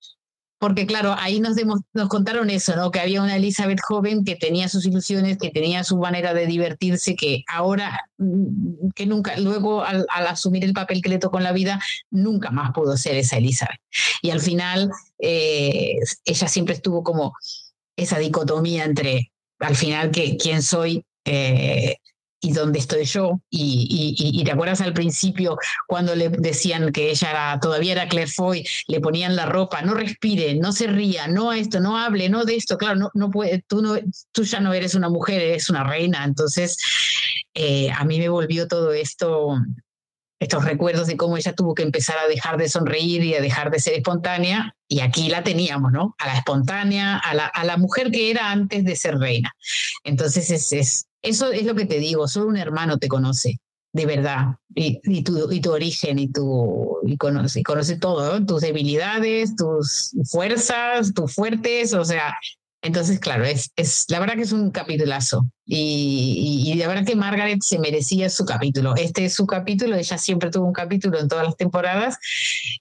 porque 0.59 0.85
claro, 0.85 1.15
ahí 1.17 1.39
nos, 1.39 1.55
nos 1.93 2.09
contaron 2.09 2.49
eso, 2.49 2.75
¿no? 2.75 2.91
Que 2.91 2.99
había 2.99 3.23
una 3.23 3.37
Elizabeth 3.37 3.79
joven 3.81 4.25
que 4.25 4.35
tenía 4.35 4.67
sus 4.67 4.85
ilusiones, 4.85 5.37
que 5.37 5.51
tenía 5.51 5.85
su 5.85 5.97
manera 5.97 6.33
de 6.33 6.45
divertirse, 6.45 7.15
que 7.15 7.43
ahora, 7.47 8.01
mm, 8.17 8.89
que 8.93 9.05
nunca, 9.05 9.37
luego 9.37 9.83
al, 9.83 10.05
al, 10.09 10.27
asumir 10.27 10.65
el 10.65 10.73
papel 10.73 11.01
que 11.01 11.09
le 11.09 11.17
tocó 11.17 11.37
en 11.37 11.45
la 11.45 11.53
vida, 11.53 11.81
nunca 12.11 12.51
más 12.51 12.71
pudo 12.73 12.97
ser 12.97 13.15
esa 13.15 13.37
Elizabeth. 13.37 13.79
Y 14.21 14.31
al 14.31 14.41
final, 14.41 14.91
eh, 15.17 15.95
ella 16.25 16.47
siempre 16.49 16.75
estuvo 16.75 17.03
como 17.03 17.33
esa 17.95 18.19
dicotomía 18.19 18.83
entre, 18.83 19.31
al 19.59 19.77
final, 19.77 20.11
que 20.11 20.35
quién 20.35 20.61
soy, 20.61 21.05
eh, 21.23 21.97
y 22.41 22.53
dónde 22.53 22.79
estoy 22.79 23.05
yo. 23.05 23.41
Y, 23.49 24.15
y, 24.17 24.39
y, 24.39 24.43
te 24.43 24.51
acuerdas 24.51 24.81
al 24.81 24.93
principio 24.93 25.57
cuando 25.87 26.15
le 26.15 26.29
decían 26.29 26.91
que 26.91 27.11
ella 27.11 27.59
todavía 27.61 27.93
era 27.93 28.07
Claire 28.07 28.31
Foy, 28.31 28.65
le 28.87 29.01
ponían 29.01 29.35
la 29.35 29.45
ropa, 29.45 29.81
no 29.81 29.93
respire, 29.93 30.55
no 30.55 30.71
se 30.71 30.87
ría, 30.87 31.27
no 31.27 31.51
a 31.51 31.57
esto, 31.57 31.79
no 31.79 31.97
hable, 31.97 32.29
no 32.29 32.45
de 32.45 32.55
esto. 32.55 32.77
Claro, 32.77 32.95
no, 32.95 33.11
no 33.13 33.29
puede, 33.29 33.63
tú, 33.67 33.81
no, 33.81 33.95
tú 34.31 34.43
ya 34.43 34.59
no 34.59 34.73
eres 34.73 34.95
una 34.95 35.09
mujer, 35.09 35.41
eres 35.41 35.69
una 35.69 35.83
reina. 35.83 36.23
Entonces, 36.23 36.77
eh, 37.53 37.91
a 37.91 38.05
mí 38.05 38.19
me 38.19 38.29
volvió 38.29 38.67
todo 38.67 38.93
esto 38.93 39.57
estos 40.39 40.63
recuerdos 40.63 41.07
de 41.07 41.17
cómo 41.17 41.35
ella 41.35 41.53
tuvo 41.53 41.75
que 41.75 41.83
empezar 41.83 42.17
a 42.17 42.27
dejar 42.27 42.57
de 42.57 42.69
sonreír 42.69 43.23
y 43.23 43.35
a 43.35 43.41
dejar 43.41 43.71
de 43.71 43.79
ser 43.79 43.95
espontánea, 43.95 44.73
y 44.87 45.01
aquí 45.01 45.29
la 45.29 45.43
teníamos, 45.43 45.91
¿no? 45.91 46.15
A 46.17 46.27
la 46.27 46.37
espontánea, 46.37 47.17
a 47.17 47.33
la, 47.33 47.45
a 47.45 47.65
la 47.65 47.77
mujer 47.77 48.09
que 48.09 48.31
era 48.31 48.49
antes 48.49 48.85
de 48.85 48.95
ser 48.95 49.17
reina. 49.17 49.53
Entonces, 50.05 50.49
es, 50.49 50.71
es, 50.71 51.08
eso 51.21 51.51
es 51.51 51.65
lo 51.65 51.75
que 51.75 51.85
te 51.85 51.99
digo, 51.99 52.27
solo 52.27 52.47
un 52.47 52.57
hermano 52.57 52.97
te 52.97 53.07
conoce, 53.07 53.59
de 53.93 54.05
verdad, 54.05 54.55
y, 54.75 54.99
y, 55.03 55.23
tu, 55.23 55.51
y 55.51 55.61
tu 55.61 55.71
origen, 55.71 56.19
y, 56.19 56.31
tu, 56.31 56.97
y 57.03 57.17
conoce, 57.17 57.61
y 57.61 57.99
todo, 57.99 58.45
tus 58.45 58.61
debilidades, 58.61 59.55
tus 59.55 60.11
fuerzas, 60.29 61.13
tus 61.13 61.33
fuertes, 61.33 61.93
o 61.93 62.05
sea, 62.05 62.35
Entonces, 62.81 63.19
claro, 63.19 63.43
es, 63.43 63.71
es 63.75 64.05
la 64.09 64.19
verdad 64.19 64.35
que 64.35 64.43
es 64.43 64.53
un 64.53 64.71
capitulazo. 64.71 65.45
Y, 65.65 66.63
y, 66.67 66.75
la 66.75 66.87
verdad 66.87 67.05
que 67.05 67.15
Margaret 67.15 67.59
se 67.61 67.77
merecía 67.77 68.29
su 68.29 68.45
capítulo. 68.45 68.95
Este 68.95 69.25
es 69.25 69.33
su 69.33 69.45
capítulo, 69.45 69.95
ella 69.95 70.17
siempre 70.17 70.49
tuvo 70.49 70.65
un 70.67 70.73
capítulo 70.73 71.19
en 71.19 71.27
todas 71.27 71.45
las 71.45 71.57
temporadas. 71.57 72.17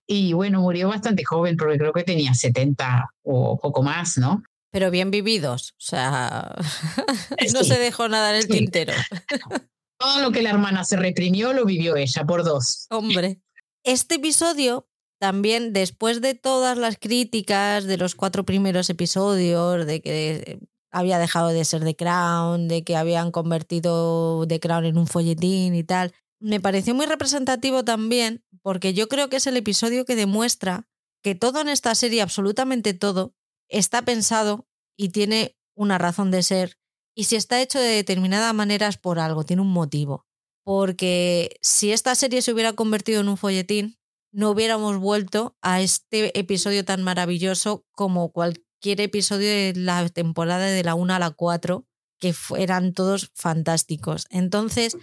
Y 0.07 0.33
bueno, 0.35 0.61
murió 0.61 0.89
bastante 0.89 1.25
joven, 1.25 1.57
porque 1.57 1.79
creo 1.79 1.93
que 1.93 2.05
tenía 2.05 2.35
70 2.35 3.11
o 3.25 3.59
poco 3.59 3.83
más, 3.83 4.19
¿no? 4.19 4.43
Pero 4.71 4.91
bien 4.91 5.11
vividos, 5.11 5.73
o 5.73 5.81
sea, 5.81 6.55
no 7.55 7.65
se 7.65 7.79
dejó 7.79 8.09
nada 8.09 8.31
en 8.31 8.37
el 8.37 8.49
tintero. 8.49 8.93
Todo 9.99 10.21
lo 10.21 10.31
que 10.31 10.43
la 10.43 10.51
hermana 10.51 10.85
se 10.85 10.97
reprimió 10.97 11.53
lo 11.53 11.65
vivió 11.65 11.97
ella 11.97 12.25
por 12.25 12.45
dos. 12.45 12.87
Hombre, 12.91 13.41
este 13.83 14.17
episodio 14.17 14.89
también 15.19 15.73
después 15.73 16.21
de 16.21 16.35
todas 16.35 16.79
las 16.79 16.97
críticas 16.97 17.85
de 17.85 17.97
los 17.97 18.15
cuatro 18.15 18.45
primeros 18.45 18.89
episodios, 18.89 19.85
de 19.87 20.01
que 20.01 20.61
había 20.91 21.19
dejado 21.19 21.49
de 21.49 21.65
ser 21.65 21.83
The 21.83 21.97
Crown, 21.97 22.69
de 22.69 22.85
que 22.85 22.97
habían 22.97 23.31
convertido 23.31 24.47
The 24.47 24.61
Crown 24.61 24.85
en 24.85 24.99
un 24.99 25.07
folletín 25.07 25.75
y 25.75 25.85
tal, 25.85 26.15
me 26.41 26.61
pareció 26.61 26.95
muy 26.95 27.07
representativo 27.07 27.85
también 27.85 28.45
porque 28.63 28.95
yo 28.95 29.09
creo 29.09 29.29
que 29.29 29.37
es 29.37 29.47
el 29.47 29.57
episodio 29.57 30.05
que 30.05 30.17
demuestra 30.17 30.89
que 31.23 31.35
todo 31.35 31.61
en 31.61 31.69
esta 31.69 31.95
serie, 31.95 32.23
absolutamente 32.23 32.95
todo, 32.95 33.35
está 33.69 34.03
pensado 34.03 34.67
y 34.97 35.11
tiene 35.11 35.57
una 35.75 35.99
razón 35.99 36.31
de 36.31 36.43
ser. 36.43 36.79
Y 37.15 37.25
si 37.25 37.37
está 37.37 37.61
hecho 37.61 37.81
de 37.81 37.89
determinada 37.89 38.53
manera 38.53 38.89
es 38.89 38.97
por 38.97 39.19
algo, 39.19 39.45
tiene 39.45 39.63
un 39.63 39.73
motivo. 39.73 40.27
Porque 40.65 41.57
si 41.63 41.93
esta 41.93 42.15
serie 42.15 42.43
se 42.43 42.53
hubiera 42.53 42.75
convertido 42.75 43.21
en 43.21 43.29
un 43.29 43.37
folletín, 43.37 43.99
no 44.33 44.51
hubiéramos 44.51 44.99
vuelto 44.99 45.57
a 45.63 45.81
este 45.81 46.39
episodio 46.39 46.85
tan 46.85 47.03
maravilloso 47.03 47.87
como 47.93 48.31
cualquier 48.31 49.01
episodio 49.01 49.49
de 49.49 49.73
la 49.75 50.09
temporada 50.09 50.67
de 50.67 50.85
la 50.85 50.95
1 50.95 51.15
a 51.15 51.19
la 51.19 51.31
4, 51.31 51.87
que 52.21 52.35
eran 52.57 52.93
todos 52.93 53.31
fantásticos. 53.35 54.27
Entonces, 54.31 54.97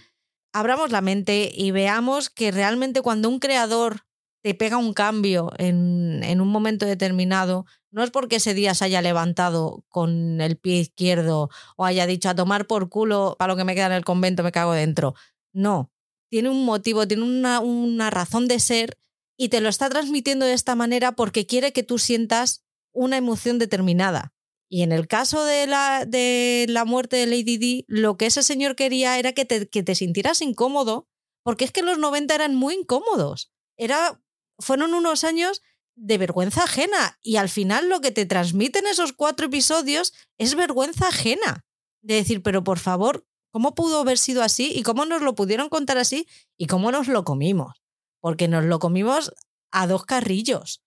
abramos 0.52 0.90
la 0.92 1.00
mente 1.00 1.50
y 1.54 1.70
veamos 1.70 2.30
que 2.30 2.50
realmente 2.50 3.02
cuando 3.02 3.28
un 3.28 3.40
creador 3.40 4.05
te 4.42 4.54
pega 4.54 4.76
un 4.76 4.92
cambio 4.92 5.50
en, 5.58 6.22
en 6.22 6.40
un 6.40 6.48
momento 6.48 6.86
determinado, 6.86 7.66
no 7.90 8.02
es 8.02 8.10
porque 8.10 8.36
ese 8.36 8.54
día 8.54 8.74
se 8.74 8.84
haya 8.84 9.02
levantado 9.02 9.84
con 9.88 10.40
el 10.40 10.56
pie 10.56 10.80
izquierdo 10.80 11.50
o 11.76 11.84
haya 11.84 12.06
dicho 12.06 12.28
a 12.28 12.34
tomar 12.34 12.66
por 12.66 12.88
culo 12.88 13.36
para 13.38 13.52
lo 13.52 13.56
que 13.56 13.64
me 13.64 13.74
queda 13.74 13.86
en 13.86 13.92
el 13.92 14.04
convento 14.04 14.42
me 14.42 14.52
cago 14.52 14.72
dentro. 14.72 15.14
No, 15.52 15.90
tiene 16.30 16.50
un 16.50 16.64
motivo, 16.64 17.08
tiene 17.08 17.24
una, 17.24 17.60
una 17.60 18.10
razón 18.10 18.48
de 18.48 18.60
ser 18.60 18.98
y 19.36 19.48
te 19.48 19.60
lo 19.60 19.68
está 19.68 19.88
transmitiendo 19.88 20.46
de 20.46 20.52
esta 20.52 20.74
manera 20.74 21.12
porque 21.12 21.46
quiere 21.46 21.72
que 21.72 21.82
tú 21.82 21.98
sientas 21.98 22.64
una 22.92 23.16
emoción 23.16 23.58
determinada. 23.58 24.32
Y 24.68 24.82
en 24.82 24.92
el 24.92 25.06
caso 25.06 25.44
de 25.44 25.66
la, 25.66 26.04
de 26.06 26.66
la 26.68 26.84
muerte 26.84 27.16
de 27.16 27.26
Lady 27.26 27.56
Di, 27.56 27.84
lo 27.86 28.16
que 28.16 28.26
ese 28.26 28.42
señor 28.42 28.74
quería 28.74 29.18
era 29.18 29.32
que 29.32 29.44
te, 29.44 29.68
que 29.68 29.82
te 29.82 29.94
sintieras 29.94 30.42
incómodo, 30.42 31.08
porque 31.44 31.64
es 31.64 31.70
que 31.70 31.82
los 31.82 31.98
90 31.98 32.34
eran 32.34 32.56
muy 32.56 32.74
incómodos. 32.74 33.52
Era, 33.76 34.20
fueron 34.58 34.94
unos 34.94 35.24
años 35.24 35.62
de 35.94 36.18
vergüenza 36.18 36.64
ajena 36.64 37.18
y 37.22 37.36
al 37.36 37.48
final 37.48 37.88
lo 37.88 38.00
que 38.00 38.10
te 38.10 38.26
transmiten 38.26 38.86
esos 38.86 39.12
cuatro 39.12 39.46
episodios 39.46 40.12
es 40.38 40.54
vergüenza 40.54 41.08
ajena. 41.08 41.64
De 42.02 42.14
decir, 42.14 42.42
pero 42.42 42.62
por 42.62 42.78
favor, 42.78 43.26
¿cómo 43.50 43.74
pudo 43.74 44.00
haber 44.00 44.18
sido 44.18 44.42
así 44.42 44.72
y 44.74 44.82
cómo 44.82 45.06
nos 45.06 45.22
lo 45.22 45.34
pudieron 45.34 45.68
contar 45.68 45.98
así 45.98 46.28
y 46.56 46.66
cómo 46.66 46.92
nos 46.92 47.08
lo 47.08 47.24
comimos? 47.24 47.86
porque 48.26 48.48
nos 48.48 48.64
lo 48.64 48.80
comimos 48.80 49.32
a 49.70 49.86
dos 49.86 50.04
carrillos. 50.04 50.82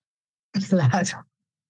Claro, 0.69 1.25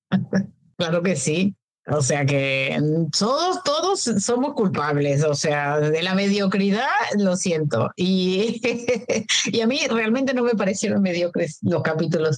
claro 0.78 1.04
que 1.04 1.16
sí. 1.16 1.56
O 1.92 2.02
sea 2.02 2.26
que 2.26 2.80
todos, 3.18 3.64
todos 3.64 4.02
somos 4.24 4.54
culpables, 4.54 5.24
o 5.24 5.34
sea, 5.34 5.80
de 5.80 6.04
la 6.04 6.14
mediocridad, 6.14 6.88
lo 7.18 7.36
siento. 7.36 7.90
Y, 7.96 8.62
y 9.52 9.62
a 9.62 9.68
mí 9.68 9.82
realmente 9.90 10.34
no 10.34 10.44
me 10.44 10.54
parecieron 10.54 11.02
mediocres 11.02 11.60
los 11.62 11.82
capítulos. 11.82 12.38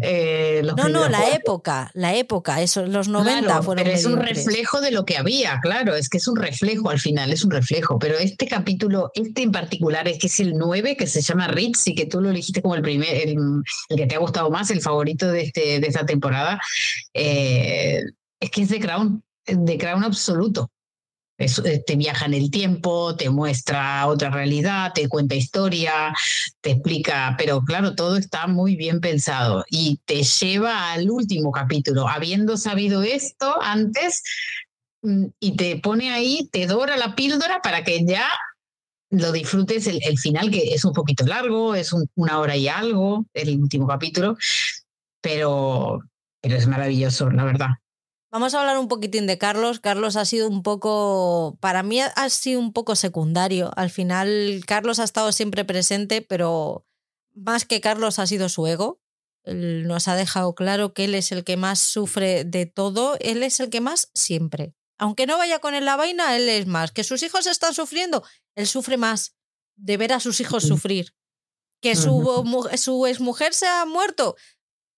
Eh, 0.00 0.62
no, 0.76 0.88
no, 0.88 1.08
la 1.08 1.30
época, 1.30 1.90
la 1.94 2.14
época, 2.14 2.62
eso, 2.62 2.86
los 2.86 3.08
90 3.08 3.62
fueron 3.62 3.84
Pero 3.84 3.96
es 3.96 4.04
un 4.06 4.18
reflejo 4.18 4.80
de 4.80 4.90
lo 4.90 5.04
que 5.04 5.16
había, 5.16 5.58
claro, 5.60 5.94
es 5.94 6.08
que 6.08 6.18
es 6.18 6.28
un 6.28 6.36
reflejo 6.36 6.90
al 6.90 7.00
final, 7.00 7.32
es 7.32 7.44
un 7.44 7.50
reflejo. 7.50 7.98
Pero 7.98 8.18
este 8.18 8.46
capítulo, 8.46 9.10
este 9.14 9.42
en 9.42 9.52
particular, 9.52 10.06
es 10.08 10.18
que 10.18 10.28
es 10.28 10.40
el 10.40 10.54
9, 10.54 10.96
que 10.96 11.06
se 11.06 11.20
llama 11.20 11.48
Ritz 11.48 11.88
y 11.88 11.94
que 11.94 12.06
tú 12.06 12.20
lo 12.20 12.30
elegiste 12.30 12.62
como 12.62 12.74
el 12.74 12.82
primer, 12.82 13.08
el, 13.28 13.36
que 13.96 14.06
te 14.06 14.14
ha 14.14 14.18
gustado 14.18 14.50
más, 14.50 14.70
el 14.70 14.80
favorito 14.80 15.30
de, 15.30 15.42
este, 15.42 15.80
de 15.80 15.86
esta 15.86 16.06
temporada. 16.06 16.60
Eh, 17.14 18.02
es 18.42 18.50
que 18.50 18.62
es 18.62 18.68
de 18.68 18.80
Crown, 18.80 19.22
de 19.46 19.78
Crown 19.78 20.04
absoluto. 20.04 20.70
Eh, 21.38 21.82
te 21.86 21.96
viaja 21.96 22.26
en 22.26 22.34
el 22.34 22.50
tiempo, 22.50 23.16
te 23.16 23.30
muestra 23.30 24.06
otra 24.06 24.30
realidad, 24.30 24.92
te 24.94 25.08
cuenta 25.08 25.34
historia, 25.34 26.14
te 26.60 26.72
explica, 26.72 27.34
pero 27.38 27.62
claro, 27.62 27.94
todo 27.94 28.16
está 28.16 28.46
muy 28.46 28.76
bien 28.76 29.00
pensado 29.00 29.64
y 29.70 29.98
te 30.04 30.22
lleva 30.22 30.92
al 30.92 31.10
último 31.10 31.50
capítulo, 31.50 32.06
habiendo 32.06 32.56
sabido 32.56 33.02
esto 33.02 33.60
antes 33.62 34.22
mm, 35.02 35.26
y 35.40 35.56
te 35.56 35.76
pone 35.78 36.12
ahí, 36.12 36.48
te 36.52 36.66
dora 36.66 36.96
la 36.96 37.14
píldora 37.14 37.60
para 37.62 37.82
que 37.82 38.04
ya 38.04 38.28
lo 39.10 39.32
disfrutes 39.32 39.86
el, 39.86 40.18
final, 40.18 40.50
que 40.50 40.74
es 40.74 40.84
un 40.84 40.92
poquito 40.92 41.26
largo, 41.26 41.74
es 41.74 41.92
una 42.14 42.38
hora 42.38 42.56
y 42.56 42.68
algo, 42.68 43.26
el 43.34 43.60
último 43.60 43.86
capítulo, 43.86 44.36
pero, 45.20 46.00
pero 46.40 46.56
es 46.56 46.66
maravilloso, 46.66 47.30
la 47.30 47.44
verdad. 47.44 47.81
Vamos 48.32 48.54
a 48.54 48.60
hablar 48.60 48.78
un 48.78 48.88
poquitín 48.88 49.26
de 49.26 49.36
Carlos. 49.36 49.78
Carlos 49.78 50.16
ha 50.16 50.24
sido 50.24 50.48
un 50.48 50.62
poco, 50.62 51.58
para 51.60 51.82
mí 51.82 52.00
ha 52.00 52.30
sido 52.30 52.60
un 52.60 52.72
poco 52.72 52.96
secundario. 52.96 53.70
Al 53.76 53.90
final, 53.90 54.62
Carlos 54.66 55.00
ha 55.00 55.04
estado 55.04 55.32
siempre 55.32 55.66
presente, 55.66 56.22
pero 56.22 56.86
más 57.34 57.66
que 57.66 57.82
Carlos 57.82 58.18
ha 58.18 58.26
sido 58.26 58.48
su 58.48 58.66
ego. 58.66 59.02
Él 59.44 59.86
nos 59.86 60.08
ha 60.08 60.16
dejado 60.16 60.54
claro 60.54 60.94
que 60.94 61.04
él 61.04 61.14
es 61.14 61.30
el 61.30 61.44
que 61.44 61.58
más 61.58 61.78
sufre 61.80 62.44
de 62.44 62.64
todo, 62.64 63.18
él 63.20 63.42
es 63.42 63.60
el 63.60 63.68
que 63.68 63.82
más 63.82 64.10
siempre. 64.14 64.72
Aunque 64.96 65.26
no 65.26 65.36
vaya 65.36 65.58
con 65.58 65.74
él 65.74 65.84
la 65.84 65.96
vaina, 65.96 66.34
él 66.34 66.48
es 66.48 66.66
más. 66.66 66.90
Que 66.90 67.04
sus 67.04 67.22
hijos 67.22 67.46
están 67.46 67.74
sufriendo, 67.74 68.24
él 68.54 68.66
sufre 68.66 68.96
más 68.96 69.36
de 69.76 69.98
ver 69.98 70.14
a 70.14 70.20
sus 70.20 70.40
hijos 70.40 70.62
sufrir. 70.62 71.14
Que 71.82 71.96
su, 71.96 72.66
su 72.76 73.06
exmujer 73.06 73.52
se 73.52 73.66
ha 73.66 73.84
muerto, 73.84 74.36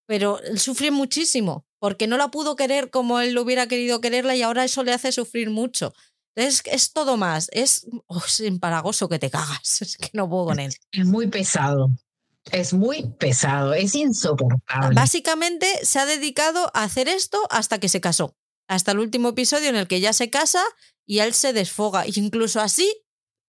pero 0.05 0.39
él 0.39 0.57
sufre 0.57 0.89
muchísimo 0.89 1.64
porque 1.79 2.07
no 2.07 2.17
la 2.17 2.29
pudo 2.29 2.55
querer 2.55 2.89
como 2.89 3.19
él 3.19 3.33
lo 3.33 3.41
hubiera 3.41 3.67
querido 3.67 4.01
quererla 4.01 4.35
y 4.35 4.41
ahora 4.41 4.63
eso 4.63 4.83
le 4.83 4.93
hace 4.93 5.11
sufrir 5.11 5.49
mucho. 5.49 5.93
Entonces 6.35 6.63
es 6.65 6.91
todo 6.91 7.15
más, 7.17 7.49
es, 7.53 7.87
oh, 8.07 8.23
empalagoso 8.39 9.07
que 9.07 9.19
te 9.19 9.29
cagas, 9.29 9.81
es 9.81 9.97
que 9.97 10.09
no 10.13 10.29
puedo 10.29 10.45
con 10.45 10.59
él. 10.59 10.73
Es 10.91 11.05
muy 11.05 11.27
pesado, 11.27 11.89
es 12.51 12.73
muy 12.73 13.09
pesado, 13.17 13.73
es 13.73 13.95
insoportable. 13.95 14.95
Básicamente 14.95 15.67
se 15.83 15.99
ha 15.99 16.05
dedicado 16.05 16.71
a 16.73 16.83
hacer 16.83 17.07
esto 17.07 17.39
hasta 17.49 17.79
que 17.79 17.89
se 17.89 18.01
casó, 18.01 18.35
hasta 18.67 18.91
el 18.91 18.99
último 18.99 19.29
episodio 19.29 19.69
en 19.69 19.75
el 19.75 19.87
que 19.87 20.01
ya 20.01 20.13
se 20.13 20.29
casa 20.29 20.63
y 21.05 21.19
él 21.19 21.33
se 21.33 21.53
desfoga. 21.53 22.05
Incluso 22.07 22.59
así 22.59 23.04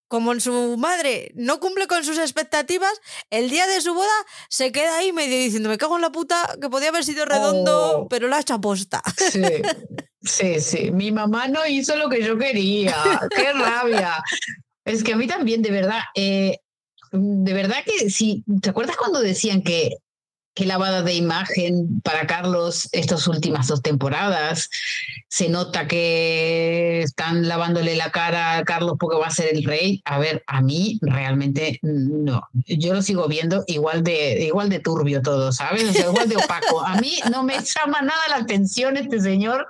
como 0.08 0.38
su 0.40 0.76
madre 0.76 1.32
no 1.34 1.60
cumple 1.60 1.86
con 1.86 2.04
sus 2.04 2.18
expectativas, 2.18 2.92
el 3.30 3.50
día 3.50 3.66
de 3.66 3.80
su 3.80 3.94
boda 3.94 4.06
se 4.48 4.72
queda 4.72 4.98
ahí 4.98 5.12
medio 5.12 5.38
diciendo, 5.38 5.68
me 5.68 5.78
cago 5.78 5.96
en 5.96 6.02
la 6.02 6.12
puta, 6.12 6.56
que 6.60 6.68
podía 6.68 6.90
haber 6.90 7.04
sido 7.04 7.24
redondo, 7.24 8.00
oh. 8.00 8.08
pero 8.08 8.28
la 8.28 8.36
ha 8.36 8.40
hecho 8.40 8.54
aposta. 8.54 9.02
Sí, 9.16 9.42
sí, 10.22 10.60
sí. 10.60 10.90
Mi 10.90 11.12
mamá 11.12 11.48
no 11.48 11.66
hizo 11.66 11.96
lo 11.96 12.08
que 12.08 12.22
yo 12.22 12.38
quería. 12.38 12.94
Qué 13.34 13.52
rabia. 13.52 14.22
Es 14.84 15.02
que 15.02 15.12
a 15.12 15.16
mí 15.16 15.26
también, 15.26 15.62
de 15.62 15.70
verdad, 15.70 16.00
eh, 16.14 16.58
de 17.12 17.52
verdad 17.52 17.78
que 17.84 18.10
si, 18.10 18.44
¿te 18.62 18.70
acuerdas 18.70 18.96
cuando 18.96 19.20
decían 19.20 19.62
que 19.62 19.96
qué 20.56 20.64
lavada 20.64 21.02
de 21.02 21.14
imagen 21.14 22.00
para 22.00 22.26
Carlos 22.26 22.88
estas 22.92 23.28
últimas 23.28 23.68
dos 23.68 23.82
temporadas. 23.82 24.70
Se 25.28 25.50
nota 25.50 25.86
que 25.86 27.02
están 27.02 27.46
lavándole 27.46 27.94
la 27.94 28.10
cara 28.10 28.56
a 28.56 28.64
Carlos 28.64 28.96
porque 28.98 29.18
va 29.18 29.26
a 29.26 29.30
ser 29.30 29.54
el 29.54 29.64
rey. 29.64 30.00
A 30.06 30.18
ver, 30.18 30.42
a 30.46 30.62
mí 30.62 30.98
realmente 31.02 31.78
no. 31.82 32.42
Yo 32.66 32.94
lo 32.94 33.02
sigo 33.02 33.28
viendo 33.28 33.64
igual 33.66 34.02
de, 34.02 34.44
igual 34.44 34.70
de 34.70 34.80
turbio 34.80 35.20
todo, 35.20 35.52
¿sabes? 35.52 35.94
O 35.94 36.10
igual 36.10 36.28
de 36.28 36.36
opaco. 36.36 36.80
A 36.80 36.96
mí 36.96 37.18
no 37.30 37.42
me 37.42 37.58
llama 37.60 38.00
nada 38.00 38.22
la 38.30 38.36
atención 38.36 38.96
este 38.96 39.20
señor. 39.20 39.66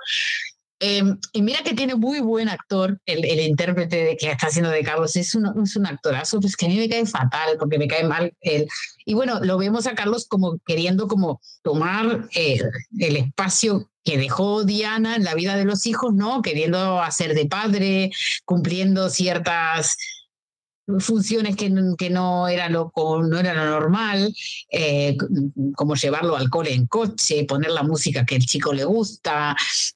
Em, 0.79 1.17
y 1.33 1.41
mira 1.41 1.63
que 1.63 1.73
tiene 1.73 1.95
muy 1.95 2.19
buen 2.19 2.49
actor, 2.49 2.99
el, 3.05 3.25
el 3.25 3.39
intérprete 3.39 3.95
de, 3.95 4.17
que 4.17 4.29
está 4.29 4.47
haciendo 4.47 4.69
de 4.69 4.83
Carlos, 4.83 5.15
es 5.15 5.33
un, 5.33 5.63
es 5.63 5.75
un 5.75 5.87
actorazo, 5.87 6.39
pues 6.39 6.55
que 6.55 6.67
a 6.67 6.69
mí 6.69 6.77
me 6.77 6.89
cae 6.89 7.05
fatal, 7.05 7.57
porque 7.57 7.79
me 7.79 7.87
cae 7.87 8.03
mal 8.03 8.33
él. 8.41 8.67
Y 9.05 9.15
bueno, 9.15 9.39
lo 9.41 9.57
vemos 9.57 9.87
a 9.87 9.95
Carlos 9.95 10.27
como 10.27 10.59
queriendo 10.65 11.07
como 11.07 11.41
tomar 11.63 12.27
eh, 12.35 12.59
el 12.99 13.17
espacio 13.17 13.89
que 14.03 14.17
dejó 14.17 14.63
Diana 14.63 15.15
en 15.15 15.23
la 15.23 15.33
vida 15.33 15.57
de 15.57 15.65
los 15.65 15.85
hijos, 15.85 16.13
¿no? 16.13 16.41
Queriendo 16.41 17.01
hacer 17.01 17.33
de 17.33 17.45
padre, 17.45 18.11
cumpliendo 18.45 19.09
ciertas 19.09 19.97
funciones 20.99 21.55
que, 21.55 21.73
que 21.97 22.09
no, 22.09 22.47
era 22.47 22.69
lo, 22.69 22.91
no 22.95 23.39
era 23.39 23.53
lo 23.53 23.65
normal, 23.65 24.33
eh, 24.71 25.17
como 25.75 25.95
llevarlo 25.95 26.35
al 26.35 26.49
en 26.65 26.87
coche, 26.87 27.45
poner 27.45 27.71
la 27.71 27.83
música 27.83 28.25
que 28.25 28.35
el 28.35 28.45
chico 28.45 28.73
le 28.73 28.85
gusta, 28.85 29.55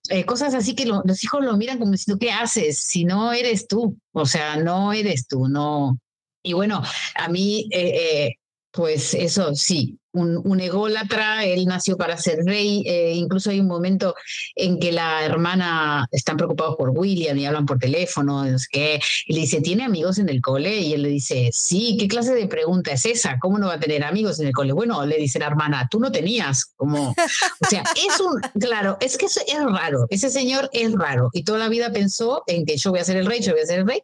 eh, 0.10 0.26
cosas 0.26 0.54
así 0.54 0.76
que 0.76 0.86
los 0.86 1.24
hijos 1.24 1.44
lo 1.44 1.58
miran 1.58 1.80
como 1.80 1.92
diciendo, 1.92 2.20
¿qué 2.20 2.32
haces 2.32 2.78
si 2.78 3.06
no 3.06 3.32
eres 3.32 3.68
tú? 3.68 3.98
O 4.12 4.26
sea, 4.26 4.58
no 4.58 4.94
eres 4.94 5.28
tú, 5.28 5.48
no. 5.48 5.98
Y 6.44 6.54
bueno, 6.54 6.82
a 7.16 7.30
mí, 7.30 7.68
eh, 7.72 8.36
pues 8.72 9.14
eso 9.14 9.56
sí, 9.56 9.98
un, 10.14 10.60
ególatra, 10.60 11.46
él 11.46 11.66
nació 11.66 11.98
para 11.98 12.18
ser 12.18 12.40
rey, 12.46 12.84
eh, 12.86 13.14
incluso 13.16 13.50
hay 13.50 13.60
un 13.60 13.68
momento 13.68 14.16
en 14.56 14.80
que 14.80 14.92
la 14.92 15.24
hermana 15.24 16.08
están 16.12 16.38
preocupados 16.38 16.76
por 16.76 16.90
William 16.90 17.38
y 17.38 17.46
hablan 17.46 17.66
por 17.66 17.80
teléfono, 17.80 18.46
no 18.46 18.60
sé 18.60 19.00
y 19.26 19.34
le 19.34 19.42
dice, 19.42 19.62
¿tiene 19.62 19.84
amigos 19.84 20.18
en 20.18 20.30
el 20.30 20.42
cole? 20.42 20.80
Y 20.80 20.94
él 20.94 21.04
le 21.04 21.10
dice, 21.10 21.50
sí, 21.54 21.98
¿qué 22.00 22.08
clase 22.08 22.34
de 22.34 22.48
pregunta 22.48 22.92
es 22.92 23.06
esa? 23.06 23.38
¿Cómo 23.40 23.58
no 23.58 23.68
va 23.68 23.76
a 23.76 23.80
tener 23.80 24.04
amigos 24.04 24.40
en 24.40 24.48
el 24.48 24.54
cole? 24.54 24.74
Bueno, 24.74 25.06
le 25.06 25.18
dice 25.18 25.40
la 25.40 25.48
hermana, 25.48 25.88
tú 25.90 26.00
no 26.00 26.12
tenías, 26.12 26.66
como, 26.76 27.10
o 27.12 27.70
sea, 27.70 27.84
es 27.96 28.20
un, 28.20 28.42
claro, 28.60 28.98
es 29.00 29.18
que 29.18 29.26
es 29.26 29.40
raro, 29.66 30.08
ese 30.10 30.30
señor 30.30 30.70
es 30.74 30.92
raro, 30.94 31.30
y 31.34 31.44
toda 31.44 31.60
la 31.60 31.70
vida 31.70 31.92
pensó 31.92 32.44
en 32.48 32.66
que 32.66 32.78
yo 32.78 32.92
voy 32.92 33.00
a 33.00 33.06
ser 33.06 33.18
el 33.18 33.26
rey, 33.26 33.42
yo 33.42 33.54
voy 33.54 33.62
a 33.62 33.66
ser 33.66 33.80
el 33.80 33.88
rey, 33.88 34.04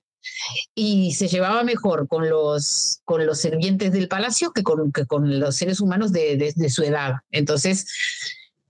y 0.76 1.14
se 1.14 1.28
llevaba 1.28 1.64
mejor 1.64 2.08
con 2.08 2.30
los, 2.30 3.02
con 3.06 3.26
los 3.26 3.40
sirvientes 3.40 3.92
del 3.92 4.08
palacio 4.08 4.52
que 4.52 4.64
con, 4.64 4.92
que 4.92 5.06
con 5.06 5.40
los 5.40 5.56
seres 5.56 5.80
humanos 5.80 6.12
de, 6.12 6.54
su 6.70 6.84
edad. 6.84 7.16
Entonces, 7.32 7.88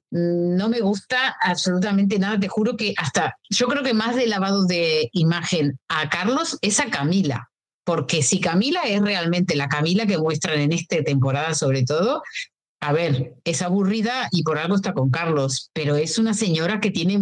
no 0.10 0.70
me 0.70 0.80
gusta 0.80 1.36
absolutamente 1.42 2.20
nada. 2.20 2.40
Te 2.40 2.48
juro 2.48 2.78
que 2.78 2.94
hasta 2.98 3.38
yo 3.50 3.68
creo 3.68 3.84
que 3.84 3.94
más 3.94 4.16
de 4.16 4.28
lavado 4.28 4.66
de 4.66 5.10
imagen 5.14 5.80
a 5.88 6.10
Carlos 6.10 6.58
es 6.62 6.80
a 6.80 6.90
Camila. 6.90 7.50
Porque 7.84 8.22
si 8.22 8.40
Camila 8.42 8.82
es 8.84 9.02
realmente 9.02 9.56
la 9.56 9.70
Camila 9.70 10.06
que 10.06 10.18
muestran 10.18 10.60
en 10.60 10.74
esta 10.74 11.02
temporada, 11.04 11.54
sobre 11.54 11.84
todo, 11.84 12.22
a 12.82 12.94
ver, 12.94 13.36
es 13.44 13.62
aburrida 13.62 14.28
y 14.32 14.44
por 14.44 14.58
algo 14.58 14.76
está 14.76 14.94
con 14.94 15.10
Carlos, 15.10 15.72
pero 15.74 15.96
es 15.96 16.18
una 16.18 16.34
señora 16.34 16.80
que 16.80 16.92
tiene 16.92 17.20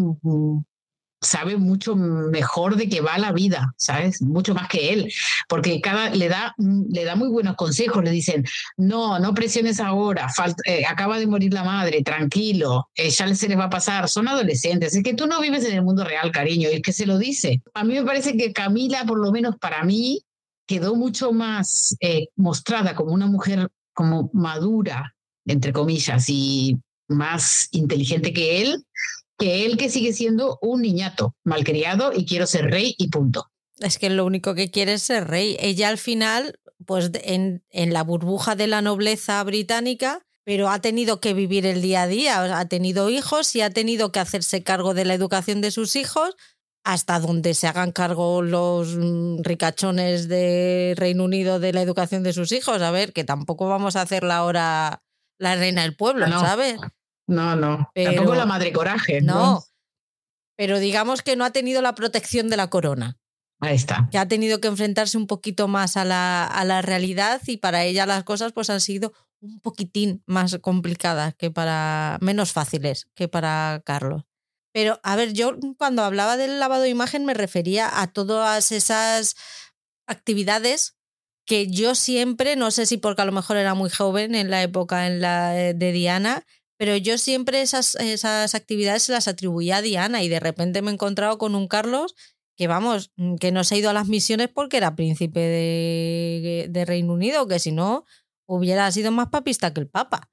sabe 1.26 1.58
mucho 1.58 1.96
mejor 1.96 2.76
de 2.76 2.88
qué 2.88 3.02
va 3.02 3.18
la 3.18 3.32
vida, 3.32 3.74
¿sabes? 3.78 4.22
Mucho 4.22 4.54
más 4.54 4.68
que 4.68 4.94
él, 4.94 5.12
porque 5.50 5.82
cada 5.82 6.10
le 6.10 6.30
da 6.30 6.54
le 6.58 7.04
da 7.04 7.16
muy 7.16 7.30
buenos 7.30 7.56
consejos, 7.56 8.04
le 8.04 8.12
dicen, 8.12 8.46
"No, 8.78 9.20
no 9.20 9.34
presiones 9.34 9.80
ahora, 9.80 10.28
eh, 10.66 10.86
acaba 10.86 11.20
de 11.20 11.28
morir 11.28 11.54
la 11.54 11.64
madre, 11.64 12.04
tranquilo, 12.04 12.90
eh, 12.96 13.10
ya 13.10 13.34
se 13.36 13.50
les 13.50 13.58
va 13.58 13.66
a 13.66 13.70
pasar, 13.70 14.08
son 14.10 14.28
adolescentes, 14.28 14.96
es 14.96 15.04
que 15.04 15.14
tú 15.14 15.28
no 15.28 15.42
vives 15.42 15.66
en 15.66 15.74
el 15.76 15.84
mundo 15.84 16.04
real, 16.04 16.32
cariño", 16.32 16.70
y 16.70 16.76
es 16.76 16.82
que 16.82 16.94
se 16.94 17.06
lo 17.06 17.18
dice. 17.18 17.62
A 17.74 17.84
mí 17.84 17.94
me 17.94 18.04
parece 18.04 18.38
que 18.38 18.54
Camila, 18.54 19.04
por 19.06 19.20
lo 19.20 19.32
menos 19.32 19.56
para 19.58 19.84
mí, 19.84 20.22
quedó 20.68 20.96
mucho 20.96 21.32
más 21.32 21.96
eh, 22.00 22.28
mostrada 22.36 22.96
como 22.96 23.14
una 23.14 23.28
mujer 23.28 23.70
como 23.94 24.30
madura, 24.34 25.16
entre 25.46 25.74
comillas, 25.74 26.26
y 26.28 26.78
más 27.08 27.68
inteligente 27.72 28.34
que 28.34 28.62
él, 28.62 28.84
que 29.38 29.66
él 29.66 29.78
que 29.78 29.90
sigue 29.90 30.14
siendo 30.14 30.58
un 30.62 30.82
niñato, 30.82 31.36
malcriado 31.44 32.12
y 32.14 32.26
quiero 32.26 32.48
ser 32.48 32.70
rey 32.70 32.96
y 32.98 33.10
punto. 33.10 33.52
Es 33.80 33.98
que 33.98 34.10
lo 34.10 34.26
único 34.26 34.56
que 34.56 34.72
quiere 34.72 34.94
es 34.94 35.02
ser 35.04 35.28
rey. 35.28 35.58
Ella 35.60 35.90
al 35.90 35.98
final, 35.98 36.60
pues 36.86 37.12
en, 37.24 37.64
en 37.70 37.94
la 37.94 38.04
burbuja 38.04 38.56
de 38.56 38.68
la 38.68 38.82
nobleza 38.82 39.44
británica, 39.44 40.22
pero 40.46 40.70
ha 40.70 40.80
tenido 40.80 41.20
que 41.20 41.34
vivir 41.34 41.66
el 41.66 41.82
día 41.82 42.04
a 42.04 42.08
día, 42.08 42.60
ha 42.60 42.66
tenido 42.68 43.10
hijos 43.10 43.56
y 43.56 43.62
ha 43.62 43.72
tenido 43.72 44.12
que 44.12 44.20
hacerse 44.20 44.64
cargo 44.64 44.94
de 44.94 45.04
la 45.04 45.14
educación 45.14 45.60
de 45.60 45.72
sus 45.72 45.96
hijos 45.96 46.36
hasta 46.86 47.20
donde 47.20 47.56
se 47.56 47.68
hagan 47.68 47.92
cargo 47.92 48.44
los 48.44 48.96
mm, 48.96 49.42
ricachones 49.42 50.28
de 50.28 50.94
Reino 50.96 51.24
Unido 51.24 51.60
de 51.60 51.74
la 51.74 51.82
educación 51.82 52.22
de 52.22 52.32
sus 52.32 52.52
hijos. 52.52 52.82
A 52.84 52.92
ver, 52.92 53.12
que 53.12 53.24
tampoco 53.24 53.68
vamos 53.68 53.96
a 53.96 54.04
hacerla 54.04 54.38
ahora 54.38 55.02
la 55.40 55.56
reina 55.56 55.82
del 55.82 55.96
pueblo, 55.96 56.28
no. 56.28 56.40
¿sabes? 56.40 56.80
No, 57.28 57.56
no. 57.56 57.90
Tampoco 57.94 58.36
la 58.36 58.46
madre 58.46 58.72
coraje. 58.72 59.22
No, 59.22 59.64
Pero 60.56 60.80
digamos 60.80 61.22
que 61.22 61.36
no 61.36 61.46
ha 61.46 61.52
tenido 61.52 61.82
la 61.82 61.96
protección 61.96 62.50
de 62.50 62.58
la 62.58 62.70
corona. 62.70 63.18
Ahí 63.60 63.76
está. 63.76 64.10
Que 64.12 64.18
ha 64.18 64.28
tenido 64.28 64.60
que 64.60 64.68
enfrentarse 64.68 65.18
un 65.18 65.28
poquito 65.28 65.68
más 65.68 65.98
a 65.98 66.06
la, 66.06 66.46
a 66.46 66.66
la 66.66 66.82
realidad 66.82 67.42
y 67.48 67.58
para 67.58 67.84
ella 67.84 68.06
las 68.06 68.24
cosas 68.24 68.52
pues 68.52 68.70
han 68.70 68.82
sido 68.82 69.14
un 69.42 69.60
poquitín 69.60 70.24
más 70.26 70.58
complicadas 70.62 71.36
que 71.36 71.52
para. 71.52 72.18
menos 72.22 72.52
fáciles 72.52 73.08
que 73.16 73.28
para 73.28 73.82
Carlos. 73.86 74.24
Pero, 74.74 75.00
a 75.04 75.16
ver, 75.16 75.32
yo 75.32 75.58
cuando 75.78 76.04
hablaba 76.04 76.36
del 76.36 76.60
lavado 76.60 76.84
de 76.84 76.90
imagen 76.90 77.24
me 77.24 77.34
refería 77.34 78.02
a 78.02 78.08
todas 78.12 78.74
esas 78.74 79.36
actividades 80.06 80.98
que 81.46 81.68
yo 81.68 81.96
siempre, 81.96 82.56
no 82.56 82.72
sé 82.72 82.86
si 82.86 82.98
porque 82.98 83.22
a 83.22 83.26
lo 83.26 83.32
mejor 83.32 83.56
era 83.56 83.74
muy 83.74 83.90
joven 83.90 84.36
en 84.36 84.50
la 84.50 84.64
época 84.64 85.08
en 85.08 85.22
la 85.22 85.52
de 85.52 85.92
Diana, 85.92 86.44
pero 86.78 86.98
yo 86.98 87.18
siempre 87.18 87.62
esas, 87.62 87.96
esas 87.96 88.56
actividades 88.56 89.04
se 89.04 89.12
las 89.12 89.28
atribuía 89.28 89.78
a 89.78 89.82
Diana 89.82 90.24
y 90.24 90.30
de 90.30 90.40
repente 90.40 90.82
me 90.82 90.92
he 90.92 90.94
encontrado 90.94 91.38
con 91.38 91.56
un 91.56 91.68
Carlos 91.68 92.16
que 92.58 92.68
vamos, 92.68 93.12
que 93.40 93.52
no 93.52 93.64
se 93.64 93.76
ha 93.76 93.78
ido 93.78 93.90
a 93.90 93.94
las 93.94 94.08
misiones 94.08 94.50
porque 94.50 94.78
era 94.78 94.96
príncipe 94.96 95.40
de, 95.40 96.68
de 96.70 96.86
Reino 96.86 97.14
Unido, 97.14 97.48
que 97.48 97.60
si 97.60 97.72
no 97.72 98.06
hubiera 98.48 98.90
sido 98.92 99.12
más 99.12 99.30
papista 99.30 99.74
que 99.74 99.82
el 99.82 99.88
Papa. 99.88 100.32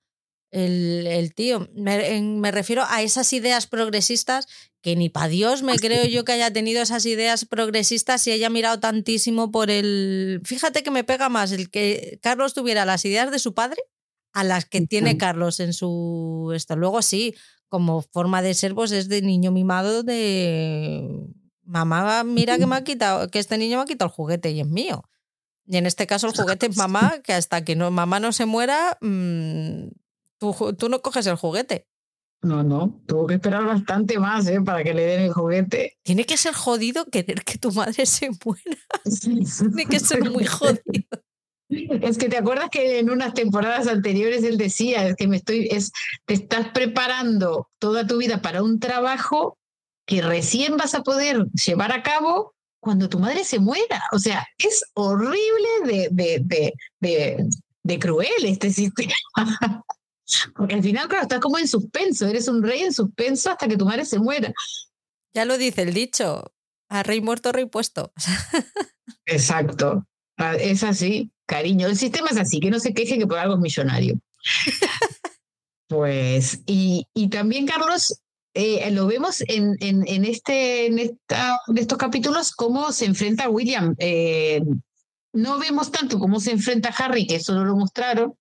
El, 0.51 1.07
el 1.07 1.35
tío, 1.35 1.67
me, 1.75 2.21
me, 2.21 2.51
refiero 2.51 2.85
a 2.87 3.01
esas 3.01 3.33
ideas 3.33 3.67
progresistas 3.67 4.47
que 4.83 4.97
ni 4.97 5.09
para 5.09 5.29
Dios 5.29 5.63
me 5.63 5.79
creo 5.79 6.05
yo 6.05 6.27
que 6.27 6.33
haya 6.33 6.53
tenido 6.53 6.83
esas 6.83 7.07
ideas 7.07 7.47
progresistas 7.47 8.27
y 8.27 8.33
haya 8.33 8.51
mirado 8.51 8.79
tantísimo 8.79 9.51
por 9.51 9.71
el... 9.71 10.43
Fíjate 10.45 10.83
que 10.83 10.91
me 10.91 11.05
pega 11.05 11.31
más 11.31 11.53
el 11.53 11.71
que 11.71 12.19
Carlos 12.21 12.53
tuviera 12.53 12.85
las 12.85 13.07
ideas 13.07 13.31
de 13.31 13.39
su 13.39 13.55
padre 13.55 13.83
a 14.33 14.45
las 14.45 14.65
que 14.65 14.81
tiene 14.83 15.19
Carlos 15.19 15.61
en 15.61 15.73
su 15.73 16.53
esto. 16.55 16.77
Luego 16.77 17.03
sí, 17.03 17.35
como 17.69 18.03
forma 18.03 18.43
de 18.43 18.55
ser, 18.55 18.75
pues 18.75 18.93
es 18.93 19.09
de 19.09 19.23
niño 19.23 19.51
mimado 19.51 20.03
de 20.03 21.09
mamá, 21.65 22.25
mira 22.25 22.59
que 22.59 22.67
me 22.67 22.77
ha 22.77 22.85
quitado, 22.85 23.29
que 23.29 23.39
este 23.39 23.59
niño 23.59 23.79
me 23.79 23.85
ha 23.85 23.87
quitado 23.87 24.11
el 24.11 24.15
juguete 24.15 24.51
y 24.51 24.61
es 24.61 24.67
mío. 24.67 25.05
Y 25.65 25.77
en 25.77 25.87
este 25.87 26.07
caso 26.07 26.27
el 26.27 26.35
juguete 26.35 26.67
es 26.67 26.77
mamá, 26.77 27.21
que 27.23 27.33
hasta 27.33 27.65
que 27.65 27.77
no, 27.77 27.91
mamá 27.91 28.21
no 28.21 28.33
se 28.33 28.47
muera, 28.47 28.99
mm, 29.01 29.89
tú, 30.39 30.75
tú, 30.79 30.89
no 30.89 31.01
coges 31.01 31.27
el 31.27 31.37
juguete. 31.37 31.87
No, 32.43 32.65
no, 32.65 33.01
tuvo 33.07 33.29
que 33.29 33.35
esperar 33.35 33.65
bastante 33.65 34.19
más 34.19 34.47
¿eh? 34.49 34.61
para 34.61 34.83
que 34.83 34.93
le 34.93 35.07
den 35.07 35.21
el 35.23 35.33
juguete. 35.33 35.97
Tiene 36.03 36.25
que 36.25 36.37
ser 36.37 36.53
jodido 36.55 37.05
querer 37.07 37.45
que 37.45 37.57
tu 37.57 37.71
madre 37.71 38.05
se 38.05 38.31
muera. 38.45 38.81
Tiene 39.75 39.87
que 39.87 40.01
ser 40.01 40.29
muy 40.29 40.45
jodido. 40.45 41.09
Es 42.03 42.19
que 42.19 42.29
te 42.29 42.37
acuerdas 42.37 42.69
que 42.71 42.99
en 42.99 43.09
unas 43.09 43.33
temporadas 43.33 43.87
anteriores 43.87 44.45
él 44.45 44.59
decía, 44.59 45.07
es 45.07 45.17
que 45.17 45.27
me 45.27 45.39
estoy, 45.39 45.69
es, 45.71 45.93
te 46.27 46.35
estás 46.35 46.69
preparando 46.69 47.69
toda 47.79 48.07
tu 48.07 48.19
vida 48.19 48.43
para 48.43 48.63
un 48.63 48.79
trabajo 48.79 49.59
que 50.07 50.21
recién 50.21 50.77
vas 50.77 50.95
a 50.95 51.03
poder 51.03 51.47
llevar 51.53 51.93
a 51.93 52.03
cabo 52.03 52.55
cuando 52.81 53.09
tu 53.09 53.19
madre 53.19 53.45
se 53.45 53.59
muera. 53.59 54.03
O 54.13 54.19
sea, 54.19 54.47
es 54.59 54.85
horrible 54.95 55.69
de, 55.85 56.09
de, 56.11 56.75
de, 57.01 57.49
de, 57.83 57.99
cruel 57.99 58.45
este 58.45 58.71
sistema. 58.71 59.15
Porque 60.55 60.75
al 60.75 60.83
final, 60.83 61.09
claro, 61.09 61.23
estás 61.23 61.41
como 61.41 61.59
en 61.59 61.69
suspenso, 61.69 62.27
eres 62.27 62.49
un 62.49 62.63
rey 62.63 62.83
en 62.83 62.93
suspenso 62.93 63.51
hasta 63.51 63.67
que 63.67 63.77
tu 63.77 63.87
madre 63.87 64.05
se 64.05 64.19
muera. 64.19 64.53
Ya 65.35 65.47
lo 65.47 65.57
dice 65.57 65.83
el 65.83 65.95
dicho, 65.95 66.53
a 66.91 67.03
rey 67.03 67.23
muerto, 67.23 67.53
rey 67.53 67.65
puesto. 67.65 68.13
Exacto, 69.27 70.07
ah, 70.37 70.55
es 70.57 70.83
así 70.83 71.32
cariño. 71.47 71.87
El 71.87 71.97
sistema 71.97 72.29
es 72.31 72.39
así, 72.39 72.61
que 72.61 72.71
no 72.71 72.81
se 72.81 72.95
queje 72.95 73.19
que 73.19 73.27
por 73.27 73.39
algo 73.39 73.55
es 73.55 73.61
millonario. 73.61 74.19
pues, 75.89 76.61
y, 76.67 77.07
y 77.15 77.29
también, 77.29 77.67
Carlos, 77.67 78.21
eh, 78.55 78.91
lo 78.91 79.07
vemos 79.07 79.43
en, 79.49 79.77
en, 79.81 80.07
en 80.07 80.25
este, 80.25 80.87
en 80.87 80.99
esta, 80.99 81.59
estos 81.75 81.99
capítulos 81.99 82.53
cómo 82.53 82.93
se 82.93 83.07
enfrenta 83.07 83.45
a 83.45 83.51
William. 83.51 83.95
Eh, 83.99 84.63
no 85.33 85.59
vemos 85.59 85.91
tanto 85.91 86.19
cómo 86.19 86.41
se 86.41 86.51
enfrenta 86.51 86.91
a 86.91 87.05
Harry, 87.05 87.27
que 87.27 87.37
eso 87.37 87.55
no 87.55 87.65
lo 87.65 87.75
mostraron, 87.75 88.35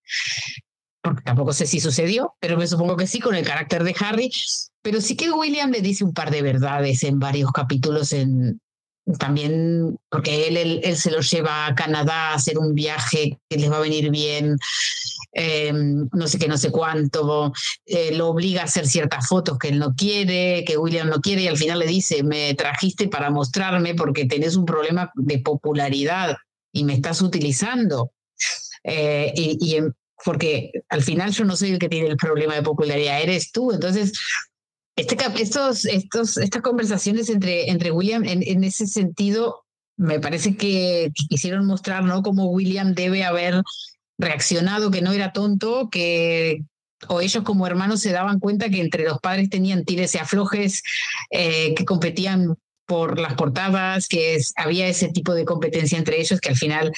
porque 1.01 1.23
tampoco 1.23 1.53
sé 1.53 1.65
si 1.65 1.79
sucedió, 1.79 2.35
pero 2.39 2.57
me 2.57 2.67
supongo 2.67 2.97
que 2.97 3.07
sí 3.07 3.19
con 3.19 3.35
el 3.35 3.45
carácter 3.45 3.83
de 3.83 3.95
Harry. 3.99 4.31
Pero 4.81 4.99
sí 4.99 5.15
que 5.15 5.31
William 5.31 5.71
le 5.71 5.81
dice 5.81 6.03
un 6.03 6.13
par 6.13 6.31
de 6.31 6.41
verdades 6.41 7.03
en 7.03 7.19
varios 7.19 7.51
capítulos 7.51 8.13
en, 8.13 8.59
también 9.17 9.97
porque 10.09 10.47
él, 10.47 10.81
él, 10.83 10.97
se 10.97 11.11
los 11.11 11.29
lleva 11.29 11.65
a 11.65 11.75
Canadá 11.75 12.29
a 12.29 12.33
hacer 12.35 12.57
un 12.57 12.73
viaje 12.73 13.39
que 13.49 13.57
les 13.57 13.71
va 13.71 13.77
a 13.77 13.81
venir 13.81 14.09
bien, 14.11 14.57
em, 15.33 16.07
no 16.13 16.27
sé 16.27 16.37
qué, 16.37 16.47
no 16.47 16.57
sé 16.57 16.71
cuánto, 16.71 17.51
eh, 17.85 18.13
lo 18.13 18.29
obliga 18.29 18.61
a 18.61 18.65
hacer 18.65 18.87
ciertas 18.87 19.27
fotos 19.27 19.57
que 19.57 19.69
él 19.69 19.79
no 19.79 19.95
quiere, 19.95 20.63
que 20.65 20.77
William 20.77 21.09
no 21.09 21.19
quiere, 21.19 21.43
y 21.43 21.47
al 21.47 21.57
final 21.57 21.79
le 21.79 21.87
dice, 21.87 22.23
me 22.23 22.53
trajiste 22.53 23.07
para 23.07 23.29
mostrarme 23.29 23.95
porque 23.95 24.25
tenés 24.25 24.55
un 24.55 24.65
problema 24.65 25.11
de 25.15 25.39
popularidad 25.39 26.37
y 26.71 26.83
me 26.83 26.93
estás 26.93 27.21
utilizando. 27.21 28.11
Eh, 28.83 29.31
y, 29.35 29.57
y 29.61 29.79
porque 30.23 30.71
al 30.89 31.01
final 31.01 31.31
yo 31.31 31.45
no 31.45 31.55
soy 31.55 31.71
el 31.71 31.79
que 31.79 31.89
tiene 31.89 32.07
el 32.07 32.17
problema 32.17 32.55
de 32.55 32.61
popularidad, 32.61 33.21
eres 33.21 33.51
tú. 33.51 33.71
Entonces, 33.71 34.11
este, 35.01 36.41
estas 36.43 36.61
conversaciones 36.61 37.29
entre, 37.29 37.91
William 37.91 38.23
en, 38.25 38.63
ese 38.63 38.87
sentido 38.87 39.63
me 39.97 40.19
parece 40.19 40.55
que, 40.55 41.11
quisieron 41.29 41.65
mostrar 41.65 42.03
¿no? 42.03 42.21
cómo 42.23 42.49
William 42.49 42.93
debe 42.93 43.23
haber 43.23 43.61
reaccionado, 44.17 44.91
que 44.91 45.01
no 45.01 45.11
era 45.11 45.33
tonto, 45.33 45.89
que 45.89 46.63
o 47.07 47.21
ellos 47.21 47.43
como 47.43 47.65
hermanos 47.65 48.01
se 48.01 48.11
daban 48.11 48.39
cuenta 48.39 48.69
que 48.69 48.81
entre 48.81 49.03
los 49.03 49.19
padres 49.19 49.49
tenían 49.49 49.85
tires 49.85 50.13
y 50.15 50.19
aflojes, 50.19 50.83
eh, 51.31 51.73
que 51.73 51.85
competían 51.85 52.55
por 52.85 53.19
las 53.19 53.33
portadas, 53.33 54.07
que 54.07 54.39
había 54.55 54.87
ese 54.87 55.09
tipo 55.09 55.33
de 55.33 55.45
competencia 55.45 55.97
entre 55.97 56.19
ellos 56.19 56.39
que 56.39 56.49
al 56.49 56.57
final 56.57 56.91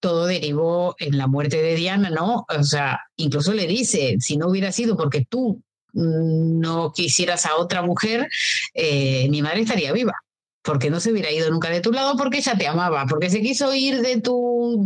todo 0.00 0.26
derivó 0.26 0.94
en 0.98 1.18
la 1.18 1.26
muerte 1.26 1.62
de 1.62 1.74
Diana, 1.74 2.10
¿no? 2.10 2.46
O 2.48 2.62
sea, 2.64 3.00
incluso 3.16 3.52
le 3.54 3.66
dice, 3.66 4.16
si 4.20 4.36
no 4.36 4.48
hubiera 4.48 4.72
sido 4.72 4.96
porque 4.96 5.24
tú 5.28 5.62
no 5.96 6.92
quisieras 6.92 7.46
a 7.46 7.56
otra 7.56 7.82
mujer, 7.82 8.28
eh, 8.74 9.28
mi 9.30 9.42
madre 9.42 9.62
estaría 9.62 9.92
viva 9.92 10.14
porque 10.66 10.90
no 10.90 10.98
se 10.98 11.12
hubiera 11.12 11.30
ido 11.30 11.48
nunca 11.50 11.70
de 11.70 11.80
tu 11.80 11.92
lado 11.92 12.16
porque 12.16 12.38
ella 12.38 12.58
te 12.58 12.66
amaba, 12.66 13.06
porque 13.06 13.30
se 13.30 13.40
quiso 13.40 13.72
ir 13.72 14.02
de 14.02 14.20
tu 14.20 14.84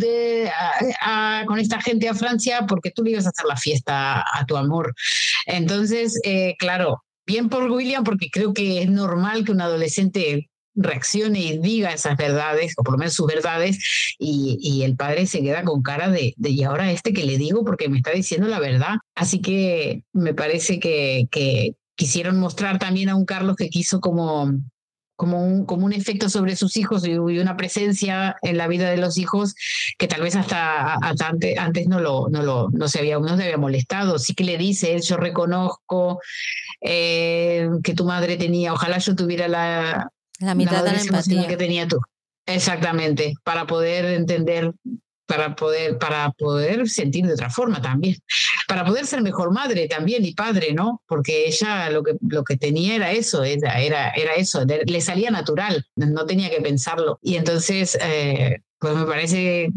con 1.46 1.58
esta 1.58 1.80
gente 1.80 2.08
a 2.08 2.14
Francia 2.14 2.66
porque 2.68 2.90
tú 2.90 3.02
le 3.02 3.12
ibas 3.12 3.26
a 3.26 3.30
hacer 3.30 3.46
la 3.46 3.56
fiesta 3.56 4.20
a 4.20 4.44
tu 4.46 4.56
amor. 4.56 4.94
Entonces, 5.46 6.20
eh, 6.22 6.54
claro, 6.58 7.02
bien 7.26 7.48
por 7.48 7.70
William 7.70 8.04
porque 8.04 8.28
creo 8.30 8.52
que 8.52 8.82
es 8.82 8.90
normal 8.90 9.44
que 9.44 9.52
un 9.52 9.62
adolescente 9.62 10.49
reaccione 10.74 11.40
y 11.40 11.58
diga 11.58 11.92
esas 11.92 12.16
verdades, 12.16 12.74
o 12.76 12.82
por 12.82 12.92
lo 12.92 12.98
menos 12.98 13.14
sus 13.14 13.26
verdades, 13.26 13.78
y, 14.18 14.82
el 14.84 14.96
padre 14.96 15.26
se 15.26 15.42
queda 15.42 15.62
con 15.64 15.82
cara 15.82 16.08
de, 16.08 16.34
de, 16.36 16.50
y 16.50 16.62
ahora 16.62 16.90
este 16.90 17.12
que 17.12 17.24
le 17.24 17.36
digo 17.36 17.64
porque 17.64 17.88
me 17.88 17.98
está 17.98 18.12
diciendo 18.12 18.48
la 18.48 18.60
verdad. 18.60 18.96
Así 19.14 19.40
que 19.40 20.04
me 20.12 20.34
parece 20.34 20.78
que, 20.78 21.26
que 21.30 21.74
quisieron 21.96 22.38
mostrar 22.38 22.78
también 22.78 23.10
a 23.10 23.16
un 23.16 23.26
Carlos 23.26 23.56
que 23.56 23.68
quiso 23.68 24.00
como 24.00 24.50
como 25.20 25.44
un, 25.44 25.66
como 25.66 25.84
un 25.84 25.92
efecto 25.92 26.30
sobre 26.30 26.56
sus 26.56 26.78
hijos 26.78 27.06
y, 27.06 27.12
una 27.18 27.54
presencia 27.54 28.36
en 28.40 28.56
la 28.56 28.68
vida 28.68 28.88
de 28.88 28.96
los 28.96 29.18
hijos 29.18 29.54
que 29.98 30.08
tal 30.08 30.22
vez 30.22 30.34
hasta, 30.34 30.94
antes, 30.94 31.58
antes, 31.58 31.86
no, 31.88 32.00
lo, 32.00 32.30
no, 32.30 32.42
lo, 32.42 32.70
no, 32.70 32.88
se 32.88 33.00
había, 33.00 33.18
no 33.18 33.36
se 33.36 33.42
había 33.42 33.58
molestado. 33.58 34.18
Sí 34.18 34.32
que 34.32 34.44
le 34.44 34.56
dice, 34.56 34.98
yo 34.98 35.18
reconozco 35.18 36.20
eh, 36.80 37.68
que 37.84 37.92
tu 37.92 38.06
madre 38.06 38.38
tenía, 38.38 38.72
ojalá 38.72 38.96
yo 38.96 39.14
tuviera 39.14 39.46
la, 39.46 40.10
la 40.40 40.54
mitad 40.54 40.84
de 40.84 40.92
la 40.92 41.00
empatía 41.00 41.46
que 41.46 41.56
tenía 41.56 41.86
tú. 41.86 42.00
Exactamente, 42.46 43.34
para 43.44 43.66
poder 43.66 44.06
entender 44.06 44.72
para 45.30 45.54
poder, 45.54 45.96
para 45.96 46.32
poder 46.32 46.88
sentir 46.88 47.24
de 47.24 47.34
otra 47.34 47.50
forma 47.50 47.80
también, 47.80 48.16
para 48.66 48.84
poder 48.84 49.06
ser 49.06 49.22
mejor 49.22 49.52
madre 49.52 49.86
también 49.86 50.24
y 50.24 50.34
padre, 50.34 50.74
¿no? 50.74 51.02
Porque 51.06 51.46
ella 51.46 51.88
lo 51.88 52.02
que, 52.02 52.16
lo 52.20 52.42
que 52.42 52.56
tenía 52.56 52.96
era 52.96 53.12
eso, 53.12 53.44
era, 53.44 53.80
era, 53.80 54.10
era 54.10 54.34
eso, 54.34 54.64
le 54.64 55.00
salía 55.00 55.30
natural, 55.30 55.86
no 55.94 56.26
tenía 56.26 56.50
que 56.50 56.60
pensarlo. 56.60 57.20
Y 57.22 57.36
entonces, 57.36 57.96
eh, 58.02 58.58
pues 58.80 58.96
me 58.96 59.06
parece 59.06 59.70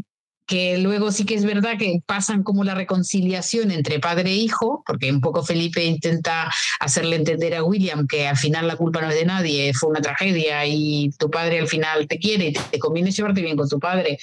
que 0.46 0.78
luego 0.78 1.12
sí 1.12 1.26
que 1.26 1.36
es 1.36 1.46
verdad 1.46 1.78
que 1.78 2.00
pasan 2.06 2.44
como 2.44 2.64
la 2.64 2.76
reconciliación 2.76 3.72
entre 3.72 4.00
padre 4.00 4.32
e 4.32 4.36
hijo, 4.36 4.84
porque 4.86 5.12
un 5.12 5.22
poco 5.22 5.44
Felipe 5.44 5.84
intenta 5.84 6.52
hacerle 6.80 7.16
entender 7.16 7.56
a 7.56 7.64
William 7.64 8.08
que 8.08 8.28
al 8.28 8.38
final 8.38 8.68
la 8.68 8.76
culpa 8.76 9.02
no 9.02 9.10
es 9.10 9.16
de 9.16 9.26
nadie, 9.26 9.74
fue 9.74 9.90
una 9.90 10.02
tragedia 10.02 10.66
y 10.66 11.12
tu 11.18 11.30
padre 11.30 11.60
al 11.60 11.68
final 11.68 12.08
te 12.08 12.20
quiere 12.20 12.48
y 12.48 12.54
te 12.54 12.80
conviene 12.80 13.12
llevarte 13.12 13.42
bien 13.42 13.58
con 13.58 13.70
tu 13.70 13.80
padre. 13.80 14.18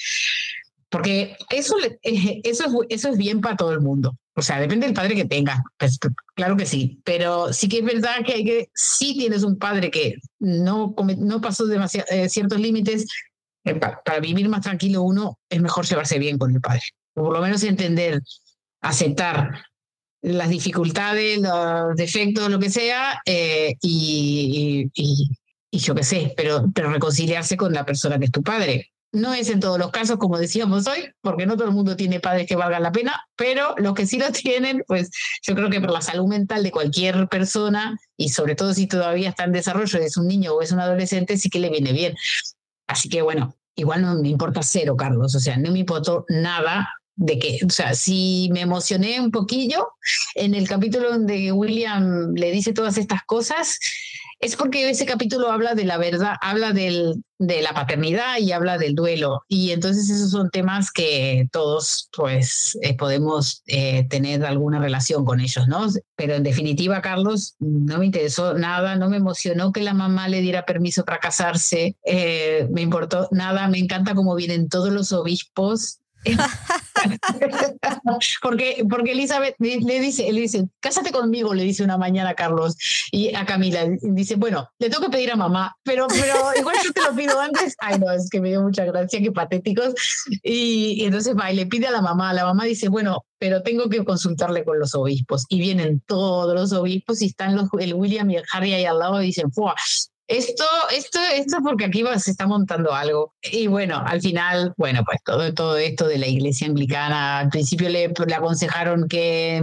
Porque 0.89 1.37
eso, 1.49 1.75
eh, 2.03 2.41
eso, 2.43 2.65
es, 2.65 2.71
eso 2.89 3.09
es 3.09 3.17
bien 3.17 3.39
para 3.39 3.55
todo 3.55 3.71
el 3.71 3.79
mundo. 3.79 4.17
O 4.35 4.41
sea, 4.41 4.59
depende 4.59 4.85
del 4.85 4.95
padre 4.95 5.15
que 5.15 5.25
tenga. 5.25 5.63
Pues, 5.77 5.97
claro 6.35 6.57
que 6.57 6.65
sí. 6.65 7.01
Pero 7.03 7.53
sí 7.53 7.69
que 7.69 7.79
es 7.79 7.85
verdad 7.85 8.25
que, 8.25 8.33
hay 8.33 8.43
que 8.43 8.69
si 8.73 9.13
tienes 9.17 9.43
un 9.43 9.57
padre 9.57 9.89
que 9.89 10.15
no, 10.39 10.93
no 11.17 11.41
pasó 11.41 11.65
eh, 11.71 12.29
ciertos 12.29 12.59
límites, 12.59 13.07
eh, 13.63 13.75
para, 13.75 14.19
vivir 14.19 14.49
más 14.49 14.61
tranquilo 14.61 15.03
uno 15.03 15.39
es 15.49 15.61
mejor 15.61 15.85
llevarse 15.85 16.19
bien 16.19 16.37
con 16.37 16.53
el 16.53 16.61
padre. 16.61 16.81
O 17.13 17.23
por 17.23 17.33
lo 17.33 17.41
menos 17.41 17.63
entender, 17.63 18.21
aceptar 18.81 19.65
las 20.21 20.49
dificultades, 20.49 21.39
los 21.39 21.95
defectos, 21.95 22.49
lo 22.49 22.59
que 22.59 22.69
sea, 22.69 23.21
y, 23.25 23.75
y, 23.81 24.89
y, 25.71 25.79
yo 25.79 25.95
qué 25.95 26.03
sé, 26.03 26.33
pero, 26.37 26.65
pero 26.73 26.91
reconciliarse 26.91 27.57
con 27.57 27.73
la 27.73 27.85
persona 27.85 28.19
que 28.19 28.25
es 28.25 28.31
tu 28.31 28.43
padre. 28.43 28.91
No 29.13 29.33
es 29.33 29.49
en 29.49 29.59
todos 29.59 29.77
los 29.77 29.91
casos, 29.91 30.17
como 30.17 30.37
decíamos 30.37 30.87
hoy, 30.87 31.11
porque 31.19 31.45
no 31.45 31.57
todo 31.57 31.67
el 31.67 31.73
mundo 31.73 31.97
tiene 31.97 32.21
padres 32.21 32.47
que 32.47 32.55
valgan 32.55 32.83
la 32.83 32.93
pena, 32.93 33.21
pero 33.35 33.75
los 33.77 33.93
que 33.93 34.05
sí 34.05 34.17
lo 34.17 34.31
tienen, 34.31 34.83
pues 34.87 35.09
yo 35.41 35.53
creo 35.53 35.69
que 35.69 35.81
por 35.81 35.91
la 35.91 36.01
salud 36.01 36.27
mental 36.27 36.63
de 36.63 36.71
cualquier 36.71 37.27
persona, 37.27 37.97
y 38.15 38.29
sobre 38.29 38.55
todo 38.55 38.73
si 38.73 38.87
todavía 38.87 39.29
está 39.29 39.43
en 39.43 39.51
desarrollo, 39.51 39.99
es 39.99 40.15
un 40.15 40.27
niño 40.27 40.53
o 40.53 40.61
es 40.61 40.71
un 40.71 40.79
adolescente, 40.79 41.37
sí 41.37 41.49
que 41.49 41.59
le 41.59 41.69
viene 41.69 41.91
bien. 41.91 42.15
Así 42.91 43.07
que 43.07 43.21
bueno, 43.21 43.55
igual 43.75 44.01
no 44.01 44.15
me 44.15 44.29
importa 44.29 44.61
cero, 44.63 44.95
Carlos, 44.97 45.33
o 45.33 45.39
sea, 45.39 45.57
no 45.57 45.71
me 45.71 45.79
importó 45.79 46.25
nada 46.27 46.89
de 47.15 47.39
que, 47.39 47.59
o 47.65 47.69
sea, 47.69 47.93
si 47.93 48.49
me 48.51 48.61
emocioné 48.61 49.21
un 49.21 49.31
poquillo 49.31 49.87
en 50.35 50.55
el 50.55 50.67
capítulo 50.67 51.11
donde 51.11 51.51
William 51.51 52.33
le 52.33 52.51
dice 52.51 52.73
todas 52.73 52.97
estas 52.97 53.23
cosas, 53.23 53.79
es 54.41 54.55
porque 54.55 54.89
ese 54.89 55.05
capítulo 55.05 55.51
habla 55.51 55.75
de 55.75 55.85
la 55.85 55.97
verdad, 55.97 56.33
habla 56.41 56.73
del, 56.73 57.23
de 57.37 57.61
la 57.61 57.73
paternidad 57.73 58.39
y 58.39 58.51
habla 58.51 58.79
del 58.79 58.95
duelo. 58.95 59.43
Y 59.47 59.69
entonces 59.69 60.09
esos 60.09 60.31
son 60.31 60.49
temas 60.49 60.91
que 60.91 61.47
todos 61.51 62.09
pues 62.15 62.75
eh, 62.81 62.97
podemos 62.97 63.61
eh, 63.67 64.07
tener 64.09 64.43
alguna 64.43 64.79
relación 64.79 65.25
con 65.25 65.41
ellos, 65.41 65.67
¿no? 65.67 65.87
Pero 66.15 66.33
en 66.33 66.43
definitiva, 66.43 67.01
Carlos, 67.01 67.55
no 67.59 67.99
me 67.99 68.07
interesó 68.07 68.55
nada, 68.55 68.95
no 68.95 69.09
me 69.09 69.17
emocionó 69.17 69.71
que 69.71 69.83
la 69.83 69.93
mamá 69.93 70.27
le 70.27 70.41
diera 70.41 70.65
permiso 70.65 71.05
para 71.05 71.19
casarse, 71.19 71.95
eh, 72.03 72.67
me 72.71 72.81
importó 72.81 73.27
nada, 73.31 73.67
me 73.67 73.77
encanta 73.77 74.15
cómo 74.15 74.33
vienen 74.33 74.69
todos 74.69 74.91
los 74.91 75.13
obispos 75.13 76.00
porque, 78.41 78.83
porque 78.89 79.11
Elizabeth 79.13 79.55
le 79.59 79.99
dice, 79.99 80.31
le 80.31 80.41
dice, 80.41 80.67
cásate 80.79 81.11
conmigo, 81.11 81.53
le 81.53 81.63
dice 81.63 81.83
una 81.83 81.97
mañana 81.97 82.31
a 82.31 82.35
Carlos 82.35 82.75
y 83.11 83.33
a 83.35 83.45
Camila. 83.45 83.87
Dice, 84.01 84.35
bueno, 84.35 84.69
le 84.79 84.89
tengo 84.89 85.03
que 85.03 85.11
pedir 85.11 85.31
a 85.31 85.35
mamá, 85.35 85.75
pero, 85.83 86.07
pero 86.07 86.33
igual 86.57 86.75
yo 86.83 86.91
te 86.91 87.01
lo 87.01 87.15
pido 87.15 87.39
antes. 87.39 87.75
Ay, 87.79 87.99
no, 87.99 88.11
es 88.11 88.29
que 88.29 88.39
me 88.39 88.49
dio 88.49 88.61
mucha 88.61 88.85
gracia, 88.85 89.21
qué 89.21 89.31
patéticos. 89.31 89.93
Y, 90.43 91.03
entonces 91.05 91.35
va 91.37 91.51
y 91.51 91.55
le 91.55 91.65
pide 91.65 91.87
a 91.87 91.91
la 91.91 92.01
mamá. 92.01 92.33
La 92.33 92.45
mamá 92.45 92.65
dice, 92.65 92.89
bueno, 92.89 93.25
pero 93.39 93.63
tengo 93.63 93.89
que 93.89 94.03
consultarle 94.03 94.63
con 94.63 94.79
los 94.79 94.93
obispos. 94.93 95.45
Y 95.49 95.59
vienen 95.59 96.01
todos 96.05 96.53
los 96.53 96.71
obispos 96.73 97.21
y 97.21 97.27
están 97.27 97.55
los, 97.55 97.69
el 97.79 97.93
William 97.93 98.29
y 98.29 98.37
el 98.37 98.43
Harry 98.53 98.73
ahí 98.73 98.85
al 98.85 98.99
lado 98.99 99.21
y 99.21 99.27
dicen, 99.27 99.51
¡Fua! 99.51 99.75
Esto, 100.31 100.63
esto, 100.95 101.19
esto 101.35 101.57
es 101.57 101.63
porque 101.63 101.85
aquí 101.85 102.03
se 102.17 102.31
está 102.31 102.47
montando 102.47 102.93
algo. 102.93 103.33
Y 103.43 103.67
bueno, 103.67 104.01
al 104.05 104.21
final, 104.21 104.73
bueno, 104.77 105.03
pues 105.03 105.19
todo, 105.25 105.53
todo 105.53 105.77
esto 105.77 106.07
de 106.07 106.17
la 106.17 106.27
iglesia 106.27 106.67
anglicana, 106.67 107.39
al 107.39 107.49
principio 107.49 107.89
le, 107.89 108.07
le 108.07 108.33
aconsejaron 108.33 109.09
que 109.09 109.61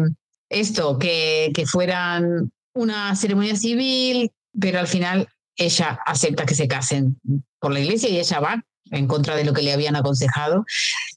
esto, 0.50 0.98
que, 0.98 1.52
que 1.54 1.66
fueran 1.66 2.52
una 2.74 3.16
ceremonia 3.16 3.56
civil, 3.56 4.30
pero 4.60 4.78
al 4.78 4.86
final 4.86 5.28
ella 5.56 5.98
acepta 6.04 6.44
que 6.44 6.54
se 6.54 6.68
casen 6.68 7.18
por 7.58 7.72
la 7.72 7.80
iglesia 7.80 8.10
y 8.10 8.18
ella 8.18 8.38
va 8.38 8.62
en 8.90 9.06
contra 9.06 9.36
de 9.36 9.44
lo 9.44 9.54
que 9.54 9.62
le 9.62 9.72
habían 9.72 9.96
aconsejado. 9.96 10.66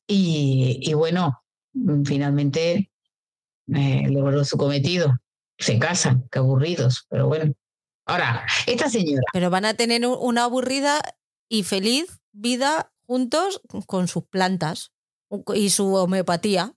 Y, 0.08 0.80
y 0.82 0.94
bueno, 0.94 1.44
finalmente 2.06 2.90
eh, 3.68 4.08
logró 4.10 4.46
su 4.46 4.58
cometido. 4.58 5.18
Se 5.58 5.78
casan, 5.78 6.26
qué 6.32 6.40
aburridos, 6.40 7.06
pero 7.10 7.28
bueno. 7.28 7.54
Ahora, 8.12 8.46
esta 8.68 8.90
señora. 8.90 9.24
Pero 9.32 9.50
van 9.50 9.64
a 9.64 9.74
tener 9.74 10.06
una 10.06 10.44
aburrida 10.44 11.00
y 11.48 11.64
feliz 11.64 12.20
vida 12.34 12.92
juntos 13.06 13.62
con 13.88 14.10
sus 14.10 14.26
plantas 14.26 14.92
y 15.56 15.70
su 15.70 15.94
homeopatía. 15.96 16.74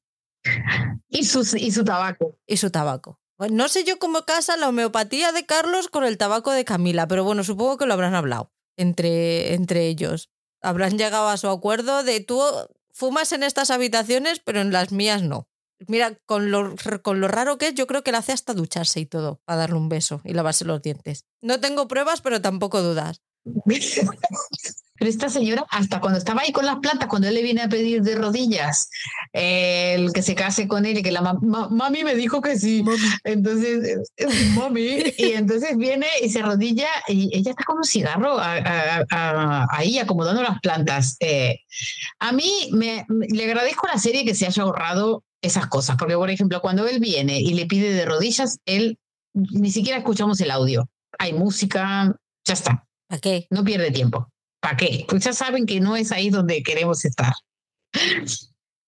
Y 1.09 1.25
su, 1.25 1.41
y 1.57 1.73
su 1.73 1.85
tabaco. 1.85 2.39
Y 2.47 2.57
su 2.59 2.71
tabaco. 2.71 3.21
No 3.51 3.69
sé 3.69 3.83
yo 3.83 3.99
cómo 3.99 4.23
casa 4.23 4.57
la 4.57 4.69
homeopatía 4.69 5.33
de 5.33 5.45
Carlos 5.45 5.89
con 5.89 6.05
el 6.05 6.19
tabaco 6.19 6.53
de 6.53 6.65
Camila, 6.65 7.09
pero 7.09 7.25
bueno, 7.25 7.43
supongo 7.43 7.79
que 7.79 7.87
lo 7.87 7.95
habrán 7.95 8.15
hablado 8.15 8.53
entre, 8.77 9.55
entre 9.55 9.89
ellos. 9.89 10.31
Habrán 10.63 10.99
llegado 10.99 11.29
a 11.29 11.37
su 11.37 11.49
acuerdo 11.49 12.05
de 12.05 12.21
tú 12.21 12.41
fumas 12.93 13.33
en 13.33 13.43
estas 13.43 13.71
habitaciones, 13.71 14.39
pero 14.39 14.61
en 14.61 14.73
las 14.73 14.93
mías 14.93 15.23
no. 15.23 15.49
Mira, 15.89 16.17
con 16.27 16.51
lo, 16.51 16.75
con 17.03 17.21
lo 17.21 17.29
raro 17.29 17.59
que 17.59 17.69
es, 17.69 17.75
yo 17.75 17.87
creo 17.87 18.03
que 18.03 18.13
le 18.13 18.19
hace 18.19 18.33
hasta 18.33 18.55
ducharse 18.55 19.01
y 19.01 19.07
todo, 19.07 19.41
para 19.45 19.61
darle 19.61 19.77
un 19.77 19.89
beso 19.89 20.21
y 20.25 20.33
lavarse 20.35 20.65
los 20.65 20.83
dientes. 20.83 21.25
No 21.41 21.61
tengo 21.61 21.89
pruebas, 21.89 22.21
pero 22.21 22.41
tampoco 22.41 22.83
dudas. 22.83 23.23
Pero 24.97 25.11
esta 25.11 25.29
señora, 25.29 25.67
hasta 25.71 26.01
cuando 26.01 26.19
estaba 26.19 26.43
ahí 26.43 26.53
con 26.53 26.67
las 26.67 26.77
plantas, 26.77 27.09
cuando 27.09 27.27
él 27.27 27.35
le 27.35 27.43
viene 27.43 27.63
a 27.63 27.69
pedir 27.69 28.03
de 28.03 28.15
rodillas 28.15 28.89
el 29.33 30.13
que 30.13 30.23
se 30.23 30.37
case 30.37 30.69
con 30.69 30.87
él 30.87 30.99
y 30.99 31.03
que 31.03 31.11
la 31.11 31.37
mami 31.43 32.05
me 32.05 32.15
dijo 32.15 32.41
que 32.41 32.57
sí. 32.59 32.85
Entonces, 33.25 34.01
mami. 34.55 34.85
Y 35.17 35.33
entonces 35.33 35.77
viene 35.77 36.07
y 36.23 36.29
se 36.29 36.41
arrodilla 36.41 36.89
y 37.09 37.31
ella 37.37 37.51
está 37.51 37.65
con 37.65 37.79
un 37.79 37.85
cigarro 37.85 38.37
ahí 38.39 39.99
acomodando 39.99 40.43
las 40.43 40.61
plantas. 40.61 41.17
Eh, 41.21 41.61
a 42.21 42.33
mí 42.33 42.69
me, 42.73 43.07
le 43.09 43.45
agradezco 43.45 43.87
a 43.87 43.93
la 43.93 43.99
serie 43.99 44.25
que 44.25 44.35
se 44.35 44.47
haya 44.47 44.63
ahorrado 44.63 45.25
esas 45.43 45.67
cosas, 45.67 45.97
porque 45.97 46.15
por 46.15 46.31
ejemplo, 46.31 46.61
cuando 46.61 46.87
él 46.87 47.01
viene 47.01 47.41
y 47.41 47.55
le 47.55 47.67
pide 47.67 47.93
de 47.93 48.05
rodillas, 48.05 48.59
él 48.65 48.99
ni 49.35 49.71
siquiera 49.71 49.99
escuchamos 49.99 50.41
el 50.41 50.51
audio. 50.51 50.89
Hay 51.19 51.33
música, 51.33 52.15
ya 52.47 52.55
está. 52.55 52.87
¿A 53.09 53.19
qué? 53.19 53.47
No 53.51 53.65
pierde 53.65 53.91
tiempo. 53.91 54.29
¿Para 54.65 54.79
qué? 54.79 55.05
Pues 55.07 55.23
ya 55.23 55.35
saben 55.35 55.67
que 55.67 55.79
no 55.79 55.95
es 55.95 56.11
ahí 56.11 56.31
donde 56.31 56.63
queremos 56.63 57.05
estar. 57.05 57.35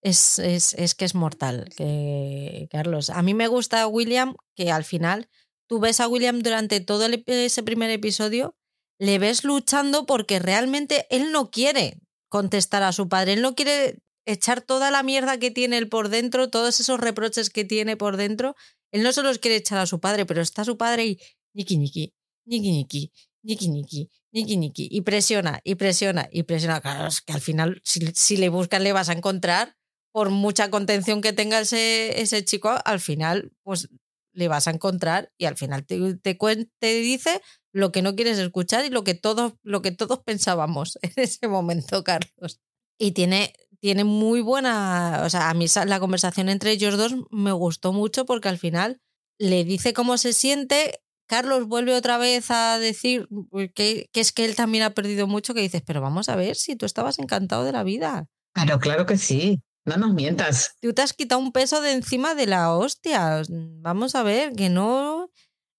Es, 0.03 0.39
es, 0.39 0.73
es 0.75 0.95
que 0.95 1.05
es 1.05 1.15
mortal, 1.15 1.69
que, 1.77 2.67
Carlos. 2.71 3.11
A 3.11 3.23
mí 3.23 3.35
me 3.35 3.47
gusta 3.47 3.87
William 3.87 4.37
que 4.55 4.71
al 4.71 4.85
final 4.85 5.29
tú 5.69 5.79
ves 5.79 6.01
a 6.01 6.09
William 6.09 6.41
durante 6.41 6.81
todo 6.81 7.07
ese 7.27 7.63
primer 7.63 7.91
episodio, 7.91 8.57
le 8.99 9.19
ves 9.19 9.45
luchando 9.45 10.07
porque 10.07 10.39
realmente 10.39 11.07
él 11.11 11.31
no 11.31 11.51
quiere 11.51 12.01
contestar 12.31 12.83
a 12.83 12.93
su 12.93 13.09
padre, 13.09 13.35
él 13.35 13.43
no 13.43 13.55
quiere 13.55 13.99
echar 14.25 14.63
toda 14.63 14.91
la 14.91 15.03
mierda 15.03 15.39
que 15.39 15.51
tiene 15.51 15.77
él 15.77 15.89
por 15.89 16.09
dentro, 16.09 16.49
todos 16.49 16.81
esos 16.81 17.01
reproches 17.01 17.51
que 17.51 17.65
tiene 17.65 17.97
por 17.97 18.17
dentro, 18.17 18.55
él 18.93 19.03
no 19.03 19.13
se 19.13 19.23
los 19.23 19.39
quiere 19.39 19.57
echar 19.57 19.79
a 19.79 19.87
su 19.87 20.01
padre, 20.01 20.25
pero 20.25 20.41
está 20.41 20.65
su 20.65 20.79
padre 20.79 21.07
y 21.07 21.19
niki 21.53 21.77
niki, 21.77 22.15
niki 22.47 22.71
niki, 22.71 23.13
niki 23.47 23.69
niki, 23.69 24.11
niki 24.33 24.57
niki, 24.57 24.89
y 24.91 25.01
presiona, 25.03 25.61
y 25.65 25.77
presiona, 25.77 26.29
y 26.31 26.43
presiona. 26.43 26.81
Claro, 26.81 27.07
es 27.09 27.21
que 27.21 27.33
al 27.33 27.41
final, 27.41 27.81
si, 27.85 28.01
si 28.15 28.37
le 28.37 28.49
buscas, 28.49 28.83
le 28.83 28.93
vas 28.93 29.09
a 29.09 29.13
encontrar, 29.13 29.77
por 30.13 30.31
mucha 30.31 30.71
contención 30.71 31.21
que 31.21 31.33
tenga 31.33 31.61
ese, 31.61 32.21
ese 32.21 32.45
chico, 32.45 32.75
al 32.85 33.01
final, 33.01 33.53
pues 33.63 33.89
le 34.33 34.49
vas 34.49 34.67
a 34.69 34.71
encontrar 34.71 35.33
y 35.39 35.47
al 35.47 35.57
final 35.57 35.85
te, 35.87 36.15
te, 36.17 36.39
te, 36.79 36.95
dice 37.01 37.41
lo 37.73 37.93
que 37.93 38.03
no 38.03 38.15
quieres 38.15 38.39
escuchar 38.39 38.85
y 38.85 38.91
lo 38.91 39.05
que 39.05 39.15
todos, 39.15 39.55
lo 39.63 39.83
que 39.83 39.93
todos 39.93 40.21
pensábamos 40.21 40.99
en 41.03 41.13
ese 41.17 41.49
momento, 41.49 42.03
Carlos. 42.05 42.61
Y 42.99 43.13
tiene, 43.13 43.53
tiene 43.81 44.05
muy 44.05 44.41
buena, 44.41 45.23
o 45.25 45.31
sea, 45.31 45.51
a 45.51 45.55
mí 45.55 45.67
la 45.87 46.01
conversación 46.01 46.49
entre 46.49 46.73
ellos 46.73 46.97
dos 46.97 47.15
me 47.31 47.53
gustó 47.53 47.93
mucho 47.93 48.25
porque 48.25 48.49
al 48.49 48.59
final 48.59 49.01
le 49.39 49.65
dice 49.65 49.93
cómo 49.93 50.17
se 50.17 50.33
siente, 50.33 51.01
Carlos 51.27 51.67
vuelve 51.67 51.95
otra 51.95 52.19
vez 52.19 52.51
a 52.51 52.79
decir 52.79 53.29
que, 53.75 54.09
que 54.13 54.21
es 54.21 54.33
que 54.33 54.45
él 54.45 54.55
también 54.55 54.85
ha 54.85 54.91
perdido 54.91 55.27
mucho, 55.27 55.55
que 55.55 55.61
dices, 55.61 55.83
pero 55.85 56.01
vamos 56.01 56.29
a 56.29 56.37
ver 56.37 56.57
si 56.57 56.77
tú 56.77 56.87
estabas 56.87 57.19
encantado 57.19 57.65
de 57.65 57.73
la 57.73 57.83
vida. 57.83 58.27
Claro, 58.53 58.79
claro 58.79 59.07
que 59.07 59.19
sí. 59.19 59.61
No 59.87 59.97
nos 59.97 60.15
mientas. 60.15 60.77
Tú 60.81 60.93
te 60.93 61.03
has 61.03 61.13
quitado 61.13 61.41
un 61.41 61.53
peso 61.53 61.81
de 61.81 61.93
encima 61.93 62.35
de 62.35 62.47
la 62.47 62.75
hostia. 62.75 63.43
Vamos 63.49 64.17
a 64.17 64.25
ver, 64.25 64.53
que 64.53 64.69
no. 64.69 65.31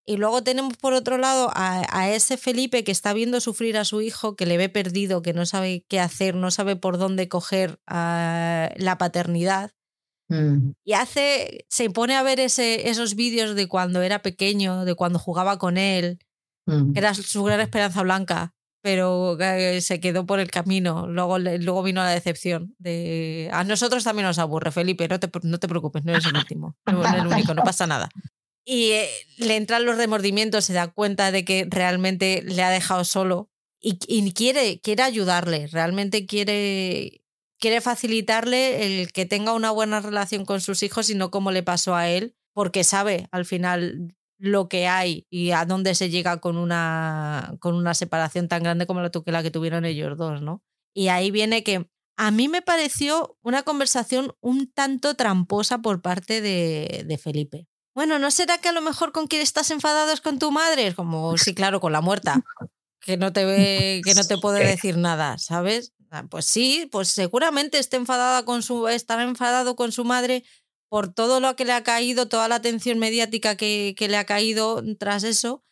Y 0.06 0.16
luego 0.16 0.42
tenemos 0.42 0.78
por 0.78 0.94
otro 0.94 1.18
lado 1.18 1.52
a, 1.54 2.10
ese 2.10 2.38
Felipe 2.38 2.86
que 2.86 2.94
está 2.94 3.12
viendo 3.12 3.42
sufrir 3.42 3.78
a 3.78 3.84
su 3.84 4.00
hijo, 4.00 4.38
que 4.38 4.46
le 4.46 4.56
ve 4.56 4.70
perdido, 4.70 5.22
que 5.22 5.34
no 5.34 5.46
sabe 5.46 5.86
qué 5.90 6.00
hacer, 6.00 6.36
no 6.36 6.50
sabe 6.50 6.78
por 6.78 6.98
dónde 6.98 7.28
coger 7.28 7.82
la 7.86 8.96
paternidad. 8.98 9.72
Mm. 10.30 10.72
Y 10.84 10.94
hace, 10.94 11.66
se 11.70 11.90
pone 11.90 12.16
a 12.16 12.24
ver 12.24 12.40
ese, 12.40 12.90
esos 12.90 13.16
vídeos 13.16 13.56
de 13.56 13.68
cuando 13.68 14.02
era 14.02 14.22
pequeño, 14.22 14.86
de 14.86 14.96
cuando 14.96 15.20
jugaba 15.20 15.58
con 15.58 15.78
él, 15.78 16.20
mm. 16.66 16.94
que 16.94 17.00
era 17.00 17.14
su 17.14 17.44
gran 17.44 17.60
esperanza 17.60 18.02
blanca 18.02 18.54
pero 18.88 19.38
eh, 19.42 19.82
se 19.82 20.00
quedó 20.00 20.26
por 20.26 20.40
el 20.40 20.50
camino. 20.50 21.08
Luego, 21.08 21.40
luego 21.40 21.84
vino 21.84 22.02
la 22.02 22.12
decepción. 22.12 22.74
De, 22.78 23.50
a 23.52 23.66
nosotros 23.66 24.06
también 24.06 24.26
nos 24.26 24.40
aburre, 24.40 24.72
Felipe, 24.72 25.10
no 25.10 25.20
te, 25.20 25.30
no 25.44 25.60
te 25.60 25.68
preocupes, 25.68 26.06
no 26.06 26.14
eres 26.14 26.26
el 26.26 26.38
último, 26.38 26.74
no 26.86 27.06
eres 27.06 27.22
el 27.22 27.28
único, 27.28 27.54
no 27.54 27.64
pasa 27.64 27.86
nada. 27.86 28.08
Y 28.64 28.92
eh, 28.92 29.10
le 29.40 29.58
entran 29.58 29.84
los 29.84 29.98
remordimientos, 29.98 30.64
se 30.64 30.72
da 30.72 30.88
cuenta 30.88 31.32
de 31.32 31.44
que 31.44 31.68
realmente 31.70 32.44
le 32.46 32.64
ha 32.64 32.70
dejado 32.70 33.04
solo 33.04 33.50
y, 33.82 34.00
y, 34.08 34.32
quiere, 34.32 34.80
quiere 34.80 35.04
ayudarle, 35.04 35.68
realmente 35.68 36.26
quiere, 36.26 37.22
quiere 37.60 37.82
facilitarle 37.82 39.02
el 39.02 39.12
que 39.12 39.26
tenga 39.26 39.54
una 39.54 39.72
buena 39.72 40.00
relación 40.00 40.46
con 40.46 40.62
sus 40.62 40.84
hijos 40.84 41.10
y 41.10 41.16
no 41.16 41.32
como 41.32 41.52
le 41.52 41.64
pasó 41.64 41.96
a 41.96 42.10
él, 42.10 42.36
porque 42.54 42.84
sabe 42.84 43.28
al 43.32 43.46
final 43.46 44.16
lo 44.40 44.70
que 44.70 44.88
hay 44.88 45.26
y 45.30 45.52
a 45.52 45.66
dónde 45.66 45.96
se 45.96 46.10
llega 46.10 46.40
con 46.40 46.58
una, 46.58 47.56
con 47.60 47.76
una 47.76 47.94
separación 47.94 48.48
tan 48.48 48.64
grande 48.64 48.86
como 48.86 49.02
la, 49.02 49.12
la 49.26 49.44
que 49.44 49.52
tuvieron 49.52 49.86
ellos 49.86 50.18
dos, 50.18 50.42
¿no? 50.42 50.62
Y 50.94 51.10
ahí 51.10 51.32
viene 51.32 51.64
que 51.64 51.90
a 52.18 52.32
mí 52.32 52.48
me 52.48 52.62
pareció 52.62 53.38
una 53.42 53.64
conversación 53.64 54.34
un 54.42 54.72
tanto 54.72 55.16
tramposa 55.16 55.80
por 55.80 56.02
parte 56.02 56.42
de, 56.42 57.04
de 57.06 57.18
Felipe. 57.18 57.68
Bueno, 57.94 58.20
¿no 58.20 58.30
será 58.30 58.60
que 58.60 58.70
a 58.70 58.74
lo 58.74 58.82
mejor 58.82 59.12
con 59.12 59.28
quien 59.28 59.42
estás 59.42 59.72
enfadado 59.72 60.12
es 60.12 60.22
con 60.22 60.38
tu 60.38 60.52
madre? 60.52 60.94
Como, 60.94 61.36
sí, 61.38 61.56
claro, 61.56 61.80
con 61.80 61.92
la 61.92 62.02
muerta, 62.02 62.42
que 63.00 63.18
no 63.18 63.34
te 63.34 63.46
ve, 63.46 64.02
que 64.04 64.14
no 64.14 64.24
te 64.24 64.38
puede 64.38 64.60
decir 64.68 64.98
nada, 64.98 65.38
¿sabes? 65.38 65.94
Ah, 66.10 66.26
pues 66.30 66.46
sí, 66.46 66.88
pues 66.92 67.10
seguramente 67.10 67.80
esté 67.80 67.98
enfadada 67.98 68.46
con 68.46 68.64
su, 68.64 68.88
estará 68.88 69.24
enfadado 69.24 69.76
con 69.76 69.92
su 69.92 70.06
madre 70.06 70.44
por 70.90 71.14
todo 71.14 71.40
lo 71.40 71.56
que 71.56 71.66
le 71.66 71.74
ha 71.74 71.84
caído, 71.84 72.28
toda 72.30 72.48
la 72.48 72.56
atención 72.56 72.98
mediática 72.98 73.58
que, 73.58 73.94
que, 73.98 74.08
le 74.08 74.16
ha 74.16 74.26
caído 74.26 74.82
tras 74.98 75.24
eso, 75.24 75.64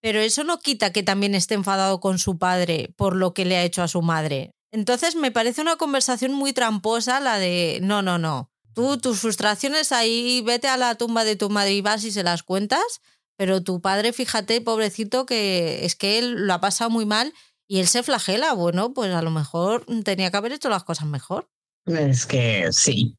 pero 0.00 0.20
eso 0.20 0.44
no 0.44 0.58
quita 0.60 0.92
que 0.92 1.02
también 1.02 1.34
esté 1.34 1.54
enfadado 1.54 2.00
con 2.00 2.18
su 2.18 2.38
padre 2.38 2.94
por 2.96 3.16
lo 3.16 3.34
que 3.34 3.44
le 3.44 3.56
ha 3.56 3.64
hecho 3.64 3.82
a 3.82 3.88
su 3.88 4.00
madre. 4.00 4.52
Entonces 4.70 5.14
me 5.14 5.30
parece 5.30 5.60
una 5.60 5.76
conversación 5.76 6.32
muy 6.32 6.54
tramposa 6.54 7.20
la 7.20 7.38
de, 7.38 7.80
no, 7.82 8.00
no, 8.00 8.16
no, 8.18 8.50
tú 8.72 8.96
tus 8.98 9.20
frustraciones 9.20 9.92
ahí, 9.92 10.40
vete 10.40 10.68
a 10.68 10.78
la 10.78 10.94
tumba 10.94 11.24
de 11.24 11.36
tu 11.36 11.50
madre 11.50 11.74
y 11.74 11.82
vas 11.82 12.04
y 12.04 12.10
se 12.10 12.22
las 12.22 12.42
cuentas, 12.42 13.02
pero 13.36 13.62
tu 13.62 13.82
padre, 13.82 14.14
fíjate, 14.14 14.60
pobrecito, 14.62 15.26
que 15.26 15.84
es 15.84 15.94
que 15.96 16.18
él 16.18 16.46
lo 16.46 16.54
ha 16.54 16.60
pasado 16.60 16.88
muy 16.88 17.04
mal 17.04 17.34
y 17.72 17.80
él 17.80 17.86
se 17.86 18.02
flagela. 18.02 18.52
Bueno, 18.52 18.92
pues 18.92 19.14
a 19.14 19.22
lo 19.22 19.30
mejor 19.30 19.86
tenía 20.04 20.30
que 20.30 20.36
haber 20.36 20.52
hecho 20.52 20.68
las 20.68 20.84
cosas 20.84 21.06
mejor. 21.06 21.48
Es 21.86 22.26
que 22.26 22.66
sí, 22.70 23.16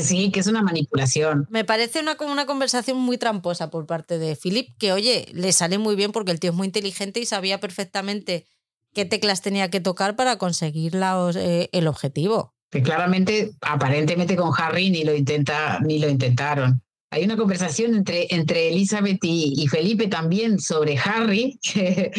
sí, 0.00 0.30
que 0.30 0.40
es 0.40 0.46
una 0.48 0.60
manipulación. 0.60 1.46
Me 1.48 1.64
parece 1.64 2.00
una, 2.00 2.14
una 2.20 2.44
conversación 2.44 2.98
muy 2.98 3.16
tramposa 3.16 3.70
por 3.70 3.86
parte 3.86 4.18
de 4.18 4.36
Philip, 4.36 4.76
que 4.76 4.92
oye, 4.92 5.28
le 5.32 5.50
sale 5.52 5.78
muy 5.78 5.96
bien 5.96 6.12
porque 6.12 6.30
el 6.30 6.40
tío 6.40 6.50
es 6.50 6.56
muy 6.56 6.66
inteligente 6.66 7.20
y 7.20 7.24
sabía 7.24 7.58
perfectamente 7.58 8.44
qué 8.92 9.06
teclas 9.06 9.40
tenía 9.40 9.70
que 9.70 9.80
tocar 9.80 10.14
para 10.14 10.36
conseguir 10.36 10.94
la, 10.94 11.30
eh, 11.34 11.70
el 11.72 11.86
objetivo. 11.86 12.54
Que 12.70 12.82
claramente, 12.82 13.54
aparentemente 13.62 14.36
con 14.36 14.52
Harry 14.58 14.90
ni 14.90 15.04
lo, 15.04 15.14
intenta, 15.14 15.80
ni 15.80 15.98
lo 16.00 16.10
intentaron. 16.10 16.82
Hay 17.10 17.24
una 17.24 17.38
conversación 17.38 17.94
entre, 17.94 18.26
entre 18.28 18.68
Elizabeth 18.68 19.20
y, 19.22 19.54
y 19.56 19.68
Felipe 19.68 20.06
también 20.06 20.58
sobre 20.58 20.98
Harry, 20.98 21.58
que, 21.62 22.12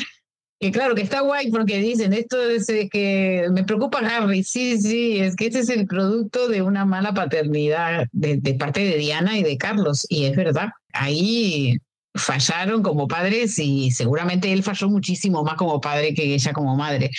que 0.59 0.71
claro, 0.71 0.95
que 0.95 1.03
está 1.03 1.21
guay 1.21 1.51
porque 1.51 1.77
dicen, 1.77 2.13
esto 2.13 2.41
es 2.41 2.67
que 2.91 3.47
me 3.51 3.63
preocupa 3.63 3.99
Harry, 3.99 4.43
sí, 4.43 4.79
sí, 4.81 5.19
es 5.19 5.35
que 5.35 5.47
ese 5.47 5.59
es 5.59 5.69
el 5.69 5.85
producto 5.85 6.47
de 6.47 6.63
una 6.63 6.83
mala 6.85 7.13
paternidad 7.13 8.07
de, 8.11 8.53
parte 8.55 8.83
de 8.83 8.97
Diana 8.97 9.37
y 9.37 9.43
de 9.43 9.57
Carlos, 9.57 10.05
y 10.09 10.25
es 10.25 10.35
verdad, 10.35 10.69
ahí 10.93 11.77
fallaron 12.15 12.81
como 12.81 13.07
padres 13.07 13.59
y 13.59 13.91
seguramente 13.91 14.51
él 14.51 14.63
falló 14.63 14.89
muchísimo 14.89 15.43
más 15.43 15.55
como 15.55 15.79
padre 15.79 16.15
que 16.15 16.33
ella 16.33 16.53
como 16.53 16.75
madre, 16.75 17.11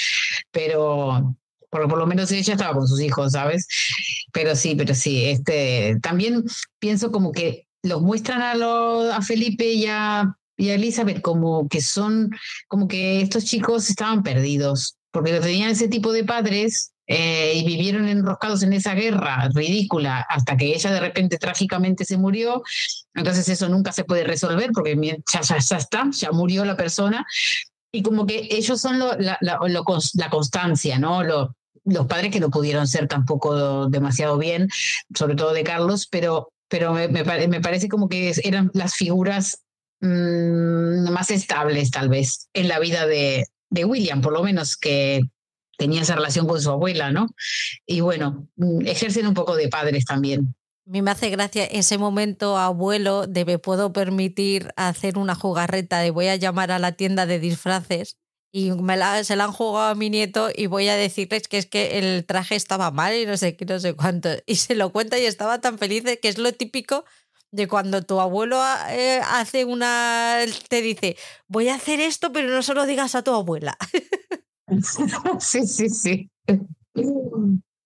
pero 0.51 1.37
por, 1.71 1.97
lo 1.97 2.07
menos 2.07 2.33
ella 2.33 2.55
estaba 2.55 2.75
con 2.75 2.89
sus 2.89 3.01
hijos, 3.01 3.33
¿sabes? 3.33 3.69
Pero 4.33 4.57
sí, 4.57 4.75
pero 4.75 4.95
sí, 4.95 5.27
este, 5.27 5.99
también 6.03 6.45
pienso 6.81 7.13
como 7.13 7.31
que 7.31 7.69
los 7.83 8.03
muestran 8.03 8.43
a, 8.43 8.57
lo, 8.57 9.13
a 9.13 9.23
Felipe 9.23 9.65
y 9.65 9.87
a 9.87 10.35
y 10.59 10.71
Elizabeth 10.71 11.23
como 11.23 11.69
que 11.69 11.81
son, 11.81 12.31
como 12.67 12.89
que 12.89 13.23
estos 13.23 13.45
chicos 13.45 13.89
estaban 13.89 14.23
perdidos, 14.25 14.97
porque 15.13 15.39
tenían 15.41 15.71
ese 15.71 15.89
tipo 15.89 16.13
de 16.13 16.25
padres 16.25 16.93
eh, 17.07 17.53
y 17.55 17.65
vivieron 17.65 18.09
enroscados 18.09 18.65
en 18.65 18.73
esa 18.73 18.95
guerra 18.95 19.49
ridícula 19.55 20.27
hasta 20.29 20.57
que 20.57 20.75
ella 20.75 20.91
de 20.91 21.01
repente 21.01 21.39
trágicamente 21.39 22.05
se 22.05 22.19
murió. 22.19 22.63
Entonces 23.15 23.49
eso 23.49 23.69
nunca 23.69 23.93
se 23.93 24.05
puede 24.05 24.25
resolver 24.25 24.71
porque 24.75 24.97
ya, 25.33 25.41
ya, 25.41 25.59
ya 25.59 25.77
está, 25.77 26.11
ya 26.11 26.33
murió 26.33 26.65
la 26.65 26.77
persona. 26.77 27.25
Y 27.93 28.03
como 28.03 28.27
que 28.27 28.49
ellos 28.51 28.81
son 28.81 28.99
lo, 28.99 29.17
la, 29.17 29.39
la, 29.41 29.59
la, 29.63 30.29
constancia, 30.29 30.99
¿no? 30.99 31.23
Lo, 31.23 31.55
los 31.85 32.07
padres 32.07 32.33
que 32.33 32.41
no 32.41 32.51
pudieron 32.51 32.87
ser 32.89 33.07
tampoco 33.07 33.89
demasiado 33.89 34.37
bien, 34.37 34.69
sobre 35.17 35.37
todo 35.37 35.55
de 35.55 35.65
Carlos, 35.65 36.09
pero, 36.11 36.53
pero 36.69 36.93
me, 36.93 37.09
me, 37.09 37.49
me 37.49 37.61
parece 37.61 37.89
como 37.89 38.09
que 38.09 38.35
eran 38.45 38.71
las 38.75 38.97
figuras 38.97 39.63
Mm, 40.01 41.11
más 41.11 41.31
estables 41.31 41.91
tal 41.91 42.09
vez 42.09 42.49
en 42.53 42.69
la 42.69 42.79
vida 42.79 43.07
de, 43.07 43.47
de 43.71 43.85
William, 43.85 44.21
por 44.21 44.33
lo 44.33 44.45
menos 44.45 44.77
que 44.77 45.23
tenía 45.77 46.03
esa 46.03 46.15
relación 46.15 46.47
con 46.47 46.61
su 46.61 46.71
abuela, 46.71 47.11
¿no? 47.11 47.29
Y 47.87 48.01
bueno, 48.01 48.49
mm, 48.57 48.87
ejercen 48.87 49.27
un 49.27 49.35
poco 49.35 49.57
de 49.57 49.69
padres 49.69 50.05
también. 50.05 50.55
A 50.87 50.91
mí 50.91 51.03
me 51.03 51.11
hace 51.11 51.31
gracia 51.31 51.65
ese 51.65 51.99
momento 51.99 52.57
abuelo 52.57 53.27
de 53.27 53.45
me 53.45 53.59
puedo 53.59 53.93
permitir 53.93 54.73
hacer 54.77 55.19
una 55.19 55.35
jugarreta 55.35 55.99
de 55.99 56.11
voy 56.11 56.29
a 56.29 56.37
llamar 56.37 56.71
a 56.71 56.79
la 56.79 56.93
tienda 56.93 57.27
de 57.27 57.39
disfraces 57.39 58.17
y 58.51 58.71
me 58.71 58.97
la, 58.97 59.23
se 59.25 59.37
la 59.37 59.45
han 59.45 59.53
jugado 59.53 59.89
a 59.89 59.95
mi 59.95 60.09
nieto 60.09 60.49
y 60.55 60.67
voy 60.67 60.89
a 60.89 60.97
decirles 60.97 61.47
que 61.49 61.59
es 61.59 61.67
que 61.67 61.99
el 61.99 62.25
traje 62.25 62.55
estaba 62.55 62.91
mal 62.91 63.15
y 63.15 63.27
no 63.27 63.37
sé 63.37 63.57
qué, 63.57 63.67
no 63.67 63.79
sé 63.79 63.95
cuánto. 63.95 64.31
Y 64.47 64.57
se 64.57 64.75
lo 64.75 64.91
cuenta 64.91 65.19
y 65.19 65.25
estaba 65.25 65.61
tan 65.61 65.79
feliz 65.79 66.05
que 66.23 66.29
es 66.29 66.39
lo 66.39 66.53
típico 66.53 67.05
de 67.51 67.67
cuando 67.69 68.03
tu 68.03 68.21
abuelo 68.21 68.61
eh, 68.91 69.21
hace 69.25 69.65
una. 69.65 70.39
te 70.69 70.83
dice, 70.83 71.17
voy 71.47 71.69
a 71.69 71.77
hacer 71.77 72.01
esto, 72.01 72.33
pero 72.33 72.49
no 72.49 72.63
se 72.63 72.75
lo 72.75 72.87
digas 72.87 73.15
a 73.15 73.23
tu 73.23 73.33
abuela. 73.33 73.77
sí, 75.41 75.67
sí, 75.67 75.89
sí. 75.89 76.31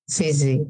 Sí, 0.07 0.33
sí. 0.33 0.61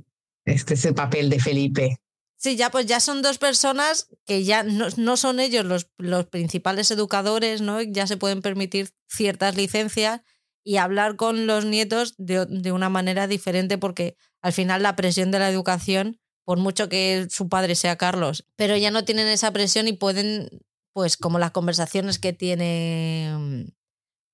Este 0.45 0.75
es 0.75 0.85
el 0.85 0.95
papel 0.95 1.31
de 1.31 1.41
Felipe. 1.41 1.99
Sí, 2.37 2.57
ya 2.57 2.71
pues 2.71 2.87
ya 2.87 2.99
son 2.99 3.23
dos 3.23 3.39
personas 3.39 4.09
que 4.27 4.43
ya 4.43 4.65
no, 4.65 4.89
no 4.97 5.17
son 5.17 5.39
ellos 5.39 5.65
los, 5.65 5.91
los, 5.99 6.27
principales 6.27 6.91
educadores, 6.91 7.61
¿no? 7.61 7.81
Ya 7.81 8.09
se 8.09 8.17
pueden 8.17 8.43
permitir 8.43 8.91
ciertas 9.09 9.57
licencias 9.57 10.23
y 10.65 10.79
hablar 10.79 11.15
con 11.15 11.47
los 11.47 11.65
nietos 11.65 12.15
de, 12.19 12.47
de 12.47 12.73
una 12.73 12.89
manera 12.89 13.29
diferente 13.29 13.79
porque 13.79 14.17
al 14.41 14.53
final 14.53 14.83
la 14.83 14.97
presión 14.97 15.31
de 15.31 15.39
la 15.39 15.51
educación, 15.51 16.21
por 16.45 16.59
mucho 16.59 16.89
que 16.89 17.27
su 17.31 17.49
padre 17.49 17.75
sea 17.75 17.97
Carlos, 17.97 18.47
pero 18.57 18.77
ya 18.77 18.91
no 18.91 19.05
tienen 19.05 19.29
esa 19.29 19.53
presión 19.53 19.89
y 19.89 19.93
pueden, 19.93 20.49
pues 20.93 21.17
como 21.17 21.39
las 21.39 21.53
conversaciones 21.53 22.19
que 22.19 22.33
tiene 22.33 23.33
mm, 23.37 23.63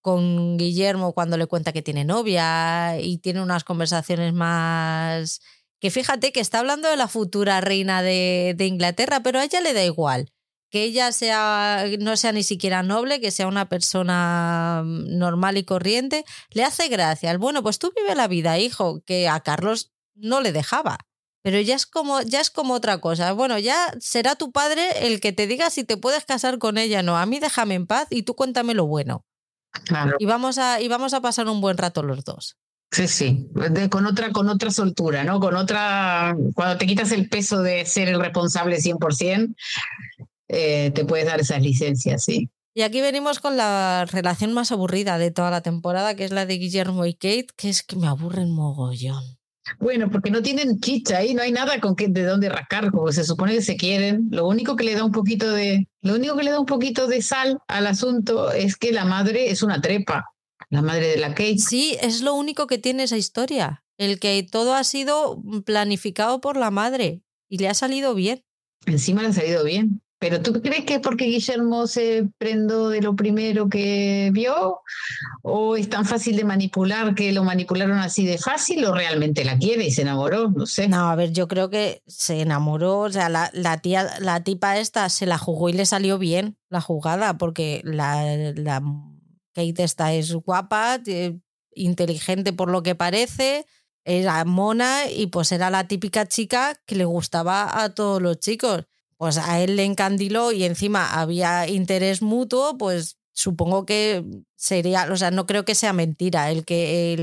con 0.00 0.56
Guillermo 0.56 1.12
cuando 1.12 1.36
le 1.36 1.46
cuenta 1.46 1.72
que 1.72 1.82
tiene 1.82 2.04
novia 2.04 2.98
y 3.00 3.18
tiene 3.18 3.42
unas 3.42 3.64
conversaciones 3.64 4.32
más... 4.32 5.40
Que 5.80 5.90
fíjate 5.90 6.32
que 6.32 6.40
está 6.40 6.58
hablando 6.58 6.88
de 6.88 6.96
la 6.96 7.06
futura 7.06 7.60
reina 7.60 8.02
de, 8.02 8.56
Inglaterra, 8.58 9.20
pero 9.22 9.38
a 9.38 9.44
ella 9.44 9.60
le 9.60 9.74
da 9.74 9.84
igual 9.84 10.32
que 10.70 10.82
ella 10.82 11.12
sea, 11.12 11.86
no 11.98 12.14
sea 12.18 12.32
ni 12.32 12.42
siquiera 12.42 12.82
noble, 12.82 13.22
que 13.22 13.30
sea 13.30 13.46
una 13.46 13.70
persona 13.70 14.82
mm, 14.84 15.16
normal 15.16 15.56
y 15.56 15.64
corriente, 15.64 16.24
le 16.50 16.64
hace 16.64 16.88
gracia. 16.88 17.36
Bueno, 17.38 17.62
pues 17.62 17.78
tú 17.78 17.90
vive 17.96 18.14
la 18.14 18.28
vida, 18.28 18.58
hijo, 18.58 19.02
que 19.06 19.28
a 19.28 19.40
Carlos 19.40 19.92
no 20.14 20.42
le 20.42 20.52
dejaba. 20.52 21.07
Pero 21.42 21.60
ya 21.60 21.76
es 21.76 21.86
como, 21.86 22.20
ya 22.22 22.40
es 22.40 22.50
como 22.50 22.74
otra 22.74 22.98
cosa. 23.00 23.32
Bueno, 23.32 23.58
ya 23.58 23.94
será 24.00 24.34
tu 24.34 24.50
padre 24.52 25.06
el 25.06 25.20
que 25.20 25.32
te 25.32 25.46
diga 25.46 25.70
si 25.70 25.84
te 25.84 25.96
puedes 25.96 26.24
casar 26.24 26.58
con 26.58 26.78
ella 26.78 27.00
o 27.00 27.02
no. 27.02 27.16
A 27.16 27.26
mí 27.26 27.38
déjame 27.38 27.74
en 27.74 27.86
paz 27.86 28.06
y 28.10 28.22
tú 28.22 28.34
cuéntame 28.34 28.74
lo 28.74 28.86
bueno. 28.86 29.24
Claro. 29.84 30.16
Y 30.18 30.26
vamos 30.26 30.58
a, 30.58 30.80
y 30.80 30.88
vamos 30.88 31.14
a 31.14 31.20
pasar 31.20 31.46
un 31.48 31.60
buen 31.60 31.78
rato 31.78 32.02
los 32.02 32.24
dos. 32.24 32.56
Sí, 32.90 33.06
sí, 33.06 33.46
de- 33.52 33.90
con 33.90 34.06
otra, 34.06 34.32
con 34.32 34.48
otra 34.48 34.70
soltura, 34.70 35.22
¿no? 35.22 35.40
Con 35.40 35.54
otra, 35.56 36.34
cuando 36.54 36.78
te 36.78 36.86
quitas 36.86 37.12
el 37.12 37.28
peso 37.28 37.60
de 37.62 37.84
ser 37.84 38.08
el 38.08 38.18
responsable 38.18 38.80
100%, 38.80 39.54
eh, 40.48 40.90
te 40.94 41.04
puedes 41.04 41.26
dar 41.26 41.40
esas 41.40 41.60
licencias, 41.62 42.24
sí. 42.24 42.50
Y 42.74 42.82
aquí 42.82 43.00
venimos 43.00 43.40
con 43.40 43.56
la 43.56 44.06
relación 44.10 44.52
más 44.52 44.72
aburrida 44.72 45.18
de 45.18 45.30
toda 45.30 45.50
la 45.50 45.60
temporada, 45.62 46.14
que 46.14 46.24
es 46.24 46.30
la 46.30 46.46
de 46.46 46.58
Guillermo 46.58 47.04
y 47.06 47.14
Kate, 47.14 47.48
que 47.56 47.68
es 47.68 47.82
que 47.82 47.96
me 47.96 48.06
aburren 48.06 48.50
mogollón. 48.52 49.37
Bueno, 49.78 50.10
porque 50.10 50.30
no 50.30 50.42
tienen 50.42 50.80
chicha 50.80 51.18
ahí, 51.18 51.34
no 51.34 51.42
hay 51.42 51.52
nada 51.52 51.80
con 51.80 51.94
que, 51.96 52.08
de 52.08 52.24
dónde 52.24 52.48
rascar, 52.48 52.90
como 52.90 53.12
se 53.12 53.24
supone 53.24 53.54
que 53.54 53.62
se 53.62 53.76
quieren. 53.76 54.28
Lo 54.30 54.46
único 54.46 54.76
que 54.76 54.84
le 54.84 54.94
da 54.94 55.04
un 55.04 55.12
poquito 55.12 55.50
de, 55.50 55.88
lo 56.02 56.14
único 56.14 56.36
que 56.36 56.44
le 56.44 56.50
da 56.50 56.60
un 56.60 56.66
poquito 56.66 57.06
de 57.06 57.22
sal 57.22 57.58
al 57.68 57.86
asunto 57.86 58.50
es 58.52 58.76
que 58.76 58.92
la 58.92 59.04
madre 59.04 59.50
es 59.50 59.62
una 59.62 59.80
trepa, 59.80 60.26
la 60.70 60.82
madre 60.82 61.08
de 61.08 61.18
la 61.18 61.30
Kate. 61.30 61.58
Sí, 61.58 61.96
es 62.00 62.20
lo 62.20 62.34
único 62.34 62.66
que 62.66 62.78
tiene 62.78 63.04
esa 63.04 63.16
historia. 63.16 63.84
El 63.96 64.20
que 64.20 64.46
todo 64.48 64.74
ha 64.74 64.84
sido 64.84 65.42
planificado 65.64 66.40
por 66.40 66.56
la 66.56 66.70
madre 66.70 67.22
y 67.48 67.58
le 67.58 67.68
ha 67.68 67.74
salido 67.74 68.14
bien. 68.14 68.44
Encima 68.86 69.22
le 69.22 69.28
ha 69.28 69.32
salido 69.32 69.64
bien. 69.64 70.00
Pero 70.20 70.42
¿tú 70.42 70.60
crees 70.60 70.84
que 70.84 70.94
es 70.94 71.00
porque 71.00 71.26
Guillermo 71.26 71.86
se 71.86 72.28
prendó 72.38 72.88
de 72.88 73.00
lo 73.00 73.14
primero 73.14 73.68
que 73.68 74.30
vio? 74.32 74.80
¿O 75.42 75.76
es 75.76 75.88
tan 75.88 76.04
fácil 76.04 76.36
de 76.36 76.44
manipular 76.44 77.14
que 77.14 77.32
lo 77.32 77.44
manipularon 77.44 77.98
así 77.98 78.26
de 78.26 78.36
fácil? 78.36 78.84
¿O 78.84 78.92
realmente 78.92 79.44
la 79.44 79.56
quiere 79.58 79.86
y 79.86 79.92
se 79.92 80.02
enamoró? 80.02 80.50
No 80.50 80.66
sé. 80.66 80.88
No, 80.88 81.08
a 81.08 81.14
ver, 81.14 81.32
yo 81.32 81.46
creo 81.46 81.70
que 81.70 82.02
se 82.06 82.40
enamoró, 82.40 82.98
o 83.00 83.10
sea, 83.10 83.28
la, 83.28 83.50
la 83.52 83.78
tía, 83.78 84.08
la 84.20 84.42
tipa 84.42 84.78
esta 84.78 85.08
se 85.08 85.26
la 85.26 85.38
jugó 85.38 85.68
y 85.68 85.74
le 85.74 85.86
salió 85.86 86.18
bien 86.18 86.56
la 86.68 86.80
jugada, 86.80 87.38
porque 87.38 87.80
la, 87.84 88.52
la 88.56 88.82
Kate 89.54 89.84
esta 89.84 90.12
es 90.12 90.32
guapa, 90.34 91.00
inteligente 91.74 92.52
por 92.52 92.70
lo 92.70 92.82
que 92.82 92.96
parece, 92.96 93.66
era 94.04 94.44
mona 94.44 95.08
y 95.10 95.26
pues 95.26 95.52
era 95.52 95.70
la 95.70 95.86
típica 95.86 96.26
chica 96.26 96.74
que 96.86 96.96
le 96.96 97.04
gustaba 97.04 97.82
a 97.82 97.94
todos 97.94 98.20
los 98.20 98.40
chicos. 98.40 98.84
Pues 99.18 99.36
a 99.36 99.60
él 99.60 99.76
le 99.76 99.84
encandiló 99.84 100.52
y 100.52 100.64
encima 100.64 101.20
había 101.20 101.68
interés 101.68 102.22
mutuo, 102.22 102.78
pues 102.78 103.18
supongo 103.32 103.84
que 103.84 104.24
sería, 104.56 105.08
o 105.12 105.16
sea, 105.16 105.30
no 105.30 105.46
creo 105.46 105.64
que 105.64 105.74
sea 105.74 105.92
mentira 105.92 106.50
el 106.50 106.64
que, 106.64 107.12
el, 107.12 107.20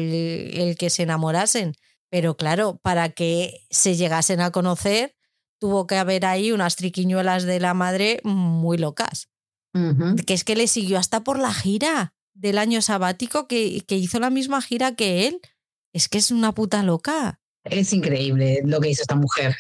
el 0.60 0.78
que 0.78 0.90
se 0.90 1.04
enamorasen. 1.04 1.74
Pero 2.10 2.38
claro, 2.38 2.78
para 2.82 3.10
que 3.10 3.66
se 3.70 3.96
llegasen 3.96 4.42
a 4.42 4.52
conocer, 4.52 5.16
tuvo 5.60 5.88
que 5.88 5.96
haber 5.96 6.26
ahí 6.26 6.52
unas 6.52 6.76
triquiñuelas 6.76 7.44
de 7.44 7.60
la 7.60 7.74
madre 7.74 8.22
muy 8.24 8.78
locas. 8.78 9.30
Que 10.26 10.34
es 10.34 10.46
que 10.46 10.56
le 10.56 10.68
siguió 10.68 10.98
hasta 10.98 11.26
por 11.26 11.38
la 11.38 11.54
gira 11.54 12.14
del 12.34 12.60
año 12.60 12.82
sabático, 12.82 13.46
que, 13.48 13.82
que 13.86 13.98
hizo 13.98 14.20
la 14.22 14.30
misma 14.30 14.62
gira 14.62 14.96
que 14.96 15.28
él. 15.28 15.42
Es 15.92 16.08
que 16.08 16.18
es 16.18 16.32
una 16.32 16.54
puta 16.54 16.82
loca. 16.82 17.42
Es 17.66 17.92
increíble 17.92 18.62
lo 18.64 18.80
que 18.80 18.90
hizo 18.90 19.02
esta 19.02 19.16
mujer. 19.16 19.56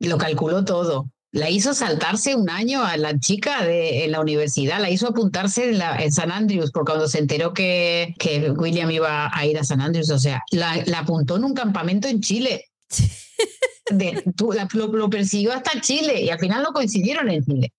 Lo 0.00 0.18
calculó 0.18 0.66
todo. 0.66 1.10
La 1.30 1.50
hizo 1.50 1.74
saltarse 1.74 2.34
un 2.34 2.48
año 2.48 2.82
a 2.82 2.96
la 2.96 3.18
chica 3.18 3.62
de, 3.62 4.04
en 4.04 4.12
la 4.12 4.20
universidad, 4.20 4.80
la 4.80 4.88
hizo 4.88 5.08
apuntarse 5.08 5.68
en, 5.70 5.78
la, 5.78 6.02
en 6.02 6.10
San 6.10 6.32
Andrews, 6.32 6.70
porque 6.72 6.92
cuando 6.92 7.06
se 7.08 7.18
enteró 7.18 7.52
que, 7.52 8.14
que 8.18 8.50
William 8.52 8.90
iba 8.90 9.30
a 9.32 9.44
ir 9.46 9.58
a 9.58 9.64
San 9.64 9.80
Andrews, 9.82 10.08
o 10.10 10.18
sea, 10.18 10.42
la, 10.52 10.76
la 10.86 11.00
apuntó 11.00 11.36
en 11.36 11.44
un 11.44 11.54
campamento 11.54 12.08
en 12.08 12.20
Chile. 12.22 12.64
De- 13.90 14.22
tú- 14.36 14.52
la- 14.52 14.68
lo, 14.72 14.86
lo 14.88 15.08
persiguió 15.10 15.52
hasta 15.52 15.80
Chile 15.80 16.22
y 16.22 16.30
al 16.30 16.38
final 16.38 16.62
no 16.62 16.72
coincidieron 16.72 17.28
en 17.30 17.44
Chile. 17.44 17.72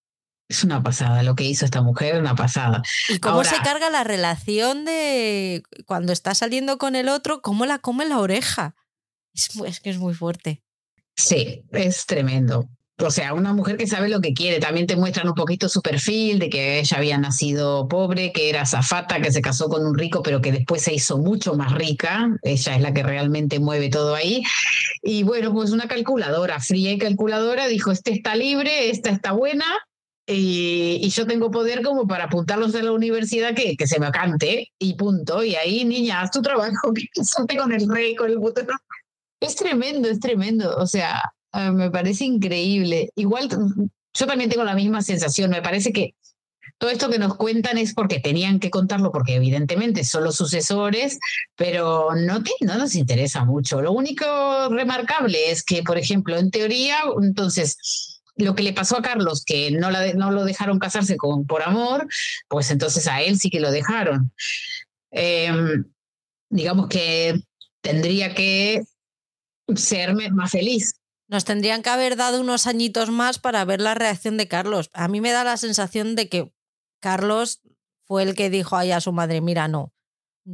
Es 0.47 0.63
una 0.63 0.81
pasada 0.81 1.21
lo 1.21 1.35
que 1.35 1.43
hizo 1.43 1.65
esta 1.65 1.81
mujer, 1.83 2.19
una 2.19 2.35
pasada. 2.35 2.81
Y 3.07 3.19
cómo 3.19 3.43
se 3.43 3.57
carga 3.63 3.91
la 3.91 4.03
relación 4.03 4.83
de 4.85 5.61
cuando 5.85 6.11
está 6.11 6.33
saliendo 6.33 6.79
con 6.79 6.95
el 6.95 7.07
otro, 7.09 7.41
cómo 7.41 7.67
la 7.67 7.77
come 7.77 8.07
la 8.07 8.17
oreja. 8.19 8.75
Es 9.35 9.79
que 9.79 9.91
es 9.91 9.99
muy 9.99 10.15
fuerte. 10.15 10.63
Sí, 11.15 11.63
es 11.71 12.07
tremendo. 12.07 12.67
O 13.01 13.11
sea, 13.11 13.33
una 13.33 13.53
mujer 13.53 13.77
que 13.77 13.87
sabe 13.87 14.09
lo 14.09 14.19
que 14.19 14.33
quiere. 14.33 14.59
También 14.59 14.85
te 14.85 14.95
muestran 14.95 15.27
un 15.27 15.33
poquito 15.33 15.69
su 15.69 15.81
perfil 15.81 16.37
de 16.37 16.49
que 16.49 16.79
ella 16.79 16.97
había 16.97 17.17
nacido 17.17 17.87
pobre, 17.87 18.33
que 18.33 18.49
era 18.49 18.65
zafata, 18.65 19.21
que 19.21 19.31
se 19.31 19.41
casó 19.41 19.69
con 19.69 19.85
un 19.85 19.97
rico, 19.97 20.21
pero 20.21 20.41
que 20.41 20.51
después 20.51 20.81
se 20.81 20.93
hizo 20.93 21.17
mucho 21.17 21.55
más 21.55 21.73
rica. 21.73 22.29
Ella 22.41 22.75
es 22.75 22.81
la 22.81 22.93
que 22.93 23.03
realmente 23.03 23.59
mueve 23.59 23.89
todo 23.89 24.15
ahí. 24.15 24.43
Y 25.01 25.23
bueno, 25.23 25.53
pues 25.53 25.71
una 25.71 25.87
calculadora, 25.87 26.59
fría 26.59 26.91
y 26.91 26.97
calculadora, 26.97 27.67
dijo, 27.67 27.91
este 27.91 28.11
está 28.11 28.35
libre, 28.35 28.89
esta 28.89 29.09
está 29.09 29.31
buena. 29.31 29.65
Y, 30.27 30.99
y 31.01 31.09
yo 31.09 31.25
tengo 31.25 31.49
poder 31.49 31.81
como 31.81 32.05
para 32.05 32.25
apuntarlos 32.25 32.75
a 32.75 32.83
la 32.83 32.91
universidad 32.91 33.55
que, 33.55 33.75
que 33.75 33.87
se 33.87 33.99
me 33.99 34.11
cante 34.11 34.71
y 34.77 34.95
punto. 34.95 35.43
Y 35.43 35.55
ahí, 35.55 35.85
niña, 35.85 36.21
haz 36.21 36.31
tu 36.31 36.41
trabajo, 36.41 36.93
que 37.47 37.57
con 37.57 37.71
el 37.71 37.89
rey, 37.89 38.15
con 38.15 38.29
el 38.29 38.39
puto. 38.39 38.61
Es 39.39 39.55
tremendo, 39.55 40.09
es 40.09 40.19
tremendo. 40.19 40.75
O 40.77 40.85
sea, 40.85 41.21
Ah, 41.51 41.71
me 41.71 41.89
parece 41.89 42.25
increíble. 42.25 43.09
Igual 43.15 43.49
yo 44.13 44.27
también 44.27 44.49
tengo 44.49 44.63
la 44.63 44.75
misma 44.75 45.01
sensación. 45.01 45.49
Me 45.49 45.61
parece 45.61 45.91
que 45.91 46.15
todo 46.77 46.89
esto 46.91 47.09
que 47.09 47.19
nos 47.19 47.35
cuentan 47.37 47.77
es 47.77 47.93
porque 47.93 48.19
tenían 48.19 48.59
que 48.59 48.69
contarlo, 48.69 49.11
porque 49.11 49.35
evidentemente 49.35 50.03
son 50.05 50.23
los 50.25 50.35
sucesores, 50.37 51.19
pero 51.55 52.09
no, 52.15 52.41
no 52.61 52.77
nos 52.77 52.95
interesa 52.95 53.45
mucho. 53.45 53.81
Lo 53.81 53.91
único 53.93 54.25
remarcable 54.69 55.51
es 55.51 55.63
que, 55.63 55.83
por 55.83 55.97
ejemplo, 55.97 56.37
en 56.37 56.51
teoría, 56.51 56.99
entonces, 57.21 58.21
lo 58.37 58.55
que 58.55 58.63
le 58.63 58.73
pasó 58.73 58.97
a 58.97 59.01
Carlos, 59.01 59.43
que 59.45 59.71
no, 59.71 59.91
la 59.91 60.01
de- 60.01 60.13
no 60.15 60.31
lo 60.31 60.45
dejaron 60.45 60.79
casarse 60.79 61.17
con, 61.17 61.45
por 61.47 61.63
amor, 61.63 62.07
pues 62.47 62.71
entonces 62.71 63.07
a 63.07 63.21
él 63.21 63.39
sí 63.39 63.49
que 63.49 63.59
lo 63.59 63.71
dejaron. 63.71 64.31
Em, 65.11 65.85
digamos 66.49 66.87
que 66.89 67.41
tendría 67.81 68.35
que 68.35 68.83
ser 69.75 70.15
más 70.31 70.51
feliz. 70.51 70.93
Nos 71.29 71.45
tendrían 71.45 71.83
que 71.83 71.89
haber 71.89 72.15
dado 72.15 72.41
unos 72.41 72.67
añitos 72.67 73.11
más 73.11 73.37
para 73.37 73.63
ver 73.63 73.79
la 73.81 73.93
reacción 73.93 74.35
de 74.35 74.47
Carlos. 74.47 74.89
A 74.93 75.07
mí 75.07 75.21
me 75.21 75.31
da 75.31 75.43
la 75.43 75.57
sensación 75.57 76.15
de 76.15 76.27
que 76.27 76.53
Carlos 76.99 77.61
fue 78.05 78.23
el 78.23 78.33
que 78.33 78.49
dijo 78.49 78.75
ahí 78.75 78.91
a 78.91 78.99
su 78.99 79.11
madre, 79.13 79.39
mira, 79.39 79.67
no, 79.67 79.93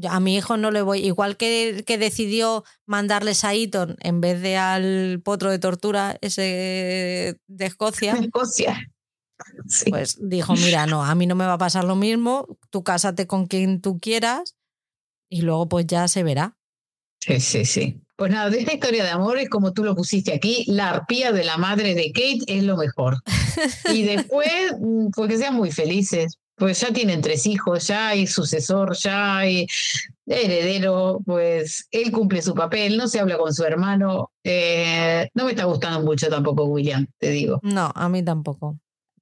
a 0.10 0.20
mi 0.20 0.36
hijo 0.36 0.58
no 0.58 0.72
le 0.72 0.82
voy, 0.82 1.00
igual 1.00 1.38
que, 1.38 1.84
que 1.86 1.98
decidió 1.98 2.66
mandarles 2.86 3.46
a 3.46 3.54
Eton 3.54 3.96
en 4.02 4.20
vez 4.20 4.42
de 4.42 4.58
al 4.58 5.22
potro 5.24 5.50
de 5.50 5.60
tortura 5.60 6.18
ese 6.22 7.40
de 7.48 7.66
Escocia, 7.66 8.14
Escocia. 8.14 8.92
Sí. 9.68 9.90
pues 9.90 10.18
dijo, 10.22 10.54
mira, 10.54 10.86
no, 10.86 11.04
a 11.04 11.14
mí 11.14 11.28
no 11.28 11.36
me 11.36 11.46
va 11.46 11.54
a 11.54 11.58
pasar 11.58 11.84
lo 11.84 11.96
mismo, 11.96 12.58
tú 12.70 12.84
cásate 12.84 13.28
con 13.28 13.48
quien 13.48 13.82
tú 13.82 14.00
quieras 14.00 14.56
y 15.30 15.42
luego 15.42 15.68
pues 15.68 15.88
ya 15.88 16.08
se 16.08 16.24
verá. 16.24 16.58
Sí, 17.20 17.40
sí, 17.40 17.66
sí. 17.66 18.02
Pues 18.18 18.32
nada, 18.32 18.50
de 18.50 18.60
esta 18.60 18.74
historia 18.74 19.04
de 19.04 19.10
amor 19.10 19.38
es 19.38 19.50
como 19.50 19.74
tú 19.74 19.84
lo 19.84 19.96
pusiste 19.96 20.34
aquí, 20.34 20.64
la 20.68 20.90
arpía 20.92 21.32
de 21.34 21.44
la 21.44 21.58
madre 21.58 21.96
de 21.96 22.12
Kate 22.14 22.40
es 22.48 22.64
lo 22.64 22.78
mejor. 22.78 23.18
Y 23.94 24.04
después, 24.04 24.50
mm, 24.80 25.08
pues 25.16 25.30
que 25.30 25.38
sean 25.38 25.56
muy 25.56 25.72
felices, 25.72 26.38
pues 26.56 26.80
ya 26.80 26.92
tienen 26.94 27.22
tres 27.22 27.46
hijos, 27.46 27.88
ya 27.88 28.10
hay 28.10 28.28
sucesor, 28.28 28.96
ya 28.96 29.38
hay 29.40 29.68
heredero, 30.26 31.20
pues 31.26 31.88
él 31.92 32.12
cumple 32.12 32.42
su 32.42 32.54
papel, 32.56 32.98
no 32.98 33.08
se 33.08 33.20
habla 33.20 33.38
con 33.38 33.54
su 33.54 33.64
hermano. 33.64 34.32
Eh, 34.44 35.30
no 35.34 35.46
me 35.46 35.52
está 35.52 35.66
gustando 35.66 36.02
mucho 36.02 36.30
tampoco 36.30 36.66
William, 36.66 37.08
te 37.20 37.30
digo. 37.32 37.60
No, 37.64 37.92
a 37.94 38.10
mí 38.10 38.24
tampoco. 38.24 38.78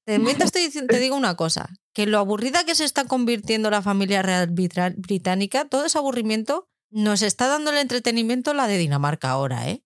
También 0.06 0.38
te, 0.38 0.44
estoy 0.44 0.64
diciendo- 0.66 0.94
te 0.94 1.00
digo 1.00 1.16
una 1.16 1.36
cosa, 1.36 1.70
que 1.94 2.06
lo 2.06 2.20
aburrida 2.20 2.66
que 2.66 2.76
se 2.76 2.84
está 2.86 3.06
convirtiendo 3.06 3.70
la 3.70 3.82
familia 3.82 4.22
real 4.22 4.48
británica, 4.52 5.66
todo 5.66 5.86
ese 5.86 5.98
aburrimiento 5.98 6.68
nos 6.94 7.22
está 7.22 7.48
dando 7.48 7.72
el 7.72 7.78
entretenimiento 7.78 8.54
la 8.54 8.68
de 8.68 8.78
Dinamarca 8.78 9.30
ahora, 9.32 9.70
¿eh? 9.70 9.84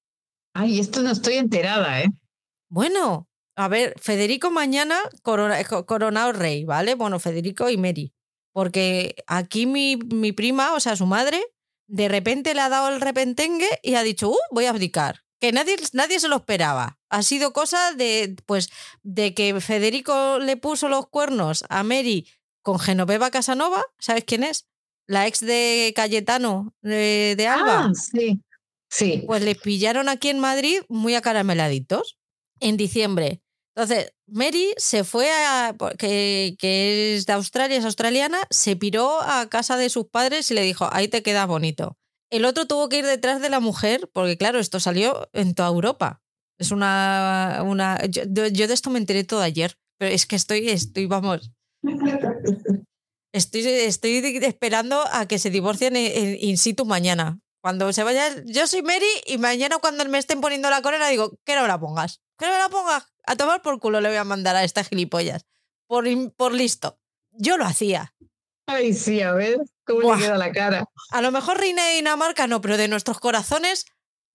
Ay, 0.54 0.80
esto 0.80 1.02
no 1.02 1.12
estoy 1.12 1.36
enterada, 1.36 2.02
¿eh? 2.02 2.10
Bueno, 2.70 3.28
a 3.56 3.68
ver, 3.68 3.94
Federico 4.00 4.52
mañana 4.52 5.00
corona- 5.22 5.64
co- 5.64 5.86
coronado 5.86 6.34
rey, 6.34 6.66
¿vale? 6.66 6.96
Bueno, 6.96 7.20
Federico 7.20 7.70
y 7.70 7.78
Mary. 7.78 8.14
Porque 8.54 9.16
aquí 9.28 9.66
mi, 9.66 9.98
mi 9.98 10.32
prima, 10.32 10.74
o 10.74 10.80
sea, 10.80 10.96
su 10.96 11.06
madre, 11.06 11.44
de 11.88 12.08
repente 12.08 12.54
le 12.54 12.62
ha 12.62 12.70
dado 12.70 12.90
el 12.90 13.00
repentengue 13.02 13.68
y 13.84 13.96
ha 13.96 14.04
dicho, 14.04 14.30
uh, 14.30 14.38
voy 14.52 14.66
a 14.66 14.72
abdicar. 14.72 15.22
Que 15.40 15.52
nadie, 15.52 15.76
nadie 15.94 16.20
se 16.20 16.28
lo 16.28 16.38
esperaba. 16.38 17.00
Ha 17.10 17.22
sido 17.22 17.54
cosa 17.54 17.94
de, 17.94 18.36
pues, 18.48 18.70
de 19.04 19.34
que 19.36 19.62
Federico 19.62 20.40
le 20.40 20.58
puso 20.58 20.90
los 20.90 21.08
cuernos 21.08 21.64
a 21.70 21.84
Mary 21.84 22.28
con 22.64 22.80
Genoveva 22.80 23.30
Casanova, 23.30 23.84
¿sabes 24.00 24.24
quién 24.26 24.44
es? 24.44 24.68
La 25.08 25.26
ex 25.26 25.40
de 25.40 25.94
Cayetano 25.96 26.74
de, 26.82 27.36
de 27.38 27.48
Alba. 27.48 27.86
Ah, 27.86 27.92
sí. 27.94 28.42
Sí. 28.90 29.24
Pues 29.26 29.44
le 29.44 29.56
pillaron 29.56 30.10
aquí 30.10 30.30
en 30.30 30.40
Madrid 30.40 30.82
muy 30.88 31.16
acarameladitos 31.16 32.18
en 32.60 32.78
diciembre. 32.78 33.42
Entonces, 33.76 34.14
Mary 34.26 34.74
se 34.78 35.04
fue 35.04 35.30
a. 35.32 35.76
Que, 35.98 36.56
que 36.58 37.16
es 37.16 37.26
de 37.26 37.34
Australia, 37.34 37.78
es 37.78 37.86
australiana, 37.86 38.40
se 38.50 38.76
piró 38.76 39.22
a 39.22 39.48
casa 39.50 39.78
de 39.78 39.90
sus 39.90 40.08
padres 40.08 40.50
y 40.50 40.56
le 40.56 40.64
dijo: 40.64 40.90
Ahí 40.92 41.08
te 41.08 41.22
queda 41.22 41.46
bonito. 41.46 41.98
El 42.30 42.46
otro 42.46 42.66
tuvo 42.66 42.90
que 42.90 43.00
ir 43.00 43.06
detrás 43.06 43.42
de 43.42 43.50
la 43.50 43.60
mujer, 43.60 44.10
porque 44.12 44.38
claro, 44.38 44.60
esto 44.60 44.80
salió 44.80 45.30
en 45.32 45.54
toda 45.54 45.70
Europa. 45.70 46.22
Es 46.58 46.72
una. 46.72 47.62
una 47.64 48.04
yo, 48.08 48.24
yo 48.26 48.68
de 48.68 48.74
esto 48.74 48.90
me 48.90 49.00
enteré 49.00 49.24
todo 49.24 49.42
ayer, 49.42 49.78
pero 50.00 50.12
es 50.12 50.26
que 50.26 50.36
estoy, 50.36 50.70
estoy, 50.70 51.06
vamos. 51.06 51.52
Estoy, 53.34 53.66
estoy 53.68 54.38
esperando 54.44 55.04
a 55.12 55.28
que 55.28 55.40
se 55.40 55.50
divorcien 55.50 55.96
in, 55.96 56.38
in 56.40 56.58
situ 56.58 56.86
mañana. 56.86 57.40
Cuando 57.62 57.92
se 57.92 58.04
vaya, 58.04 58.34
yo 58.46 58.66
soy 58.68 58.82
Mary 58.82 59.06
y 59.26 59.38
mañana 59.38 59.78
cuando 59.80 60.06
me 60.06 60.18
estén 60.18 60.40
poniendo 60.42 60.70
la 60.70 60.82
corona 60.82 61.10
digo, 61.10 61.38
que 61.44 61.56
no 61.56 61.64
me 61.64 61.68
la 61.68 61.80
pongas, 61.80 62.22
que 62.38 62.46
no 62.46 62.52
me 62.54 62.58
la 62.60 62.70
pongas, 62.70 63.12
a 63.26 63.36
tomar 63.36 63.62
por 63.62 63.80
culo 63.80 64.00
le 64.00 64.08
voy 64.10 64.18
a 64.18 64.24
mandar 64.24 64.56
a 64.56 64.64
estas 64.64 64.88
gilipollas. 64.88 65.46
Por, 65.88 66.06
por 66.36 66.54
listo. 66.54 67.00
Yo 67.32 67.58
lo 67.58 67.66
hacía. 67.66 68.14
Ay, 68.68 68.94
sí, 68.94 69.22
a 69.22 69.34
ver 69.34 69.58
cómo 69.86 70.02
Buah. 70.02 70.18
le 70.18 70.24
queda 70.24 70.38
la 70.38 70.52
cara. 70.52 70.86
A 71.12 71.22
lo 71.22 71.32
mejor 71.32 71.58
Reina 71.60 71.86
de 71.88 71.96
Dinamarca 71.96 72.48
no, 72.48 72.62
pero 72.62 72.78
de 72.78 72.88
nuestros 72.88 73.20
corazones, 73.20 73.86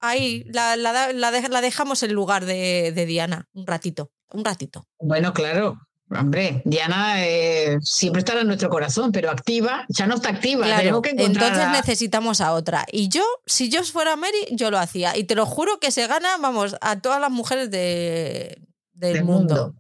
ahí 0.01 0.45
la, 0.47 0.77
la, 0.77 1.13
la, 1.13 1.31
de- 1.31 1.49
la 1.49 1.61
dejamos 1.61 2.03
en 2.03 2.13
lugar 2.13 2.45
de, 2.45 2.93
de 2.93 3.07
Diana. 3.07 3.49
Un 3.53 3.67
ratito, 3.67 4.11
un 4.31 4.45
ratito. 4.45 4.87
Bueno, 4.99 5.33
claro. 5.33 5.79
Hombre, 6.19 6.63
Diana 6.65 7.27
eh, 7.27 7.79
siempre 7.81 8.21
estará 8.21 8.41
en 8.43 8.47
nuestro 8.47 8.69
corazón, 8.71 9.13
pero 9.13 9.31
activa, 9.31 9.85
ya 9.89 10.07
no 10.07 10.15
está 10.17 10.29
activa. 10.31 10.67
Claro, 10.67 10.81
tenemos 10.81 11.03
que 11.03 11.11
entonces 11.11 11.59
a- 11.59 11.73
necesitamos 11.73 12.41
a 12.41 12.53
otra. 12.53 12.85
Y 12.93 13.09
yo, 13.09 13.23
si 13.47 13.69
yo 13.71 13.83
fuera 13.85 14.17
Mary, 14.17 14.47
yo 14.51 14.71
lo 14.71 14.79
hacía. 14.79 15.17
Y 15.17 15.25
te 15.25 15.35
lo 15.35 15.47
juro 15.47 15.79
que 15.81 15.91
se 15.91 16.07
gana, 16.07 16.37
vamos, 16.39 16.77
a 16.81 17.01
todas 17.01 17.21
las 17.21 17.31
mujeres 17.31 17.71
de, 17.71 18.59
del, 18.93 19.13
del 19.15 19.25
mundo. 19.25 19.75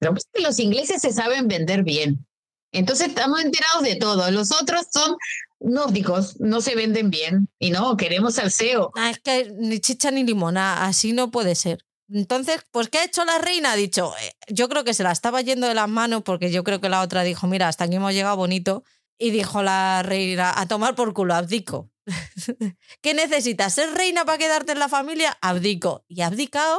que 0.00 0.42
los 0.42 0.58
ingleses 0.58 1.00
se 1.02 1.12
saben 1.12 1.48
vender 1.48 1.82
bien. 1.84 2.26
Entonces 2.72 3.08
estamos 3.08 3.40
enterados 3.40 3.82
de 3.84 3.96
todo. 3.96 4.28
Los 4.32 4.50
otros 4.50 4.86
son 4.92 5.16
nórdicos, 5.60 6.40
no 6.40 6.60
se 6.60 6.74
venden 6.74 7.10
bien. 7.10 7.48
Y 7.58 7.70
no, 7.70 7.96
queremos 7.96 8.34
salseo. 8.34 8.90
Ah, 8.96 9.10
es 9.10 9.20
que 9.20 9.52
ni 9.56 9.78
chicha 9.80 10.10
ni 10.10 10.24
limona, 10.24 10.84
así 10.86 11.12
no 11.12 11.30
puede 11.30 11.54
ser. 11.54 11.78
Entonces, 12.10 12.62
pues, 12.70 12.88
¿qué 12.88 12.98
ha 12.98 13.04
hecho 13.04 13.24
la 13.24 13.38
reina? 13.38 13.72
Ha 13.72 13.76
dicho, 13.76 14.12
eh, 14.20 14.32
yo 14.48 14.68
creo 14.68 14.84
que 14.84 14.94
se 14.94 15.02
la 15.02 15.12
estaba 15.12 15.40
yendo 15.40 15.66
de 15.66 15.74
las 15.74 15.88
manos 15.88 16.22
porque 16.22 16.50
yo 16.50 16.64
creo 16.64 16.80
que 16.80 16.88
la 16.88 17.00
otra 17.00 17.22
dijo, 17.22 17.46
mira, 17.46 17.68
hasta 17.68 17.84
aquí 17.84 17.96
hemos 17.96 18.12
llegado 18.12 18.36
bonito. 18.36 18.84
Y 19.18 19.30
dijo 19.30 19.62
la 19.62 20.02
reina, 20.02 20.52
a 20.58 20.66
tomar 20.66 20.94
por 20.94 21.14
culo, 21.14 21.34
abdico. 21.34 21.90
¿Qué 23.00 23.14
necesitas? 23.14 23.74
¿Ser 23.74 23.92
reina 23.92 24.24
para 24.24 24.38
quedarte 24.38 24.72
en 24.72 24.80
la 24.80 24.88
familia? 24.88 25.38
Abdico. 25.40 26.04
Y 26.08 26.22
abdicado 26.22 26.78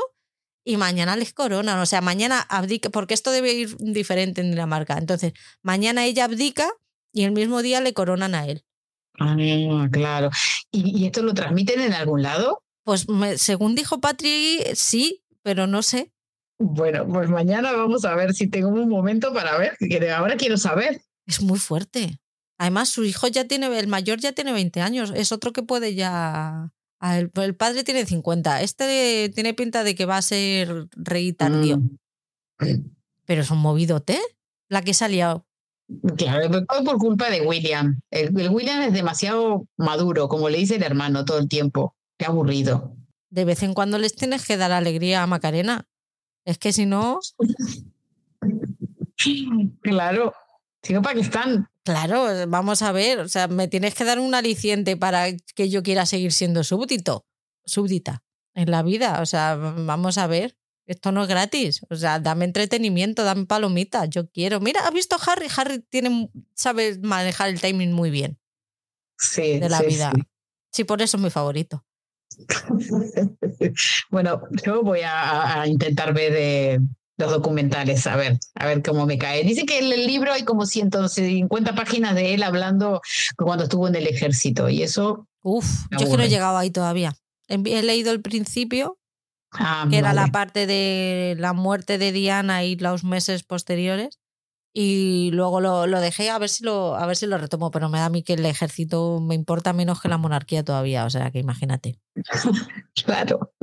y 0.66 0.78
mañana 0.78 1.16
les 1.16 1.34
coronan. 1.34 1.80
O 1.80 1.86
sea, 1.86 2.02
mañana 2.02 2.42
abdica, 2.42 2.90
porque 2.90 3.14
esto 3.14 3.32
debe 3.32 3.54
ir 3.54 3.78
diferente 3.78 4.42
en 4.42 4.52
Dinamarca. 4.52 4.98
Entonces, 4.98 5.34
mañana 5.62 6.06
ella 6.06 6.26
abdica 6.26 6.70
y 7.14 7.24
el 7.24 7.32
mismo 7.32 7.62
día 7.62 7.80
le 7.82 7.94
coronan 7.94 8.36
a 8.36 8.46
él. 8.48 8.66
Ah, 9.20 9.38
claro. 9.92 10.30
¿Y, 10.72 11.04
y 11.04 11.06
esto 11.06 11.24
lo 11.24 11.34
transmiten 11.34 11.80
en 11.80 11.94
algún 11.94 12.22
lado? 12.22 12.65
Pues 12.86 13.10
me- 13.10 13.38
según 13.38 13.76
dijo 13.76 14.00
Patri, 14.00 14.60
sí, 14.76 15.24
pero 15.42 15.68
no 15.68 15.82
sé. 15.82 16.14
Bueno, 16.60 17.06
pues 17.08 17.30
mañana 17.30 17.74
vamos 17.74 18.06
a 18.06 18.16
ver 18.16 18.34
si 18.34 18.48
tengo 18.48 18.70
un 18.70 18.88
momento 18.88 19.34
para 19.34 19.58
ver. 19.58 19.76
que 19.78 20.12
ahora 20.12 20.38
quiero 20.38 20.56
saber. 20.58 21.02
Es 21.28 21.42
muy 21.42 21.60
fuerte. 21.60 22.22
Además, 22.58 22.88
su 22.88 23.04
hijo 23.04 23.28
ya 23.28 23.46
tiene, 23.46 23.68
el 23.78 23.88
mayor 23.88 24.20
ya 24.20 24.32
tiene 24.32 24.54
20 24.54 24.80
años. 24.82 25.12
Es 25.14 25.32
otro 25.34 25.52
que 25.52 25.64
puede 25.64 25.96
ya. 25.96 26.72
El, 27.02 27.30
el 27.36 27.56
padre 27.56 27.84
tiene 27.84 28.06
50. 28.06 28.62
Este 28.62 29.30
tiene 29.34 29.54
pinta 29.54 29.84
de 29.84 29.96
que 29.96 30.06
va 30.06 30.18
a 30.18 30.22
ser 30.22 30.88
rey 30.92 31.34
tardío. 31.34 31.78
Mm. 31.80 31.98
Pero 33.26 33.42
es 33.42 33.52
un 33.52 33.58
movidote. 33.58 34.20
La 34.70 34.82
que 34.84 34.94
se 34.94 35.04
ha 35.06 35.10
liado. 35.10 35.46
Claro, 36.18 36.66
todo 36.66 36.84
por 36.84 36.98
culpa 36.98 37.30
de 37.30 37.42
William. 37.42 38.00
El, 38.12 38.40
el 38.40 38.50
William 38.50 38.82
es 38.84 38.94
demasiado 38.94 39.68
maduro, 39.78 40.30
como 40.30 40.50
le 40.50 40.58
dice 40.60 40.76
el 40.78 40.84
hermano 40.84 41.26
todo 41.26 41.38
el 41.40 41.48
tiempo. 41.50 41.96
Qué 42.18 42.26
aburrido. 42.26 42.96
De 43.30 43.46
vez 43.46 43.64
en 43.64 43.74
cuando 43.74 43.98
les 43.98 44.16
tienes 44.16 44.46
que 44.46 44.58
dar 44.58 44.72
alegría 44.72 45.24
a 45.24 45.28
Macarena. 45.28 45.88
Es 46.46 46.58
que 46.58 46.72
si 46.72 46.86
no, 46.86 47.20
Claro. 49.82 50.34
Si 50.84 50.94
no, 50.94 51.02
¿para 51.02 51.20
están? 51.20 51.68
claro, 51.84 52.28
vamos 52.48 52.82
a 52.82 52.92
ver. 52.92 53.20
O 53.20 53.28
sea, 53.28 53.48
me 53.48 53.68
tienes 53.68 53.96
que 53.96 54.04
dar 54.04 54.20
un 54.20 54.36
aliciente 54.36 54.98
para 54.98 55.26
que 55.56 55.70
yo 55.70 55.82
quiera 55.84 56.06
seguir 56.06 56.32
siendo 56.32 56.64
súbdito, 56.64 57.26
súbdita 57.66 58.24
en 58.54 58.70
la 58.72 58.84
vida. 58.84 59.22
O 59.22 59.26
sea, 59.26 59.56
vamos 59.56 60.18
a 60.18 60.28
ver. 60.28 60.56
Esto 60.88 61.12
no 61.12 61.24
es 61.24 61.28
gratis. 61.28 61.82
O 61.90 61.96
sea, 61.96 62.20
dame 62.20 62.46
entretenimiento, 62.46 63.24
dame 63.24 63.48
palomitas. 63.48 64.08
Yo 64.12 64.30
quiero. 64.30 64.60
Mira, 64.60 64.82
¿has 64.86 64.94
visto 64.94 65.18
Harry? 65.26 65.48
Harry 65.58 65.80
tiene, 65.90 66.30
sabe 66.54 67.00
manejar 67.02 67.50
el 67.50 67.60
timing 67.60 67.92
muy 67.92 68.12
bien 68.12 68.38
Sí, 69.18 69.58
de 69.60 69.68
la 69.70 69.80
sí, 69.80 69.86
vida. 69.88 70.12
sí. 70.14 70.22
Sí, 70.72 70.84
por 70.84 71.02
eso 71.02 71.18
es 71.18 71.24
mi 71.24 71.30
favorito. 71.32 71.84
bueno, 74.12 74.42
yo 74.66 74.84
voy 74.84 75.02
a, 75.02 75.62
a 75.62 75.68
intentar 75.68 76.14
ver 76.14 76.34
eh, 76.36 76.80
los 77.18 77.32
documentales, 77.32 78.06
a 78.08 78.16
ver, 78.16 78.38
a 78.56 78.66
ver 78.66 78.82
cómo 78.82 79.06
me 79.06 79.18
cae. 79.18 79.44
Dice 79.44 79.66
que 79.66 79.80
en 79.80 79.92
el 79.92 80.06
libro 80.06 80.34
hay 80.34 80.44
como 80.44 80.66
150 80.66 81.76
páginas 81.76 82.16
de 82.16 82.34
él 82.34 82.44
hablando 82.44 83.02
cuando 83.38 83.66
estuvo 83.66 83.88
en 83.88 83.96
el 83.96 84.08
ejército 84.08 84.70
y 84.70 84.84
eso... 84.84 85.28
Uf, 85.42 85.66
yo 85.92 86.00
es 86.00 86.10
que 86.10 86.18
no 86.18 86.24
he 86.24 86.30
llegado 86.30 86.58
ahí 86.58 86.72
todavía. 86.72 87.16
He 87.48 87.56
he 87.56 87.84
leído 87.84 88.12
el 88.12 88.22
principio, 88.22 88.98
Ah, 89.60 89.88
que 89.90 89.98
era 89.98 90.14
la 90.14 90.28
parte 90.28 90.66
de 90.68 91.36
la 91.38 91.54
muerte 91.54 91.98
de 91.98 92.12
Diana 92.12 92.64
y 92.64 92.76
los 92.76 93.04
meses 93.04 93.44
posteriores. 93.44 94.20
Y 94.78 95.32
luego 95.32 95.62
lo, 95.62 95.88
lo 95.88 96.02
dejé 96.02 96.30
a 96.30 96.38
ver 96.38 96.50
si 96.50 96.66
lo, 96.66 96.98
a 96.98 97.06
ver 97.06 97.16
si 97.16 97.28
lo 97.28 97.38
retomo, 97.38 97.72
pero 97.72 97.88
me 97.88 97.98
da 97.98 98.08
a 98.08 98.10
mí 98.10 98.24
que 98.24 98.34
el 98.34 98.46
ejército 98.46 99.22
me 99.22 99.34
importa 99.34 99.72
menos 99.72 100.02
que 100.02 100.10
la 100.10 100.18
monarquía 100.18 100.66
todavía. 100.66 101.06
O 101.06 101.10
sea 101.10 101.32
que 101.32 101.40
imagínate. 101.40 101.98
Claro. 103.06 103.54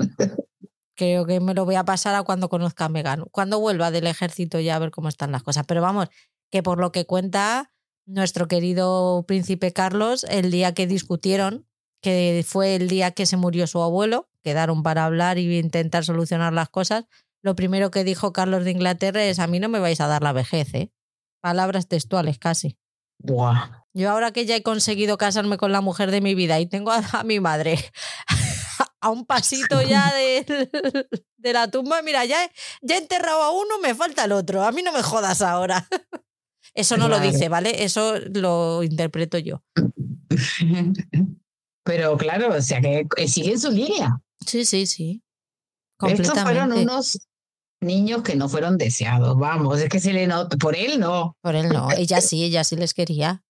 Creo 0.96 1.26
que 1.26 1.40
me 1.40 1.52
lo 1.52 1.66
voy 1.66 1.74
a 1.74 1.84
pasar 1.84 2.14
a 2.14 2.22
cuando 2.22 2.48
conozca 2.48 2.86
a 2.86 2.88
Megan. 2.88 3.24
Cuando 3.30 3.60
vuelva 3.60 3.90
del 3.90 4.06
ejército 4.06 4.58
ya 4.58 4.76
a 4.76 4.78
ver 4.78 4.90
cómo 4.90 5.10
están 5.10 5.32
las 5.32 5.42
cosas. 5.42 5.66
Pero 5.66 5.82
vamos, 5.82 6.08
que 6.50 6.62
por 6.62 6.78
lo 6.78 6.92
que 6.92 7.04
cuenta 7.04 7.72
nuestro 8.06 8.48
querido 8.48 9.24
príncipe 9.26 9.72
Carlos, 9.74 10.24
el 10.24 10.50
día 10.50 10.72
que 10.72 10.86
discutieron, 10.86 11.66
que 12.00 12.42
fue 12.46 12.74
el 12.76 12.88
día 12.88 13.10
que 13.10 13.26
se 13.26 13.36
murió 13.36 13.66
su 13.66 13.82
abuelo, 13.82 14.30
quedaron 14.42 14.82
para 14.82 15.04
hablar 15.04 15.38
y 15.38 15.58
intentar 15.58 16.06
solucionar 16.06 16.54
las 16.54 16.70
cosas. 16.70 17.04
Lo 17.42 17.54
primero 17.54 17.90
que 17.90 18.02
dijo 18.02 18.32
Carlos 18.32 18.64
de 18.64 18.70
Inglaterra 18.70 19.22
es: 19.24 19.40
A 19.40 19.46
mí 19.46 19.60
no 19.60 19.68
me 19.68 19.78
vais 19.78 20.00
a 20.00 20.06
dar 20.06 20.22
la 20.22 20.32
vejez, 20.32 20.72
¿eh? 20.72 20.90
Palabras 21.42 21.88
textuales 21.88 22.38
casi. 22.38 22.78
Buah. 23.18 23.84
Yo 23.92 24.10
ahora 24.10 24.32
que 24.32 24.46
ya 24.46 24.56
he 24.56 24.62
conseguido 24.62 25.18
casarme 25.18 25.58
con 25.58 25.70
la 25.70 25.82
mujer 25.82 26.10
de 26.10 26.22
mi 26.22 26.34
vida 26.34 26.58
y 26.60 26.66
tengo 26.66 26.92
a, 26.92 27.02
a 27.12 27.24
mi 27.24 27.40
madre 27.40 27.78
a 29.02 29.10
un 29.10 29.26
pasito 29.26 29.82
ya 29.82 30.10
de, 30.14 31.08
de 31.36 31.52
la 31.52 31.70
tumba, 31.70 32.00
mira, 32.02 32.24
ya 32.24 32.44
he, 32.44 32.50
ya 32.80 32.94
he 32.94 32.98
enterrado 32.98 33.42
a 33.42 33.50
uno, 33.50 33.78
me 33.82 33.94
falta 33.94 34.24
el 34.24 34.32
otro. 34.32 34.62
A 34.64 34.72
mí 34.72 34.80
no 34.82 34.92
me 34.92 35.02
jodas 35.02 35.42
ahora. 35.42 35.86
Eso 36.74 36.96
no 36.96 37.08
lo 37.08 37.20
dice, 37.20 37.50
¿vale? 37.50 37.84
Eso 37.84 38.18
lo 38.18 38.82
interpreto 38.82 39.36
yo. 39.36 39.62
Pero 41.84 42.16
claro, 42.16 42.54
o 42.54 42.62
sea 42.62 42.80
que 42.80 43.06
eh, 43.16 43.28
sigue 43.28 43.52
en 43.52 43.60
su 43.60 43.70
línea. 43.70 44.22
Sí, 44.46 44.64
sí, 44.64 44.86
sí. 44.86 45.22
Estos 46.00 46.40
fueron 46.40 46.72
unos 46.72 47.18
niños 47.82 48.22
que 48.22 48.36
no 48.36 48.48
fueron 48.48 48.78
deseados, 48.78 49.36
vamos, 49.38 49.80
es 49.80 49.88
que 49.88 50.00
se 50.00 50.12
le 50.12 50.26
nota, 50.26 50.56
por 50.56 50.74
él 50.76 50.98
no. 51.00 51.36
Por 51.42 51.54
él 51.54 51.68
no. 51.68 51.90
Ella 51.92 52.20
sí, 52.20 52.44
ella 52.44 52.64
sí 52.64 52.76
les 52.76 52.94
quería. 52.94 53.42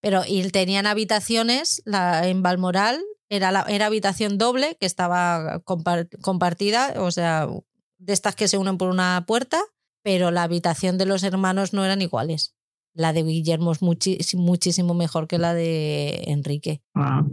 Pero 0.00 0.22
y 0.26 0.42
tenían 0.50 0.86
habitaciones 0.86 1.82
la, 1.84 2.26
en 2.28 2.42
Balmoral, 2.42 3.00
era, 3.28 3.52
la, 3.52 3.62
era 3.68 3.86
habitación 3.86 4.36
doble 4.38 4.76
que 4.80 4.86
estaba 4.86 5.60
compar- 5.64 6.08
compartida, 6.20 6.94
o 6.98 7.10
sea, 7.10 7.48
de 7.98 8.12
estas 8.12 8.34
que 8.34 8.48
se 8.48 8.58
unen 8.58 8.78
por 8.78 8.88
una 8.88 9.24
puerta, 9.26 9.60
pero 10.02 10.30
la 10.30 10.42
habitación 10.42 10.98
de 10.98 11.06
los 11.06 11.22
hermanos 11.22 11.72
no 11.72 11.84
eran 11.84 12.02
iguales. 12.02 12.54
La 12.94 13.12
de 13.12 13.22
Guillermo 13.22 13.72
es 13.72 13.80
muchísimo 14.34 14.92
mejor 14.94 15.28
que 15.28 15.38
la 15.38 15.54
de 15.54 16.24
Enrique. 16.26 16.82
Ah, 16.94 17.24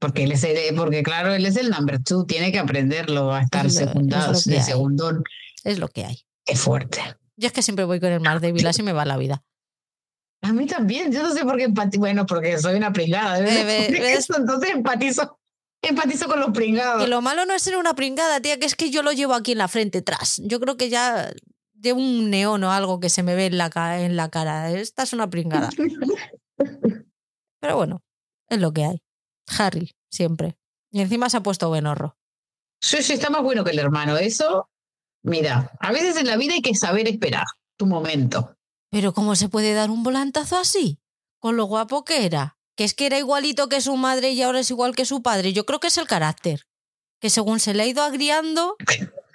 porque 0.00 0.24
él 0.24 0.32
es 0.32 0.44
el- 0.44 0.74
porque 0.76 1.02
claro, 1.02 1.32
él 1.32 1.46
es 1.46 1.56
el 1.56 1.70
number 1.70 2.02
two, 2.02 2.26
tiene 2.26 2.52
que 2.52 2.58
aprenderlo 2.58 3.32
a 3.32 3.42
estar 3.42 3.64
Es 3.66 3.76
lo- 3.80 4.32
es 4.32 4.44
que 4.44 4.50
de 4.50 4.62
segundón. 4.62 5.22
Es 5.64 5.78
lo 5.78 5.88
que 5.88 6.04
hay. 6.04 6.22
Es 6.46 6.60
fuerte. 6.60 7.00
Yo 7.36 7.46
es 7.46 7.52
que 7.52 7.62
siempre 7.62 7.84
voy 7.84 8.00
con 8.00 8.10
el 8.10 8.20
más 8.20 8.40
débil, 8.40 8.66
así 8.66 8.82
me 8.82 8.92
va 8.92 9.04
la 9.04 9.16
vida. 9.16 9.44
A 10.42 10.52
mí 10.52 10.66
también, 10.66 11.12
yo 11.12 11.22
no 11.22 11.32
sé 11.32 11.44
por 11.44 11.56
qué 11.56 11.64
empatizo, 11.64 12.00
bueno, 12.00 12.26
porque 12.26 12.58
soy 12.58 12.76
una 12.76 12.92
pringada, 12.92 13.40
¿ves? 13.40 14.28
entonces 14.30 14.70
empatizo, 14.70 15.38
empatizo 15.82 16.26
con 16.28 16.40
los 16.40 16.50
pringados. 16.50 17.04
Y 17.04 17.10
lo 17.10 17.20
malo 17.20 17.44
no 17.44 17.54
es 17.54 17.62
ser 17.62 17.76
una 17.76 17.94
pringada, 17.94 18.40
tía, 18.40 18.58
que 18.58 18.66
es 18.66 18.76
que 18.76 18.90
yo 18.90 19.02
lo 19.02 19.12
llevo 19.12 19.34
aquí 19.34 19.52
en 19.52 19.58
la 19.58 19.68
frente, 19.68 20.02
tras. 20.02 20.40
Yo 20.44 20.60
creo 20.60 20.76
que 20.76 20.90
ya 20.90 21.30
de 21.78 21.92
un 21.92 22.30
neón 22.30 22.64
o 22.64 22.72
algo 22.72 23.00
que 23.00 23.08
se 23.08 23.22
me 23.22 23.34
ve 23.34 23.46
en 23.46 23.58
la, 23.58 23.70
en 24.00 24.16
la 24.16 24.28
cara. 24.30 24.70
Esta 24.72 25.04
es 25.04 25.12
una 25.12 25.30
pringada. 25.30 25.70
Pero 27.60 27.76
bueno, 27.76 28.02
es 28.48 28.58
lo 28.58 28.72
que 28.72 28.84
hay. 28.84 29.02
Harry, 29.58 29.92
siempre. 30.10 30.58
Y 30.90 31.00
encima 31.00 31.30
se 31.30 31.36
ha 31.36 31.42
puesto 31.42 31.68
buenorro. 31.68 32.16
Sí, 32.80 33.02
sí, 33.02 33.14
está 33.14 33.30
más 33.30 33.42
bueno 33.42 33.64
que 33.64 33.70
el 33.70 33.78
hermano. 33.78 34.16
Eso, 34.16 34.70
mira, 35.22 35.72
a 35.80 35.92
veces 35.92 36.16
en 36.16 36.26
la 36.26 36.36
vida 36.36 36.54
hay 36.54 36.62
que 36.62 36.74
saber 36.74 37.08
esperar 37.08 37.44
tu 37.76 37.86
momento. 37.86 38.54
Pero 38.90 39.12
¿cómo 39.12 39.36
se 39.36 39.48
puede 39.48 39.74
dar 39.74 39.90
un 39.90 40.02
volantazo 40.02 40.58
así? 40.58 40.98
Con 41.38 41.56
lo 41.56 41.64
guapo 41.64 42.04
que 42.04 42.24
era. 42.24 42.56
Que 42.76 42.84
es 42.84 42.94
que 42.94 43.06
era 43.06 43.18
igualito 43.18 43.68
que 43.68 43.80
su 43.80 43.96
madre 43.96 44.30
y 44.30 44.42
ahora 44.42 44.60
es 44.60 44.70
igual 44.70 44.94
que 44.94 45.04
su 45.04 45.22
padre. 45.22 45.52
Yo 45.52 45.66
creo 45.66 45.80
que 45.80 45.88
es 45.88 45.98
el 45.98 46.06
carácter. 46.06 46.62
Que 47.20 47.30
según 47.30 47.60
se 47.60 47.74
le 47.74 47.82
ha 47.82 47.86
ido 47.86 48.02
agriando. 48.02 48.76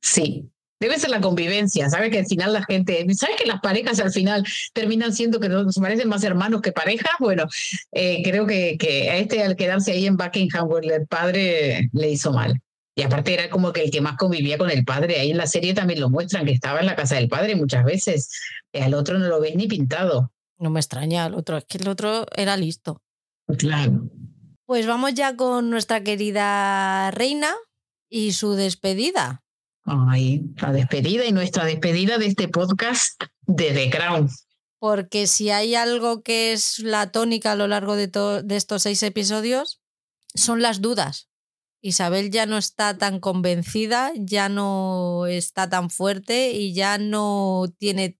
Sí, 0.00 0.48
debe 0.80 0.98
ser 0.98 1.10
la 1.10 1.20
convivencia, 1.20 1.90
¿sabes? 1.90 2.10
Que 2.10 2.20
al 2.20 2.26
final 2.26 2.52
la 2.52 2.64
gente, 2.64 3.04
¿sabes 3.14 3.36
que 3.36 3.46
las 3.46 3.60
parejas 3.60 3.98
al 4.00 4.12
final 4.12 4.44
terminan 4.72 5.12
siendo 5.12 5.40
que 5.40 5.48
nos 5.48 5.76
parecen 5.76 6.08
más 6.08 6.22
hermanos 6.24 6.62
que 6.62 6.72
parejas? 6.72 7.10
Bueno, 7.18 7.46
eh, 7.92 8.22
creo 8.22 8.46
que, 8.46 8.76
que, 8.78 9.10
a 9.10 9.16
este 9.16 9.42
al 9.42 9.56
quedarse 9.56 9.92
ahí 9.92 10.06
en 10.06 10.16
Buckingham, 10.16 10.68
pues, 10.68 10.86
el 10.86 11.06
padre 11.06 11.90
le 11.92 12.10
hizo 12.10 12.32
mal. 12.32 12.60
Y 12.98 13.02
aparte 13.04 13.32
era 13.32 13.48
como 13.48 13.72
que 13.72 13.84
el 13.84 13.92
que 13.92 14.00
más 14.00 14.16
convivía 14.16 14.58
con 14.58 14.72
el 14.72 14.84
padre. 14.84 15.20
Ahí 15.20 15.30
en 15.30 15.36
la 15.36 15.46
serie 15.46 15.72
también 15.72 16.00
lo 16.00 16.10
muestran, 16.10 16.44
que 16.44 16.50
estaba 16.50 16.80
en 16.80 16.86
la 16.86 16.96
casa 16.96 17.14
del 17.14 17.28
padre 17.28 17.54
muchas 17.54 17.84
veces. 17.84 18.28
Al 18.72 18.92
otro 18.92 19.20
no 19.20 19.28
lo 19.28 19.40
ves 19.40 19.54
ni 19.54 19.68
pintado. 19.68 20.32
No 20.58 20.68
me 20.70 20.80
extraña 20.80 21.24
el 21.26 21.36
otro, 21.36 21.58
es 21.58 21.64
que 21.64 21.78
el 21.78 21.86
otro 21.86 22.26
era 22.34 22.56
listo. 22.56 23.00
Claro. 23.56 24.10
Pues 24.66 24.88
vamos 24.88 25.14
ya 25.14 25.36
con 25.36 25.70
nuestra 25.70 26.02
querida 26.02 27.12
reina 27.12 27.54
y 28.08 28.32
su 28.32 28.54
despedida. 28.54 29.44
Ay, 29.84 30.42
la 30.60 30.72
despedida 30.72 31.24
y 31.24 31.30
nuestra 31.30 31.66
despedida 31.66 32.18
de 32.18 32.26
este 32.26 32.48
podcast 32.48 33.22
de 33.46 33.70
The 33.74 33.90
Crown. 33.90 34.28
Porque 34.80 35.28
si 35.28 35.50
hay 35.50 35.76
algo 35.76 36.24
que 36.24 36.52
es 36.52 36.80
la 36.80 37.12
tónica 37.12 37.52
a 37.52 37.56
lo 37.56 37.68
largo 37.68 37.94
de, 37.94 38.08
de 38.08 38.56
estos 38.56 38.82
seis 38.82 39.04
episodios, 39.04 39.80
son 40.34 40.62
las 40.62 40.80
dudas. 40.80 41.28
Isabel 41.80 42.30
ya 42.30 42.46
no 42.46 42.58
está 42.58 42.98
tan 42.98 43.20
convencida, 43.20 44.12
ya 44.16 44.48
no 44.48 45.26
está 45.26 45.68
tan 45.68 45.90
fuerte 45.90 46.52
y 46.52 46.74
ya 46.74 46.98
no 46.98 47.66
tiene 47.78 48.18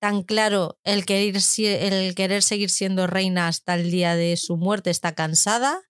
tan 0.00 0.22
claro 0.22 0.78
el 0.84 1.04
querer, 1.04 1.36
el 1.58 2.14
querer 2.14 2.42
seguir 2.42 2.70
siendo 2.70 3.06
reina 3.06 3.48
hasta 3.48 3.74
el 3.74 3.90
día 3.90 4.16
de 4.16 4.36
su 4.36 4.56
muerte. 4.56 4.90
Está 4.90 5.14
cansada 5.14 5.82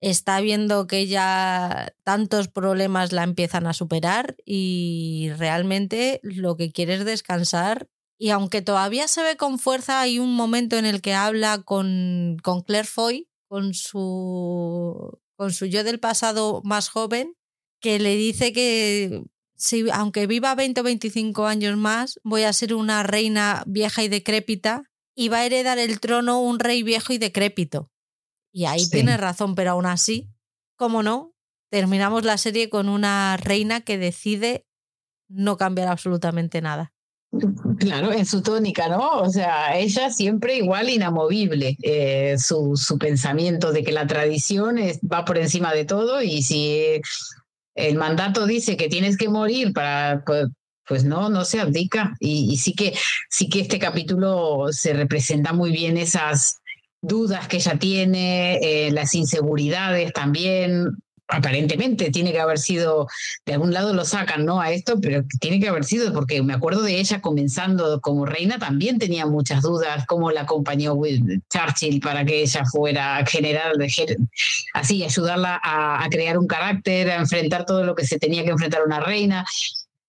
está 0.00 0.40
viendo 0.40 0.86
que 0.86 1.06
ya 1.06 1.94
tantos 2.04 2.48
problemas 2.48 3.12
la 3.12 3.24
empiezan 3.24 3.66
a 3.66 3.72
superar 3.72 4.36
y 4.44 5.30
realmente 5.36 6.20
lo 6.22 6.56
que 6.56 6.72
quiere 6.72 6.94
es 6.94 7.04
descansar. 7.04 7.88
Y 8.18 8.30
aunque 8.30 8.62
todavía 8.62 9.06
se 9.08 9.22
ve 9.22 9.36
con 9.36 9.58
fuerza, 9.58 10.00
hay 10.00 10.18
un 10.18 10.34
momento 10.34 10.76
en 10.76 10.86
el 10.86 11.00
que 11.00 11.14
habla 11.14 11.62
con, 11.62 12.36
con 12.42 12.62
Claire 12.62 12.86
Foy, 12.86 13.28
con 13.48 13.74
su, 13.74 15.20
con 15.38 15.52
su 15.52 15.66
yo 15.66 15.84
del 15.84 16.00
pasado 16.00 16.60
más 16.64 16.88
joven, 16.88 17.36
que 17.80 18.00
le 18.00 18.16
dice 18.16 18.52
que 18.52 19.22
si, 19.54 19.88
aunque 19.90 20.26
viva 20.26 20.56
20 20.56 20.80
o 20.80 20.84
25 20.84 21.46
años 21.46 21.76
más, 21.76 22.18
voy 22.24 22.42
a 22.42 22.52
ser 22.52 22.74
una 22.74 23.04
reina 23.04 23.62
vieja 23.64 24.02
y 24.02 24.08
decrépita 24.08 24.82
y 25.14 25.28
va 25.28 25.38
a 25.38 25.46
heredar 25.46 25.78
el 25.78 26.00
trono 26.00 26.40
un 26.40 26.58
rey 26.58 26.82
viejo 26.82 27.12
y 27.12 27.18
decrépito. 27.18 27.88
Y 28.52 28.64
ahí 28.64 28.88
tiene 28.90 29.16
razón, 29.16 29.54
pero 29.54 29.70
aún 29.70 29.86
así, 29.86 30.28
como 30.76 31.04
no, 31.04 31.32
terminamos 31.70 32.24
la 32.24 32.36
serie 32.36 32.68
con 32.68 32.88
una 32.88 33.36
reina 33.36 33.80
que 33.80 33.96
decide 33.96 34.66
no 35.28 35.56
cambiar 35.56 35.86
absolutamente 35.86 36.60
nada. 36.60 36.92
Claro, 37.78 38.10
en 38.12 38.24
su 38.24 38.42
tónica, 38.42 38.88
¿no? 38.88 39.20
O 39.20 39.28
sea, 39.28 39.76
ella 39.76 40.10
siempre 40.10 40.56
igual 40.56 40.88
inamovible, 40.88 41.76
eh, 41.82 42.36
su, 42.38 42.74
su, 42.74 42.96
pensamiento 42.96 43.70
de 43.70 43.84
que 43.84 43.92
la 43.92 44.06
tradición 44.06 44.76
va 45.12 45.26
por 45.26 45.36
encima 45.36 45.74
de 45.74 45.84
todo 45.84 46.22
y 46.22 46.42
si 46.42 47.00
el 47.74 47.96
mandato 47.96 48.46
dice 48.46 48.76
que 48.78 48.88
tienes 48.88 49.18
que 49.18 49.28
morir 49.28 49.72
para, 49.74 50.24
pues, 50.86 51.04
no, 51.04 51.28
no 51.28 51.44
se 51.44 51.60
abdica. 51.60 52.16
Y, 52.18 52.52
y, 52.52 52.56
sí 52.56 52.72
que 52.72 52.94
sí 53.28 53.48
que 53.48 53.60
este 53.60 53.78
capítulo 53.78 54.68
se 54.70 54.94
representa 54.94 55.52
muy 55.52 55.70
bien 55.70 55.98
esas 55.98 56.56
dudas 57.00 57.46
que 57.46 57.58
ella 57.58 57.78
tiene, 57.78 58.56
eh, 58.56 58.90
las 58.90 59.14
inseguridades 59.14 60.12
también. 60.12 60.86
Aparentemente 61.28 62.10
tiene 62.10 62.32
que 62.32 62.40
haber 62.40 62.58
sido, 62.58 63.06
de 63.44 63.52
algún 63.52 63.72
lado 63.72 63.92
lo 63.92 64.04
sacan, 64.04 64.46
¿no? 64.46 64.60
A 64.60 64.72
esto, 64.72 64.98
pero 65.00 65.22
tiene 65.40 65.60
que 65.60 65.68
haber 65.68 65.84
sido, 65.84 66.12
porque 66.12 66.42
me 66.42 66.54
acuerdo 66.54 66.82
de 66.82 66.98
ella 66.98 67.20
comenzando 67.20 68.00
como 68.00 68.24
reina, 68.24 68.58
también 68.58 68.98
tenía 68.98 69.26
muchas 69.26 69.62
dudas, 69.62 70.04
cómo 70.06 70.30
la 70.30 70.42
acompañó 70.42 70.94
Churchill 71.52 72.00
para 72.00 72.24
que 72.24 72.42
ella 72.42 72.64
fuera 72.64 73.24
general, 73.26 73.74
así, 74.74 75.04
ayudarla 75.04 75.60
a, 75.62 76.06
crear 76.10 76.38
un 76.38 76.46
carácter, 76.46 77.10
a 77.10 77.16
enfrentar 77.16 77.66
todo 77.66 77.84
lo 77.84 77.94
que 77.94 78.06
se 78.06 78.18
tenía 78.18 78.44
que 78.44 78.50
enfrentar 78.50 78.82
una 78.84 79.00
reina. 79.00 79.44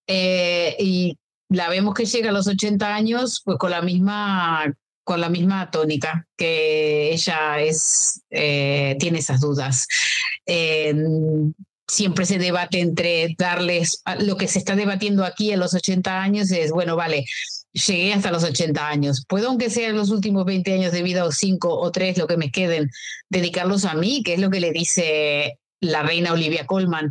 Eh, 0.08 0.76
y 0.80 1.18
la 1.50 1.68
vemos 1.70 1.94
que 1.94 2.06
llega 2.06 2.30
a 2.30 2.34
los 2.34 2.48
80 2.48 2.96
años, 2.96 3.42
pues 3.44 3.58
con 3.58 3.72
la 3.72 3.82
misma 3.82 4.74
con 5.10 5.22
la 5.22 5.30
misma 5.30 5.72
tónica, 5.72 6.28
que 6.38 7.12
ella 7.12 7.60
es, 7.60 8.22
eh, 8.30 8.96
tiene 9.00 9.18
esas 9.18 9.42
dudas. 9.42 9.88
Eh, 10.46 10.94
siempre 11.88 12.28
se 12.28 12.38
debate 12.38 12.80
entre 12.80 13.34
darles, 13.36 14.04
lo 14.20 14.38
que 14.38 14.48
se 14.48 14.60
está 14.60 14.76
debatiendo 14.76 15.26
aquí 15.26 15.52
en 15.52 15.62
los 15.62 15.74
80 15.74 16.22
años 16.22 16.52
es, 16.52 16.70
bueno, 16.70 16.96
vale, 16.96 17.26
llegué 17.74 18.14
hasta 18.14 18.30
los 18.30 18.44
80 18.44 18.88
años, 18.88 19.26
puedo 19.28 19.48
aunque 19.48 19.72
sean 19.72 19.96
los 19.96 20.12
últimos 20.12 20.46
20 20.46 20.74
años 20.74 20.92
de 20.92 21.02
vida 21.02 21.26
o 21.26 21.32
5 21.32 21.80
o 21.80 21.92
3 21.92 22.20
lo 22.20 22.28
que 22.28 22.38
me 22.38 22.52
queden, 22.52 22.92
dedicarlos 23.30 23.86
a 23.86 23.96
mí, 23.96 24.22
que 24.22 24.36
es 24.36 24.40
lo 24.40 24.52
que 24.52 24.60
le 24.60 24.72
dice 24.72 25.58
la 25.80 26.04
reina 26.04 26.34
Olivia 26.34 26.68
Colman. 26.68 27.10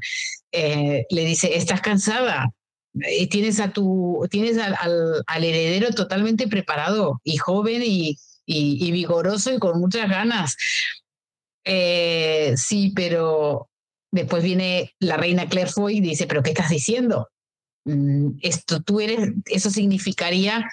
Eh, 0.52 1.04
le 1.10 1.24
dice, 1.24 1.56
¿estás 1.56 1.80
cansada? 1.80 2.52
Y 3.18 3.26
tienes 3.28 3.60
a 3.60 3.72
tu, 3.72 4.26
tienes 4.30 4.58
al, 4.58 5.44
heredero 5.44 5.90
totalmente 5.92 6.48
preparado 6.48 7.20
y 7.24 7.36
joven 7.36 7.82
y, 7.84 8.18
vigoroso 8.46 9.52
y 9.52 9.58
con 9.58 9.80
muchas 9.80 10.08
ganas. 10.08 10.56
Eh, 11.64 12.54
sí, 12.56 12.92
pero 12.96 13.68
después 14.10 14.42
viene 14.42 14.94
la 15.00 15.16
reina 15.16 15.48
Claire 15.48 15.70
Foy 15.70 15.98
y 15.98 16.00
dice, 16.00 16.26
pero 16.26 16.42
¿qué 16.42 16.50
estás 16.50 16.70
diciendo? 16.70 17.28
Mm, 17.84 18.38
esto 18.42 18.80
tú 18.82 19.00
eres, 19.00 19.32
eso 19.46 19.70
significaría 19.70 20.66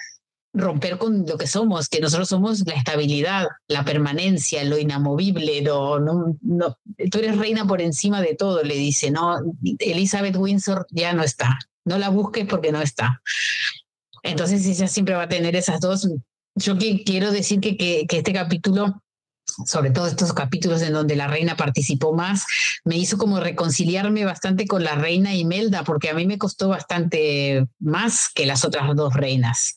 romper 0.56 0.98
con 0.98 1.26
lo 1.26 1.36
que 1.36 1.46
somos, 1.46 1.88
que 1.88 2.00
nosotros 2.00 2.28
somos 2.28 2.66
la 2.66 2.74
estabilidad, 2.74 3.46
la 3.68 3.84
permanencia, 3.84 4.64
lo 4.64 4.78
inamovible, 4.78 5.62
tú 5.62 7.18
eres 7.18 7.36
reina 7.36 7.66
por 7.66 7.82
encima 7.82 8.20
de 8.22 8.34
todo, 8.34 8.62
le 8.62 8.74
dice, 8.74 9.10
no, 9.10 9.38
Elizabeth 9.78 10.36
Windsor 10.36 10.86
ya 10.90 11.12
no 11.12 11.22
está, 11.22 11.58
no 11.86 11.98
la 11.98 12.10
busques 12.10 12.44
porque 12.46 12.72
no 12.72 12.82
está. 12.82 13.22
Entonces 14.22 14.66
ella 14.66 14.88
siempre 14.88 15.14
va 15.14 15.22
a 15.22 15.28
tener 15.28 15.56
esas 15.56 15.80
dos. 15.80 16.08
Yo 16.56 16.76
quiero 16.76 17.30
decir 17.30 17.60
que, 17.60 17.76
que, 17.76 18.06
este 18.10 18.32
capítulo 18.32 19.02
sobre 19.64 19.90
todo 19.90 20.06
estos 20.06 20.32
capítulos 20.32 20.82
en 20.82 20.92
donde 20.92 21.16
la 21.16 21.28
reina 21.28 21.56
participó 21.56 22.12
más, 22.12 22.46
me 22.84 22.96
hizo 22.96 23.16
como 23.16 23.40
reconciliarme 23.40 24.24
bastante 24.24 24.66
con 24.66 24.84
la 24.84 24.94
reina 24.94 25.34
Imelda, 25.34 25.84
porque 25.84 26.10
a 26.10 26.14
mí 26.14 26.26
me 26.26 26.38
costó 26.38 26.68
bastante 26.68 27.66
más 27.78 28.28
que 28.34 28.46
las 28.46 28.64
otras 28.64 28.94
dos 28.94 29.14
reinas. 29.14 29.76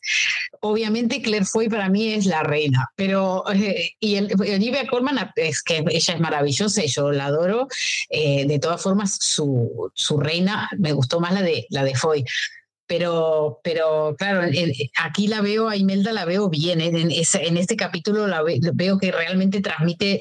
Obviamente 0.62 1.22
Claire 1.22 1.46
Foy 1.46 1.70
para 1.70 1.90
mí 1.90 2.14
es 2.14 2.26
la 2.26 2.44
reina, 2.44 2.92
pero 2.96 3.44
eh, 3.54 3.92
y 4.00 4.18
Olivia 4.18 4.86
Colman 4.88 5.32
es 5.36 5.62
que 5.62 5.84
ella 5.90 6.14
es 6.14 6.20
maravillosa 6.20 6.84
yo 6.90 7.12
la 7.12 7.26
adoro. 7.26 7.68
Eh, 8.10 8.46
de 8.46 8.60
todas 8.60 8.82
formas, 8.82 9.18
su, 9.20 9.92
su 9.94 10.20
reina 10.20 10.70
me 10.78 10.94
gustó 10.94 11.20
más 11.20 11.34
la 11.34 11.42
de, 11.42 11.66
la 11.70 11.84
de 11.84 11.96
Foy 11.96 12.26
pero, 12.90 13.60
pero 13.64 14.16
claro, 14.18 14.50
aquí 15.04 15.28
la 15.28 15.42
veo, 15.42 15.70
a 15.70 15.78
Imelda 15.78 16.12
la 16.12 16.26
veo 16.26 16.50
bien, 16.50 16.82
¿eh? 16.82 16.88
en, 16.88 17.12
en 17.12 17.58
este 17.58 17.76
capítulo 17.76 18.26
la 18.26 18.42
veo 18.74 18.98
que 18.98 19.12
realmente 19.12 19.62
transmite 19.62 20.20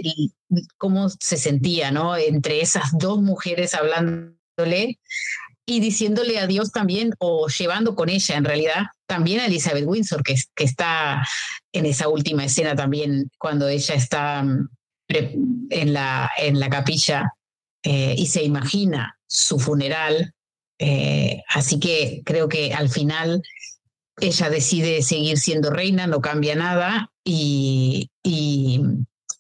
cómo 0.76 1.08
se 1.08 1.38
sentía, 1.38 1.90
¿no? 1.90 2.14
Entre 2.14 2.60
esas 2.60 2.90
dos 2.92 3.22
mujeres 3.22 3.72
hablándole 3.72 5.00
y 5.64 5.80
diciéndole 5.80 6.38
adiós 6.38 6.70
también, 6.70 7.14
o 7.18 7.48
llevando 7.48 7.94
con 7.94 8.10
ella 8.10 8.36
en 8.36 8.44
realidad, 8.44 8.82
también 9.06 9.40
a 9.40 9.46
Elizabeth 9.46 9.86
Windsor, 9.86 10.22
que, 10.22 10.34
que 10.54 10.64
está 10.64 11.26
en 11.72 11.86
esa 11.86 12.10
última 12.10 12.44
escena 12.44 12.76
también, 12.76 13.30
cuando 13.38 13.66
ella 13.66 13.94
está 13.94 14.42
mm, 14.42 14.68
en 15.70 15.92
la, 15.94 16.30
en 16.36 16.60
la 16.60 16.68
capilla 16.68 17.32
eh, 17.82 18.14
y 18.14 18.26
se 18.26 18.42
imagina 18.42 19.18
su 19.26 19.58
funeral 19.58 20.34
eh, 20.78 21.42
así 21.48 21.80
que 21.80 22.22
creo 22.24 22.48
que 22.48 22.72
al 22.72 22.88
final 22.88 23.42
ella 24.20 24.50
decide 24.50 25.02
seguir 25.02 25.38
siendo 25.38 25.70
reina, 25.70 26.06
no 26.06 26.20
cambia 26.20 26.54
nada 26.54 27.10
y, 27.24 28.10
y, 28.22 28.80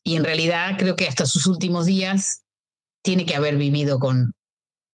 en 0.04 0.24
realidad 0.24 0.76
creo 0.78 0.96
que 0.96 1.06
hasta 1.06 1.26
sus 1.26 1.46
últimos 1.46 1.86
días 1.86 2.42
tiene 3.02 3.26
que 3.26 3.36
haber 3.36 3.56
vivido 3.56 3.98
con, 3.98 4.32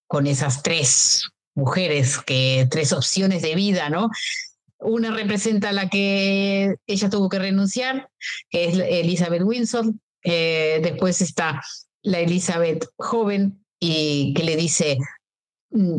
con 0.08 0.26
esas 0.26 0.62
tres 0.62 1.28
mujeres, 1.54 2.18
que, 2.18 2.66
tres 2.70 2.92
opciones 2.92 3.42
de 3.42 3.54
vida, 3.54 3.88
¿no? 3.90 4.10
Una 4.80 5.12
representa 5.12 5.72
la 5.72 5.88
que 5.88 6.74
ella 6.86 7.10
tuvo 7.10 7.28
que 7.28 7.38
renunciar, 7.38 8.10
que 8.50 8.66
es 8.66 8.78
Elizabeth 8.78 9.42
Windsor. 9.42 9.86
Eh, 10.24 10.80
después 10.82 11.20
está 11.20 11.62
la 12.02 12.18
Elizabeth 12.18 12.86
joven 12.96 13.64
y 13.78 14.34
que 14.34 14.44
le 14.44 14.56
dice 14.56 14.98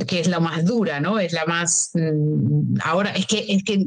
que 0.07 0.19
es 0.19 0.27
la 0.27 0.39
más 0.39 0.65
dura, 0.65 0.99
¿no? 0.99 1.19
Es 1.19 1.33
la 1.33 1.45
más... 1.45 1.91
Mm, 1.93 2.77
ahora, 2.83 3.11
es 3.11 3.25
que... 3.25 3.45
Es 3.47 3.63
que 3.63 3.85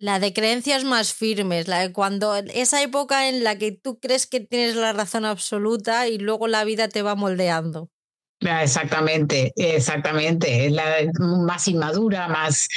la 0.00 0.20
de 0.20 0.32
creencias 0.32 0.84
más 0.84 1.12
firmes, 1.12 1.66
la 1.66 1.80
de 1.80 1.92
cuando 1.92 2.36
esa 2.36 2.80
época 2.82 3.28
en 3.28 3.42
la 3.42 3.58
que 3.58 3.72
tú 3.72 3.98
crees 3.98 4.28
que 4.28 4.38
tienes 4.38 4.76
la 4.76 4.92
razón 4.92 5.24
absoluta 5.24 6.06
y 6.06 6.18
luego 6.18 6.46
la 6.46 6.64
vida 6.64 6.88
te 6.88 7.02
va 7.02 7.16
moldeando. 7.16 7.90
Ah, 8.46 8.62
exactamente, 8.62 9.52
exactamente. 9.56 10.66
Es 10.66 10.72
la 10.72 10.84
más 11.18 11.66
inmadura, 11.66 12.28
más, 12.28 12.68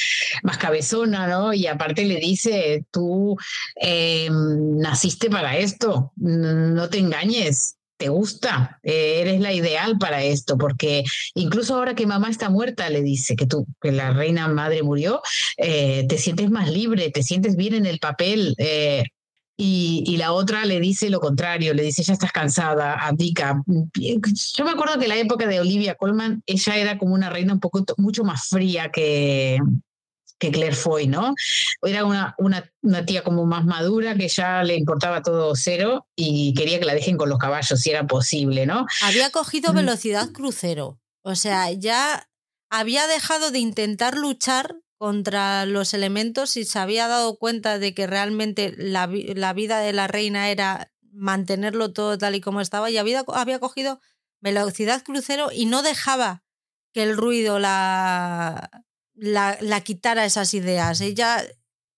más 0.41 0.57
cabezona, 0.57 1.28
¿no? 1.28 1.53
Y 1.53 1.68
aparte 1.68 2.06
le 2.06 2.15
dice, 2.15 2.84
tú 2.90 3.38
eh, 3.80 4.28
naciste 4.32 5.30
para 5.30 5.57
esto, 5.57 6.11
no 6.15 6.90
te 6.90 6.98
engañes, 6.98 7.78
te 8.02 8.10
gusta, 8.10 8.80
eh, 8.82 9.22
eres 9.22 9.40
la 9.40 9.53
ideal 9.53 9.99
para 9.99 10.23
esto, 10.23 10.57
porque 10.57 11.03
incluso 11.36 11.76
ahora 11.76 11.94
que 11.94 12.07
mamá 12.07 12.32
está 12.32 12.49
muerta, 12.49 12.90
le 12.90 13.03
dice 13.03 13.36
que 13.36 13.45
tú, 13.45 13.68
que 13.80 13.91
la 13.91 14.11
reina 14.11 14.48
madre 14.48 14.82
murió, 14.82 15.22
eh, 15.57 16.07
te 16.10 16.18
sientes 16.18 16.49
más 16.49 16.68
libre, 16.72 17.11
te 17.11 17.22
sientes 17.22 17.56
bien 17.56 17.76
en 17.76 17.86
el 17.86 17.99
papel, 17.99 18.56
y, 19.64 20.18
la 20.18 20.34
otra 20.34 20.65
le 20.65 20.80
dice 20.80 21.11
lo 21.11 21.19
contrario, 21.19 21.76
le 21.76 21.84
dice, 21.84 22.02
ya 22.02 22.14
estás 22.14 22.32
cansada, 22.32 22.94
abdica. 22.94 23.61
Yo 23.94 24.65
me 24.65 24.72
acuerdo 24.72 24.98
que 24.98 25.07
la 25.07 25.18
época 25.18 25.45
de 25.45 25.60
Olivia 25.60 25.94
Colman, 25.94 26.41
ella 26.48 26.78
era 26.78 26.98
como 26.98 27.14
una 27.14 27.30
reina 27.30 27.53
un 27.53 27.60
poco, 27.60 27.86
mucho 27.98 28.23
más 28.23 28.48
fría 28.48 28.90
que, 28.90 29.60
que 30.42 30.52
Claire 30.52 30.76
Foy, 30.76 31.08
¿no? 31.08 31.36
Era 31.84 32.04
una, 32.04 32.34
una, 32.40 32.70
una, 32.82 33.06
tía 33.06 33.24
como 33.24 33.46
más 33.46 33.64
madura 33.64 34.16
que 34.16 34.28
ya 34.28 34.64
le 34.64 34.76
importaba 34.76 35.22
todo 35.22 35.56
cero 35.56 36.08
y 36.16 36.56
quería 36.56 36.80
que 36.80 36.86
la 36.86 36.96
dejen 36.96 37.16
con 37.16 37.30
los 37.30 37.38
caballos 37.38 37.80
si 37.80 37.92
era 37.92 38.08
posible, 38.08 38.66
¿no? 38.66 38.88
Había 39.04 39.30
cogido 39.30 39.72
velocidad 39.72 40.32
crucero, 40.32 41.00
o 41.22 41.36
sea, 41.36 41.72
ya 41.72 42.28
había 42.72 43.06
dejado 43.06 43.52
de 43.52 43.60
intentar 43.60 44.18
luchar 44.18 44.78
contra 44.98 45.68
los 45.68 45.94
elementos 45.94 46.58
y 46.58 46.66
se 46.66 46.80
había 46.80 47.08
dado 47.08 47.38
cuenta 47.38 47.78
de 47.78 47.94
que 47.94 48.08
realmente 48.08 48.74
la, 48.76 49.06
vida 49.06 49.80
de 49.80 49.94
la 49.94 50.08
reina 50.08 50.50
era 50.50 50.92
mantenerlo 51.12 51.94
todo 51.94 52.18
tal 52.18 52.34
y 52.34 52.42
como 52.42 52.62
estaba 52.62 52.90
y 52.90 52.98
había, 52.98 53.24
había 53.28 53.60
cogido 53.60 54.02
velocidad 54.40 55.04
crucero 55.04 55.50
y 55.54 55.68
no 55.68 55.84
dejaba 55.84 56.44
que 56.94 57.04
el 57.04 57.16
ruido 57.16 57.60
la, 57.60 58.86
la, 59.22 59.81
quitara 59.81 60.26
esas 60.26 60.53
ideas. 60.53 60.99
Ella 60.99 61.43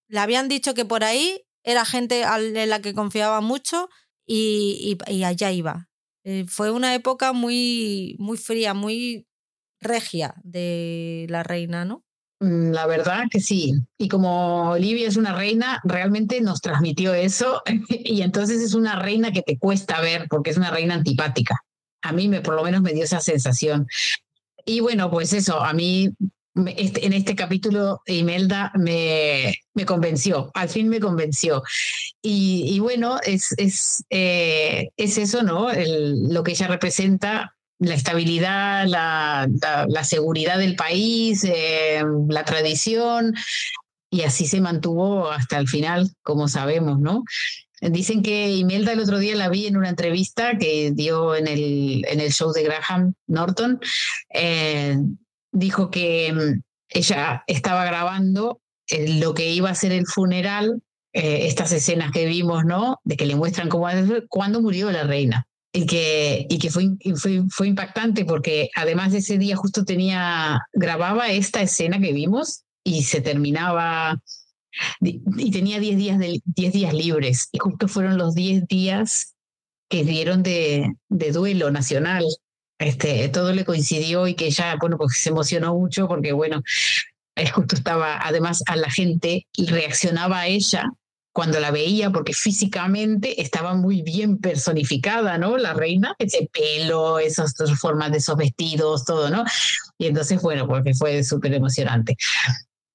le 0.07 0.19
habían 0.19 0.49
dicho 0.49 0.73
que 0.73 0.85
por 0.85 1.03
ahí 1.03 1.45
era 1.63 1.85
gente 1.85 2.23
en 2.23 2.69
la 2.69 2.81
que 2.81 2.93
confiaba 2.93 3.39
mucho 3.41 3.89
y, 4.27 4.97
y, 5.07 5.23
allá 5.23 5.51
iba. 5.51 5.89
Eh, 6.25 6.45
fue 6.47 6.71
una 6.71 6.93
época 6.95 7.33
muy, 7.33 8.15
muy 8.19 8.37
fría, 8.37 8.73
muy 8.73 9.25
regia 9.79 10.35
de 10.43 11.25
la 11.29 11.43
reina, 11.43 11.85
¿no? 11.85 12.03
Mm, 12.41 12.71
la 12.71 12.87
verdad 12.87 13.23
que 13.31 13.39
sí. 13.39 13.73
Y 13.97 14.09
como 14.09 14.71
Olivia 14.71 15.07
es 15.07 15.15
una 15.15 15.33
reina, 15.33 15.79
realmente 15.85 16.41
nos 16.41 16.61
transmitió 16.61 17.13
eso 17.13 17.61
y 17.89 18.21
entonces 18.21 18.61
es 18.61 18.73
una 18.73 18.99
reina 18.99 19.31
que 19.31 19.41
te 19.41 19.57
cuesta 19.57 20.01
ver 20.01 20.27
porque 20.29 20.49
es 20.49 20.57
una 20.57 20.71
reina 20.71 20.95
antipática. 20.95 21.63
A 22.01 22.11
mí 22.11 22.27
me, 22.27 22.41
por 22.41 22.55
lo 22.55 22.63
menos 22.63 22.81
me 22.81 22.91
dio 22.91 23.05
esa 23.05 23.21
sensación. 23.21 23.87
Y 24.65 24.81
bueno, 24.81 25.09
pues 25.09 25.31
eso, 25.31 25.61
a 25.61 25.73
mí 25.73 26.09
este, 26.75 27.05
en 27.05 27.13
este 27.13 27.35
capítulo 27.35 28.01
Imelda 28.05 28.71
me, 28.75 29.55
me 29.73 29.85
convenció, 29.85 30.51
al 30.53 30.69
fin 30.69 30.87
me 30.87 30.99
convenció. 30.99 31.63
Y, 32.21 32.79
bueno, 32.79 33.19
es, 33.23 33.53
es, 33.57 34.05
eh, 34.09 34.89
es 34.97 35.17
eso, 35.17 35.43
¿no? 35.43 35.69
lo 35.73 36.43
que 36.43 36.51
ella 36.51 36.67
representa 36.67 37.55
la 37.79 37.95
estabilidad, 37.95 38.85
la, 38.87 39.49
la, 39.87 40.03
seguridad 40.03 40.57
del 40.57 40.75
país, 40.75 41.43
eh, 41.43 42.01
la 42.29 42.45
tradición, 42.45 43.33
y 44.09 44.21
así 44.21 44.45
se 44.45 44.61
mantuvo 44.61 45.29
hasta 45.31 45.57
el 45.57 45.67
final, 45.67 46.11
como 46.21 46.47
sabemos, 46.47 46.99
¿no? 46.99 47.23
Dicen 47.81 48.23
que 48.23 48.51
Imelda 48.51 48.93
el 48.93 48.99
otro 48.99 49.17
día 49.17 49.35
la 49.35 49.49
vi 49.49 49.67
en 49.67 49.75
una 49.75 49.89
entrevista 49.89 50.57
que 50.57 50.91
dio 50.93 51.35
en 51.35 51.47
el, 51.47 52.05
en 52.07 52.21
el 52.21 52.31
show 52.31 52.53
de 52.53 52.63
Graham 52.63 53.13
Norton. 53.27 53.81
Eh, 54.33 54.97
dijo 55.53 55.89
que 55.89 56.33
mm, 56.33 56.61
ella 56.89 57.43
estaba 57.47 57.85
grabando 57.85 58.59
eh, 58.89 59.19
lo 59.19 59.33
que 59.33 59.51
iba 59.51 59.69
a 59.69 59.75
ser 59.75 59.93
el 59.93 60.05
funeral, 60.05 60.81
estas 61.15 61.71
escenas 61.71 62.11
que 62.11 62.25
vimos, 62.25 62.65
¿no? 62.65 62.99
De 63.03 63.15
que 63.15 63.27
le 63.27 63.35
muestran 63.35 63.69
cómo, 63.69 63.87
cuándo 64.29 64.61
murió 64.61 64.91
la 64.91 65.03
reina 65.03 65.47
y 65.71 65.87
que, 65.87 66.45
y 66.49 66.59
que 66.59 66.69
fue, 66.69 66.89
fue, 67.15 67.43
fue, 67.49 67.67
impactante 67.67 68.25
porque 68.25 68.69
además 68.75 69.11
de 69.11 69.17
ese 69.17 69.37
día 69.39 69.55
justo 69.55 69.85
tenía, 69.85 70.59
grababa 70.71 71.29
esta 71.29 71.61
escena 71.61 71.99
que 71.99 72.13
vimos 72.13 72.63
y 72.83 73.03
se 73.03 73.21
terminaba 73.21 74.21
y 75.01 75.51
tenía 75.51 75.79
10 75.79 75.97
días, 75.97 76.19
de, 76.19 76.41
días 76.45 76.93
libres 76.93 77.49
y 77.51 77.57
justo 77.57 77.87
fueron 77.87 78.17
los 78.17 78.35
10 78.35 78.67
días 78.67 79.35
que 79.89 80.03
dieron 80.03 80.43
de, 80.43 80.93
de 81.09 81.31
duelo 81.31 81.71
nacional. 81.71 82.23
Este, 82.83 83.29
todo 83.29 83.53
le 83.53 83.63
coincidió 83.63 84.27
y 84.27 84.35
que 84.35 84.47
ella, 84.47 84.75
bueno, 84.79 84.97
pues 84.97 85.17
se 85.17 85.29
emocionó 85.29 85.73
mucho 85.73 86.07
porque, 86.07 86.33
bueno, 86.33 86.61
justo 87.53 87.75
estaba, 87.75 88.19
además 88.21 88.61
a 88.67 88.75
la 88.75 88.89
gente 88.89 89.47
reaccionaba 89.57 90.41
a 90.41 90.47
ella 90.47 90.89
cuando 91.31 91.59
la 91.59 91.71
veía, 91.71 92.11
porque 92.11 92.33
físicamente 92.33 93.41
estaba 93.41 93.73
muy 93.73 94.01
bien 94.03 94.37
personificada, 94.37 95.37
¿no? 95.37 95.57
La 95.57 95.73
reina, 95.73 96.13
ese 96.19 96.47
pelo, 96.51 97.19
esas 97.19 97.53
formas 97.79 98.11
de 98.11 98.17
esos 98.19 98.35
vestidos, 98.35 99.05
todo, 99.05 99.29
¿no? 99.29 99.43
Y 99.97 100.07
entonces, 100.07 100.41
bueno, 100.41 100.67
porque 100.67 100.93
fue 100.93 101.23
súper 101.23 101.53
emocionante. 101.53 102.17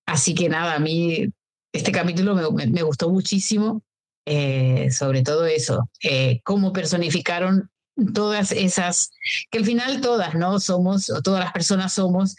Así 0.06 0.35
que 0.35 0.48
nada, 0.48 0.74
a 0.74 0.78
mí 0.78 1.27
este 1.73 1.93
capítulo 1.93 2.35
me, 2.35 2.82
gustó 2.82 3.09
muchísimo, 3.09 3.82
eh, 4.27 4.90
sobre 4.93 5.23
todo 5.23 5.47
eso, 5.47 5.89
eh, 6.02 6.40
cómo 6.44 6.73
personificaron 6.73 7.70
todas 8.15 8.53
esas, 8.53 9.11
que 9.51 9.59
al 9.59 9.65
final 9.65 10.01
todas, 10.01 10.35
¿no? 10.35 10.61
Somos, 10.61 11.11
o 11.11 11.23
todas 11.23 11.41
las 11.41 11.53
personas 11.53 11.93
somos 11.93 12.37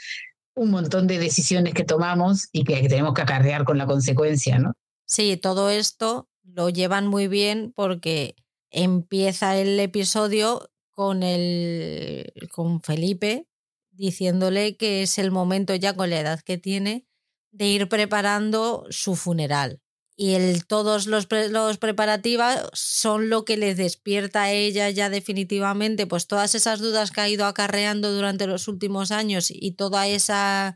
un 0.56 0.72
montón 0.72 1.08
de 1.08 1.20
decisiones 1.20 1.74
que 1.74 1.84
tomamos 1.84 2.50
y 2.52 2.64
que 2.64 2.88
tenemos 2.88 3.14
que 3.14 3.22
acarrear 3.22 3.64
con 3.64 3.78
la 3.78 3.86
consecuencia, 3.86 4.60
¿no? 4.60 4.74
Sí, 5.06 5.38
todo 5.38 5.70
esto 5.70 6.30
lo 6.44 6.70
llevan 6.70 7.08
muy 7.08 7.28
bien 7.28 7.72
porque 7.76 8.36
empieza 8.70 9.58
el 9.58 9.80
episodio 9.80 10.70
con 10.92 11.24
el 11.24 12.32
con 12.52 12.82
Felipe 12.82 13.48
diciéndole 13.92 14.78
que 14.78 15.02
es 15.02 15.18
el 15.18 15.32
momento 15.32 15.76
ya 15.76 15.94
con 15.94 16.10
la 16.10 16.20
edad 16.20 16.40
que 16.42 16.58
tiene 16.58 17.06
de 17.52 17.68
ir 17.68 17.90
preparando 17.90 18.86
su 18.90 19.16
funeral. 19.16 19.82
Y 20.22 20.38
todos 20.68 21.08
los, 21.08 21.30
los 21.32 21.78
preparativos 21.78 22.46
son 22.74 23.30
lo 23.30 23.46
que 23.46 23.56
le 23.56 23.74
despierta 23.74 24.44
a 24.44 24.52
ella 24.52 24.90
ya 24.90 25.10
definitivamente, 25.10 26.08
pues 26.08 26.28
todas 26.28 26.56
esas 26.56 26.80
dudas 26.80 27.12
que 27.12 27.22
ha 27.22 27.30
ido 27.30 27.46
acarreando 27.46 28.12
durante 28.12 28.46
los 28.46 28.68
últimos 28.68 29.12
años 29.12 29.48
y 29.50 29.72
toda 29.72 30.08
esa 30.08 30.76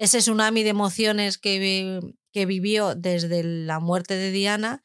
ese 0.00 0.18
tsunami 0.18 0.64
de 0.64 0.70
emociones 0.70 1.38
que, 1.38 2.00
que 2.32 2.46
vivió 2.46 2.96
desde 2.96 3.44
la 3.44 3.78
muerte 3.78 4.14
de 4.14 4.32
Diana, 4.32 4.82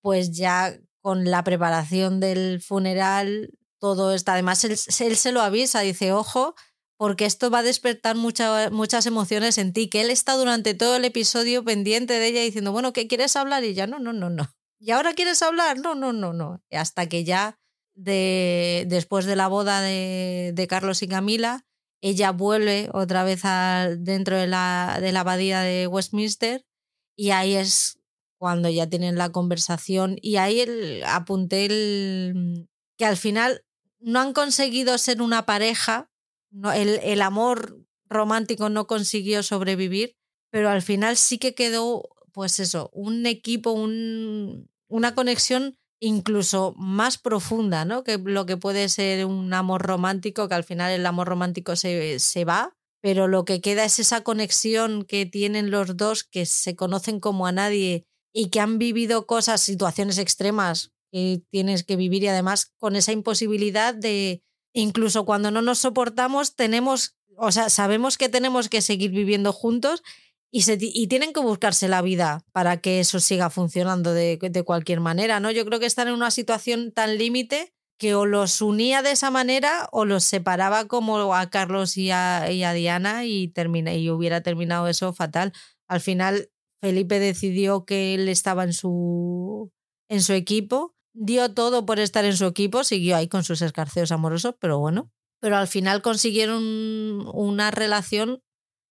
pues 0.00 0.32
ya 0.32 0.76
con 1.00 1.30
la 1.30 1.44
preparación 1.44 2.18
del 2.18 2.60
funeral, 2.60 3.50
todo 3.78 4.14
está. 4.14 4.32
Además, 4.32 4.64
él, 4.64 4.76
se 4.78 5.32
lo 5.32 5.42
avisa, 5.42 5.80
dice, 5.80 6.12
ojo, 6.12 6.56
porque 6.96 7.24
esto 7.24 7.50
va 7.50 7.58
a 7.58 7.62
despertar 7.62 8.16
muchas 8.16 9.06
emociones 9.06 9.58
en 9.58 9.72
ti, 9.72 9.88
que 9.88 10.00
él 10.00 10.10
está 10.10 10.34
durante 10.34 10.74
todo 10.74 10.96
el 10.96 11.04
episodio 11.04 11.64
pendiente 11.64 12.14
de 12.14 12.26
ella 12.28 12.42
diciendo, 12.42 12.72
bueno, 12.72 12.92
¿qué 12.92 13.08
quieres 13.08 13.36
hablar? 13.36 13.64
Y 13.64 13.74
ya, 13.74 13.86
no, 13.86 13.98
no, 13.98 14.12
no, 14.12 14.30
no. 14.30 14.50
¿Y 14.78 14.90
ahora 14.90 15.14
quieres 15.14 15.42
hablar? 15.42 15.78
No, 15.78 15.94
no, 15.94 16.12
no, 16.12 16.32
no. 16.32 16.62
Hasta 16.70 17.08
que 17.08 17.24
ya 17.24 17.58
de, 17.94 18.84
después 18.88 19.24
de 19.24 19.36
la 19.36 19.48
boda 19.48 19.80
de, 19.80 20.52
de 20.54 20.66
Carlos 20.66 21.02
y 21.02 21.08
Camila, 21.08 21.64
ella 22.00 22.32
vuelve 22.32 22.90
otra 22.92 23.24
vez 23.24 23.42
dentro 23.98 24.36
de 24.36 24.46
la, 24.46 24.98
de 25.00 25.10
la 25.10 25.20
abadía 25.20 25.62
de 25.62 25.86
Westminster 25.86 26.66
y 27.16 27.30
ahí 27.30 27.54
es 27.54 27.98
cuando 28.36 28.68
ya 28.68 28.86
tienen 28.88 29.16
la 29.16 29.32
conversación 29.32 30.18
y 30.20 30.36
ahí 30.36 30.60
el, 30.60 31.02
apunté 31.06 31.64
el, 31.64 32.68
que 32.98 33.06
al 33.06 33.16
final 33.16 33.64
no 34.00 34.20
han 34.20 34.34
conseguido 34.34 34.98
ser 34.98 35.22
una 35.22 35.46
pareja, 35.46 36.10
no, 36.54 36.72
el, 36.72 37.00
el 37.02 37.20
amor 37.20 37.84
romántico 38.08 38.68
no 38.68 38.86
consiguió 38.86 39.42
sobrevivir, 39.42 40.16
pero 40.50 40.70
al 40.70 40.82
final 40.82 41.16
sí 41.16 41.38
que 41.38 41.54
quedó 41.54 42.08
pues 42.32 42.58
eso, 42.58 42.90
un 42.92 43.26
equipo, 43.26 43.70
un, 43.70 44.68
una 44.88 45.14
conexión 45.14 45.76
incluso 46.00 46.74
más 46.76 47.16
profunda, 47.16 47.84
¿no? 47.84 48.04
Que 48.04 48.18
lo 48.18 48.44
que 48.44 48.56
puede 48.56 48.88
ser 48.88 49.24
un 49.24 49.52
amor 49.54 49.82
romántico, 49.82 50.48
que 50.48 50.54
al 50.54 50.64
final 50.64 50.92
el 50.92 51.06
amor 51.06 51.28
romántico 51.28 51.76
se, 51.76 52.18
se 52.18 52.44
va, 52.44 52.76
pero 53.00 53.28
lo 53.28 53.44
que 53.44 53.60
queda 53.60 53.84
es 53.84 53.98
esa 53.98 54.22
conexión 54.22 55.04
que 55.04 55.26
tienen 55.26 55.70
los 55.70 55.96
dos, 55.96 56.24
que 56.24 56.44
se 56.44 56.74
conocen 56.76 57.20
como 57.20 57.46
a 57.46 57.52
nadie 57.52 58.06
y 58.32 58.50
que 58.50 58.60
han 58.60 58.78
vivido 58.78 59.26
cosas, 59.26 59.60
situaciones 59.60 60.18
extremas 60.18 60.92
que 61.12 61.42
tienes 61.50 61.84
que 61.84 61.96
vivir 61.96 62.24
y 62.24 62.28
además 62.28 62.72
con 62.78 62.96
esa 62.96 63.12
imposibilidad 63.12 63.94
de, 63.94 64.42
incluso 64.74 65.24
cuando 65.24 65.50
no 65.50 65.62
nos 65.62 65.78
soportamos, 65.78 66.54
tenemos, 66.54 67.16
o 67.38 67.50
sea, 67.50 67.70
sabemos 67.70 68.18
que 68.18 68.28
tenemos 68.28 68.68
que 68.68 68.82
seguir 68.82 69.12
viviendo 69.12 69.52
juntos 69.52 70.02
y, 70.50 70.62
se, 70.62 70.76
y 70.78 71.06
tienen 71.06 71.32
que 71.32 71.40
buscarse 71.40 71.88
la 71.88 72.02
vida 72.02 72.44
para 72.52 72.80
que 72.80 73.00
eso 73.00 73.18
siga 73.20 73.48
funcionando 73.48 74.12
de, 74.12 74.38
de 74.38 74.62
cualquier 74.62 75.00
manera, 75.00 75.40
¿no? 75.40 75.50
Yo 75.50 75.64
creo 75.64 75.80
que 75.80 75.86
están 75.86 76.08
en 76.08 76.14
una 76.14 76.30
situación 76.30 76.92
tan 76.92 77.16
límite 77.16 77.72
que 77.98 78.14
o 78.14 78.26
los 78.26 78.60
unía 78.60 79.02
de 79.02 79.12
esa 79.12 79.30
manera 79.30 79.88
o 79.92 80.04
los 80.04 80.24
separaba 80.24 80.86
como 80.86 81.34
a 81.34 81.48
Carlos 81.50 81.96
y 81.96 82.10
a, 82.10 82.50
y 82.50 82.64
a 82.64 82.72
Diana 82.72 83.24
y, 83.24 83.48
termina, 83.48 83.94
y 83.94 84.10
hubiera 84.10 84.42
terminado 84.42 84.88
eso 84.88 85.12
fatal. 85.12 85.52
Al 85.88 86.00
final, 86.00 86.50
Felipe 86.80 87.18
decidió 87.18 87.84
que 87.84 88.14
él 88.14 88.28
estaba 88.28 88.64
en 88.64 88.72
su, 88.72 89.72
en 90.08 90.22
su 90.22 90.32
equipo, 90.32 90.93
dio 91.14 91.52
todo 91.54 91.86
por 91.86 91.98
estar 91.98 92.24
en 92.24 92.36
su 92.36 92.44
equipo, 92.44 92.84
siguió 92.84 93.16
ahí 93.16 93.28
con 93.28 93.44
sus 93.44 93.62
escarceos 93.62 94.12
amorosos, 94.12 94.54
pero 94.58 94.78
bueno. 94.78 95.10
Pero 95.40 95.56
al 95.56 95.68
final 95.68 96.02
consiguieron 96.02 97.26
una 97.32 97.70
relación 97.70 98.42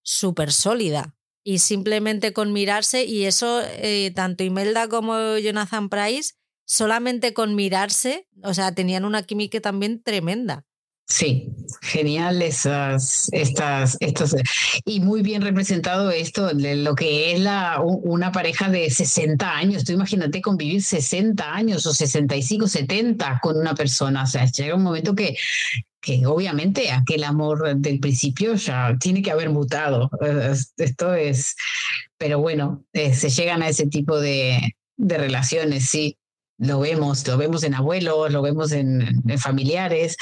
súper 0.01 0.51
sólida 0.51 1.15
y 1.43 1.59
simplemente 1.59 2.33
con 2.33 2.53
mirarse, 2.53 3.05
y 3.05 3.25
eso 3.25 3.61
eh, 3.63 4.11
tanto 4.15 4.43
Imelda 4.43 4.87
como 4.87 5.37
Jonathan 5.37 5.89
Price 5.89 6.33
solamente 6.65 7.33
con 7.33 7.55
mirarse, 7.55 8.27
o 8.43 8.53
sea, 8.53 8.73
tenían 8.73 9.03
una 9.05 9.23
química 9.23 9.59
también 9.59 10.01
tremenda. 10.01 10.65
Sí, 11.13 11.47
genial 11.83 12.41
esas, 12.41 13.29
estas, 13.33 13.97
estos, 13.99 14.35
y 14.83 14.99
muy 14.99 15.21
bien 15.21 15.43
representado 15.43 16.09
esto 16.09 16.49
lo 16.55 16.95
que 16.95 17.33
es 17.33 17.39
la, 17.39 17.81
una 17.81 18.31
pareja 18.31 18.67
de 18.67 18.89
60 18.89 19.55
años. 19.55 19.83
Tú 19.83 19.91
imagínate 19.91 20.41
convivir 20.41 20.81
60 20.81 21.53
años 21.53 21.85
o 21.85 21.93
65, 21.93 22.67
70 22.67 23.39
con 23.43 23.59
una 23.59 23.75
persona. 23.75 24.23
O 24.23 24.25
sea, 24.25 24.45
llega 24.45 24.73
un 24.73 24.81
momento 24.81 25.13
que, 25.13 25.37
que 26.01 26.25
obviamente 26.25 26.89
aquel 26.89 27.25
amor 27.25 27.77
del 27.77 27.99
principio 27.99 28.55
ya 28.55 28.97
tiene 28.99 29.21
que 29.21 29.29
haber 29.29 29.51
mutado. 29.51 30.09
Esto 30.77 31.13
es, 31.13 31.55
pero 32.17 32.39
bueno, 32.39 32.85
eh, 32.91 33.13
se 33.13 33.29
llegan 33.29 33.61
a 33.61 33.69
ese 33.69 33.85
tipo 33.85 34.19
de, 34.19 34.75
de 34.97 35.17
relaciones, 35.19 35.85
sí 35.85 36.17
lo 36.63 36.79
vemos, 36.79 37.27
lo 37.27 37.37
vemos 37.37 37.63
en 37.63 37.75
abuelos, 37.75 38.31
lo 38.31 38.41
vemos 38.41 38.71
en, 38.71 39.21
familiares, 39.37 40.15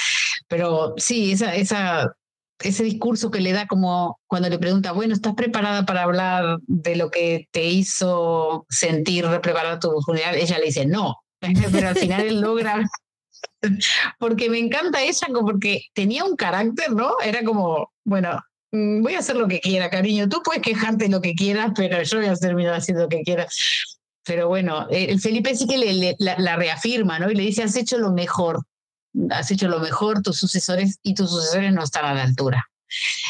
pero 0.48 0.94
sí, 0.98 1.32
esa, 1.34 2.16
ese 2.60 2.84
discurso 2.84 3.32
que 3.32 3.42
le 3.42 3.54
da 3.54 3.68
como 3.68 4.20
cuando 4.28 4.50
le 4.50 4.60
pregunta, 4.60 4.92
bueno, 4.92 5.14
¿estás 5.14 5.36
preparada 5.36 5.86
para 5.86 6.04
hablar 6.04 6.58
de 6.68 6.96
lo 6.96 7.10
que 7.10 7.48
te 7.52 7.66
hizo 7.66 8.66
sentir 8.70 9.26
preparada 9.42 9.80
tu 9.80 9.92
funeral? 10.02 10.36
Ella 10.36 10.58
le 10.58 10.66
dice, 10.66 10.86
no, 10.86 11.18
pero 11.72 11.90
al 11.90 11.96
final 11.96 12.22
él 12.22 12.42
logra, 12.42 12.84
porque 14.20 14.50
me 14.50 14.60
encanta 14.60 15.02
ella, 15.02 15.28
porque 15.32 15.84
tenía 15.94 16.24
un 16.24 16.36
carácter, 16.36 16.92
¿no? 16.92 17.14
Era 17.24 17.44
como, 17.44 17.92
bueno, 18.04 18.40
mm, 18.72 19.02
voy 19.02 19.14
a 19.14 19.20
hacer 19.20 19.36
lo 19.36 19.48
que 19.48 19.60
quiera, 19.60 19.90
cariño, 19.90 20.28
tú 20.28 20.42
puedes 20.44 20.62
quejarte 20.62 21.08
lo 21.08 21.22
que 21.22 21.34
quieras, 21.34 21.72
pero 21.76 22.02
yo 22.02 22.18
voy 22.18 22.28
a 22.28 22.36
terminar 22.36 22.74
haciendo 22.74 23.04
lo 23.04 23.10
que 23.10 23.22
quieras. 23.22 24.01
Pero 24.24 24.48
bueno, 24.48 24.88
el 24.90 25.20
Felipe 25.20 25.56
sí 25.56 25.66
que 25.66 25.78
le, 25.78 26.16
la, 26.20 26.56
reafirma, 26.56 27.20
¿no? 27.20 27.32
Y 27.32 27.36
le 27.36 27.44
dice, 27.44 27.64
has 27.64 27.76
hecho 27.76 27.98
lo 27.98 28.12
mejor, 28.12 28.64
has 29.32 29.50
hecho 29.52 29.68
lo 29.68 29.80
mejor, 29.80 30.22
tus 30.22 30.38
sucesores 30.38 31.00
y 31.02 31.16
tus 31.16 31.32
sucesores 31.32 31.74
no 31.74 31.84
están 31.84 32.06
a 32.06 32.14
la 32.14 32.24
altura. 32.24 32.68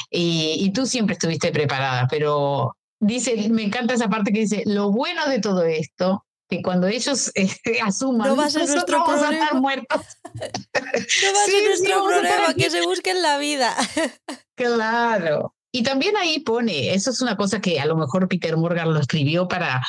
Y, 0.09 0.57
y 0.59 0.73
tú 0.73 0.85
siempre 0.85 1.13
estuviste 1.13 1.51
preparada, 1.51 2.07
pero 2.09 2.76
dice, 2.99 3.49
me 3.49 3.63
encanta 3.63 3.93
esa 3.93 4.09
parte 4.09 4.34
que 4.34 4.39
dice, 4.39 4.63
lo 4.65 4.91
bueno 4.91 5.27
de 5.27 5.39
todo 5.39 5.63
esto 5.63 6.26
que 6.51 6.61
cuando 6.61 6.88
ellos 6.88 7.31
este, 7.35 7.81
asuman 7.81 8.27
no 8.27 8.35
va 8.35 8.45
a 8.45 8.49
ser 8.49 8.68
nuestro 8.68 8.99
vamos 8.99 9.19
problema. 9.19 9.41
a 9.41 9.45
estar 9.45 9.61
muertos. 9.61 10.01
no 10.34 11.34
va 11.34 11.43
a 11.43 11.45
ser 11.45 11.63
nuestro 11.65 12.03
problema, 12.03 12.53
que 12.53 12.69
se 12.69 12.81
busquen 12.81 13.22
la 13.22 13.38
vida. 13.38 13.76
claro. 14.55 15.55
Y 15.73 15.84
también 15.84 16.18
ahí 16.18 16.39
pone, 16.39 16.93
eso 16.93 17.11
es 17.11 17.22
una 17.22 17.38
cosa 17.38 17.61
que 17.61 17.80
a 17.80 17.85
lo 17.85 17.95
mejor 17.95 18.27
Peter 18.27 18.57
Morgan 18.57 18.93
lo 18.93 18.99
escribió 18.99 19.47
para 19.47 19.81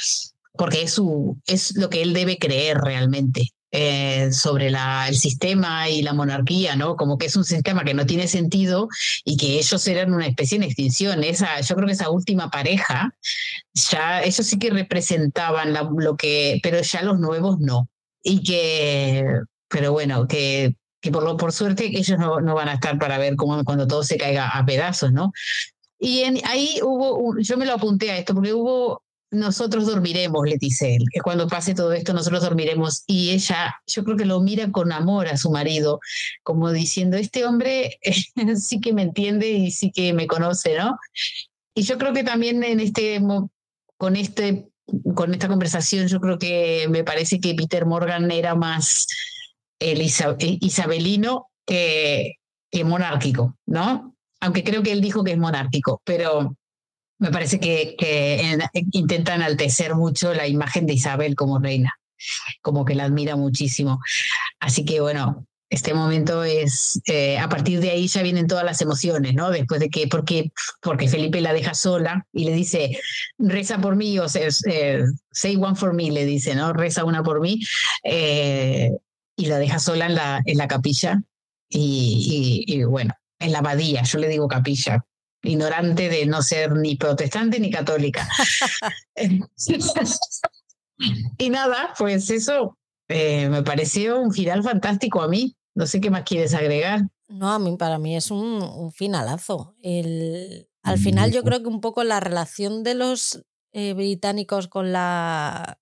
porque 0.54 0.82
es, 0.82 0.92
su, 0.92 1.38
es 1.46 1.76
lo 1.76 1.90
que 1.90 2.02
él 2.02 2.12
debe 2.12 2.38
creer 2.38 2.78
realmente. 2.78 3.48
Eh, 3.74 4.30
sobre 4.32 4.70
la, 4.70 5.08
el 5.08 5.16
sistema 5.16 5.88
y 5.88 6.02
la 6.02 6.12
monarquía, 6.12 6.76
¿no? 6.76 6.94
Como 6.94 7.16
que 7.16 7.24
es 7.24 7.36
un 7.36 7.44
sistema 7.44 7.84
que 7.84 7.94
no 7.94 8.04
tiene 8.04 8.28
sentido 8.28 8.86
y 9.24 9.38
que 9.38 9.58
ellos 9.58 9.86
eran 9.86 10.12
una 10.12 10.26
especie 10.26 10.56
en 10.56 10.64
extinción. 10.64 11.24
Esa, 11.24 11.58
yo 11.62 11.74
creo 11.74 11.86
que 11.86 11.94
esa 11.94 12.10
última 12.10 12.50
pareja, 12.50 13.14
ya 13.72 14.22
ellos 14.22 14.46
sí 14.46 14.58
que 14.58 14.68
representaban 14.68 15.72
lo 15.72 16.16
que, 16.18 16.60
pero 16.62 16.82
ya 16.82 17.00
los 17.00 17.18
nuevos 17.18 17.60
no. 17.60 17.88
Y 18.22 18.42
que, 18.42 19.24
pero 19.68 19.92
bueno, 19.92 20.28
que, 20.28 20.74
que 21.00 21.10
por, 21.10 21.22
lo, 21.22 21.38
por 21.38 21.52
suerte 21.52 21.86
ellos 21.86 22.18
no, 22.18 22.42
no 22.42 22.54
van 22.54 22.68
a 22.68 22.74
estar 22.74 22.98
para 22.98 23.16
ver 23.16 23.36
cómo 23.36 23.64
cuando 23.64 23.86
todo 23.86 24.02
se 24.04 24.18
caiga 24.18 24.50
a 24.50 24.66
pedazos, 24.66 25.12
¿no? 25.12 25.32
Y 25.98 26.24
en, 26.24 26.40
ahí 26.44 26.78
hubo, 26.82 27.38
yo 27.38 27.56
me 27.56 27.64
lo 27.64 27.72
apunté 27.72 28.10
a 28.10 28.18
esto, 28.18 28.34
porque 28.34 28.52
hubo 28.52 29.01
nosotros 29.32 29.86
dormiremos, 29.86 30.46
le 30.46 30.58
dice 30.58 30.94
él, 30.94 31.04
que 31.10 31.20
cuando 31.20 31.48
pase 31.48 31.74
todo 31.74 31.92
esto 31.94 32.12
nosotros 32.12 32.42
dormiremos. 32.42 33.02
Y 33.06 33.30
ella, 33.30 33.74
yo 33.86 34.04
creo 34.04 34.16
que 34.16 34.26
lo 34.26 34.40
mira 34.40 34.70
con 34.70 34.92
amor 34.92 35.26
a 35.26 35.38
su 35.38 35.50
marido, 35.50 36.00
como 36.42 36.70
diciendo, 36.70 37.16
este 37.16 37.46
hombre 37.46 37.98
sí 38.56 38.80
que 38.80 38.92
me 38.92 39.02
entiende 39.02 39.48
y 39.50 39.70
sí 39.70 39.90
que 39.90 40.12
me 40.12 40.26
conoce, 40.26 40.76
¿no? 40.78 40.98
Y 41.74 41.82
yo 41.82 41.96
creo 41.96 42.12
que 42.12 42.22
también 42.22 42.62
en 42.62 42.78
este, 42.78 43.20
con, 43.96 44.16
este, 44.16 44.68
con 45.14 45.32
esta 45.32 45.48
conversación, 45.48 46.06
yo 46.08 46.20
creo 46.20 46.38
que 46.38 46.86
me 46.90 47.02
parece 47.02 47.40
que 47.40 47.54
Peter 47.54 47.86
Morgan 47.86 48.30
era 48.30 48.54
más 48.54 49.06
el 49.80 50.02
isabelino 50.02 51.48
que, 51.66 52.34
que 52.70 52.84
monárquico, 52.84 53.56
¿no? 53.64 54.14
Aunque 54.40 54.62
creo 54.62 54.82
que 54.82 54.92
él 54.92 55.00
dijo 55.00 55.24
que 55.24 55.32
es 55.32 55.38
monárquico, 55.38 56.02
pero 56.04 56.54
me 57.22 57.30
parece 57.30 57.60
que, 57.60 57.94
que 57.96 58.58
intenta 58.90 59.36
enaltecer 59.36 59.94
mucho 59.94 60.34
la 60.34 60.48
imagen 60.48 60.86
de 60.86 60.94
Isabel 60.94 61.36
como 61.36 61.60
reina, 61.60 61.94
como 62.62 62.84
que 62.84 62.96
la 62.96 63.04
admira 63.04 63.36
muchísimo. 63.36 64.00
Así 64.58 64.84
que 64.84 65.00
bueno, 65.00 65.46
este 65.70 65.94
momento 65.94 66.42
es, 66.42 67.00
eh, 67.06 67.38
a 67.38 67.48
partir 67.48 67.78
de 67.78 67.90
ahí 67.90 68.08
ya 68.08 68.22
vienen 68.22 68.48
todas 68.48 68.64
las 68.64 68.82
emociones, 68.82 69.34
¿no? 69.34 69.50
Después 69.50 69.78
de 69.78 69.88
que, 69.88 70.08
porque, 70.08 70.50
porque 70.80 71.08
Felipe 71.08 71.40
la 71.40 71.52
deja 71.52 71.74
sola 71.74 72.26
y 72.32 72.44
le 72.44 72.54
dice, 72.54 72.98
reza 73.38 73.78
por 73.78 73.94
mí, 73.94 74.18
o 74.18 74.28
sea, 74.28 74.48
eh, 74.66 75.04
say 75.30 75.54
one 75.54 75.76
for 75.76 75.94
me, 75.94 76.10
le 76.10 76.26
dice, 76.26 76.56
¿no? 76.56 76.72
Reza 76.72 77.04
una 77.04 77.22
por 77.22 77.40
mí, 77.40 77.60
eh, 78.02 78.90
y 79.36 79.46
la 79.46 79.58
deja 79.58 79.78
sola 79.78 80.06
en 80.06 80.16
la, 80.16 80.42
en 80.44 80.58
la 80.58 80.66
capilla 80.66 81.22
y, 81.68 82.64
y, 82.66 82.74
y 82.74 82.82
bueno, 82.82 83.14
en 83.38 83.52
la 83.52 83.60
abadía, 83.60 84.02
yo 84.02 84.18
le 84.18 84.28
digo 84.28 84.48
capilla, 84.48 85.04
ignorante 85.42 86.08
de 86.08 86.26
no 86.26 86.42
ser 86.42 86.72
ni 86.72 86.96
protestante 86.96 87.58
ni 87.58 87.70
católica. 87.70 88.28
y 91.38 91.50
nada, 91.50 91.94
pues 91.98 92.30
eso 92.30 92.78
eh, 93.08 93.48
me 93.48 93.62
pareció 93.62 94.20
un 94.20 94.32
final 94.32 94.62
fantástico 94.62 95.20
a 95.20 95.28
mí. 95.28 95.56
No 95.74 95.86
sé 95.86 96.00
qué 96.00 96.10
más 96.10 96.22
quieres 96.22 96.54
agregar. 96.54 97.08
No, 97.28 97.50
a 97.50 97.58
mí 97.58 97.76
para 97.76 97.98
mí 97.98 98.16
es 98.16 98.30
un, 98.30 98.92
finalazo. 98.92 99.74
El, 99.82 100.68
al 100.82 100.98
final 100.98 101.32
yo 101.32 101.42
creo 101.42 101.62
que 101.62 101.68
un 101.68 101.80
poco 101.80 102.04
la 102.04 102.20
relación 102.20 102.82
de 102.82 102.94
los 102.94 103.42
eh, 103.72 103.94
británicos 103.94 104.68
con 104.68 104.92
la, 104.92 105.80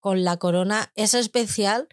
con 0.00 0.24
la 0.24 0.36
corona 0.38 0.92
es 0.96 1.14
especial 1.14 1.88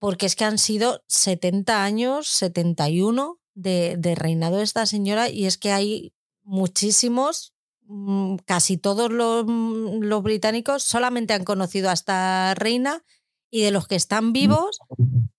porque 0.00 0.26
es 0.26 0.36
que 0.36 0.44
han 0.44 0.58
sido 0.58 1.02
70 1.06 1.84
años, 1.84 2.28
71 2.28 3.40
de, 3.54 3.96
de 3.96 4.14
reinado 4.14 4.58
de 4.58 4.64
esta 4.64 4.86
señora 4.86 5.28
y 5.28 5.46
es 5.46 5.56
que 5.56 5.72
hay 5.72 6.12
muchísimos, 6.48 7.52
mm, 7.86 8.36
casi 8.46 8.78
todos 8.78 9.10
mm, 9.10 10.00
los, 10.00 10.22
británicos 10.22 10.82
solamente 10.82 11.34
han 11.34 11.44
conocido 11.44 11.90
a 11.90 11.92
esta 11.92 12.54
reina 12.54 13.04
y 13.50 13.62
de 13.62 13.70
los 13.70 13.86
que 13.86 13.96
están 13.96 14.32
vivos, 14.32 14.78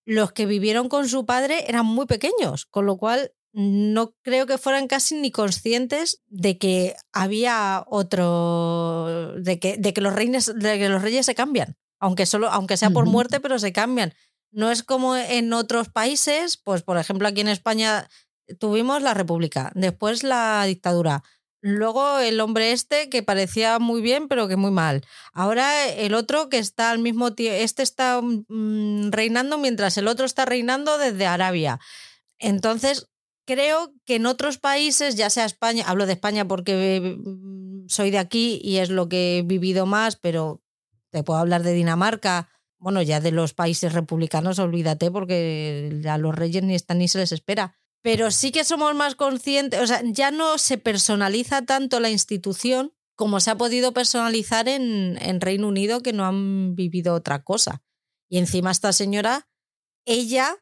los 0.05 0.31
que 0.31 0.45
vivieron 0.45 0.87
con 0.87 1.09
su 1.09 1.25
padre 1.25 1.65
eran 1.67 1.85
muy 1.85 2.05
pequeños, 2.05 2.65
con 2.67 2.85
lo 2.85 2.97
cual 2.97 3.33
no 3.51 4.13
creo 4.21 4.45
que 4.45 4.59
fueran 4.59 4.87
casi 4.87 5.15
ni 5.15 5.31
conscientes 5.31 6.21
de 6.27 6.59
que 6.59 6.95
había 7.11 7.83
otro, 7.87 9.33
de 9.37 9.59
que, 9.59 9.77
de 9.77 9.93
que, 9.93 10.01
los, 10.01 10.13
reyes, 10.13 10.53
de 10.55 10.77
que 10.77 10.89
los 10.89 11.01
reyes 11.01 11.25
se 11.25 11.35
cambian, 11.35 11.75
aunque, 11.99 12.27
solo, 12.27 12.49
aunque 12.49 12.77
sea 12.77 12.91
por 12.91 13.07
muerte, 13.07 13.39
pero 13.39 13.57
se 13.57 13.73
cambian. 13.73 14.13
No 14.51 14.71
es 14.71 14.83
como 14.83 15.15
en 15.15 15.53
otros 15.53 15.89
países, 15.89 16.57
pues 16.57 16.83
por 16.83 16.97
ejemplo 16.97 17.27
aquí 17.27 17.41
en 17.41 17.49
España 17.49 18.07
tuvimos 18.57 19.01
la 19.01 19.13
República, 19.13 19.71
después 19.75 20.23
la 20.23 20.63
dictadura, 20.65 21.23
Luego 21.61 22.19
el 22.19 22.39
hombre 22.39 22.71
este 22.71 23.09
que 23.09 23.21
parecía 23.21 23.79
muy 23.79 24.01
bien, 24.01 24.29
pero 24.29 24.47
que 24.47 24.55
muy 24.55 24.71
mal. 24.71 25.05
Ahora 25.33 25.87
el 25.87 26.13
otro 26.13 26.47
que 26.47 26.57
está 26.57 26.89
al 26.91 26.99
mismo 26.99 27.33
tiempo, 27.33 27.57
este 27.61 27.83
está 27.83 28.21
mm, 28.21 29.11
reinando 29.11 29.57
mientras 29.57 29.97
el 29.97 30.07
otro 30.07 30.25
está 30.25 30.45
reinando 30.45 30.97
desde 30.97 31.25
Arabia. 31.25 31.79
Entonces, 32.37 33.09
creo 33.45 33.93
que 34.05 34.15
en 34.15 34.25
otros 34.25 34.57
países, 34.57 35.15
ya 35.15 35.29
sea 35.29 35.43
España, 35.45 35.83
hablo 35.85 36.05
de 36.05 36.13
España 36.13 36.47
porque 36.47 37.17
mm, 37.17 37.89
soy 37.89 38.11
de 38.11 38.19
aquí 38.19 38.61
y 38.63 38.77
es 38.77 38.89
lo 38.89 39.09
que 39.09 39.39
he 39.39 39.41
vivido 39.41 39.85
más, 39.85 40.15
pero 40.15 40.61
te 41.11 41.23
puedo 41.23 41.39
hablar 41.39 41.63
de 41.63 41.73
Dinamarca, 41.73 42.49
bueno, 42.77 43.01
ya 43.01 43.19
de 43.19 43.31
los 43.31 43.53
países 43.53 43.91
republicanos, 43.91 44.59
olvídate 44.59 45.11
porque 45.11 46.01
a 46.09 46.17
los 46.17 46.33
reyes 46.35 46.63
ni 46.63 46.75
están 46.75 46.99
ni 46.99 47.09
se 47.09 47.17
les 47.17 47.33
espera 47.33 47.75
pero 48.01 48.31
sí 48.31 48.51
que 48.51 48.63
somos 48.63 48.95
más 48.95 49.15
conscientes, 49.15 49.79
o 49.79 49.87
sea, 49.87 50.01
ya 50.05 50.31
no 50.31 50.57
se 50.57 50.77
personaliza 50.77 51.63
tanto 51.63 51.99
la 51.99 52.09
institución 52.09 52.93
como 53.15 53.41
se 53.41 53.51
ha 53.51 53.57
podido 53.57 53.93
personalizar 53.93 54.69
en, 54.69 55.17
en 55.21 55.41
Reino 55.41 55.67
Unido, 55.67 56.01
que 56.01 56.13
no 56.13 56.25
han 56.25 56.75
vivido 56.75 57.13
otra 57.13 57.43
cosa. 57.43 57.83
Y 58.29 58.37
encima 58.37 58.71
esta 58.71 58.93
señora, 58.93 59.49
ella, 60.05 60.55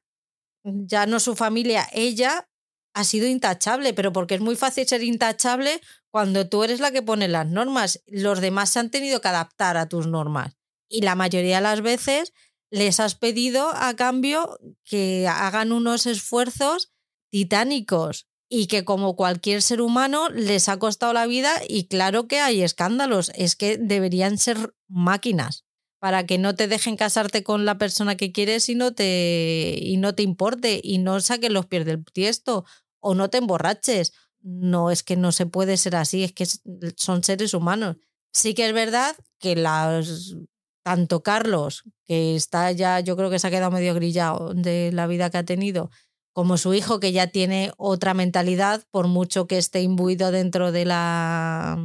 ya 0.64 1.06
no 1.06 1.20
su 1.20 1.36
familia, 1.36 1.88
ella 1.94 2.50
ha 2.96 3.04
sido 3.04 3.28
intachable, 3.28 3.94
pero 3.94 4.12
porque 4.12 4.34
es 4.34 4.42
muy 4.42 4.56
fácil 4.56 4.88
ser 4.88 5.04
intachable 5.04 5.82
cuando 6.10 6.50
tú 6.50 6.64
eres 6.64 6.80
la 6.80 6.90
que 6.90 7.04
pone 7.04 7.28
las 7.28 7.46
normas. 7.46 8.02
Los 8.08 8.42
demás 8.42 8.72
se 8.72 8.80
han 8.80 8.90
tenido 8.90 9.22
que 9.22 9.28
adaptar 9.28 9.78
a 9.78 9.88
tus 9.88 10.08
normas. 10.08 10.58
Y 10.90 11.02
la 11.02 11.14
mayoría 11.14 11.58
de 11.58 11.62
las 11.62 11.82
veces 11.82 12.34
les 12.72 13.00
has 13.00 13.14
pedido 13.14 13.70
a 13.76 13.96
cambio 13.96 14.58
que 14.84 15.28
hagan 15.28 15.72
unos 15.72 16.08
esfuerzos 16.08 16.92
titánicos 17.30 18.28
y 18.50 18.68
que 18.68 18.86
como 18.86 19.16
cualquier 19.16 19.62
ser 19.62 19.82
humano 19.82 20.30
les 20.30 20.70
ha 20.70 20.80
costado 20.80 21.14
la 21.14 21.28
vida 21.28 21.52
y 21.68 21.88
claro 21.88 22.28
que 22.28 22.40
hay 22.40 22.62
escándalos, 22.62 23.32
es 23.36 23.56
que 23.56 23.78
deberían 23.78 24.38
ser 24.38 24.74
máquinas 24.88 25.66
para 26.00 26.26
que 26.26 26.38
no 26.38 26.56
te 26.56 26.68
dejen 26.68 26.96
casarte 26.96 27.44
con 27.44 27.66
la 27.66 27.78
persona 27.78 28.16
que 28.16 28.32
quieres 28.32 28.70
y 28.70 28.76
no 28.76 28.94
te, 28.94 29.78
y 29.82 29.98
no 29.98 30.16
te 30.16 30.24
importe 30.24 30.80
y 30.84 31.00
no 31.00 31.20
saques 31.20 31.52
los 31.52 31.66
pies 31.66 31.86
del 31.86 32.06
tiesto 32.06 32.66
o 33.00 33.16
no 33.16 33.30
te 33.30 33.40
emborraches. 33.40 34.14
No, 34.42 34.92
es 34.92 35.04
que 35.04 35.18
no 35.18 35.32
se 35.32 35.48
puede 35.48 35.76
ser 35.78 35.96
así, 35.96 36.24
es 36.24 36.34
que 36.34 36.48
son 36.96 37.24
seres 37.24 37.54
humanos. 37.54 37.98
Sí 38.32 38.54
que 38.54 38.68
es 38.68 38.74
verdad 38.74 39.16
que 39.40 39.56
las 39.56 40.36
tanto 40.84 41.22
Carlos, 41.22 41.84
que 42.06 42.38
está 42.38 42.72
ya, 42.72 43.02
yo 43.02 43.18
creo 43.18 43.30
que 43.30 43.40
se 43.40 43.48
ha 43.48 43.50
quedado 43.50 43.72
medio 43.72 43.94
grillado 43.94 44.54
de 44.54 44.94
la 44.94 45.06
vida 45.06 45.30
que 45.30 45.38
ha 45.38 45.44
tenido, 45.44 45.90
como 46.38 46.58
su 46.58 46.76
hijo 46.76 47.00
que 47.00 47.14
ya 47.14 47.26
tiene 47.26 47.72
otra 47.78 48.14
mentalidad, 48.14 48.84
por 48.92 49.08
mucho 49.08 49.48
que 49.48 49.58
esté 49.58 49.82
imbuido 49.82 50.30
dentro 50.30 50.72
de 50.72 50.86
la 50.86 51.80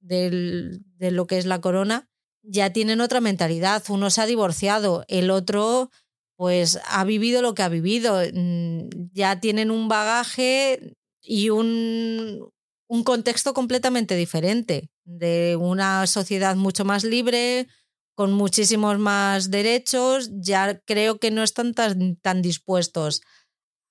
de 0.00 1.10
lo 1.10 1.26
que 1.26 1.36
es 1.36 1.44
la 1.44 1.60
corona, 1.60 2.08
ya 2.42 2.72
tienen 2.72 3.02
otra 3.02 3.20
mentalidad. 3.20 3.82
Uno 3.90 4.08
se 4.08 4.22
ha 4.22 4.26
divorciado, 4.26 5.04
el 5.08 5.30
otro 5.30 5.90
pues 6.34 6.80
ha 6.86 7.04
vivido 7.04 7.42
lo 7.42 7.54
que 7.54 7.62
ha 7.62 7.68
vivido. 7.68 8.22
Mm, 8.32 8.88
ya 9.12 9.38
tienen 9.38 9.70
un 9.70 9.86
bagaje 9.86 10.96
y 11.20 11.50
un, 11.50 12.48
un 12.88 13.04
contexto 13.04 13.52
completamente 13.52 14.16
diferente, 14.16 14.88
de 15.04 15.58
una 15.60 16.06
sociedad 16.06 16.56
mucho 16.56 16.86
más 16.86 17.04
libre, 17.04 17.68
con 18.14 18.32
muchísimos 18.32 18.98
más 18.98 19.50
derechos, 19.50 20.30
ya 20.32 20.80
creo 20.86 21.18
que 21.18 21.30
no 21.30 21.42
están 21.42 21.74
tan, 21.74 22.16
tan 22.16 22.40
dispuestos 22.40 23.20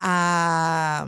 a 0.03 1.07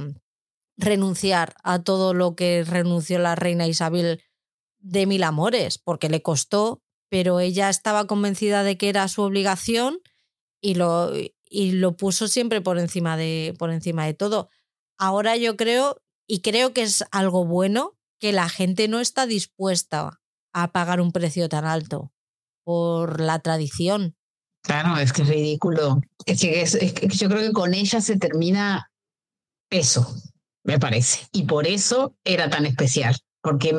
renunciar 0.78 1.56
a 1.64 1.84
todo 1.84 2.14
lo 2.14 2.36
que 2.36 2.64
renunció 2.64 3.20
la 3.20 3.36
reina 3.36 3.68
Isabel 3.68 4.24
de 4.80 5.06
mil 5.06 5.24
amores, 5.24 5.78
porque 5.78 6.10
le 6.10 6.22
costó, 6.22 6.82
pero 7.10 7.40
ella 7.40 7.70
estaba 7.70 8.08
convencida 8.08 8.64
de 8.64 8.78
que 8.78 8.90
era 8.90 9.08
su 9.08 9.22
obligación 9.22 10.00
y 10.62 10.76
lo, 10.76 11.12
y 11.50 11.72
lo 11.74 11.98
puso 11.98 12.28
siempre 12.28 12.62
por 12.62 12.80
encima, 12.80 13.18
de, 13.18 13.54
por 13.60 13.72
encima 13.72 14.06
de 14.06 14.14
todo. 14.14 14.50
Ahora 14.98 15.36
yo 15.36 15.58
creo, 15.58 16.02
y 16.28 16.40
creo 16.40 16.74
que 16.74 16.84
es 16.84 17.04
algo 17.12 17.46
bueno, 17.46 17.98
que 18.20 18.32
la 18.32 18.48
gente 18.48 18.88
no 18.88 19.02
está 19.02 19.26
dispuesta 19.26 20.22
a 20.54 20.72
pagar 20.72 21.02
un 21.02 21.12
precio 21.12 21.50
tan 21.50 21.66
alto 21.66 22.14
por 22.64 23.20
la 23.20 23.40
tradición. 23.40 24.15
Claro, 24.66 24.98
es 24.98 25.14
que 25.14 25.22
es 25.22 25.28
ridículo. 25.28 26.02
Es 26.26 26.42
que, 26.42 27.08
yo 27.10 27.30
creo 27.30 27.42
que 27.42 27.54
con 27.54 27.74
ella 27.74 28.02
se 28.02 28.18
termina 28.18 28.90
eso, 29.70 30.08
me 30.64 30.80
parece. 30.80 31.28
Y 31.32 31.44
por 31.44 31.68
eso 31.68 32.16
era 32.24 32.50
tan 32.50 32.66
especial, 32.66 33.16
porque 33.42 33.78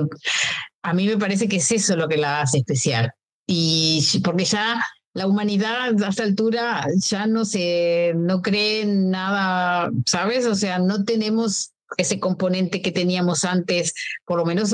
a 0.82 0.94
mí 0.94 1.06
me 1.06 1.18
parece 1.18 1.48
que 1.48 1.56
es 1.56 1.72
eso 1.72 1.96
lo 1.96 2.08
que 2.08 2.16
la 2.16 2.40
hace 2.40 2.58
especial. 2.58 3.12
Y 3.48 4.20
porque 4.22 4.44
ya 4.44 4.80
la 5.12 5.26
humanidad 5.26 6.02
a 6.02 6.08
esta 6.08 6.22
altura 6.22 6.86
ya 6.98 7.26
no 7.26 7.44
se, 7.44 8.12
no 8.14 8.42
cree 8.42 8.84
nada, 8.84 9.90
¿sabes? 10.04 10.46
O 10.46 10.54
sea, 10.54 10.78
no 10.78 11.04
tenemos 11.04 11.72
ese 11.96 12.20
componente 12.20 12.82
que 12.82 12.92
teníamos 12.92 13.44
antes, 13.44 13.94
por 14.24 14.38
lo 14.38 14.44
menos 14.44 14.72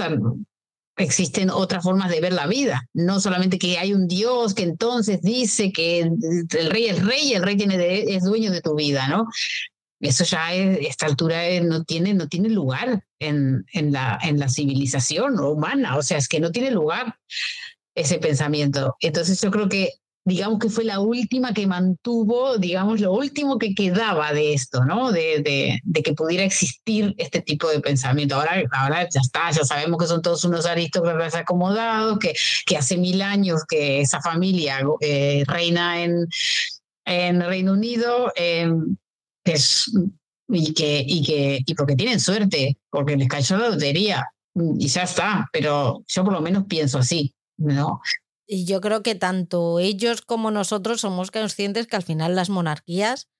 existen 0.96 1.50
otras 1.50 1.82
formas 1.82 2.10
de 2.10 2.20
ver 2.20 2.32
la 2.32 2.46
vida, 2.46 2.88
no 2.92 3.20
solamente 3.20 3.58
que 3.58 3.78
hay 3.78 3.94
un 3.94 4.06
Dios 4.06 4.54
que 4.54 4.62
entonces 4.62 5.22
dice 5.22 5.72
que 5.72 6.00
el 6.00 6.70
rey 6.70 6.86
es 6.86 7.04
rey 7.04 7.30
y 7.30 7.34
el 7.34 7.42
rey 7.42 7.56
tiene 7.56 8.14
es 8.14 8.24
dueño 8.24 8.50
de 8.50 8.60
tu 8.60 8.74
vida, 8.74 9.08
¿no? 9.08 9.26
Eso 10.00 10.24
ya 10.24 10.46
a 10.46 10.54
esta 10.54 11.06
altura 11.06 11.42
no 11.62 11.84
tiene, 11.84 12.12
no 12.12 12.28
tiene 12.28 12.48
lugar 12.48 13.04
en, 13.20 13.64
en, 13.72 13.92
la, 13.92 14.18
en 14.22 14.38
la 14.38 14.48
civilización 14.48 15.38
humana, 15.38 15.96
o 15.96 16.02
sea, 16.02 16.18
es 16.18 16.28
que 16.28 16.40
no 16.40 16.50
tiene 16.50 16.72
lugar 16.72 17.16
ese 17.94 18.18
pensamiento. 18.18 18.96
Entonces 19.00 19.40
yo 19.40 19.50
creo 19.50 19.68
que 19.68 19.90
digamos 20.24 20.58
que 20.58 20.68
fue 20.68 20.84
la 20.84 21.00
última 21.00 21.52
que 21.52 21.66
mantuvo, 21.66 22.56
digamos, 22.58 23.00
lo 23.00 23.12
último 23.12 23.58
que 23.58 23.74
quedaba 23.74 24.32
de 24.32 24.54
esto, 24.54 24.84
¿no? 24.84 25.10
De, 25.10 25.80
de, 25.84 26.02
que 26.02 26.14
pudiera 26.14 26.44
existir 26.44 27.14
este 27.18 27.40
tipo 27.40 27.68
de 27.68 27.80
pensamiento. 27.80 28.36
Ahora, 28.36 28.62
ahora 28.72 29.08
ya 29.12 29.20
está, 29.20 29.50
ya 29.50 29.64
sabemos 29.64 29.98
que 29.98 30.06
son 30.06 30.22
todos 30.22 30.44
unos 30.44 30.66
aristócratas 30.66 31.34
acomodados, 31.34 32.18
que, 32.18 32.34
que 32.66 32.76
hace 32.76 32.96
mil 32.96 33.22
años 33.22 33.62
que 33.68 34.00
esa 34.00 34.20
familia 34.20 34.80
eh, 35.00 35.44
reina 35.46 36.02
en, 36.02 36.26
en 37.04 37.40
Reino 37.40 37.72
Unido. 37.72 38.32
Em, 38.36 38.96
y 40.48 40.74
que, 40.74 41.04
y 41.06 41.22
que, 41.24 41.60
y 41.66 41.74
porque 41.74 41.96
tienen 41.96 42.20
suerte, 42.20 42.78
porque 42.90 43.16
les 43.16 43.28
cayó 43.28 43.56
la 43.56 43.70
lotería, 43.70 44.26
y 44.54 44.86
ya 44.86 45.04
está, 45.04 45.48
pero 45.52 46.04
yo 46.06 46.24
por 46.24 46.32
lo 46.32 46.40
menos 46.40 46.64
pienso 46.68 46.98
así, 46.98 47.34
¿no? 47.56 48.00
Y 48.52 48.66
yo 48.66 48.82
creo 48.82 49.02
que 49.02 49.14
tanto 49.14 49.78
ellos 49.78 50.20
como 50.20 50.50
nosotros 50.50 51.00
somos 51.00 51.30
conscientes 51.30 51.86
que 51.86 51.96
al 51.96 52.02
final 52.02 52.36
las 52.36 52.50
monarquías 52.50 53.30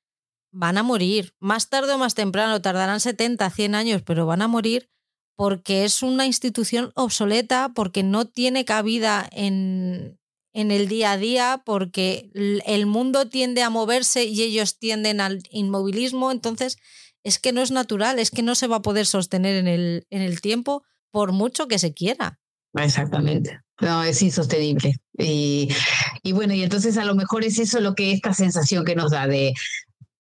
van 0.50 0.78
a 0.78 0.82
morir. 0.82 1.34
Más 1.38 1.68
tarde 1.68 1.92
o 1.92 1.98
más 1.98 2.14
temprano, 2.14 2.62
tardarán 2.62 2.98
70, 2.98 3.50
100 3.50 3.74
años, 3.74 4.00
pero 4.00 4.24
van 4.24 4.40
a 4.40 4.48
morir 4.48 4.88
porque 5.36 5.84
es 5.84 6.02
una 6.02 6.24
institución 6.24 6.92
obsoleta, 6.94 7.72
porque 7.74 8.02
no 8.02 8.24
tiene 8.24 8.64
cabida 8.64 9.28
en, 9.32 10.18
en 10.54 10.70
el 10.70 10.88
día 10.88 11.12
a 11.12 11.18
día, 11.18 11.62
porque 11.66 12.30
el 12.64 12.86
mundo 12.86 13.28
tiende 13.28 13.62
a 13.62 13.68
moverse 13.68 14.24
y 14.24 14.40
ellos 14.40 14.78
tienden 14.78 15.20
al 15.20 15.42
inmovilismo. 15.50 16.32
Entonces, 16.32 16.78
es 17.22 17.38
que 17.38 17.52
no 17.52 17.60
es 17.60 17.70
natural, 17.70 18.18
es 18.18 18.30
que 18.30 18.42
no 18.42 18.54
se 18.54 18.66
va 18.66 18.76
a 18.76 18.82
poder 18.82 19.04
sostener 19.04 19.56
en 19.56 19.68
el, 19.68 20.06
en 20.08 20.22
el 20.22 20.40
tiempo 20.40 20.84
por 21.10 21.32
mucho 21.32 21.68
que 21.68 21.78
se 21.78 21.92
quiera. 21.92 22.40
Exactamente. 22.74 23.60
No, 23.82 24.04
es 24.04 24.22
insostenible. 24.22 24.96
Y, 25.18 25.68
y 26.22 26.32
bueno, 26.32 26.54
y 26.54 26.62
entonces 26.62 26.96
a 26.96 27.04
lo 27.04 27.16
mejor 27.16 27.44
es 27.44 27.58
eso 27.58 27.80
lo 27.80 27.96
que 27.96 28.12
esta 28.12 28.32
sensación 28.32 28.84
que 28.84 28.94
nos 28.94 29.10
da 29.10 29.26
de 29.26 29.54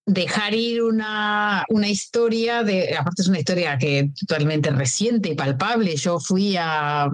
dejar 0.04 0.52
ir 0.52 0.82
una, 0.82 1.64
una 1.68 1.88
historia, 1.88 2.64
de, 2.64 2.96
aparte 2.96 3.22
es 3.22 3.28
una 3.28 3.38
historia 3.38 3.78
que 3.78 4.10
totalmente 4.18 4.70
reciente 4.70 5.28
y 5.28 5.36
palpable. 5.36 5.94
Yo 5.94 6.18
fui 6.18 6.56
a 6.58 7.08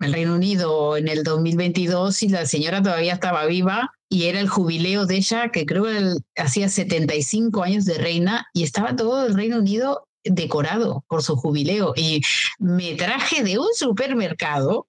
el 0.00 0.12
Reino 0.12 0.34
Unido 0.34 0.98
en 0.98 1.08
el 1.08 1.24
2022 1.24 2.22
y 2.22 2.28
la 2.28 2.44
señora 2.44 2.82
todavía 2.82 3.14
estaba 3.14 3.46
viva 3.46 3.90
y 4.10 4.24
era 4.24 4.40
el 4.40 4.48
jubileo 4.48 5.06
de 5.06 5.16
ella, 5.16 5.48
que 5.48 5.64
creo 5.64 5.84
que 5.84 6.16
hacía 6.36 6.68
75 6.68 7.62
años 7.62 7.86
de 7.86 7.96
reina 7.96 8.46
y 8.52 8.62
estaba 8.62 8.94
todo 8.94 9.26
el 9.26 9.34
Reino 9.34 9.58
Unido 9.58 10.06
decorado 10.22 11.02
por 11.08 11.22
su 11.22 11.34
jubileo. 11.34 11.94
Y 11.96 12.20
me 12.58 12.94
traje 12.94 13.42
de 13.42 13.58
un 13.58 13.68
supermercado 13.74 14.86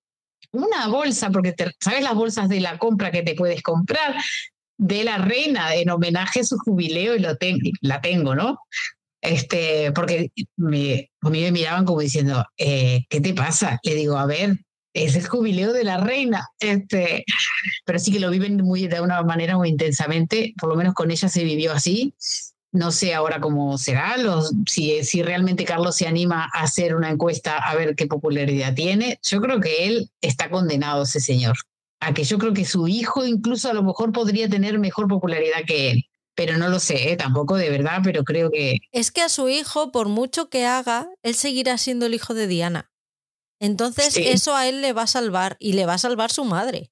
una 0.52 0.88
bolsa, 0.88 1.30
porque 1.30 1.54
sabes 1.80 2.04
las 2.04 2.16
bolsas 2.16 2.50
de 2.50 2.60
la 2.60 2.78
compra 2.78 3.12
que 3.12 3.24
te 3.24 3.36
puedes 3.36 3.62
comprar, 3.62 4.16
de 4.78 5.04
la 5.04 5.18
reina 5.18 5.76
en 5.76 5.90
homenaje 5.90 6.40
a 6.40 6.44
su 6.44 6.58
jubileo 6.58 7.16
y 7.16 7.20
lo 7.20 7.38
la 7.82 8.02
tengo, 8.02 8.36
¿no? 8.36 8.60
Este, 9.22 9.92
porque 9.92 10.32
me, 10.56 11.12
a 11.22 11.30
mí 11.30 11.42
me 11.42 11.52
miraban 11.52 11.86
como 11.86 12.00
diciendo, 12.00 12.46
eh, 12.58 13.04
¿qué 13.10 13.20
te 13.20 13.34
pasa? 13.34 13.80
Le 13.84 13.96
digo, 13.96 14.18
a 14.18 14.26
ver, 14.26 14.58
es 14.94 15.16
el 15.16 15.28
jubileo 15.28 15.74
de 15.74 15.84
la 15.84 15.98
reina, 15.98 16.48
este, 16.60 17.26
pero 17.86 18.00
sí 18.00 18.12
que 18.12 18.20
lo 18.20 18.30
viven 18.30 18.58
muy, 18.58 18.88
de 18.88 19.02
una 19.02 19.22
manera 19.24 19.58
muy 19.58 19.70
intensamente, 19.70 20.54
por 20.60 20.70
lo 20.70 20.76
menos 20.76 20.94
con 20.94 21.12
ella 21.12 21.28
se 21.28 21.44
vivió 21.44 21.74
así, 21.74 22.16
No 22.72 22.92
sé 22.92 23.16
ahora 23.16 23.40
cómo 23.40 23.78
será, 23.78 24.18
los, 24.18 24.52
si, 24.68 25.04
si 25.04 25.24
realmente 25.24 25.66
Carlos 25.66 25.96
se 25.96 26.08
anima 26.08 26.50
a 26.54 26.64
hacer 26.64 26.96
una 26.96 27.10
encuesta 27.10 27.58
a 27.58 27.76
ver 27.76 27.96
qué 27.96 28.06
popularidad 28.06 28.76
tiene. 28.76 29.20
Yo 29.24 29.42
creo 29.42 29.60
que 29.60 29.88
él 29.88 30.12
está 30.22 30.52
condenado, 30.52 31.04
ese 31.04 31.20
señor, 31.20 31.56
a 32.00 32.14
que 32.14 32.24
yo 32.24 32.38
creo 32.38 32.54
que 32.54 32.66
su 32.66 32.88
hijo 32.88 33.26
incluso 33.26 33.70
a 33.70 33.74
lo 33.74 33.82
mejor 33.82 34.12
podría 34.12 34.48
tener 34.48 34.78
mejor 34.78 35.08
popularidad 35.08 35.66
que 35.66 35.92
él. 35.92 36.06
Pero 36.36 36.58
no 36.58 36.70
lo 36.70 36.80
sé, 36.80 37.12
¿eh? 37.12 37.18
tampoco 37.18 37.58
de 37.58 37.70
verdad, 37.70 38.00
pero 38.04 38.24
creo 38.24 38.50
que... 38.50 38.78
Es 38.94 39.12
que 39.12 39.22
a 39.22 39.30
su 39.30 39.50
hijo, 39.50 39.92
por 39.92 40.08
mucho 40.08 40.50
que 40.50 40.66
haga, 40.66 41.10
él 41.22 41.36
seguirá 41.36 41.78
siendo 41.78 42.06
el 42.06 42.14
hijo 42.14 42.34
de 42.34 42.48
Diana. 42.48 42.92
Entonces 43.60 44.16
eso 44.16 44.56
a 44.56 44.68
él 44.68 44.82
le 44.82 44.94
va 44.94 45.02
a 45.02 45.08
salvar 45.08 45.58
y 45.60 45.74
le 45.74 45.86
va 45.86 45.96
a 45.96 45.98
salvar 45.98 46.32
su 46.32 46.46
madre. 46.46 46.92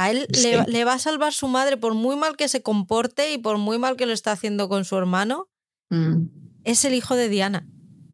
A 0.00 0.10
él 0.10 0.26
le, 0.66 0.84
va 0.84 0.94
a 0.94 0.98
salvar 0.98 1.34
su 1.34 1.46
madre 1.46 1.76
por 1.76 1.92
muy 1.92 2.16
mal 2.16 2.34
que 2.34 2.48
se 2.48 2.62
comporte 2.62 3.34
y 3.34 3.36
por 3.36 3.58
muy 3.58 3.76
mal 3.76 3.96
que 3.96 4.06
lo 4.06 4.14
está 4.14 4.32
haciendo 4.32 4.66
con 4.66 4.86
su 4.86 4.96
hermano. 4.96 5.50
Mm. 5.90 6.24
Es 6.64 6.86
el 6.86 6.94
hijo 6.94 7.16
de 7.16 7.28
Diana. 7.28 7.66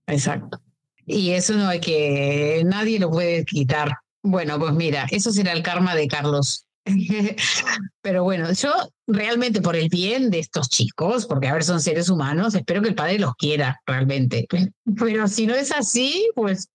Exacto. 0.08 0.60
Y 1.06 1.30
eso 1.30 1.54
no 1.54 1.68
hay 1.68 1.78
que, 1.78 2.64
nadie 2.66 2.98
lo 2.98 3.08
puede 3.08 3.44
quitar. 3.44 3.92
Bueno, 4.24 4.58
pues 4.58 4.72
mira, 4.72 5.06
eso 5.12 5.30
será 5.30 5.52
el 5.52 5.62
karma 5.62 5.94
de 5.94 6.08
Carlos. 6.08 6.66
Pero 8.02 8.24
bueno, 8.24 8.52
yo 8.52 8.72
realmente 9.06 9.62
por 9.62 9.76
el 9.76 9.88
bien 9.88 10.28
de 10.30 10.40
estos 10.40 10.68
chicos, 10.68 11.24
porque 11.24 11.46
a 11.46 11.52
ver, 11.52 11.62
son 11.62 11.80
seres 11.80 12.08
humanos, 12.08 12.56
espero 12.56 12.82
que 12.82 12.88
el 12.88 12.96
padre 12.96 13.20
los 13.20 13.36
quiera 13.36 13.80
realmente. 13.86 14.48
Pero 14.98 15.28
si 15.28 15.46
no 15.46 15.54
es 15.54 15.70
así, 15.70 16.28
pues 16.34 16.68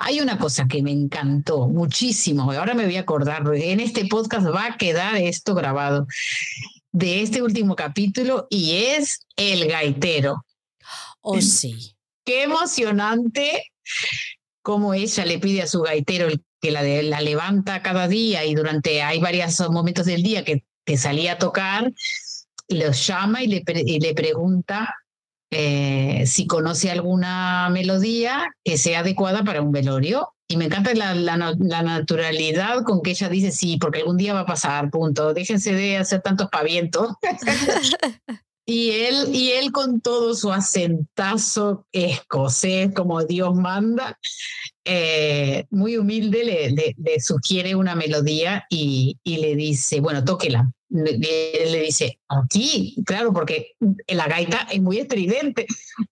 hay 0.00 0.20
una 0.20 0.38
cosa 0.38 0.66
que 0.68 0.82
me 0.82 0.90
encantó 0.90 1.68
muchísimo, 1.68 2.50
ahora 2.52 2.74
me 2.74 2.84
voy 2.84 2.96
a 2.96 3.00
acordar, 3.00 3.42
en 3.54 3.80
este 3.80 4.06
podcast 4.06 4.46
va 4.46 4.66
a 4.66 4.76
quedar 4.76 5.16
esto 5.16 5.54
grabado, 5.54 6.06
de 6.92 7.22
este 7.22 7.42
último 7.42 7.74
capítulo, 7.74 8.46
y 8.50 8.72
es 8.86 9.26
el 9.36 9.66
gaitero. 9.66 10.44
Oh, 11.20 11.40
sí. 11.40 11.94
Qué 12.24 12.44
emocionante 12.44 13.72
cómo 14.62 14.94
ella 14.94 15.24
le 15.24 15.38
pide 15.38 15.62
a 15.62 15.66
su 15.66 15.80
gaitero 15.82 16.28
que 16.60 16.70
la, 16.70 16.82
la 16.82 17.20
levanta 17.20 17.82
cada 17.82 18.08
día 18.08 18.44
y 18.44 18.54
durante, 18.54 19.02
hay 19.02 19.20
varios 19.20 19.58
momentos 19.70 20.06
del 20.06 20.22
día 20.22 20.44
que, 20.44 20.64
que 20.84 20.96
salía 20.96 21.32
a 21.32 21.38
tocar, 21.38 21.92
los 22.68 23.06
llama 23.06 23.42
y 23.42 23.48
le, 23.48 23.64
y 23.66 24.00
le 24.00 24.14
pregunta 24.14 24.94
eh, 25.54 26.24
si 26.26 26.46
conoce 26.46 26.90
alguna 26.90 27.68
melodía 27.70 28.50
que 28.64 28.78
sea 28.78 29.00
adecuada 29.00 29.44
para 29.44 29.60
un 29.60 29.70
velorio. 29.70 30.32
Y 30.48 30.56
me 30.56 30.64
encanta 30.64 30.94
la, 30.94 31.14
la, 31.14 31.82
naturalidad 31.82 32.82
con 32.84 33.02
que 33.02 33.10
ella 33.10 33.28
dice, 33.28 33.50
sí, 33.52 33.76
porque 33.78 34.00
algún 34.00 34.16
día 34.16 34.32
va 34.32 34.40
a 34.40 34.46
pasar, 34.46 34.90
punto. 34.90 35.34
Déjense 35.34 35.74
de 35.74 35.98
hacer 35.98 36.22
tantos 36.22 36.48
pavientos. 36.50 37.14
y, 38.66 38.90
él, 38.90 39.34
y 39.34 39.50
él 39.52 39.72
con 39.72 40.00
todo 40.00 40.34
su 40.34 40.52
acentazo 40.52 41.86
escocés, 41.92 42.92
como 42.94 43.22
Dios 43.24 43.54
manda, 43.54 44.18
eh, 44.86 45.66
muy 45.70 45.98
humilde, 45.98 46.44
le, 46.44 46.94
le, 46.96 47.20
sugiere 47.20 47.74
una 47.74 47.94
melodía 47.94 48.64
y, 48.70 49.18
y 49.22 49.36
le 49.38 49.54
dice, 49.54 50.00
bueno, 50.00 50.24
tóquela 50.24 50.70
le, 50.92 51.82
dice, 51.82 52.20
aquí, 52.28 52.96
claro, 53.06 53.32
porque 53.32 53.72
la 54.08 54.26
gaita 54.26 54.68
es 54.70 54.80
muy 54.80 54.98
estridente. 54.98 55.66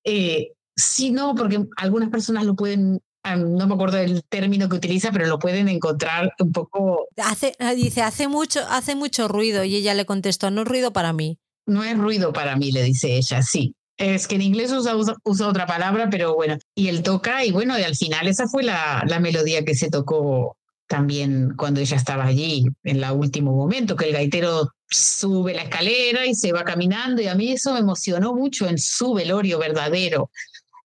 Eh, 0.04 0.52
sí, 0.74 1.10
no, 1.10 1.34
porque 1.34 1.64
algunas 1.76 2.08
personas 2.08 2.44
lo 2.44 2.56
pueden, 2.56 3.00
ah, 3.22 3.36
no 3.36 3.66
me 3.66 3.74
acuerdo 3.74 3.98
del 3.98 4.24
término 4.24 4.68
que 4.68 4.76
utiliza, 4.76 5.12
pero 5.12 5.26
lo 5.26 5.38
pueden 5.38 5.68
encontrar 5.68 6.32
un 6.40 6.52
poco... 6.52 7.08
Hace, 7.16 7.54
ah, 7.58 7.74
dice, 7.74 8.02
hace 8.02 8.28
mucho, 8.28 8.60
hace 8.68 8.94
mucho 8.94 9.28
ruido 9.28 9.64
y 9.64 9.76
ella 9.76 9.94
le 9.94 10.06
contestó, 10.06 10.50
no 10.50 10.62
es 10.62 10.68
ruido 10.68 10.92
para 10.92 11.12
mí. 11.12 11.38
No 11.66 11.84
es 11.84 11.96
ruido 11.96 12.32
para 12.32 12.56
mí, 12.56 12.72
le 12.72 12.82
dice 12.82 13.16
ella, 13.16 13.42
sí. 13.42 13.74
Es 13.98 14.26
que 14.26 14.36
en 14.36 14.42
inglés 14.42 14.72
usa, 14.72 14.96
usa, 14.96 15.46
otra 15.46 15.66
palabra, 15.66 16.08
pero 16.10 16.34
bueno, 16.34 16.56
y 16.74 16.88
él 16.88 17.02
toca 17.02 17.44
y 17.44 17.52
bueno, 17.52 17.78
y 17.78 17.82
al 17.82 17.96
final 17.96 18.28
esa 18.28 18.48
fue 18.48 18.62
la, 18.62 19.04
la 19.06 19.20
melodía 19.20 19.62
que 19.62 19.74
se 19.74 19.90
tocó 19.90 20.56
también 20.90 21.54
cuando 21.56 21.80
ella 21.80 21.96
estaba 21.96 22.24
allí 22.24 22.66
en 22.82 22.96
el 22.96 23.10
último 23.12 23.52
momento, 23.52 23.94
que 23.94 24.06
el 24.06 24.12
gaitero 24.12 24.72
sube 24.88 25.54
la 25.54 25.62
escalera 25.62 26.26
y 26.26 26.34
se 26.34 26.52
va 26.52 26.64
caminando 26.64 27.22
y 27.22 27.28
a 27.28 27.36
mí 27.36 27.52
eso 27.52 27.74
me 27.74 27.78
emocionó 27.78 28.34
mucho 28.34 28.68
en 28.68 28.76
su 28.76 29.14
velorio 29.14 29.60
verdadero, 29.60 30.32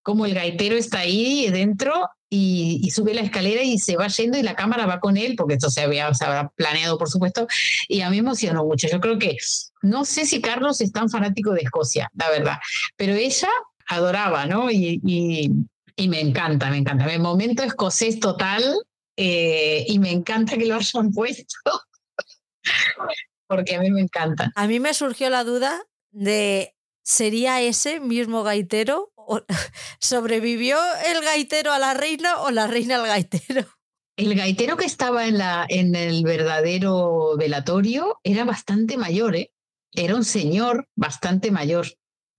como 0.04 0.28
el 0.28 0.36
gaitero 0.36 0.76
está 0.76 1.00
ahí 1.00 1.50
dentro 1.50 2.08
y, 2.30 2.88
sube 2.92 3.16
la 3.16 3.22
escalera 3.22 3.64
y 3.64 3.80
se 3.80 3.98
va 3.98 4.08
yendo 4.08 4.38
y 4.38 4.44
la 4.44 4.54
cámara 4.54 4.86
va 4.86 5.00
con 5.00 5.18
él, 5.18 5.34
porque 5.36 5.56
esto 5.56 5.72
se 5.72 5.82
había, 5.82 6.14
se 6.14 6.28
planeado, 6.56 7.00
por 7.00 7.10
supuesto, 7.10 7.48
y 7.88 8.02
a 8.02 8.12
mí 8.12 8.18
me 8.18 8.28
emocionó 8.28 8.64
mucho. 8.64 8.88
Yo 8.88 9.00
creo 9.00 9.18
que, 9.18 9.36
no 9.82 10.06
sé 10.06 10.28
si 10.28 10.40
Carlos 10.40 10.82
es 10.82 10.92
tan 10.92 11.10
fanático 11.10 11.52
de 11.54 11.62
Escocia, 11.62 12.12
la 12.14 12.30
verdad, 12.30 12.58
pero 12.96 13.16
ella 13.16 13.50
adoraba, 13.88 14.46
¿no? 14.46 14.70
Y, 14.70 15.02
y, 15.04 15.50
y 15.96 16.08
me 16.10 16.22
encanta, 16.22 16.70
me 16.70 16.78
encanta. 16.78 17.12
El 17.12 17.22
momento 17.22 17.64
escocés 17.64 18.20
total, 18.20 18.62
eh, 19.18 19.86
y 19.88 20.00
me 20.00 20.12
encanta 20.12 20.58
que 20.58 20.66
lo 20.66 20.76
hayan 20.76 21.12
puesto 21.12 21.72
porque 23.48 23.76
a 23.76 23.80
mí 23.80 23.92
me 23.92 24.02
encanta. 24.02 24.52
A 24.56 24.68
mí 24.68 24.80
me 24.80 24.94
surgió 24.94 25.30
la 25.30 25.44
duda 25.44 25.84
de, 26.12 26.76
¿sería 27.04 27.62
ese 27.62 28.00
mismo 28.00 28.44
gaitero? 28.44 29.12
¿Sobrevivió 30.00 30.78
el 31.08 31.24
gaitero 31.24 31.72
a 31.72 31.80
la 31.80 31.94
reina 31.94 32.42
o 32.42 32.52
la 32.52 32.68
reina 32.68 32.96
al 32.96 33.08
gaitero? 33.08 33.66
El 34.18 34.34
gaitero 34.36 34.78
que 34.78 34.86
estaba 34.86 35.28
en, 35.28 35.38
la, 35.38 35.66
en 35.68 35.94
el 35.96 36.24
verdadero 36.24 37.36
velatorio 37.38 38.20
era 38.24 38.46
bastante 38.46 38.98
mayor, 38.98 39.36
¿eh? 39.36 39.52
Era 39.92 40.16
un 40.16 40.24
señor 40.24 40.88
bastante 40.96 41.52
mayor. 41.52 41.88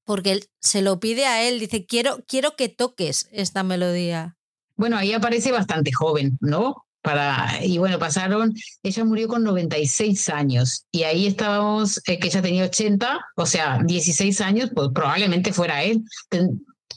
Porque 0.04 0.40
se 0.60 0.82
lo 0.82 1.00
pide 1.00 1.26
a 1.26 1.46
él, 1.46 1.58
dice, 1.58 1.84
quiero, 1.84 2.24
quiero 2.26 2.56
que 2.56 2.68
toques 2.68 3.28
esta 3.32 3.62
melodía. 3.62 4.35
Bueno, 4.76 4.96
ahí 4.96 5.12
aparece 5.12 5.52
bastante 5.52 5.92
joven, 5.92 6.36
¿no? 6.40 6.84
Para, 7.02 7.60
y 7.62 7.78
bueno, 7.78 7.98
pasaron, 7.98 8.52
ella 8.82 9.04
murió 9.04 9.28
con 9.28 9.44
96 9.44 10.28
años 10.28 10.86
y 10.90 11.04
ahí 11.04 11.26
estábamos, 11.26 12.00
eh, 12.08 12.18
que 12.18 12.26
ella 12.26 12.42
tenía 12.42 12.64
80, 12.64 13.20
o 13.36 13.46
sea, 13.46 13.78
16 13.84 14.40
años, 14.40 14.70
pues 14.74 14.88
probablemente 14.92 15.52
fuera 15.52 15.84
él. 15.84 16.02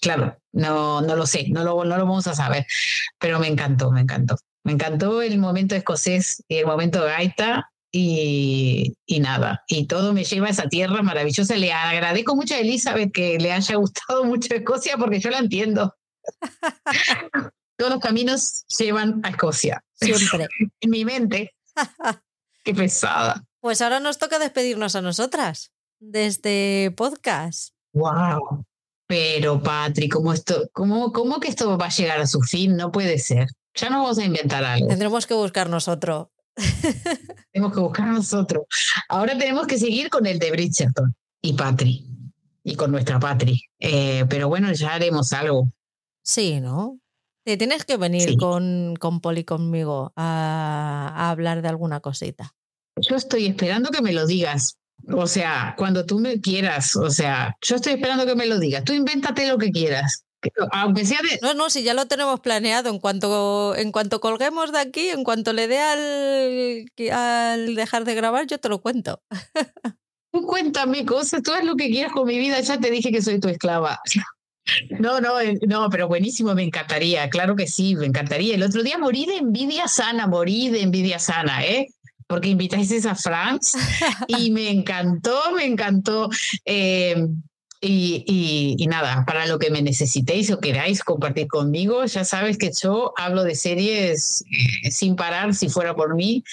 claro, 0.02 0.36
no, 0.52 1.02
no 1.02 1.16
lo 1.16 1.28
sé, 1.28 1.48
no 1.50 1.64
lo, 1.64 1.86
no 1.86 1.98
lo 1.98 2.06
vamos 2.06 2.26
a 2.28 2.34
saber, 2.34 2.66
pero 3.20 3.40
me 3.40 3.48
encantó, 3.48 3.92
me 3.92 4.02
encantó. 4.02 4.36
Me 4.64 4.74
encantó 4.74 5.22
el 5.22 5.38
momento 5.38 5.76
escocés 5.76 6.44
y 6.48 6.58
el 6.58 6.66
momento 6.66 7.04
gaita 7.04 7.72
y, 7.92 8.96
y, 9.06 9.20
nada, 9.20 9.64
y 9.68 9.88
todo 9.88 10.14
me 10.14 10.24
lleva 10.24 10.48
a 10.48 10.52
esa 10.52 10.70
tierra 10.70 11.02
maravillosa. 11.02 11.56
Le 11.56 11.72
agradezco 11.72 12.36
mucho 12.36 12.56
a 12.56 12.60
Elizabeth 12.60 13.12
que 13.12 13.38
le 13.40 13.52
haya 13.52 13.76
gustado 13.76 14.24
mucho 14.26 14.54
Escocia 14.54 14.98
porque 14.98 15.20
yo 15.20 15.30
la 15.30 15.40
entiendo. 15.40 15.96
todos 17.80 17.92
los 17.92 18.02
caminos 18.02 18.66
llevan 18.78 19.22
a 19.24 19.30
Escocia. 19.30 19.82
Siempre. 19.94 20.48
en 20.82 20.90
mi 20.90 21.06
mente. 21.06 21.56
Qué 22.66 22.76
pesada. 22.76 23.46
Pues 23.62 23.82
ahora 23.82 24.02
nos 24.02 24.18
toca 24.18 24.38
despedirnos 24.38 24.98
a 24.98 25.02
nosotras 25.02 25.72
de 26.00 26.26
este 26.26 26.94
podcast. 26.98 27.74
Wow. 27.94 28.66
Pero, 29.08 29.64
Patri, 29.64 30.10
¿cómo, 30.10 30.34
esto, 30.34 30.70
cómo, 30.74 31.14
¿cómo 31.14 31.40
que 31.40 31.48
esto 31.48 31.78
va 31.78 31.86
a 31.86 31.90
llegar 31.90 32.20
a 32.20 32.28
su 32.28 32.42
fin? 32.42 32.76
No 32.76 32.92
puede 32.92 33.18
ser. 33.18 33.48
Ya 33.76 33.90
no 33.90 34.04
vamos 34.04 34.18
a 34.18 34.26
inventar 34.26 34.64
algo. 34.64 34.88
Tendremos 34.88 35.26
que 35.26 35.34
buscarnos 35.34 35.88
otro. 35.88 36.32
tenemos 37.54 37.74
que 37.74 37.80
buscarnos 37.80 38.34
otro. 38.34 38.68
Ahora 39.08 39.38
tenemos 39.38 39.68
que 39.68 39.78
seguir 39.78 40.10
con 40.10 40.26
el 40.26 40.38
de 40.38 40.52
Bridgerton 40.52 41.16
y 41.42 41.54
Patri. 41.54 42.06
Y 42.62 42.76
con 42.76 42.92
nuestra 42.92 43.22
Patri. 43.22 43.62
Eh, 43.80 44.26
pero 44.30 44.50
bueno, 44.50 44.72
ya 44.74 44.96
haremos 44.96 45.32
algo. 45.32 45.72
Sí, 46.24 46.60
¿no? 46.60 47.00
Tienes 47.44 47.86
que 47.86 47.98
venir 47.98 48.38
con, 48.38 48.96
con 48.98 49.22
Poli 49.22 49.44
conmigo 49.44 50.14
a, 50.16 51.30
hablar 51.30 51.62
de 51.62 51.70
alguna 51.70 52.00
cosita. 52.00 52.54
Yo 52.98 53.16
estoy 53.16 53.48
esperando 53.48 53.90
que 53.90 54.02
me 54.02 54.14
lo 54.14 54.26
digas. 54.26 54.78
O 55.14 55.28
sea, 55.28 55.76
cuando 55.78 56.06
tú 56.06 56.20
me 56.20 56.42
quieras, 56.42 56.96
o 56.96 57.10
sea, 57.10 57.56
yo 57.62 57.78
estoy 57.78 57.94
esperando 57.94 58.26
que 58.26 58.36
me 58.36 58.46
lo 58.46 58.60
digas. 58.60 58.84
Tú 58.84 58.94
invéntate 58.94 59.48
lo 59.48 59.58
que 59.58 59.72
quieras. 59.72 60.26
Aunque 60.72 61.06
sea 61.06 61.20
de... 61.22 61.40
No, 61.42 61.54
no, 61.54 61.70
si 61.70 61.84
ya 61.84 61.94
lo 61.94 62.06
tenemos 62.06 62.40
planeado. 62.42 62.90
En 62.90 63.00
cuanto, 63.00 63.76
en 63.76 63.92
cuanto 63.92 64.20
colguemos 64.20 64.72
de 64.72 64.80
aquí, 64.80 65.10
en 65.10 65.24
cuanto 65.24 65.54
le 65.54 65.68
dé 65.68 65.80
al, 65.80 66.86
al 67.12 67.76
dejar 67.76 68.04
de 68.06 68.16
grabar, 68.16 68.46
yo 68.48 68.60
te 68.60 68.70
lo 68.70 68.82
cuento. 68.82 69.22
Tú 70.32 70.44
cuéntame 70.44 71.06
cosas, 71.06 71.42
tú 71.42 71.52
haz 71.52 71.64
lo 71.64 71.76
que 71.76 71.90
quieras 71.90 72.14
con 72.14 72.28
mi 72.28 72.38
vida. 72.38 72.60
Ya 72.60 72.80
te 72.80 72.92
dije 72.92 73.12
que 73.12 73.22
soy 73.22 73.40
tu 73.40 73.48
esclava. 73.48 74.00
No, 75.00 75.20
no, 75.20 75.40
eh, 75.40 75.58
no, 75.68 75.90
pero 75.90 76.08
buenísimo, 76.08 76.54
me 76.54 76.64
encantaría, 76.64 77.30
claro 77.30 77.56
que 77.56 77.68
sí, 77.68 77.96
me 77.96 78.06
encantaría. 78.06 78.56
El 78.56 78.64
otro 78.64 78.84
día 78.84 78.98
morí 78.98 79.26
de 79.26 79.38
envidia 79.38 79.88
sana, 79.88 80.28
morí 80.28 80.70
de 80.70 80.82
envidia 80.82 81.20
sana, 81.20 81.66
¿eh? 81.66 81.88
Porque 82.28 82.50
invitáis 82.50 83.06
a 83.06 83.16
Franz 83.16 83.74
y 84.28 84.52
me 84.52 84.70
encantó, 84.70 85.52
me 85.56 85.66
encantó. 85.66 86.30
Eh, 86.66 87.28
y, 87.82 88.76
y, 88.78 88.88
nada, 88.88 89.24
para 89.26 89.48
lo 89.48 89.58
que 89.58 89.72
me 89.72 89.82
necesitéis 89.82 90.52
o 90.52 90.60
queráis 90.60 91.02
compartir 91.02 91.48
conmigo, 91.48 92.04
ya 92.06 92.26
sabes 92.26 92.58
que 92.58 92.72
yo 92.78 93.14
hablo 93.16 93.44
de 93.44 93.56
series 93.56 94.44
eh, 94.84 94.92
sin 94.92 95.16
parar 95.16 95.56
si 95.56 95.70
fuera 95.70 95.96
por 95.96 96.14
mí. 96.14 96.44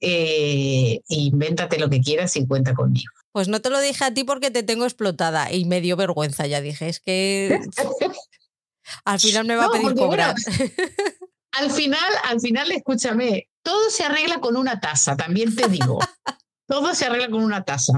invéntate 0.00 1.78
lo 1.78 1.90
que 1.90 2.00
quieras 2.00 2.34
y 2.36 2.46
cuenta 2.46 2.72
conmigo. 2.72 3.12
Pues 3.32 3.48
no 3.48 3.60
te 3.60 3.70
lo 3.70 3.80
dije 3.80 4.04
a 4.04 4.14
ti 4.14 4.24
porque 4.24 4.50
te 4.50 4.62
tengo 4.62 4.84
explotada 4.84 5.50
y 5.50 5.64
me 5.64 5.80
dio 5.80 5.96
vergüenza, 5.96 6.46
ya 6.46 6.60
dije, 6.60 6.88
es 6.88 7.00
que 7.00 7.58
al 9.04 9.18
final 9.18 9.46
me 9.46 9.56
va 9.56 9.66
a 9.66 9.70
pedir 9.70 9.94
cobrar. 9.94 10.34
al 11.52 11.70
final, 11.70 12.12
al 12.24 12.40
final, 12.40 12.70
escúchame, 12.70 13.48
todo 13.62 13.90
se 13.90 14.04
arregla 14.04 14.40
con 14.40 14.56
una 14.56 14.80
taza, 14.80 15.16
también 15.16 15.54
te 15.56 15.68
digo. 15.68 15.98
todo 16.66 16.94
se 16.94 17.06
arregla 17.06 17.30
con 17.30 17.42
una 17.42 17.64
taza. 17.64 17.94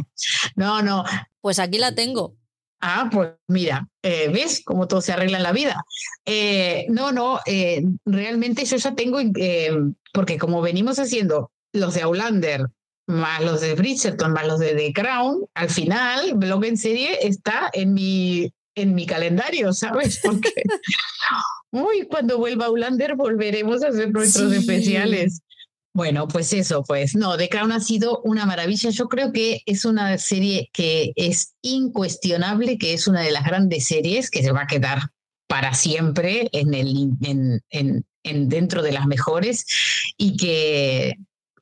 No, 0.54 0.82
no. 0.82 1.04
Pues 1.40 1.58
aquí 1.58 1.78
la 1.78 1.94
tengo. 1.94 2.36
Ah, 2.80 3.08
pues 3.10 3.30
mira, 3.48 3.88
eh, 4.02 4.28
¿ves 4.28 4.62
cómo 4.64 4.86
todo 4.86 5.00
se 5.00 5.12
arregla 5.12 5.38
en 5.38 5.42
la 5.42 5.52
vida? 5.52 5.84
Eh, 6.26 6.86
no, 6.90 7.12
no, 7.12 7.40
eh, 7.46 7.82
realmente 8.04 8.64
yo 8.66 8.76
ya 8.76 8.94
tengo, 8.94 9.18
porque 10.12 10.38
como 10.38 10.60
venimos 10.60 10.98
haciendo 10.98 11.50
los 11.72 11.94
de 11.94 12.02
Aulander, 12.02 12.66
más 13.06 13.42
los 13.42 13.60
de 13.60 13.74
Bridgerton, 13.74 14.32
más 14.32 14.46
los 14.46 14.58
de 14.60 14.74
The 14.74 14.92
Crown, 14.92 15.46
al 15.54 15.70
final, 15.70 16.34
blog 16.34 16.64
en 16.64 16.76
serie 16.76 17.18
está 17.26 17.70
en 17.72 17.92
mi, 17.92 18.52
en 18.74 18.94
mi 18.94 19.06
calendario, 19.06 19.72
¿sabes? 19.72 20.20
Porque 20.24 20.52
uy, 21.70 22.06
cuando 22.08 22.38
vuelva 22.38 22.66
Aulander 22.66 23.16
volveremos 23.16 23.82
a 23.82 23.88
hacer 23.88 24.10
nuestros 24.10 24.52
especiales. 24.52 25.40
Bueno, 25.96 26.26
pues 26.26 26.52
eso, 26.52 26.82
pues 26.82 27.14
no, 27.14 27.36
The 27.36 27.48
Crown 27.48 27.70
ha 27.70 27.78
sido 27.78 28.20
una 28.24 28.46
maravilla. 28.46 28.90
Yo 28.90 29.08
creo 29.08 29.32
que 29.32 29.62
es 29.64 29.84
una 29.84 30.18
serie 30.18 30.68
que 30.72 31.12
es 31.14 31.54
incuestionable, 31.62 32.78
que 32.78 32.94
es 32.94 33.06
una 33.06 33.20
de 33.20 33.30
las 33.30 33.44
grandes 33.44 33.86
series 33.86 34.28
que 34.28 34.42
se 34.42 34.50
va 34.50 34.62
a 34.62 34.66
quedar 34.66 35.10
para 35.46 35.72
siempre 35.74 36.48
en 36.52 36.74
el, 36.74 37.12
en, 37.22 37.60
en, 37.70 38.04
en 38.24 38.48
dentro 38.48 38.82
de 38.82 38.90
las 38.90 39.06
mejores 39.06 39.66
y 40.16 40.36
que, 40.36 41.14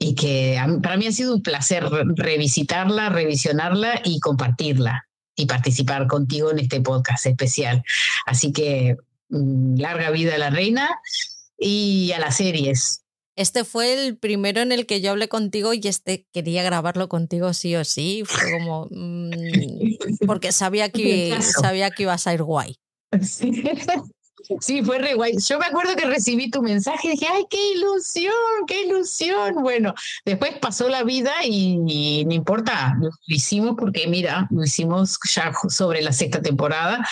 y 0.03 0.17
que 0.17 0.59
para 0.83 0.97
mí 0.97 1.07
ha 1.07 1.13
sido 1.13 1.35
un 1.35 1.43
placer 1.43 1.85
revisitarla, 2.17 3.09
revisionarla 3.09 4.03
y 4.05 4.19
compartirla 4.19 5.07
y 5.37 5.47
participar 5.47 6.09
contigo 6.09 6.51
en 6.51 6.59
este 6.59 6.81
podcast 6.81 7.25
especial. 7.27 7.85
Así 8.27 8.53
que 8.53 8.97
mm, 9.29 9.79
larga 9.79 10.11
vida 10.11 10.35
a 10.35 10.39
la 10.39 10.51
reina 10.51 10.89
y 11.57 12.11
a 12.13 12.19
las 12.19 12.37
series. 12.37 13.03
Este 13.37 13.65
fue 13.65 14.07
el 14.07 14.19
primero 14.19 14.61
en 14.61 14.73
el 14.73 14.87
que 14.87 15.01
yo 15.01 15.13
hablé 15.13 15.29
contigo 15.29 15.73
y 15.73 15.81
este 15.85 16.27
quería 16.33 16.65
grabarlo 16.65 17.09
contigo 17.09 17.55
sí 17.55 17.77
o 17.77 17.85
sí. 17.85 18.25
Fue 18.27 18.59
como. 18.59 18.89
Mm, 18.91 20.17
porque 20.27 20.51
sabía 20.51 20.91
que, 20.91 21.35
sabía 21.63 21.93
que 21.93 22.03
ibas 22.03 22.27
a 22.27 22.35
ir 22.35 22.43
guay. 22.43 22.77
Sí. 23.23 23.63
Fue 24.85 24.99
re 24.99 25.15
guay. 25.15 25.37
Yo 25.39 25.59
me 25.59 25.67
acuerdo 25.67 25.97
que 25.97 26.07
recibí 26.07 26.51
tu 26.51 26.63
mensaje 26.63 27.09
y 27.09 27.11
dije, 27.13 27.27
¡ay, 27.31 27.45
qué 27.51 27.73
ilusión! 27.73 28.33
¡Qué 28.67 28.85
ilusión! 28.85 29.55
Bueno, 29.63 29.95
después 30.25 30.53
pasó 30.61 30.89
la 30.89 31.03
vida 31.03 31.33
y, 31.45 32.25
no 32.25 32.35
importa, 32.35 32.97
lo 33.01 33.11
hicimos 33.27 33.75
porque, 33.79 34.07
mira, 34.07 34.49
lo 34.51 34.65
hicimos 34.65 35.19
ya 35.35 35.53
sobre 35.69 36.03
la 36.03 36.13
sexta 36.13 36.43
temporada 36.43 37.07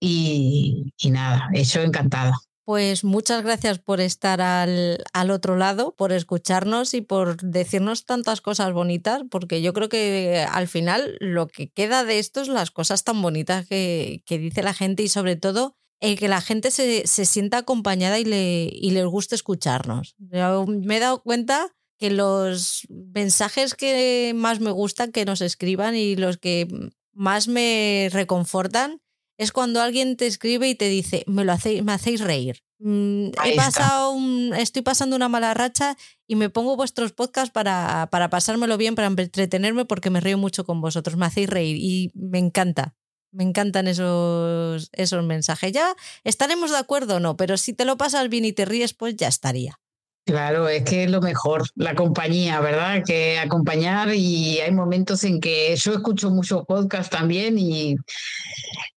y, 0.00 0.92
y 0.98 1.10
nada, 1.10 1.48
yo 1.54 1.82
encantada. 1.82 2.34
Pues 2.66 3.04
muchas 3.04 3.44
gracias 3.44 3.78
por 3.78 4.00
estar 4.00 4.40
al, 4.40 5.04
al, 5.12 5.30
otro 5.30 5.54
lado, 5.56 5.94
por 5.94 6.10
escucharnos 6.10 6.94
y 6.94 7.00
por 7.00 7.36
decirnos 7.36 8.04
tantas 8.06 8.40
cosas 8.40 8.72
bonitas, 8.72 9.22
porque 9.30 9.62
yo 9.62 9.72
creo 9.72 9.88
que 9.88 10.44
al 10.50 10.66
final 10.66 11.16
lo 11.20 11.46
que 11.46 11.68
queda 11.68 12.02
de 12.02 12.18
esto 12.18 12.40
es 12.40 12.48
las 12.48 12.72
cosas 12.72 13.04
tan 13.04 13.22
bonitas 13.22 13.68
que, 13.68 14.24
que 14.26 14.38
dice 14.38 14.64
la 14.64 14.74
gente 14.74 15.04
y 15.04 15.08
sobre 15.08 15.36
todo 15.36 15.76
el 16.00 16.18
que 16.18 16.28
la 16.28 16.40
gente 16.40 16.70
se, 16.70 17.06
se 17.06 17.24
sienta 17.24 17.58
acompañada 17.58 18.18
y, 18.18 18.24
le, 18.24 18.70
y 18.72 18.90
les 18.90 19.06
guste 19.06 19.34
escucharnos. 19.34 20.14
me 20.18 20.96
he 20.96 21.00
dado 21.00 21.22
cuenta 21.22 21.72
que 21.98 22.10
los 22.10 22.86
mensajes 22.90 23.74
que 23.74 24.32
más 24.34 24.60
me 24.60 24.70
gustan 24.70 25.12
que 25.12 25.24
nos 25.24 25.40
escriban 25.40 25.94
y 25.94 26.16
los 26.16 26.36
que 26.36 26.68
más 27.14 27.48
me 27.48 28.08
reconfortan 28.12 29.00
es 29.38 29.52
cuando 29.52 29.80
alguien 29.80 30.16
te 30.16 30.26
escribe 30.26 30.68
y 30.68 30.74
te 30.74 30.88
dice, 30.88 31.24
me 31.26 31.44
lo 31.44 31.52
hacéis, 31.52 31.82
me 31.82 31.92
hacéis 31.92 32.20
reír. 32.20 32.62
Mm, 32.78 33.28
he 33.44 33.56
pasado 33.56 34.16
estoy 34.56 34.82
pasando 34.82 35.16
una 35.16 35.28
mala 35.28 35.54
racha 35.54 35.96
y 36.26 36.36
me 36.36 36.50
pongo 36.50 36.76
vuestros 36.76 37.12
podcasts 37.12 37.50
para, 37.50 38.08
para 38.10 38.28
pasármelo 38.30 38.76
bien, 38.76 38.94
para 38.94 39.08
entretenerme, 39.08 39.84
porque 39.84 40.10
me 40.10 40.20
río 40.20 40.38
mucho 40.38 40.64
con 40.64 40.80
vosotros, 40.80 41.16
me 41.16 41.26
hacéis 41.26 41.48
reír 41.48 41.76
y 41.78 42.10
me 42.14 42.38
encanta. 42.38 42.94
Me 43.36 43.44
encantan 43.44 43.86
esos, 43.86 44.88
esos 44.92 45.24
mensajes. 45.24 45.72
Ya 45.72 45.94
estaremos 46.24 46.70
de 46.70 46.78
acuerdo 46.78 47.16
o 47.16 47.20
no, 47.20 47.36
pero 47.36 47.56
si 47.58 47.74
te 47.74 47.84
lo 47.84 47.98
pasas 47.98 48.28
bien 48.30 48.46
y 48.46 48.52
te 48.52 48.64
ríes, 48.64 48.94
pues 48.94 49.14
ya 49.16 49.28
estaría. 49.28 49.78
Claro, 50.24 50.68
es 50.68 50.82
que 50.82 51.04
es 51.04 51.10
lo 51.10 51.20
mejor, 51.20 51.68
la 51.76 51.94
compañía, 51.94 52.58
¿verdad? 52.60 53.04
Que 53.06 53.38
acompañar 53.38 54.12
y 54.12 54.58
hay 54.58 54.72
momentos 54.72 55.22
en 55.22 55.40
que 55.40 55.76
yo 55.76 55.92
escucho 55.92 56.30
muchos 56.30 56.64
podcasts 56.66 57.10
también 57.10 57.58
y 57.58 57.94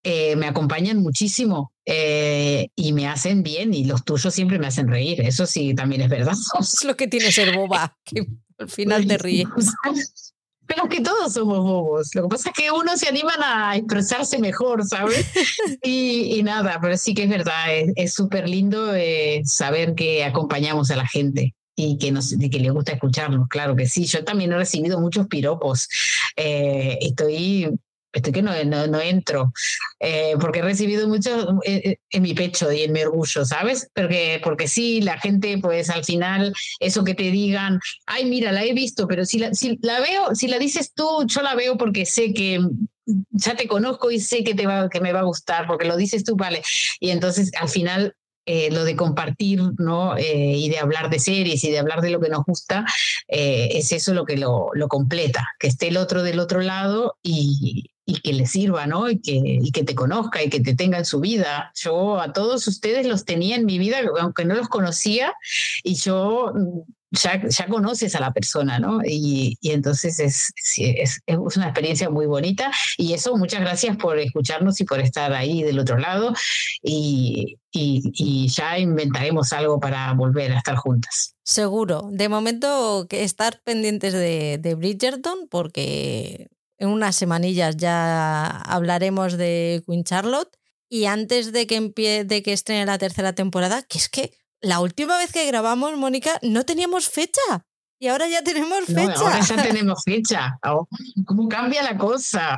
eh, 0.02 0.36
me 0.38 0.48
acompañan 0.48 0.98
muchísimo 0.98 1.72
eh, 1.86 2.70
y 2.76 2.94
me 2.94 3.08
hacen 3.08 3.44
bien 3.44 3.76
y 3.76 3.84
los 3.84 4.04
tuyos 4.06 4.34
siempre 4.34 4.58
me 4.58 4.66
hacen 4.66 4.88
reír, 4.88 5.22
eso 5.22 5.46
sí, 5.46 5.76
también 5.76 6.02
es 6.02 6.10
verdad. 6.10 6.34
Es 6.60 6.84
lo 6.84 6.98
que 6.98 7.08
tiene 7.08 7.32
ser 7.32 7.56
boba, 7.56 7.96
que 8.04 8.26
al 8.58 8.70
final 8.70 9.06
te 9.06 9.18
ríes. 9.20 9.48
Pero 10.70 10.88
que 10.88 11.02
todos 11.02 11.34
somos 11.34 11.58
bobos. 11.58 12.14
Lo 12.14 12.24
que 12.24 12.28
pasa 12.30 12.50
es 12.50 12.56
que 12.56 12.72
unos 12.72 13.00
se 13.00 13.10
animan 13.10 13.42
a 13.42 13.76
expresarse 13.76 14.38
mejor, 14.38 14.86
¿sabes? 14.86 15.26
y, 15.84 16.42
nada, 16.44 16.78
pero 16.80 16.96
sí 16.96 17.16
que 17.16 17.24
es 17.24 17.30
verdad, 17.30 17.66
es 17.96 18.14
súper 18.14 18.48
lindo 18.48 18.94
eh, 18.94 19.42
saber 19.46 19.96
que 19.96 20.24
acompañamos 20.24 20.92
a 20.92 20.96
la 20.96 21.08
gente 21.08 21.56
y 21.76 21.98
que, 21.98 22.12
nos, 22.12 22.36
que 22.38 22.60
le 22.60 22.70
gusta 22.70 22.92
escucharnos, 22.92 23.48
claro 23.48 23.76
que 23.76 23.88
sí. 23.88 24.06
Yo 24.06 24.24
también 24.24 24.52
he 24.52 24.58
recibido 24.58 25.00
muchos 25.00 25.26
piropos. 25.26 25.90
Eh, 26.36 27.00
estoy 27.02 27.68
estoy 28.14 28.34
que 28.34 28.42
no, 28.42 28.52
no, 28.88 29.02
entro, 29.02 29.54
eh, 30.00 30.34
porque 30.40 30.60
he 30.60 30.64
recibido 30.64 31.08
mucho 31.08 31.60
eh, 31.64 31.82
eh, 31.84 31.98
en, 32.12 32.24
mi 32.24 32.34
pecho 32.34 32.72
y 32.72 32.84
en 32.84 32.92
mi 32.92 33.02
orgullo, 33.02 33.46
¿sabes? 33.46 33.90
Porque, 33.94 34.42
porque 34.44 34.68
sí, 34.68 35.02
la 35.02 35.20
gente, 35.20 35.58
pues 35.60 35.90
al 35.90 36.04
final, 36.04 36.54
eso 36.80 37.04
que 37.04 37.14
te 37.14 37.32
digan, 37.32 37.80
ay, 38.06 38.26
mira, 38.26 38.52
la 38.52 38.64
he 38.64 38.74
visto, 38.74 39.08
pero 39.08 39.26
si 39.26 39.40
la, 39.40 39.54
si 39.54 39.78
la 39.82 40.00
veo, 40.00 40.36
si 40.36 40.48
la 40.48 40.58
dices 40.58 40.94
tú, 40.94 41.26
yo 41.28 41.42
la 41.42 41.56
veo 41.56 41.78
porque 41.78 42.06
sé 42.06 42.34
que 42.34 42.60
ya 43.32 43.56
te 43.56 43.68
conozco 43.68 44.12
y 44.12 44.20
sé 44.20 44.44
que, 44.44 44.56
te 44.56 44.66
va, 44.66 44.90
que 44.90 45.02
me 45.02 45.14
va 45.14 45.20
a 45.20 45.24
gustar, 45.24 45.68
porque 45.68 45.88
lo 45.88 45.98
dices 45.98 46.24
tú, 46.24 46.36
vale. 46.36 46.62
Y 47.00 47.12
entonces 47.12 47.52
al 47.60 47.70
final 47.70 48.16
lo 48.72 48.84
de 48.84 48.96
compartir 48.96 49.62
¿no? 49.78 50.18
y 50.18 50.70
de 50.70 50.80
hablar 50.80 51.12
de 51.12 51.20
series 51.20 51.64
y 51.64 51.70
de 51.70 51.78
hablar 51.78 52.02
de 52.02 52.10
lo 52.10 52.20
que 52.20 52.30
nos 52.30 52.44
gusta, 52.46 52.84
es 53.28 53.92
eso 53.92 54.16
lo 54.16 54.26
que 54.26 54.38
lo, 54.38 54.72
lo, 54.74 54.88
completa, 54.88 55.46
que 55.60 55.68
esté 55.68 55.90
el 55.90 55.98
otro 55.98 56.24
del 56.24 56.40
otro 56.40 56.60
lado 56.62 57.20
y, 57.22 57.92
y 58.10 58.20
que 58.22 58.34
le 58.34 58.48
sirva, 58.48 58.88
¿no? 58.88 59.10
Y 59.10 59.20
que, 59.20 59.36
y 59.36 59.72
que 59.72 59.84
te 59.84 59.94
conozca 59.94 60.44
y 60.44 60.50
que 60.50 60.60
te 60.60 60.76
tenga 60.76 60.98
en 60.98 61.06
su 61.06 61.20
vida. 61.20 61.72
Yo 61.76 62.20
a 62.20 62.34
todos 62.34 62.68
ustedes 62.68 63.06
los 63.06 63.24
tenía 63.24 63.56
en 63.56 63.66
mi 63.66 63.78
vida, 63.78 64.00
aunque 64.20 64.46
no 64.46 64.56
los 64.56 64.68
conocía, 64.68 65.34
y 65.84 65.94
yo 65.94 66.52
mm, 66.56 66.80
ya, 67.12 67.48
ya 67.48 67.68
conoces 67.68 68.16
a 68.16 68.20
la 68.20 68.34
persona, 68.34 68.80
¿no? 68.80 69.02
Y, 69.06 69.58
y 69.62 69.72
entonces 69.72 70.20
es, 70.20 70.52
es, 70.78 71.22
es, 71.26 71.56
una 71.56 71.66
experiencia 71.66 72.10
muy 72.10 72.26
bonita. 72.26 72.72
Y 72.98 73.14
eso, 73.14 73.38
muchas 73.38 73.62
gracias 73.62 73.96
por 73.98 74.18
escucharnos 74.18 74.82
y 74.82 74.86
por 74.86 75.00
estar 75.00 75.32
ahí 75.34 75.62
del 75.62 75.78
otro 75.78 76.00
lado. 76.00 76.34
Y, 76.82 77.58
y, 77.72 78.12
y 78.16 78.48
ya 78.48 78.80
inventaremos 78.80 79.54
algo 79.54 79.80
para 79.80 80.14
volver 80.14 80.52
a 80.52 80.58
estar 80.58 80.76
juntas. 80.78 81.36
Seguro. 81.44 82.10
De 82.12 82.28
momento, 82.28 83.06
que 83.08 83.24
estar 83.24 83.62
pendientes 83.64 84.14
de, 84.14 84.58
de 84.60 84.74
Bridgerton, 84.74 85.48
porque 85.50 86.48
en 86.80 86.90
unas 86.90 87.16
semanillas 87.16 87.78
ya 87.78 88.48
hablaremos 88.48 89.38
de 89.38 89.84
Queen 89.86 90.04
Charlotte. 90.04 90.58
Y 90.90 91.06
antes 91.06 91.52
de 91.52 91.68
que, 91.68 91.76
empie 91.76 92.24
de 92.24 92.42
que 92.42 92.52
estrene 92.52 92.86
la 92.86 92.98
tercera 92.98 93.34
temporada, 93.34 93.84
que 93.84 94.00
es 94.00 94.10
que 94.10 94.34
la 94.60 94.80
última 94.80 95.18
vez 95.18 95.32
que 95.32 95.46
grabamos, 95.46 95.96
Mónica, 95.98 96.40
no 96.42 96.66
teníamos 96.66 97.08
fecha. 97.10 97.42
Y 98.00 98.08
ahora 98.08 98.28
ya 98.28 98.42
tenemos 98.44 98.86
fecha. 98.86 99.14
ahora 99.20 99.40
ya 99.42 99.56
tenemos 99.64 100.04
fecha. 100.04 100.58
Oh, 100.64 100.88
¿Cómo 101.26 101.48
cambia 101.48 101.84
la 101.84 101.98
cosa? 101.98 102.58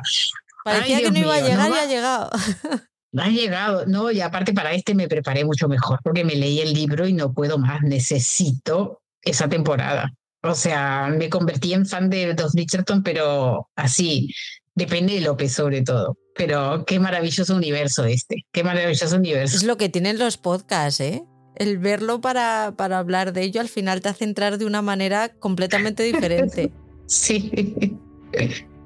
Parecía 0.64 1.00
que 1.00 1.10
no 1.10 1.18
iba 1.18 1.34
a 1.34 1.40
llegar 1.40 1.70
y 1.70 1.74
ha 1.74 1.86
llegado. 1.86 2.30
Ha 3.14 3.28
llegado, 3.28 3.84
no, 3.84 4.10
y 4.10 4.22
aparte 4.22 4.54
para 4.54 4.72
este 4.72 4.94
me 4.94 5.06
preparé 5.06 5.44
mucho 5.44 5.68
mejor 5.68 6.00
porque 6.02 6.24
me 6.24 6.34
leí 6.34 6.60
el 6.60 6.72
libro 6.72 7.06
y 7.06 7.12
no 7.12 7.34
puedo 7.34 7.58
más, 7.58 7.82
necesito 7.82 9.02
esa 9.20 9.50
temporada. 9.50 10.14
O 10.42 10.54
sea, 10.54 11.08
me 11.08 11.28
convertí 11.28 11.72
en 11.72 11.86
fan 11.86 12.10
de 12.10 12.34
Dos 12.34 12.52
Bridgerton, 12.52 13.02
pero 13.02 13.68
así, 13.76 14.34
de 14.74 14.86
Penélope 14.86 15.48
sobre 15.48 15.82
todo. 15.82 16.16
Pero 16.34 16.84
qué 16.86 16.98
maravilloso 16.98 17.54
universo 17.54 18.04
este, 18.04 18.46
qué 18.52 18.64
maravilloso 18.64 19.16
universo. 19.16 19.56
Es 19.56 19.62
lo 19.62 19.76
que 19.76 19.88
tienen 19.88 20.18
los 20.18 20.38
podcasts, 20.38 21.00
¿eh? 21.00 21.22
El 21.54 21.78
verlo 21.78 22.20
para, 22.20 22.74
para 22.76 22.98
hablar 22.98 23.32
de 23.32 23.42
ello 23.42 23.60
al 23.60 23.68
final 23.68 24.00
te 24.00 24.08
hace 24.08 24.24
entrar 24.24 24.58
de 24.58 24.64
una 24.64 24.82
manera 24.82 25.28
completamente 25.28 26.02
diferente. 26.02 26.72
sí. 27.06 27.98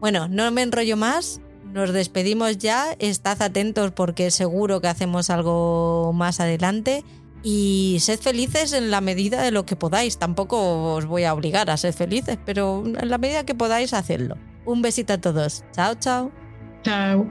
Bueno, 0.01 0.29
no 0.29 0.51
me 0.51 0.63
enrollo 0.63 0.97
más. 0.97 1.41
Nos 1.73 1.93
despedimos 1.93 2.59
ya. 2.59 2.97
Estad 2.99 3.41
atentos 3.41 3.93
porque 3.93 4.31
seguro 4.31 4.81
que 4.81 4.89
hacemos 4.89 5.31
algo 5.31 6.13
más 6.13 6.41
adelante 6.41 7.05
y 7.49 7.99
sed 8.01 8.19
felices 8.19 8.73
en 8.73 8.91
la 8.91 9.01
medida 9.01 9.41
de 9.41 9.53
lo 9.53 9.65
que 9.65 9.77
podáis. 9.77 10.19
Tampoco 10.19 10.95
os 10.95 11.07
voy 11.07 11.23
a 11.23 11.33
obligar 11.33 11.71
a 11.71 11.77
ser 11.77 11.93
felices, 11.93 12.39
pero 12.45 12.83
en 12.85 13.09
la 13.09 13.19
medida 13.19 13.47
que 13.47 13.55
podáis 13.55 13.95
hacerlo. 13.95 14.37
Un 14.65 14.83
besito 14.83 15.13
a 15.13 15.19
todos. 15.19 15.63
Chao, 15.73 15.95
chao. 15.95 16.33
Chao. 16.83 17.25